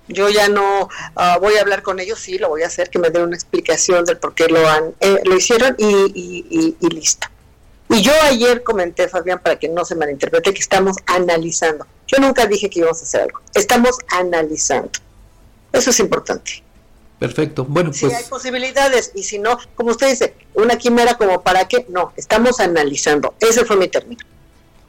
Yo 0.07 0.29
ya 0.29 0.47
no 0.47 0.89
ah, 1.15 1.37
voy 1.39 1.55
a 1.55 1.61
hablar 1.61 1.81
con 1.83 1.99
ellos, 1.99 2.19
sí, 2.19 2.37
lo 2.37 2.49
voy 2.49 2.63
a 2.63 2.67
hacer, 2.67 2.89
que 2.89 2.99
me 2.99 3.09
den 3.09 3.23
una 3.23 3.35
explicación 3.35 4.05
del 4.05 4.17
por 4.17 4.33
qué 4.33 4.47
lo 4.47 4.67
han, 4.67 4.93
eh, 4.99 5.21
lo 5.25 5.35
hicieron 5.35 5.75
y, 5.77 6.75
listo. 6.89 7.27
Y 7.89 8.01
yo 8.01 8.11
ayer 8.23 8.63
comenté, 8.63 9.07
Fabián, 9.07 9.39
para 9.39 9.57
que 9.57 9.69
no 9.69 9.85
se 9.85 9.95
malinterprete, 9.95 10.53
que 10.53 10.59
estamos 10.59 10.97
analizando. 11.05 11.85
Yo 12.07 12.19
nunca 12.19 12.45
dije 12.45 12.69
que 12.69 12.79
íbamos 12.79 12.99
a 12.99 13.03
hacer 13.03 13.21
algo. 13.21 13.39
Estamos 13.53 13.97
analizando. 14.09 14.91
Eso 15.71 15.89
es 15.89 15.99
importante. 15.99 16.63
Perfecto. 17.19 17.65
Bueno, 17.65 17.89
pues. 17.89 18.11
Si 18.11 18.13
hay 18.13 18.25
posibilidades 18.29 19.11
y 19.15 19.23
si 19.23 19.39
no, 19.39 19.57
como 19.75 19.91
usted 19.91 20.09
dice, 20.09 20.35
una 20.53 20.77
quimera 20.77 21.15
como 21.15 21.41
para 21.41 21.67
qué, 21.67 21.85
no, 21.89 22.13
estamos 22.15 22.59
analizando. 22.59 23.33
Ese 23.39 23.65
fue 23.65 23.77
mi 23.77 23.87
término. 23.87 24.23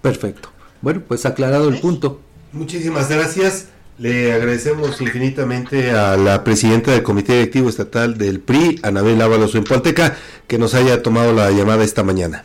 Perfecto. 0.03 0.51
Bueno, 0.81 1.03
pues 1.07 1.25
aclarado 1.25 1.69
el 1.69 1.81
punto. 1.81 2.21
Muchísimas 2.53 3.09
gracias. 3.09 3.67
Le 3.99 4.33
agradecemos 4.33 5.01
infinitamente 5.01 5.91
a 5.91 6.17
la 6.17 6.45
presidenta 6.45 6.93
del 6.93 7.03
Comité 7.03 7.33
Directivo 7.33 7.69
Estatal 7.69 8.17
del 8.17 8.39
PRI, 8.39 8.79
Anabel 8.85 9.21
Ábalos 9.21 9.57
Puanteca, 9.67 10.17
que 10.47 10.57
nos 10.57 10.75
haya 10.75 11.03
tomado 11.03 11.33
la 11.33 11.51
llamada 11.51 11.83
esta 11.83 12.05
mañana. 12.05 12.45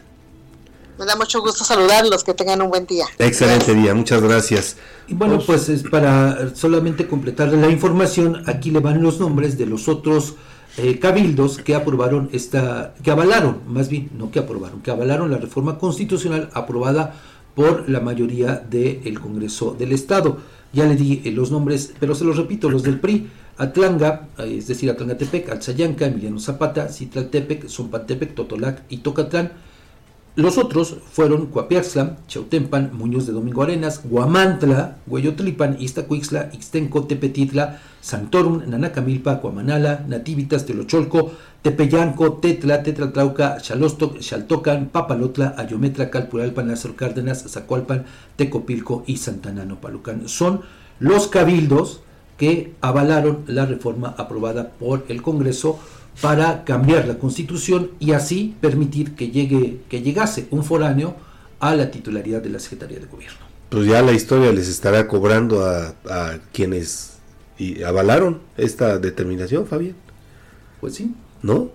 Me 0.98 1.06
da 1.06 1.16
mucho 1.16 1.42
gusto 1.42 1.64
saludarlos, 1.64 2.24
que 2.24 2.34
tengan 2.34 2.64
un 2.64 2.70
buen 2.70 2.88
día. 2.88 3.06
Excelente 3.20 3.76
día, 3.76 3.94
muchas 3.94 4.20
gracias. 4.24 4.78
Y 5.08 5.14
bueno, 5.14 5.40
pues 5.46 5.70
es 5.70 5.84
para 5.84 6.56
solamente 6.56 7.06
completar 7.06 7.50
la 7.50 7.70
información, 7.70 8.42
aquí 8.48 8.72
le 8.72 8.80
van 8.80 9.04
los 9.04 9.20
nombres 9.20 9.56
de 9.56 9.68
los 9.68 9.88
otros 9.88 10.34
eh, 10.78 10.98
cabildos 10.98 11.60
que 11.60 11.76
aprobaron 11.76 12.30
esta, 12.34 12.96
que 13.04 13.12
avalaron, 13.12 13.62
más 13.68 13.90
bien, 13.90 14.10
no 14.18 14.32
que 14.32 14.40
aprobaron, 14.40 14.82
que 14.82 14.90
avalaron 14.90 15.30
la 15.30 15.38
reforma 15.38 15.78
constitucional 15.78 16.50
aprobada 16.54 17.14
por 17.54 17.88
la 17.88 18.00
mayoría 18.00 18.56
del 18.56 19.20
Congreso 19.20 19.76
del 19.78 19.92
Estado. 19.92 20.40
Ya 20.74 20.86
le 20.86 20.96
di 20.96 21.22
eh, 21.24 21.32
los 21.32 21.52
nombres, 21.52 21.94
pero 22.00 22.16
se 22.16 22.26
los 22.26 22.36
repito, 22.36 22.70
los 22.70 22.82
del 22.82 23.00
PRI, 23.00 23.30
Atlanga, 23.58 24.30
eh, 24.40 24.56
es 24.58 24.68
decir, 24.68 24.90
Atlangatepec, 24.90 25.50
Alzayanca, 25.50 26.08
Emiliano 26.08 26.40
Zapata, 26.40 26.90
Citlaltepec, 26.90 27.68
Zompantepec, 27.68 28.34
Totolac 28.34 28.82
y 28.90 28.98
Tocatlán. 28.98 29.52
Los 30.36 30.58
otros 30.58 30.98
fueron 31.12 31.46
Coapiaxtla, 31.46 32.18
Chautempan, 32.28 32.90
Muñoz 32.92 33.28
de 33.28 33.34
Domingo 33.34 33.62
Arenas, 33.62 34.02
Guamantla, 34.04 34.98
Hueyotlipan, 35.06 35.78
Iztacuixtla, 35.80 36.50
Ixtenco, 36.54 37.04
Tepetitla, 37.04 37.80
Santorum, 38.02 38.64
Nanacamilpa, 38.66 39.40
Cuamanala, 39.42 40.04
Nativitas, 40.08 40.66
Telocholco, 40.66 41.34
Tepeyanco, 41.62 42.34
Tetla, 42.34 42.82
Tetratlauca, 42.82 43.60
Xalostoc, 43.60 44.22
Xaltocan, 44.22 44.90
Papalotla, 44.90 45.54
Ayometra, 45.56 46.10
Calpuralpan, 46.10 46.68
Lázaro 46.68 46.96
Cárdenas, 46.96 47.46
Zacualpan, 47.48 48.06
Tecopilco 48.36 49.04
y 49.06 49.18
Santanano 49.18 49.82
Palucan. 49.82 50.28
Son 50.28 50.62
los 51.00 51.28
cabildos 51.28 52.02
que 52.40 52.74
avalaron 52.82 53.44
la 53.46 53.68
reforma 53.68 54.16
aprobada 54.18 54.72
por 54.80 55.06
el 55.10 55.22
Congreso 55.22 55.78
para 56.22 56.64
cambiar 56.64 57.08
la 57.08 57.18
constitución 57.18 57.92
y 58.00 58.12
así 58.12 58.56
permitir 58.62 59.16
que 59.16 59.32
llegue 59.32 59.80
que 59.90 60.02
llegase 60.02 60.48
un 60.52 60.64
foráneo 60.64 61.16
a 61.60 61.76
la 61.76 61.92
titularidad 61.92 62.42
de 62.42 62.50
la 62.50 62.60
Secretaría 62.60 63.00
de 63.00 63.06
Gobierno. 63.06 63.40
Pues 63.70 63.88
ya 63.88 64.02
la 64.02 64.12
historia 64.12 64.52
les 64.52 64.68
estará 64.68 65.08
cobrando 65.08 65.66
a, 65.66 66.40
quienes 66.52 67.18
avalaron 67.86 68.42
esta 68.58 69.00
determinación, 69.00 69.66
Fabián. 69.66 69.96
Pues 70.82 70.96
sí. 70.96 71.16
¿No? 71.42 71.70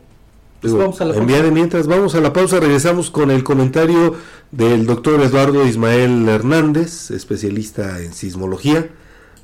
Pues 0.60 0.73
vamos 0.74 1.01
a 1.01 1.06
la 1.06 1.15
pausa. 1.15 1.51
mientras 1.51 1.86
vamos 1.86 2.15
a 2.15 2.20
la 2.20 2.32
pausa, 2.32 2.60
regresamos 2.60 3.10
con 3.10 3.31
el 3.31 3.44
comentario 3.44 4.15
del 4.51 4.86
doctor 4.86 5.20
Eduardo 5.23 5.66
Ismael 5.66 6.28
Hernández, 6.28 7.10
especialista 7.10 8.01
en 8.01 8.12
sismología. 8.12 8.89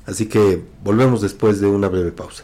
Así 0.05 0.27
que 0.27 0.61
volvemos 0.83 1.21
después 1.21 1.59
de 1.59 1.67
una 1.67 1.87
breve 1.87 2.11
pausa. 2.11 2.43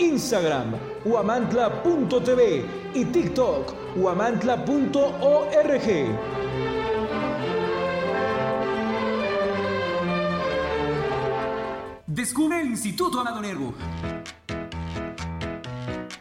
Instagram, 0.00 0.72
huamantla.tv 1.04 2.64
y 2.94 3.04
TikTok, 3.04 3.96
huamantla.org. 3.96 5.90
Descubre 12.06 12.60
el 12.60 12.68
Instituto 12.68 13.20
Amado 13.20 13.40
Nervo 13.40 13.74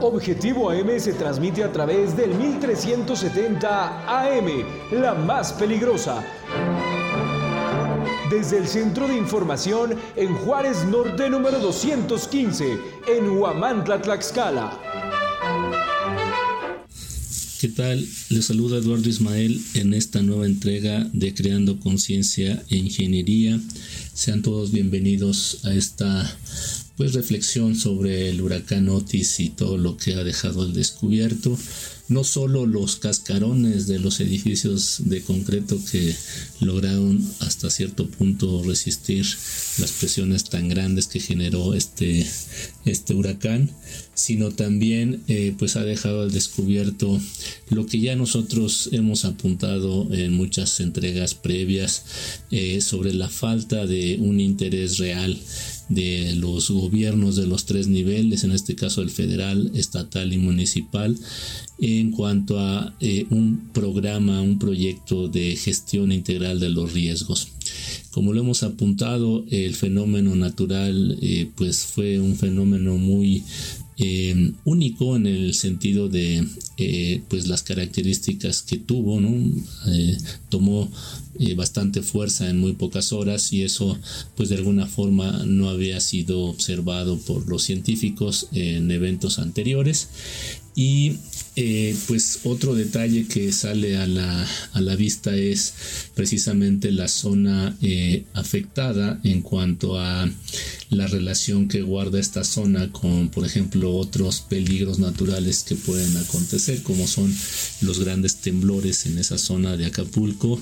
Objetivo 0.00 0.70
AM 0.70 1.00
se 1.00 1.12
transmite 1.12 1.64
a 1.64 1.72
través 1.72 2.16
del 2.16 2.32
1370 2.32 4.06
AM, 4.06 4.46
la 4.92 5.14
más 5.14 5.52
peligrosa. 5.52 6.24
Desde 8.30 8.58
el 8.58 8.68
Centro 8.68 9.08
de 9.08 9.16
Información 9.16 9.96
en 10.14 10.34
Juárez 10.36 10.84
Norte 10.84 11.28
número 11.28 11.58
215, 11.58 12.78
en 13.08 13.28
Huamantla, 13.30 14.00
Tlaxcala. 14.00 14.78
¿Qué 17.60 17.68
tal? 17.68 18.06
Les 18.30 18.44
saluda 18.46 18.78
Eduardo 18.78 19.08
Ismael 19.08 19.60
en 19.74 19.94
esta 19.94 20.22
nueva 20.22 20.46
entrega 20.46 21.08
de 21.12 21.34
Creando 21.34 21.80
Conciencia 21.80 22.62
e 22.70 22.76
Ingeniería. 22.76 23.58
Sean 24.14 24.42
todos 24.42 24.70
bienvenidos 24.70 25.64
a 25.64 25.74
esta 25.74 26.38
pues 26.98 27.14
reflexión 27.14 27.76
sobre 27.76 28.28
el 28.28 28.40
huracán 28.40 28.88
Otis 28.88 29.38
y 29.38 29.50
todo 29.50 29.78
lo 29.78 29.96
que 29.96 30.14
ha 30.14 30.24
dejado 30.24 30.62
al 30.62 30.74
descubierto. 30.74 31.56
No 32.08 32.24
solo 32.24 32.66
los 32.66 32.96
cascarones 32.96 33.86
de 33.86 33.98
los 33.98 34.18
edificios 34.20 35.02
de 35.04 35.22
concreto 35.22 35.78
que 35.92 36.16
lograron 36.60 37.24
hasta 37.40 37.70
cierto 37.70 38.08
punto 38.08 38.64
resistir 38.64 39.26
las 39.78 39.92
presiones 39.92 40.44
tan 40.44 40.68
grandes 40.68 41.06
que 41.06 41.20
generó 41.20 41.74
este, 41.74 42.26
este 42.86 43.14
huracán, 43.14 43.70
sino 44.14 44.50
también 44.50 45.22
eh, 45.28 45.54
pues 45.56 45.76
ha 45.76 45.84
dejado 45.84 46.22
al 46.22 46.32
descubierto 46.32 47.20
lo 47.68 47.86
que 47.86 48.00
ya 48.00 48.16
nosotros 48.16 48.88
hemos 48.90 49.24
apuntado 49.24 50.08
en 50.10 50.32
muchas 50.32 50.80
entregas 50.80 51.34
previas 51.34 52.04
eh, 52.50 52.80
sobre 52.80 53.12
la 53.12 53.28
falta 53.28 53.86
de 53.86 54.16
un 54.18 54.40
interés 54.40 54.96
real 54.98 55.38
de 55.88 56.34
los 56.34 56.70
gobiernos 56.70 57.36
de 57.36 57.46
los 57.46 57.64
tres 57.64 57.88
niveles, 57.88 58.44
en 58.44 58.52
este 58.52 58.74
caso 58.74 59.02
el 59.02 59.10
federal, 59.10 59.70
estatal 59.74 60.32
y 60.32 60.38
municipal, 60.38 61.16
en 61.78 62.10
cuanto 62.10 62.58
a 62.58 62.94
eh, 63.00 63.26
un 63.30 63.70
programa, 63.72 64.42
un 64.42 64.58
proyecto 64.58 65.28
de 65.28 65.56
gestión 65.56 66.12
integral 66.12 66.60
de 66.60 66.70
los 66.70 66.92
riesgos. 66.92 67.48
Como 68.10 68.32
lo 68.32 68.40
hemos 68.40 68.62
apuntado, 68.62 69.44
el 69.50 69.74
fenómeno 69.74 70.34
natural 70.34 71.16
eh, 71.22 71.48
pues 71.56 71.84
fue 71.84 72.18
un 72.18 72.36
fenómeno 72.36 72.96
muy 72.96 73.44
eh, 73.96 74.52
único 74.64 75.16
en 75.16 75.26
el 75.26 75.54
sentido 75.54 76.08
de 76.08 76.46
pues 77.28 77.48
las 77.48 77.64
características 77.64 78.62
que 78.62 78.76
tuvo, 78.76 79.20
¿no? 79.20 79.34
tomó 80.48 80.88
bastante 81.54 82.02
fuerza 82.02 82.48
en 82.48 82.58
muy 82.58 82.72
pocas 82.72 83.12
horas 83.12 83.52
y 83.52 83.62
eso 83.62 83.98
pues 84.36 84.48
de 84.48 84.56
alguna 84.56 84.86
forma 84.86 85.44
no 85.46 85.68
había 85.68 86.00
sido 86.00 86.40
observado 86.42 87.18
por 87.18 87.48
los 87.48 87.62
científicos 87.62 88.48
en 88.52 88.90
eventos 88.90 89.38
anteriores 89.38 90.08
y 90.78 91.18
eh, 91.56 91.96
pues 92.06 92.38
otro 92.44 92.76
detalle 92.76 93.26
que 93.26 93.50
sale 93.50 93.96
a 93.96 94.06
la, 94.06 94.46
a 94.74 94.80
la 94.80 94.94
vista 94.94 95.34
es 95.34 95.74
precisamente 96.14 96.92
la 96.92 97.08
zona 97.08 97.76
eh, 97.82 98.22
afectada 98.32 99.18
en 99.24 99.42
cuanto 99.42 99.98
a 99.98 100.30
la 100.90 101.06
relación 101.08 101.66
que 101.66 101.82
guarda 101.82 102.20
esta 102.20 102.44
zona 102.44 102.92
con, 102.92 103.28
por 103.28 103.44
ejemplo, 103.44 103.96
otros 103.96 104.40
peligros 104.40 105.00
naturales 105.00 105.64
que 105.64 105.74
pueden 105.74 106.16
acontecer, 106.16 106.80
como 106.84 107.08
son 107.08 107.34
los 107.80 107.98
grandes 107.98 108.36
temblores 108.36 109.06
en 109.06 109.18
esa 109.18 109.36
zona 109.36 109.76
de 109.76 109.86
Acapulco. 109.86 110.60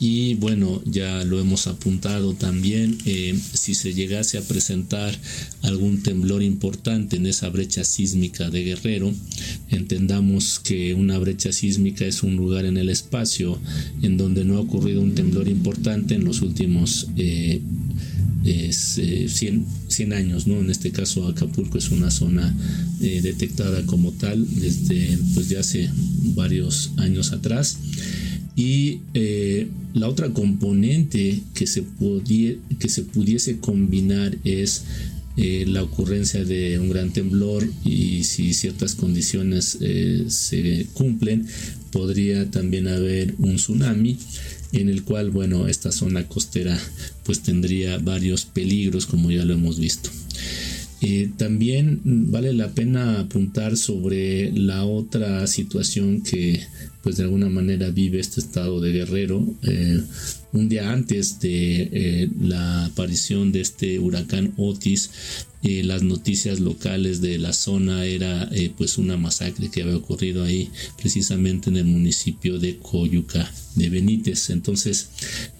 Y 0.00 0.34
bueno, 0.34 0.82
ya 0.84 1.22
lo 1.22 1.38
hemos 1.38 1.68
apuntado 1.68 2.34
también, 2.34 2.98
eh, 3.04 3.38
si 3.52 3.74
se 3.74 3.94
llegase 3.94 4.36
a 4.36 4.42
presentar 4.42 5.16
algún 5.62 6.02
temblor 6.02 6.42
importante 6.42 7.16
en 7.16 7.26
esa 7.26 7.48
brecha 7.50 7.84
sísmica 7.84 8.50
de 8.50 8.64
Guerrero, 8.64 9.14
entendamos 9.68 10.58
que 10.58 10.94
una 10.94 11.18
brecha 11.18 11.52
sísmica 11.52 12.04
es 12.04 12.22
un 12.22 12.36
lugar 12.36 12.64
en 12.64 12.76
el 12.76 12.88
espacio 12.88 13.58
en 14.02 14.16
donde 14.16 14.44
no 14.44 14.56
ha 14.56 14.60
ocurrido 14.60 15.00
un 15.00 15.14
temblor 15.14 15.48
importante 15.48 16.14
en 16.14 16.24
los 16.24 16.42
últimos... 16.42 17.08
Eh, 17.16 17.60
100, 18.44 19.66
eh, 19.88 20.14
años, 20.14 20.46
¿no? 20.46 20.58
En 20.58 20.70
este 20.70 20.90
caso 20.90 21.28
Acapulco 21.28 21.78
es 21.78 21.90
una 21.90 22.10
zona 22.10 22.54
eh, 23.00 23.20
detectada 23.22 23.84
como 23.86 24.12
tal 24.12 24.46
desde 24.56 25.18
pues, 25.34 25.54
hace 25.56 25.88
varios 26.34 26.92
años 26.96 27.32
atrás 27.32 27.78
Y 28.56 29.00
eh, 29.14 29.68
la 29.94 30.08
otra 30.08 30.30
componente 30.30 31.40
que 31.54 31.66
se, 31.66 31.84
que 32.78 32.88
se 32.88 33.02
pudiese 33.02 33.58
combinar 33.58 34.36
es 34.44 34.84
eh, 35.36 35.64
la 35.66 35.82
ocurrencia 35.82 36.44
de 36.44 36.78
un 36.78 36.90
gran 36.90 37.10
temblor 37.10 37.66
y 37.84 38.24
si 38.24 38.52
ciertas 38.52 38.94
condiciones 38.94 39.78
eh, 39.80 40.26
se 40.28 40.86
cumplen, 40.92 41.46
podría 41.90 42.50
también 42.50 42.86
haber 42.86 43.34
un 43.38 43.56
tsunami 43.56 44.18
en 44.72 44.88
el 44.88 45.04
cual, 45.04 45.30
bueno, 45.30 45.68
esta 45.68 45.90
zona 45.92 46.28
costera 46.28 46.78
pues 47.24 47.40
tendría 47.40 47.98
varios 47.98 48.44
peligros 48.44 49.06
como 49.06 49.30
ya 49.30 49.44
lo 49.44 49.54
hemos 49.54 49.78
visto. 49.78 50.10
Eh, 51.00 51.30
también 51.36 52.00
vale 52.04 52.52
la 52.52 52.68
pena 52.68 53.20
apuntar 53.20 53.76
sobre 53.76 54.52
la 54.52 54.84
otra 54.84 55.46
situación 55.46 56.22
que 56.22 56.60
pues 57.02 57.16
de 57.16 57.24
alguna 57.24 57.48
manera 57.48 57.90
vive 57.90 58.20
este 58.20 58.40
estado 58.40 58.80
de 58.80 58.92
Guerrero. 58.92 59.44
Un 60.52 60.68
día 60.68 60.92
antes 60.92 61.40
de 61.40 61.88
eh, 61.92 62.28
la 62.40 62.86
aparición 62.86 63.52
de 63.52 63.60
este 63.60 63.98
huracán 63.98 64.54
Otis, 64.56 65.10
las 65.62 66.02
noticias 66.02 66.58
locales 66.58 67.20
de 67.20 67.38
la 67.38 67.52
zona 67.52 68.04
era 68.04 68.50
pues 68.76 68.98
una 68.98 69.16
masacre 69.16 69.70
que 69.70 69.82
había 69.82 69.96
ocurrido 69.96 70.42
ahí 70.42 70.68
precisamente 71.00 71.70
en 71.70 71.76
el 71.76 71.84
municipio 71.84 72.58
de 72.58 72.78
Coyuca 72.78 73.48
de 73.74 73.88
Benítez. 73.88 74.50
Entonces, 74.50 75.08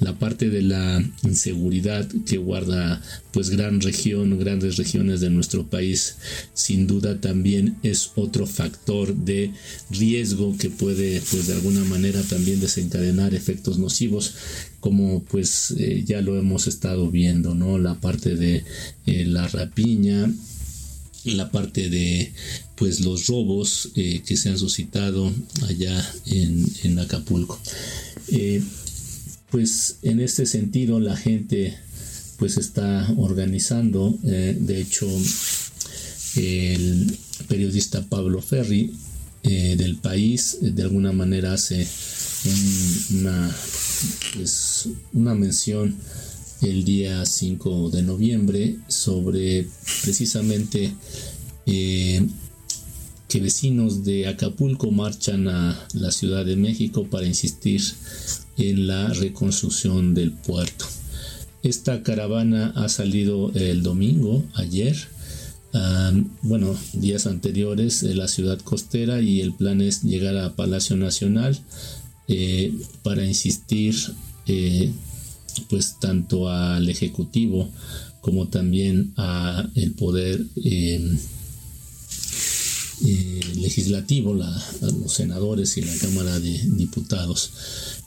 la 0.01 0.19
parte 0.19 0.51
de 0.51 0.63
la 0.63 1.03
inseguridad 1.23 2.09
que 2.27 2.37
guarda 2.37 3.03
pues 3.33 3.51
gran 3.51 3.81
región, 3.81 4.39
grandes 4.39 4.77
regiones 4.77 5.21
de 5.21 5.31
nuestro 5.31 5.67
país, 5.67 6.17
sin 6.55 6.87
duda 6.87 7.21
también 7.21 7.77
es 7.83 8.11
otro 8.15 8.47
factor 8.47 9.15
de 9.15 9.53
riesgo 9.91 10.57
que 10.59 10.71
puede 10.71 11.23
pues 11.31 11.47
de 11.47 11.55
alguna 11.55 11.85
manera 11.85 12.23
también 12.23 12.61
desencadenar 12.61 13.35
efectos 13.35 13.79
nocivos 13.79 14.35
como 14.81 15.23
pues 15.23 15.75
eh, 15.79 16.03
ya 16.05 16.21
lo 16.21 16.39
hemos 16.39 16.67
estado 16.67 17.11
viendo, 17.11 17.55
¿no? 17.55 17.79
La 17.79 18.01
parte 18.01 18.35
de 18.35 18.65
eh, 19.07 19.25
la 19.25 19.47
rapiña, 19.47 20.29
la 21.25 21.51
parte 21.51 21.89
de 21.89 22.33
pues 22.83 22.99
los 22.99 23.29
robos 23.29 23.91
eh, 23.95 24.23
que 24.27 24.37
se 24.37 24.49
han 24.49 24.59
suscitado 24.59 25.33
allá 25.69 26.05
en, 26.27 26.99
Acapulco. 26.99 27.57
Eh, 28.27 28.61
pues 29.53 29.99
en 30.03 30.19
este 30.19 30.47
sentido 30.47 30.99
la 30.99 31.17
gente 31.17 31.79
pues 32.39 32.57
está 32.57 33.09
organizando 33.19 34.19
eh, 34.25 34.57
de 34.59 34.81
hecho 34.81 35.09
el 36.35 37.17
periodista 37.47 38.05
Pablo 38.09 38.43
Ferri 38.43 38.93
del 39.45 39.99
país 39.99 40.59
de 40.61 40.83
alguna 40.83 41.13
manera 41.13 41.53
hace 41.53 41.87
una 43.13 43.57
pues, 44.35 44.89
una 45.13 45.37
mención 45.37 45.95
el 46.63 46.85
día 46.85 47.25
5 47.25 47.91
de 47.91 48.03
noviembre 48.03 48.77
sobre 48.89 49.69
precisamente 50.03 50.93
que 53.33 53.41
vecinos 53.41 54.05
de 54.05 54.27
Acapulco 54.29 54.91
marchan 54.91 55.49
a 55.49 55.89
la 55.95 56.11
Ciudad 56.11 56.45
de 56.45 56.55
México 56.55 57.07
para 57.11 57.27
insistir 57.27 57.81
en 58.59 58.87
la 58.87 59.09
reconstrucción 59.09 60.13
del 60.13 60.33
puerto. 60.33 60.85
Esta 61.63 62.03
caravana 62.03 62.75
ha 62.77 62.91
salido 62.91 63.51
el 63.55 63.83
domingo, 63.83 64.45
ayer, 64.53 64.95
bueno, 66.43 66.77
días 66.93 67.27
anteriores 67.27 68.03
de 68.03 68.15
la 68.15 68.29
ciudad 68.29 68.61
costera 68.61 69.23
y 69.23 69.41
el 69.41 69.55
plan 69.55 69.81
es 69.81 70.03
llegar 70.03 70.37
a 70.37 70.55
Palacio 70.55 70.97
Nacional 70.97 71.59
eh, 72.29 72.75
para 73.03 73.25
insistir 73.25 73.95
eh, 74.47 74.93
pues 75.71 75.97
tanto 76.01 76.51
al 76.51 76.87
Ejecutivo 76.87 77.71
como 78.21 78.49
también 78.49 79.15
a 79.17 79.67
el 79.75 79.93
poder 79.93 80.45
eh, 80.63 81.17
eh, 83.05 83.41
legislativo, 83.57 84.35
los 84.35 85.13
senadores 85.13 85.77
y 85.77 85.83
la 85.83 85.95
Cámara 85.97 86.39
de 86.39 86.59
Diputados. 86.65 87.51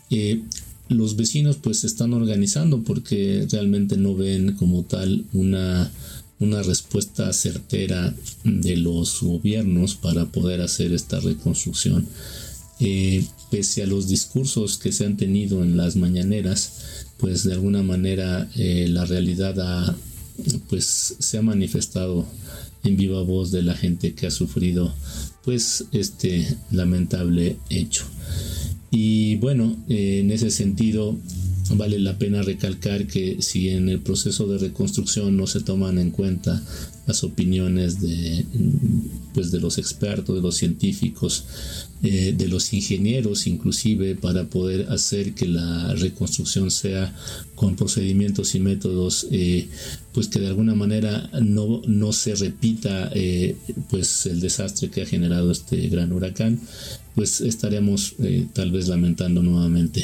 Eh, 0.09 0.41
los 0.87 1.15
vecinos 1.15 1.57
pues 1.57 1.79
se 1.79 1.87
están 1.87 2.13
organizando 2.13 2.83
porque 2.83 3.47
realmente 3.51 3.97
no 3.97 4.15
ven 4.15 4.53
como 4.53 4.83
tal 4.83 5.25
una, 5.33 5.91
una 6.39 6.61
respuesta 6.61 7.33
certera 7.33 8.15
de 8.43 8.77
los 8.77 9.21
gobiernos 9.21 9.95
para 9.95 10.25
poder 10.25 10.61
hacer 10.61 10.93
esta 10.93 11.19
reconstrucción. 11.19 12.07
pese 13.49 13.83
a 13.83 13.87
los 13.87 14.07
discursos 14.07 14.77
que 14.77 14.91
se 14.91 15.05
han 15.05 15.17
tenido 15.17 15.63
en 15.63 15.77
las 15.77 15.95
mañaneras, 15.95 17.05
pues 17.17 17.43
de 17.43 17.53
alguna 17.53 17.81
manera 17.81 18.49
eh, 18.55 18.87
la 18.89 19.05
realidad 19.05 19.95
pues 20.69 21.15
se 21.17 21.37
ha 21.37 21.41
manifestado 21.41 22.25
en 22.85 22.97
viva 22.97 23.21
voz 23.23 23.51
de 23.51 23.63
la 23.63 23.75
gente 23.75 24.13
que 24.13 24.27
ha 24.27 24.31
sufrido 24.31 24.93
pues 25.43 25.85
este 25.91 26.47
lamentable 26.71 27.57
hecho. 27.69 28.05
Y 28.91 29.35
bueno 29.37 29.75
en 29.89 30.31
ese 30.31 30.51
sentido 30.51 31.17
vale 31.71 31.99
la 31.99 32.17
pena 32.17 32.41
recalcar 32.43 33.07
que 33.07 33.41
si 33.41 33.69
en 33.69 33.89
el 33.89 33.99
proceso 33.99 34.47
de 34.47 34.59
reconstrucción 34.59 35.35
no 35.35 35.47
se 35.47 35.61
toman 35.61 35.97
en 35.97 36.11
cuenta 36.11 36.61
las 37.07 37.23
opiniones 37.23 38.01
de, 38.01 38.45
pues 39.33 39.51
de 39.51 39.59
los 39.59 39.77
expertos, 39.77 40.35
de 40.35 40.41
los 40.41 40.55
científicos, 40.55 41.45
eh, 42.07 42.35
de 42.37 42.47
los 42.47 42.71
ingenieros 42.71 43.47
inclusive 43.47 44.13
para 44.13 44.43
poder 44.43 44.91
hacer 44.91 45.33
que 45.33 45.47
la 45.47 45.91
reconstrucción 45.95 46.69
sea 46.69 47.15
con 47.55 47.75
procedimientos 47.75 48.53
y 48.53 48.59
métodos 48.59 49.25
eh, 49.31 49.67
pues 50.13 50.27
que 50.27 50.39
de 50.39 50.45
alguna 50.45 50.75
manera 50.75 51.31
no, 51.41 51.81
no 51.87 52.13
se 52.13 52.35
repita 52.35 53.09
eh, 53.15 53.55
pues 53.89 54.27
el 54.27 54.39
desastre 54.39 54.91
que 54.91 55.01
ha 55.01 55.07
generado 55.07 55.51
este 55.51 55.89
gran 55.89 56.11
huracán 56.13 56.59
pues 57.15 57.41
estaremos 57.41 58.13
tal 58.53 58.71
vez 58.71 58.87
lamentando 58.87 59.41
nuevamente 59.41 60.03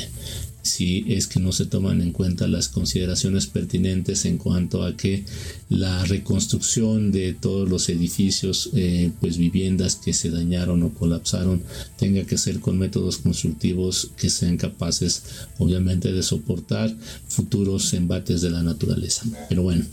si 0.61 1.05
es 1.07 1.27
que 1.27 1.39
no 1.39 1.51
se 1.51 1.65
toman 1.65 2.01
en 2.01 2.11
cuenta 2.11 2.47
las 2.47 2.69
consideraciones 2.69 3.47
pertinentes 3.47 4.25
en 4.25 4.37
cuanto 4.37 4.83
a 4.83 4.95
que 4.95 5.25
la 5.69 6.03
reconstrucción 6.05 7.11
de 7.11 7.33
todos 7.33 7.67
los 7.67 7.89
edificios, 7.89 8.69
eh, 8.73 9.11
pues 9.19 9.37
viviendas 9.37 9.95
que 9.95 10.13
se 10.13 10.29
dañaron 10.29 10.83
o 10.83 10.93
colapsaron, 10.93 11.63
tenga 11.97 12.23
que 12.23 12.37
ser 12.37 12.59
con 12.59 12.77
métodos 12.77 13.17
constructivos 13.17 14.11
que 14.17 14.29
sean 14.29 14.57
capaces, 14.57 15.23
obviamente, 15.57 16.11
de 16.11 16.23
soportar 16.23 16.95
futuros 17.27 17.93
embates 17.93 18.41
de 18.41 18.51
la 18.51 18.63
naturaleza. 18.63 19.23
Pero 19.49 19.63
bueno, 19.63 19.85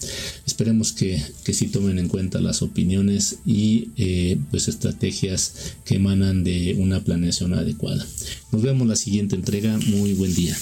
esperemos 0.46 0.92
que, 0.92 1.22
que 1.44 1.54
sí 1.54 1.68
tomen 1.68 1.98
en 1.98 2.08
cuenta 2.08 2.40
las 2.40 2.62
opiniones 2.62 3.38
y 3.46 3.90
eh, 3.96 4.38
pues 4.50 4.68
estrategias 4.68 5.54
que 5.84 5.96
emanan 5.96 6.44
de 6.44 6.76
una 6.78 7.00
planeación 7.04 7.54
adecuada. 7.54 8.04
Nos 8.52 8.62
vemos 8.62 8.88
la 8.88 8.96
siguiente 8.96 9.36
entrega. 9.36 9.78
Muy 9.86 10.14
buen 10.14 10.34
día. 10.34 10.57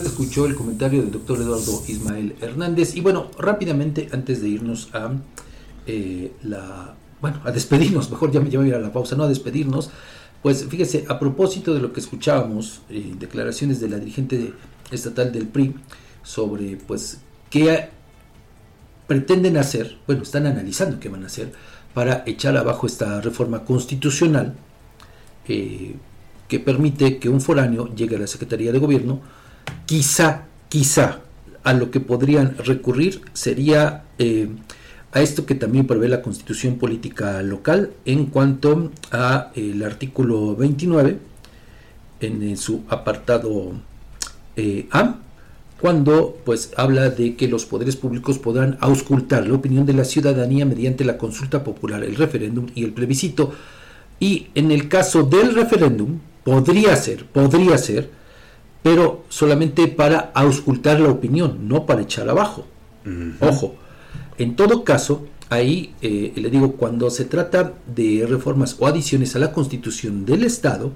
Escuchó 0.00 0.46
el 0.46 0.54
comentario 0.54 1.02
del 1.02 1.10
doctor 1.10 1.38
Eduardo 1.38 1.82
Ismael 1.88 2.36
Hernández. 2.40 2.94
Y 2.94 3.00
bueno, 3.00 3.30
rápidamente 3.36 4.08
antes 4.12 4.40
de 4.40 4.48
irnos 4.48 4.88
a 4.94 5.12
eh, 5.86 6.32
la, 6.42 6.94
bueno, 7.20 7.40
a 7.44 7.50
despedirnos, 7.50 8.10
mejor 8.12 8.30
ya 8.30 8.40
me, 8.40 8.48
voy 8.50 8.66
a 8.66 8.68
ir 8.68 8.74
a 8.74 8.80
la 8.80 8.92
pausa, 8.92 9.16
no 9.16 9.24
a 9.24 9.28
despedirnos, 9.28 9.90
pues 10.42 10.66
fíjese, 10.68 11.04
a 11.08 11.18
propósito 11.18 11.74
de 11.74 11.80
lo 11.80 11.92
que 11.92 12.00
escuchábamos, 12.00 12.82
eh, 12.90 13.14
declaraciones 13.18 13.80
de 13.80 13.88
la 13.88 13.98
dirigente 13.98 14.52
estatal 14.90 15.32
del 15.32 15.48
PRI 15.48 15.74
sobre 16.22 16.76
pues 16.76 17.18
qué 17.50 17.88
pretenden 19.06 19.56
hacer, 19.56 19.98
bueno, 20.06 20.22
están 20.22 20.46
analizando 20.46 21.00
qué 21.00 21.08
van 21.08 21.24
a 21.24 21.26
hacer 21.26 21.52
para 21.94 22.22
echar 22.26 22.56
abajo 22.56 22.86
esta 22.86 23.20
reforma 23.20 23.64
constitucional 23.64 24.54
eh, 25.48 25.96
que 26.46 26.60
permite 26.60 27.18
que 27.18 27.28
un 27.28 27.40
foráneo 27.40 27.92
llegue 27.94 28.16
a 28.16 28.20
la 28.20 28.26
Secretaría 28.26 28.70
de 28.70 28.78
Gobierno 28.78 29.20
Quizá, 29.86 30.44
quizá, 30.68 31.20
a 31.64 31.72
lo 31.72 31.90
que 31.90 32.00
podrían 32.00 32.56
recurrir 32.58 33.20
sería 33.32 34.04
eh, 34.18 34.48
a 35.12 35.20
esto 35.20 35.46
que 35.46 35.54
también 35.54 35.86
prevé 35.86 36.08
la 36.08 36.22
constitución 36.22 36.76
política 36.76 37.42
local 37.42 37.92
en 38.04 38.26
cuanto 38.26 38.92
a 39.10 39.50
el 39.54 39.82
artículo 39.82 40.54
29 40.56 41.18
en 42.20 42.56
su 42.56 42.82
apartado 42.88 43.72
eh, 44.56 44.88
A 44.90 45.16
cuando 45.80 46.36
pues 46.44 46.72
habla 46.76 47.10
de 47.10 47.36
que 47.36 47.48
los 47.48 47.64
poderes 47.64 47.96
públicos 47.96 48.38
podrán 48.38 48.76
auscultar 48.80 49.46
la 49.46 49.54
opinión 49.54 49.86
de 49.86 49.92
la 49.92 50.04
ciudadanía 50.04 50.66
mediante 50.66 51.04
la 51.04 51.18
consulta 51.18 51.62
popular, 51.62 52.02
el 52.02 52.16
referéndum 52.16 52.66
y 52.74 52.84
el 52.84 52.92
plebiscito. 52.92 53.52
Y 54.18 54.48
en 54.56 54.72
el 54.72 54.88
caso 54.88 55.22
del 55.22 55.54
referéndum, 55.54 56.18
podría 56.42 56.96
ser, 56.96 57.26
podría 57.26 57.78
ser 57.78 58.10
pero 58.88 59.26
solamente 59.28 59.86
para 59.86 60.30
auscultar 60.32 60.98
la 60.98 61.10
opinión, 61.10 61.68
no 61.68 61.84
para 61.84 62.00
echar 62.00 62.26
abajo. 62.26 62.64
Ojo, 63.38 63.74
en 64.38 64.56
todo 64.56 64.82
caso, 64.82 65.26
ahí 65.50 65.92
eh, 66.00 66.32
le 66.34 66.48
digo, 66.48 66.72
cuando 66.72 67.10
se 67.10 67.26
trata 67.26 67.74
de 67.94 68.24
reformas 68.26 68.76
o 68.78 68.86
adiciones 68.86 69.36
a 69.36 69.40
la 69.40 69.52
constitución 69.52 70.24
del 70.24 70.42
Estado, 70.42 70.92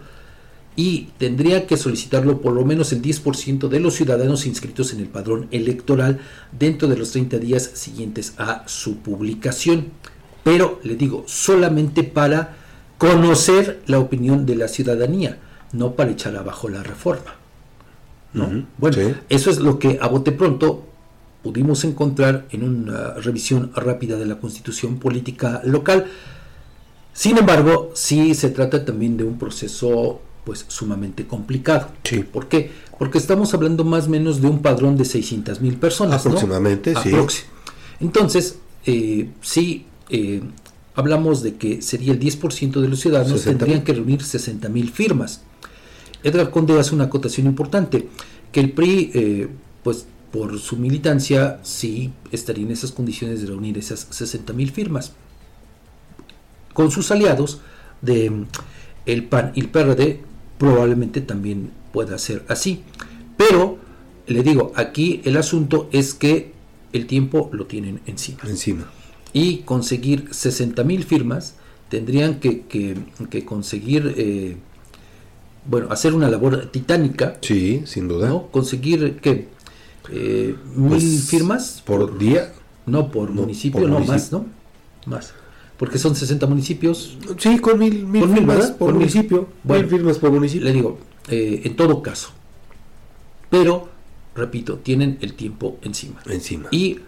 y 0.74 1.08
tendría 1.18 1.66
que 1.66 1.76
solicitarlo 1.76 2.40
por 2.40 2.54
lo 2.54 2.64
menos 2.64 2.94
el 2.94 3.02
10% 3.02 3.68
de 3.68 3.80
los 3.80 3.92
ciudadanos 3.92 4.46
inscritos 4.46 4.94
en 4.94 5.00
el 5.00 5.08
padrón 5.08 5.48
electoral 5.50 6.18
dentro 6.50 6.88
de 6.88 6.96
los 6.96 7.10
30 7.10 7.36
días 7.40 7.72
siguientes 7.74 8.32
a 8.38 8.66
su 8.68 9.00
publicación. 9.00 9.88
Pero 10.44 10.80
le 10.82 10.96
digo, 10.96 11.24
solamente 11.26 12.04
para 12.04 12.56
conocer 12.96 13.82
la 13.86 13.98
opinión 13.98 14.46
de 14.46 14.56
la 14.56 14.68
ciudadanía, 14.68 15.40
no 15.74 15.92
para 15.92 16.12
echar 16.12 16.36
abajo 16.36 16.70
la 16.70 16.82
reforma. 16.82 17.41
Bueno, 18.32 19.14
eso 19.28 19.50
es 19.50 19.58
lo 19.58 19.78
que 19.78 19.98
a 20.00 20.08
bote 20.08 20.32
pronto 20.32 20.86
pudimos 21.42 21.84
encontrar 21.84 22.46
en 22.50 22.62
una 22.62 23.14
revisión 23.14 23.72
rápida 23.74 24.16
de 24.16 24.26
la 24.26 24.38
constitución 24.38 24.98
política 24.98 25.60
local. 25.64 26.06
Sin 27.12 27.36
embargo, 27.36 27.90
sí 27.94 28.34
se 28.34 28.50
trata 28.50 28.84
también 28.84 29.16
de 29.16 29.24
un 29.24 29.38
proceso 29.38 30.20
pues 30.44 30.64
sumamente 30.68 31.26
complicado. 31.26 31.88
¿Por 32.32 32.48
qué? 32.48 32.70
Porque 32.98 33.18
estamos 33.18 33.52
hablando 33.54 33.84
más 33.84 34.06
o 34.06 34.10
menos 34.10 34.40
de 34.40 34.48
un 34.48 34.60
padrón 34.60 34.96
de 34.96 35.04
600 35.04 35.60
mil 35.60 35.76
personas. 35.76 36.24
Aproximadamente, 36.24 36.94
sí. 37.02 37.12
Entonces, 38.00 38.58
eh, 38.86 39.28
si 39.40 39.86
eh, 40.08 40.42
hablamos 40.94 41.42
de 41.42 41.54
que 41.54 41.82
sería 41.82 42.12
el 42.12 42.20
10% 42.20 42.80
de 42.80 42.88
los 42.88 43.00
ciudadanos, 43.00 43.42
tendrían 43.42 43.82
que 43.82 43.92
reunir 43.92 44.22
60 44.22 44.68
mil 44.68 44.90
firmas. 44.90 45.42
Edgar 46.22 46.50
Conde 46.50 46.78
hace 46.78 46.94
una 46.94 47.04
acotación 47.04 47.46
importante, 47.46 48.08
que 48.50 48.60
el 48.60 48.72
PRI, 48.72 49.10
eh, 49.14 49.48
pues 49.82 50.06
por 50.30 50.58
su 50.58 50.76
militancia, 50.76 51.60
sí 51.62 52.12
estaría 52.30 52.64
en 52.64 52.72
esas 52.72 52.92
condiciones 52.92 53.40
de 53.40 53.48
reunir 53.48 53.76
esas 53.78 54.06
60 54.10 54.52
mil 54.52 54.70
firmas. 54.70 55.12
Con 56.72 56.90
sus 56.90 57.10
aliados 57.10 57.60
de 58.00 58.46
el 59.04 59.24
PAN 59.24 59.52
y 59.54 59.60
el 59.60 59.68
PRD 59.68 60.20
probablemente 60.58 61.20
también 61.20 61.70
pueda 61.92 62.18
ser 62.18 62.44
así. 62.48 62.82
Pero, 63.36 63.78
le 64.26 64.42
digo, 64.42 64.72
aquí 64.76 65.20
el 65.24 65.36
asunto 65.36 65.88
es 65.92 66.14
que 66.14 66.52
el 66.92 67.06
tiempo 67.06 67.50
lo 67.52 67.66
tienen 67.66 68.00
encima. 68.06 68.38
Encima. 68.46 68.90
Y 69.32 69.58
conseguir 69.58 70.28
60 70.30 70.84
mil 70.84 71.04
firmas 71.04 71.54
tendrían 71.88 72.40
que, 72.40 72.64
conseguir, 73.44 74.14
eh, 74.16 74.56
bueno, 75.66 75.88
hacer 75.90 76.14
una 76.14 76.28
labor 76.28 76.66
titánica. 76.66 77.38
Sí, 77.40 77.82
sin 77.86 78.08
duda. 78.08 78.28
¿no? 78.28 78.48
Conseguir, 78.48 79.18
¿qué? 79.20 79.48
Eh, 80.10 80.56
¿Mil 80.74 80.88
pues, 80.88 81.28
firmas? 81.28 81.82
¿Por 81.84 82.18
día? 82.18 82.52
No, 82.86 83.10
por 83.10 83.30
municipio, 83.30 83.86
no, 83.86 84.00
más, 84.00 84.32
¿no? 84.32 84.46
Más 85.06 85.34
porque 85.82 85.98
son 85.98 86.14
60 86.14 86.46
municipios. 86.46 87.18
Sí, 87.38 87.58
con 87.58 87.76
mil, 87.76 88.06
mil, 88.06 88.28
firmas 88.28 88.70
por, 88.70 88.94
municipio. 88.94 89.48
Bueno, 89.64 89.88
firmas 89.88 90.16
por 90.16 90.30
municipio. 90.30 90.64
Le 90.64 90.72
digo, 90.72 90.96
eh, 91.26 91.62
en 91.64 91.74
todo 91.74 92.00
caso. 92.00 92.30
Pero, 93.50 93.88
repito, 94.36 94.76
tienen 94.78 95.18
el 95.22 95.34
tiempo 95.34 95.78
encima. 95.82 96.22
Encima. 96.26 96.68
Y, 96.70 97.00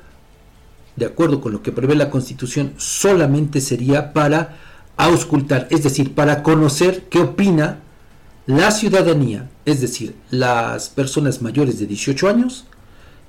de 0.97 1.06
acuerdo 1.06 1.40
con 1.40 1.52
lo 1.52 1.62
que 1.62 1.70
prevé 1.70 1.94
la 1.94 2.10
Constitución, 2.10 2.74
solamente 2.76 3.60
sería 3.60 4.12
para 4.12 4.59
auscultar, 4.97 5.68
es 5.70 5.85
decir, 5.85 6.12
para 6.12 6.43
conocer 6.43 7.05
qué 7.09 7.20
opina 7.20 7.78
la 8.47 8.71
ciudadanía, 8.71 9.49
es 9.65 9.81
decir, 9.81 10.15
las 10.31 10.89
personas 10.89 11.41
mayores 11.41 11.79
de 11.79 11.87
18 11.87 12.29
años, 12.29 12.66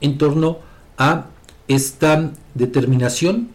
en 0.01 0.17
torno 0.17 0.59
a 0.97 1.27
esta 1.67 2.31
determinación 2.53 3.49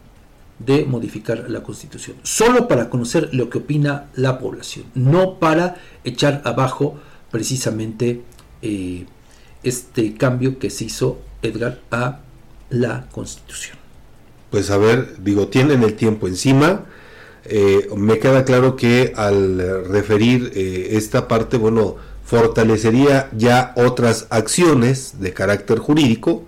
de 0.59 0.85
modificar 0.85 1.49
la 1.49 1.63
constitución, 1.63 2.17
solo 2.23 2.69
para 2.69 2.91
conocer 2.91 3.31
lo 3.33 3.49
que 3.49 3.59
opina 3.59 4.09
la 4.15 4.39
población, 4.39 4.87
no 4.95 5.39
para 5.39 5.77
echar 6.05 6.43
abajo 6.45 6.99
precisamente 7.31 8.23
eh, 8.63 9.07
este 9.63 10.15
cambio 10.15 10.59
que 10.59 10.71
se 10.71 10.85
hizo 10.85 11.19
Edgar 11.43 11.81
a 11.91 12.21
la 12.69 13.07
constitución. 13.11 13.79
Pues 14.51 14.71
a 14.71 14.79
ver, 14.79 15.23
digo, 15.23 15.49
tienen 15.49 15.83
el 15.83 15.95
tiempo 15.95 16.27
encima. 16.27 16.85
Eh, 17.45 17.89
me 17.97 18.19
queda 18.19 18.45
claro 18.45 18.77
que 18.77 19.13
al 19.17 19.87
referir 19.89 20.53
eh, 20.55 20.89
esta 20.93 21.27
parte, 21.29 21.57
bueno, 21.57 21.97
fortalecería 22.25 23.31
ya 23.37 23.73
otras 23.77 24.27
acciones 24.31 25.21
de 25.21 25.33
carácter 25.33 25.79
jurídico, 25.79 26.45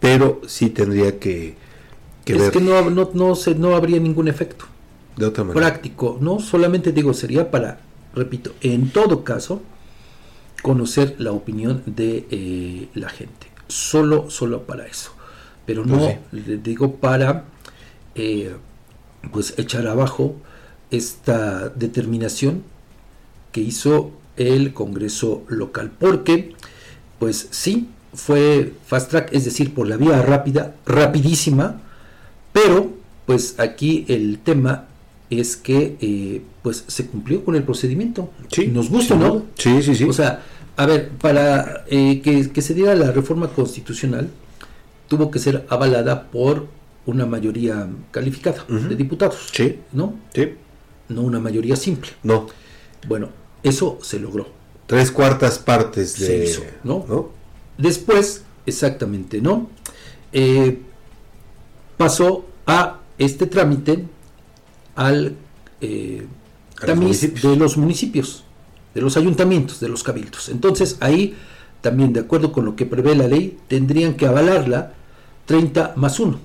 pero 0.00 0.40
sí 0.46 0.70
tendría 0.70 1.18
que 1.18 1.56
es 2.34 2.50
que 2.50 2.60
no, 2.60 2.90
no, 2.90 3.10
no, 3.14 3.34
se, 3.34 3.54
no 3.54 3.76
habría 3.76 4.00
ningún 4.00 4.28
efecto. 4.28 4.64
De 5.16 5.26
otra 5.26 5.44
manera. 5.44 5.66
práctico, 5.66 6.18
no 6.20 6.40
solamente 6.40 6.92
digo, 6.92 7.14
sería 7.14 7.50
para, 7.50 7.78
repito, 8.14 8.52
en 8.60 8.90
todo 8.90 9.24
caso, 9.24 9.62
conocer 10.62 11.14
la 11.18 11.32
opinión 11.32 11.82
de 11.86 12.26
eh, 12.30 12.88
la 12.94 13.08
gente, 13.08 13.46
solo, 13.66 14.28
solo 14.28 14.64
para 14.64 14.86
eso, 14.86 15.12
pero 15.64 15.84
pues 15.84 15.94
no, 15.94 16.18
le 16.32 16.58
digo, 16.58 16.96
para 16.96 17.44
pues 19.32 19.54
echar 19.56 19.86
abajo 19.86 20.36
esta 20.90 21.68
determinación 21.70 22.62
que 23.52 23.60
hizo 23.60 24.12
el 24.36 24.72
Congreso 24.72 25.44
local, 25.48 25.92
porque 25.98 26.54
pues 27.18 27.48
sí, 27.50 27.88
fue 28.12 28.72
fast 28.86 29.10
track, 29.10 29.32
es 29.32 29.44
decir, 29.44 29.74
por 29.74 29.88
la 29.88 29.96
vía 29.96 30.20
rápida, 30.22 30.74
rapidísima, 30.84 31.80
pero, 32.52 32.92
pues 33.26 33.58
aquí 33.58 34.04
el 34.08 34.38
tema 34.38 34.86
es 35.28 35.56
que 35.56 35.96
eh, 36.00 36.42
pues 36.62 36.84
se 36.86 37.06
cumplió 37.06 37.44
con 37.44 37.54
el 37.54 37.64
procedimiento. 37.64 38.30
Sí, 38.50 38.68
Nos 38.68 38.88
gusta, 38.88 39.14
¿no? 39.14 39.44
Sí, 39.56 39.82
sí, 39.82 39.94
sí. 39.94 40.04
O 40.04 40.12
sea, 40.12 40.42
a 40.76 40.86
ver, 40.86 41.10
para 41.10 41.84
eh, 41.88 42.20
que, 42.22 42.62
se 42.62 42.74
diera 42.74 42.94
la 42.94 43.10
reforma 43.12 43.48
constitucional, 43.48 44.30
tuvo 45.08 45.30
que 45.30 45.38
ser 45.38 45.66
avalada 45.68 46.28
por 46.30 46.68
una 47.06 47.24
mayoría 47.24 47.88
calificada 48.10 48.64
de 48.68 48.96
diputados. 48.96 49.48
Sí. 49.52 49.78
¿No? 49.92 50.14
Sí. 50.34 50.54
No 51.08 51.22
una 51.22 51.40
mayoría 51.40 51.76
simple. 51.76 52.10
No. 52.22 52.48
Bueno, 53.06 53.28
eso 53.62 53.98
se 54.02 54.18
logró. 54.18 54.48
Tres 54.86 55.10
cuartas 55.10 55.58
partes 55.58 56.18
de... 56.18 56.26
Se 56.26 56.44
hizo, 56.44 56.62
¿no? 56.84 57.30
Después, 57.78 58.44
exactamente, 58.64 59.40
¿no? 59.40 59.70
Eh, 60.32 60.80
pasó 61.96 62.46
a 62.66 63.00
este 63.18 63.46
trámite 63.46 64.04
al 64.94 65.36
eh, 65.80 66.26
tamiz 66.84 67.42
de 67.42 67.56
los 67.56 67.76
municipios, 67.76 68.44
de 68.94 69.00
los 69.00 69.16
ayuntamientos, 69.16 69.80
de 69.80 69.88
los 69.88 70.02
cabildos. 70.02 70.48
Entonces 70.48 70.96
ahí 71.00 71.36
también, 71.80 72.12
de 72.12 72.20
acuerdo 72.20 72.52
con 72.52 72.64
lo 72.64 72.74
que 72.74 72.86
prevé 72.86 73.14
la 73.14 73.28
ley, 73.28 73.58
tendrían 73.68 74.14
que 74.14 74.26
avalarla 74.26 74.94
30 75.46 75.94
más 75.96 76.18
1. 76.18 76.38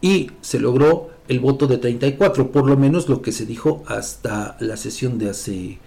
Y 0.00 0.30
se 0.40 0.58
logró 0.58 1.10
el 1.28 1.40
voto 1.40 1.66
de 1.66 1.78
34, 1.78 2.52
por 2.52 2.68
lo 2.68 2.76
menos 2.76 3.08
lo 3.08 3.22
que 3.22 3.32
se 3.32 3.46
dijo 3.46 3.82
hasta 3.86 4.56
la 4.60 4.76
sesión 4.76 5.18
de 5.18 5.30
hace 5.30 5.78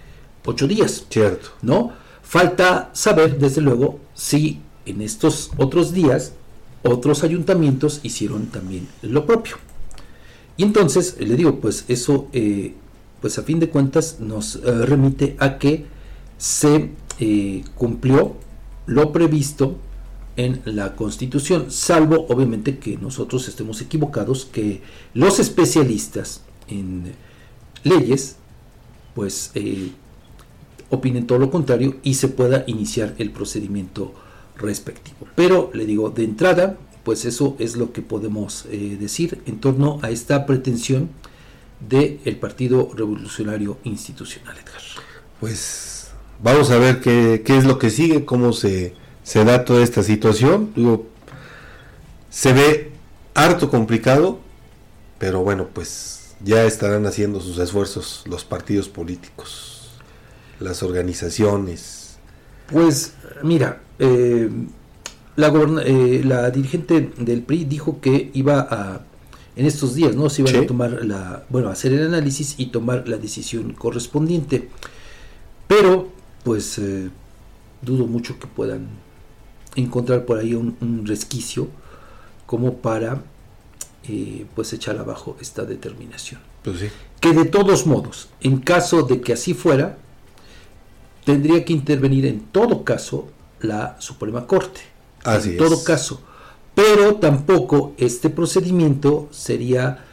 ocho 0.45 0.67
días. 0.67 1.05
Cierto. 1.09 1.49
¿No? 1.61 1.93
Falta 2.21 2.89
saber, 2.93 3.39
desde 3.39 3.61
luego, 3.61 3.99
si 4.13 4.59
en 4.85 5.01
estos 5.01 5.51
otros 5.57 5.93
días 5.93 6.33
otros 6.83 7.23
ayuntamientos 7.23 7.99
hicieron 8.03 8.47
también 8.47 8.87
lo 9.01 9.25
propio. 9.25 9.57
Y 10.57 10.63
entonces, 10.63 11.15
le 11.19 11.35
digo, 11.35 11.59
pues 11.59 11.85
eso, 11.87 12.27
eh, 12.33 12.73
pues 13.21 13.37
a 13.37 13.43
fin 13.43 13.59
de 13.59 13.69
cuentas 13.69 14.19
nos 14.19 14.57
eh, 14.57 14.85
remite 14.85 15.35
a 15.39 15.57
que 15.57 15.85
se 16.37 16.91
eh, 17.19 17.63
cumplió 17.75 18.35
lo 18.85 19.11
previsto 19.11 19.77
en 20.39 20.61
la 20.63 20.95
Constitución, 20.95 21.69
salvo 21.69 22.25
obviamente 22.29 22.77
que 22.77 22.95
nosotros 22.95 23.49
estemos 23.49 23.81
equivocados, 23.81 24.45
que 24.45 24.81
los 25.13 25.37
especialistas 25.37 26.43
en 26.69 27.11
leyes, 27.83 28.37
pues 29.15 29.51
opinen 30.89 31.27
todo 31.27 31.39
lo 31.39 31.51
contrario 31.51 31.97
y 32.03 32.13
se 32.13 32.29
pueda 32.29 32.63
iniciar 32.67 33.15
el 33.17 33.31
procedimiento 33.31 34.13
respectivo. 34.55 35.27
Pero 35.35 35.71
le 35.73 35.85
digo, 35.85 36.09
de 36.09 36.23
entrada, 36.23 36.77
pues 37.03 37.25
eso 37.25 37.57
es 37.59 37.75
lo 37.75 37.91
que 37.91 38.01
podemos 38.01 38.65
eh, 38.71 38.95
decir 38.97 39.41
en 39.45 39.59
torno 39.59 39.99
a 40.03 40.09
esta 40.09 40.45
pretensión 40.45 41.09
del 41.85 42.21
el 42.23 42.37
Partido 42.37 42.91
Revolucionario 42.95 43.77
Institucional. 43.83 44.55
Pues 45.41 46.11
vamos 46.41 46.71
a 46.71 46.77
ver 46.77 47.01
qué, 47.01 47.43
qué 47.45 47.57
es 47.57 47.65
lo 47.65 47.77
que 47.77 47.89
sigue, 47.89 48.23
cómo 48.23 48.53
se, 48.53 48.93
se 49.29 49.45
da 49.45 49.63
toda 49.63 49.83
esta 49.83 50.01
situación. 50.01 50.71
Digo, 50.75 51.05
se 52.31 52.51
ve 52.51 52.91
harto 53.35 53.69
complicado, 53.69 54.39
pero 55.19 55.43
bueno, 55.43 55.67
pues 55.71 56.33
ya 56.43 56.63
estarán 56.63 57.05
haciendo 57.05 57.39
sus 57.39 57.59
esfuerzos 57.59 58.23
los 58.25 58.43
partidos 58.43 58.89
políticos, 58.89 59.91
las 60.59 60.81
organizaciones. 60.81 62.17
Pues 62.71 63.13
mira, 63.43 63.83
eh, 63.99 64.49
la, 65.35 65.53
eh, 65.85 66.21
la, 66.25 66.49
dirigente 66.49 67.11
del 67.19 67.43
PRI 67.43 67.65
dijo 67.65 68.01
que 68.01 68.31
iba 68.33 68.61
a 68.61 69.01
en 69.55 69.67
estos 69.67 69.93
días, 69.93 70.15
¿no? 70.15 70.23
Van 70.23 70.31
Sí. 70.31 70.43
a 70.43 70.65
tomar 70.65 71.05
la, 71.05 71.43
bueno, 71.49 71.69
hacer 71.69 71.93
el 71.93 72.07
análisis 72.07 72.55
y 72.57 72.67
tomar 72.67 73.07
la 73.07 73.17
decisión 73.17 73.73
correspondiente. 73.73 74.69
Pero, 75.67 76.09
pues, 76.43 76.79
eh, 76.79 77.11
dudo 77.83 78.07
mucho 78.07 78.39
que 78.39 78.47
puedan 78.47 78.87
encontrar 79.79 80.25
por 80.25 80.37
ahí 80.39 80.53
un, 80.53 80.75
un 80.81 81.05
resquicio 81.05 81.67
como 82.45 82.75
para, 82.77 83.21
eh, 84.07 84.45
pues, 84.55 84.73
echar 84.73 84.97
abajo 84.97 85.37
esta 85.41 85.63
determinación. 85.65 86.39
Pues 86.63 86.79
sí. 86.79 86.87
Que 87.19 87.33
de 87.33 87.45
todos 87.45 87.85
modos, 87.85 88.29
en 88.41 88.59
caso 88.59 89.03
de 89.03 89.21
que 89.21 89.33
así 89.33 89.53
fuera, 89.53 89.97
tendría 91.25 91.63
que 91.65 91.73
intervenir 91.73 92.25
en 92.25 92.39
todo 92.51 92.83
caso 92.83 93.27
la 93.61 93.95
Suprema 93.99 94.47
Corte. 94.47 94.81
Así 95.23 95.49
en 95.49 95.55
es. 95.55 95.57
todo 95.59 95.83
caso. 95.83 96.21
Pero 96.75 97.15
tampoco 97.15 97.93
este 97.97 98.29
procedimiento 98.29 99.27
sería 99.31 100.05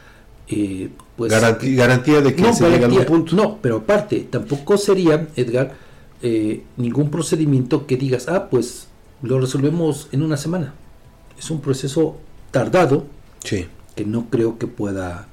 eh, 0.49 0.89
pues 1.15 1.31
garantía 1.31 2.21
de 2.21 2.35
que 2.35 2.41
no, 2.41 2.53
se 2.53 2.65
a 2.65 2.69
garantía- 2.69 3.05
No, 3.33 3.57
pero 3.61 3.77
aparte, 3.77 4.27
tampoco 4.29 4.77
sería, 4.77 5.27
Edgar, 5.35 5.75
eh, 6.21 6.63
ningún 6.77 7.09
procedimiento 7.09 7.87
que 7.87 7.97
digas, 7.97 8.27
ah, 8.27 8.49
pues 8.49 8.87
lo 9.21 9.39
resolvemos 9.39 10.09
en 10.11 10.21
una 10.23 10.37
semana. 10.37 10.73
Es 11.37 11.49
un 11.51 11.61
proceso 11.61 12.17
tardado 12.51 13.05
Sí. 13.43 13.67
que 13.95 14.05
no 14.05 14.29
creo 14.29 14.57
que 14.57 14.67
pueda 14.67 15.27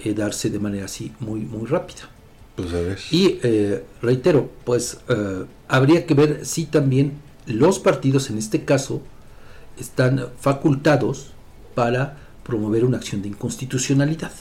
eh, 0.00 0.14
darse 0.14 0.50
de 0.50 0.58
manera 0.58 0.86
así 0.86 1.12
muy, 1.20 1.40
muy 1.40 1.66
rápida. 1.66 2.08
Pues 2.56 2.72
a 2.72 2.80
ver. 2.80 2.98
Y 3.10 3.38
eh, 3.42 3.84
reitero, 4.02 4.50
pues 4.64 4.98
eh, 5.08 5.44
habría 5.68 6.06
que 6.06 6.14
ver 6.14 6.44
si 6.46 6.66
también 6.66 7.12
los 7.46 7.78
partidos 7.78 8.30
en 8.30 8.38
este 8.38 8.64
caso 8.64 9.02
están 9.78 10.26
facultados 10.38 11.32
para 11.74 12.18
promover 12.44 12.84
una 12.84 12.98
acción 12.98 13.22
de 13.22 13.28
inconstitucionalidad. 13.28 14.32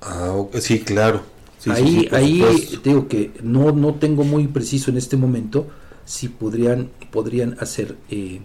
Ah, 0.00 0.32
ok, 0.34 0.56
sí, 0.58 0.80
claro. 0.80 1.22
Sí, 1.58 1.70
ahí 1.70 2.00
sí, 2.00 2.08
ahí 2.14 2.78
te 2.82 2.90
digo 2.90 3.08
que 3.08 3.32
no, 3.42 3.72
no 3.72 3.94
tengo 3.94 4.24
muy 4.24 4.46
preciso 4.46 4.90
en 4.90 4.98
este 4.98 5.16
momento 5.16 5.66
si 6.06 6.28
podrían, 6.30 6.92
podrían 7.12 7.56
hacer 7.60 7.98
eh, 8.10 8.42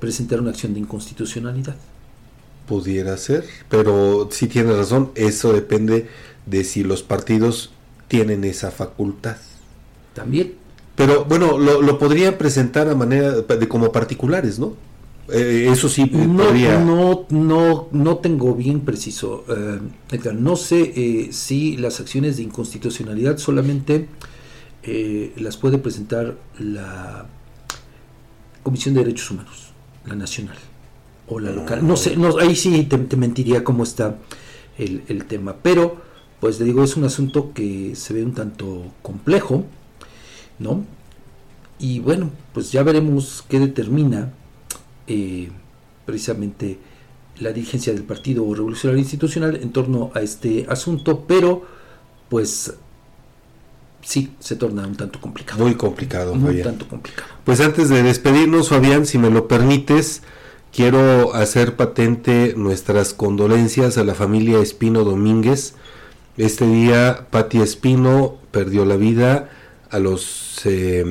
presentar 0.00 0.40
una 0.40 0.50
acción 0.52 0.74
de 0.74 0.80
inconstitucionalidad. 0.80 1.76
Pudiera 2.66 3.16
ser, 3.16 3.44
pero 3.68 4.28
sí 4.32 4.48
tiene 4.48 4.72
razón, 4.76 5.12
eso 5.14 5.52
depende 5.52 6.08
de 6.46 6.64
si 6.64 6.82
los 6.84 7.02
partidos 7.04 7.78
tienen 8.08 8.44
esa 8.44 8.72
facultad. 8.72 9.38
También. 10.14 10.54
Pero 10.96 11.26
bueno, 11.26 11.58
lo, 11.58 11.82
lo 11.82 11.98
podrían 11.98 12.38
presentar 12.38 12.88
a 12.88 12.94
manera 12.94 13.32
de 13.42 13.68
como 13.68 13.92
particulares, 13.92 14.58
¿no? 14.58 14.74
Eh, 15.28 15.68
eso 15.72 15.88
sí 15.88 16.06
No, 16.12 16.36
podría. 16.44 16.78
no, 16.78 17.26
no, 17.30 17.88
no 17.92 18.18
tengo 18.18 18.54
bien 18.54 18.84
preciso, 18.84 19.44
eh, 19.48 19.80
Edgar. 20.12 20.34
No 20.34 20.56
sé 20.56 20.92
eh, 20.96 21.32
si 21.32 21.76
las 21.76 22.00
acciones 22.00 22.36
de 22.36 22.44
inconstitucionalidad 22.44 23.38
solamente 23.38 24.08
eh, 24.86 25.32
las 25.36 25.56
puede 25.56 25.78
presentar 25.78 26.36
la 26.60 27.26
Comisión 28.62 28.94
de 28.94 29.04
Derechos 29.04 29.32
Humanos, 29.32 29.72
la 30.04 30.14
nacional 30.14 30.56
o 31.28 31.40
la 31.40 31.50
local. 31.50 31.84
No 31.86 31.96
sé, 31.96 32.16
no, 32.16 32.38
ahí 32.38 32.54
sí 32.54 32.84
te, 32.84 32.96
te 32.98 33.16
mentiría 33.16 33.64
cómo 33.64 33.82
está 33.82 34.16
el, 34.78 35.24
tema. 35.24 35.56
Pero, 35.60 36.00
pues 36.40 36.60
le 36.60 36.66
digo, 36.66 36.84
es 36.84 36.96
un 36.96 37.04
asunto 37.04 37.52
que 37.52 37.96
se 37.96 38.14
ve 38.14 38.22
un 38.22 38.32
tanto 38.32 38.92
complejo, 39.02 39.64
¿no? 40.60 40.84
Y 41.78 41.98
bueno, 41.98 42.30
pues 42.54 42.70
ya 42.70 42.84
veremos 42.84 43.44
qué 43.48 43.58
determina 43.58 44.32
eh, 45.08 45.50
precisamente 46.04 46.78
la 47.40 47.52
dirigencia 47.52 47.92
del 47.92 48.04
Partido 48.04 48.42
Revolucionario 48.54 49.00
Institucional 49.00 49.56
en 49.56 49.72
torno 49.72 50.12
a 50.14 50.20
este 50.20 50.64
asunto, 50.68 51.24
pero 51.26 51.66
pues 52.28 52.74
sí, 54.06 54.32
se 54.40 54.56
torna 54.56 54.86
un 54.86 54.96
tanto 54.96 55.20
complicado. 55.20 55.62
Muy 55.62 55.74
complicado, 55.74 56.34
Muy 56.34 56.48
Fabián. 56.50 56.64
tanto 56.64 56.88
complicado. 56.88 57.28
Pues 57.44 57.60
antes 57.60 57.88
de 57.88 58.02
despedirnos, 58.02 58.68
Fabián, 58.70 59.04
si 59.04 59.18
me 59.18 59.30
lo 59.30 59.48
permites, 59.48 60.22
quiero 60.72 61.34
hacer 61.34 61.76
patente 61.76 62.54
nuestras 62.56 63.12
condolencias 63.14 63.98
a 63.98 64.04
la 64.04 64.14
familia 64.14 64.58
Espino 64.60 65.04
Domínguez. 65.04 65.74
Este 66.36 66.66
día, 66.66 67.26
Patti 67.30 67.60
Espino 67.60 68.36
perdió 68.50 68.84
la 68.84 68.96
vida 68.96 69.50
a 69.90 69.98
los 69.98 70.60
eh, 70.64 71.04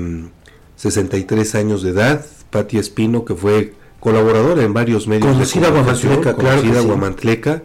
63 0.78 1.56
años 1.56 1.82
de 1.84 1.90
edad. 1.92 2.26
Patti 2.50 2.78
Espino, 2.78 3.26
que 3.26 3.36
fue 3.36 3.74
colaboradora 4.00 4.62
en 4.64 4.74
varios 4.74 5.08
medios 5.08 5.32
Conocida 5.34 5.68
de 5.68 5.72
guamantleca, 5.74 6.36
claro 6.36 6.58
conocida 6.62 6.82
sí. 6.82 6.88
guamantleca. 6.88 7.64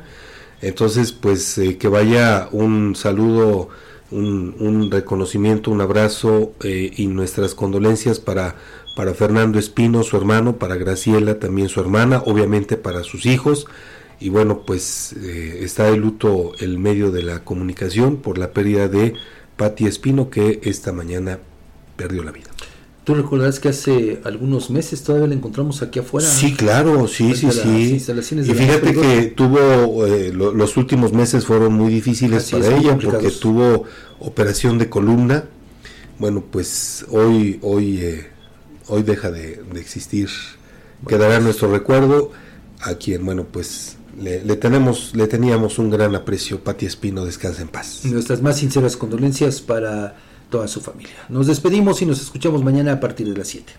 Entonces, 0.62 1.12
pues 1.12 1.59
eh, 1.59 1.77
que 1.78 1.89
vaya 1.89 2.48
un 2.52 2.94
saludo, 2.97 3.69
un, 4.11 4.55
un 4.59 4.91
reconocimiento, 4.91 5.70
un 5.70 5.81
abrazo 5.81 6.53
eh, 6.62 6.93
y 6.97 7.07
nuestras 7.07 7.55
condolencias 7.55 8.20
para, 8.20 8.57
para 8.97 9.15
Fernando 9.15 9.59
Espino, 9.59 10.03
su 10.03 10.16
hermano, 10.16 10.57
para 10.57 10.77
Graciela, 10.77 11.39
también 11.39 11.69
su 11.69 11.81
hermana, 11.81 12.23
obviamente 12.24 12.77
para 12.77 13.03
sus 13.03 13.27
hijos. 13.27 13.66
Y 14.19 14.28
bueno, 14.28 14.62
pues 14.66 15.15
eh, 15.15 15.61
está 15.62 15.91
de 15.91 15.97
luto 15.97 16.53
el 16.61 16.78
medio 16.78 17.11
de 17.11 17.23
la 17.23 17.43
comunicación 17.45 18.16
por 18.16 18.37
la 18.37 18.53
pérdida 18.53 18.89
de 18.89 19.15
Patti 19.57 19.87
Espino, 19.87 20.28
que 20.28 20.61
esta 20.62 20.93
mañana 20.93 21.39
perdió 21.97 22.23
la 22.23 22.32
vida. 22.32 22.51
Tú 23.05 23.14
recordarás 23.14 23.59
que 23.60 23.70
hace 23.70 24.20
algunos 24.24 24.68
meses 24.70 25.02
todavía 25.02 25.28
la 25.28 25.35
encontramos 25.35 25.81
aquí 25.82 25.98
afuera. 26.01 26.28
Sí, 26.28 26.55
claro, 26.55 27.09
sí, 27.09 27.35
sí, 27.35 27.51
sí. 27.51 27.90
instalaciones 27.94 28.47
Y 28.48 28.55
fíjate 28.55 28.93
que 28.94 29.22
tuvo, 29.35 30.06
eh, 30.06 30.32
lo- 30.32 30.52
los 30.52 30.77
últimos 30.77 31.12
meses 31.12 31.47
fueron 31.47 31.72
muy 31.72 31.93
difíciles 31.93 32.44
Así 32.44 32.56
para 32.56 32.77
ella 32.77 32.98
porque 33.02 33.31
tuvo 33.31 33.85
operación 34.20 34.77
de 34.78 34.90
columna. 34.90 35.44
Bueno, 36.18 36.44
pues 36.51 37.06
hoy, 37.09 37.59
hoy, 37.62 37.98
eh, 38.02 38.27
hoy 38.89 39.02
deja 39.02 39.31
de, 39.31 39.62
de 39.72 39.81
existir. 39.81 40.28
Quedará 41.09 41.40
nuestro 41.40 41.72
recuerdo 41.72 42.31
a 42.82 42.94
quien, 42.97 43.24
bueno, 43.24 43.47
pues 43.51 43.97
le, 44.20 44.44
le 44.44 44.56
tenemos, 44.56 45.12
le 45.14 45.27
teníamos 45.27 45.78
un 45.78 45.89
gran 45.89 46.14
aprecio. 46.14 46.62
Pati 46.62 46.85
Espino, 46.85 47.24
descansa 47.24 47.62
en 47.62 47.68
paz. 47.68 48.01
Nuestras 48.05 48.43
más 48.43 48.59
sinceras 48.59 48.98
condolencias 48.98 49.62
para 49.62 50.16
toda 50.51 50.68
su 50.68 50.81
familia. 50.81 51.14
Nos 51.28 51.47
despedimos 51.47 52.02
y 52.02 52.06
nos 52.06 52.20
escuchamos 52.20 52.62
mañana 52.62 52.93
a 52.93 53.01
partir 53.01 53.28
de 53.28 53.39
las 53.39 53.48
7. 53.48 53.72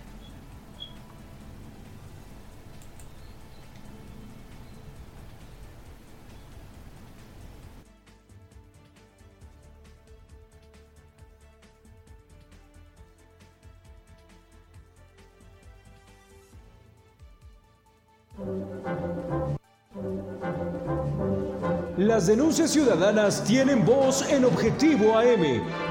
Las 21.97 22.25
denuncias 22.25 22.71
ciudadanas 22.71 23.43
tienen 23.43 23.85
voz 23.85 24.27
en 24.29 24.45
Objetivo 24.45 25.17
AM. 25.17 25.90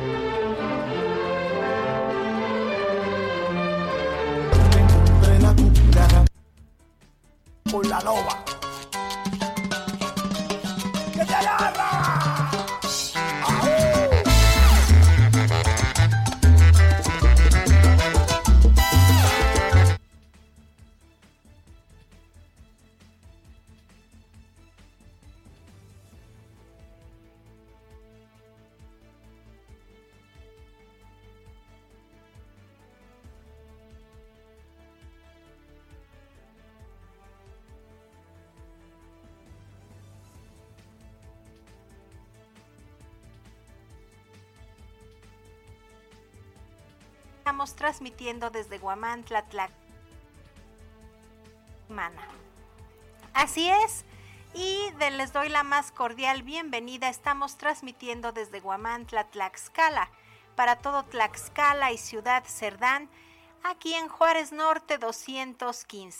con 7.71 7.87
la 7.87 8.01
loba. 8.01 8.60
Transmitiendo 47.75 48.49
desde 48.49 48.77
Guamantla, 48.79 49.43
Tlaxcala. 49.43 49.77
Así 53.33 53.69
es, 53.69 54.03
y 54.53 54.91
de- 54.99 55.11
les 55.11 55.31
doy 55.33 55.49
la 55.49 55.63
más 55.63 55.91
cordial 55.91 56.43
bienvenida. 56.43 57.09
Estamos 57.09 57.57
transmitiendo 57.57 58.31
desde 58.31 58.59
Guamantla, 58.59 59.25
Tlaxcala, 59.25 60.09
para 60.55 60.77
todo 60.77 61.03
Tlaxcala 61.05 61.91
y 61.91 61.97
Ciudad 61.97 62.43
Cerdán, 62.45 63.09
aquí 63.63 63.93
en 63.93 64.09
Juárez 64.09 64.51
Norte 64.51 64.97
215. 64.97 66.19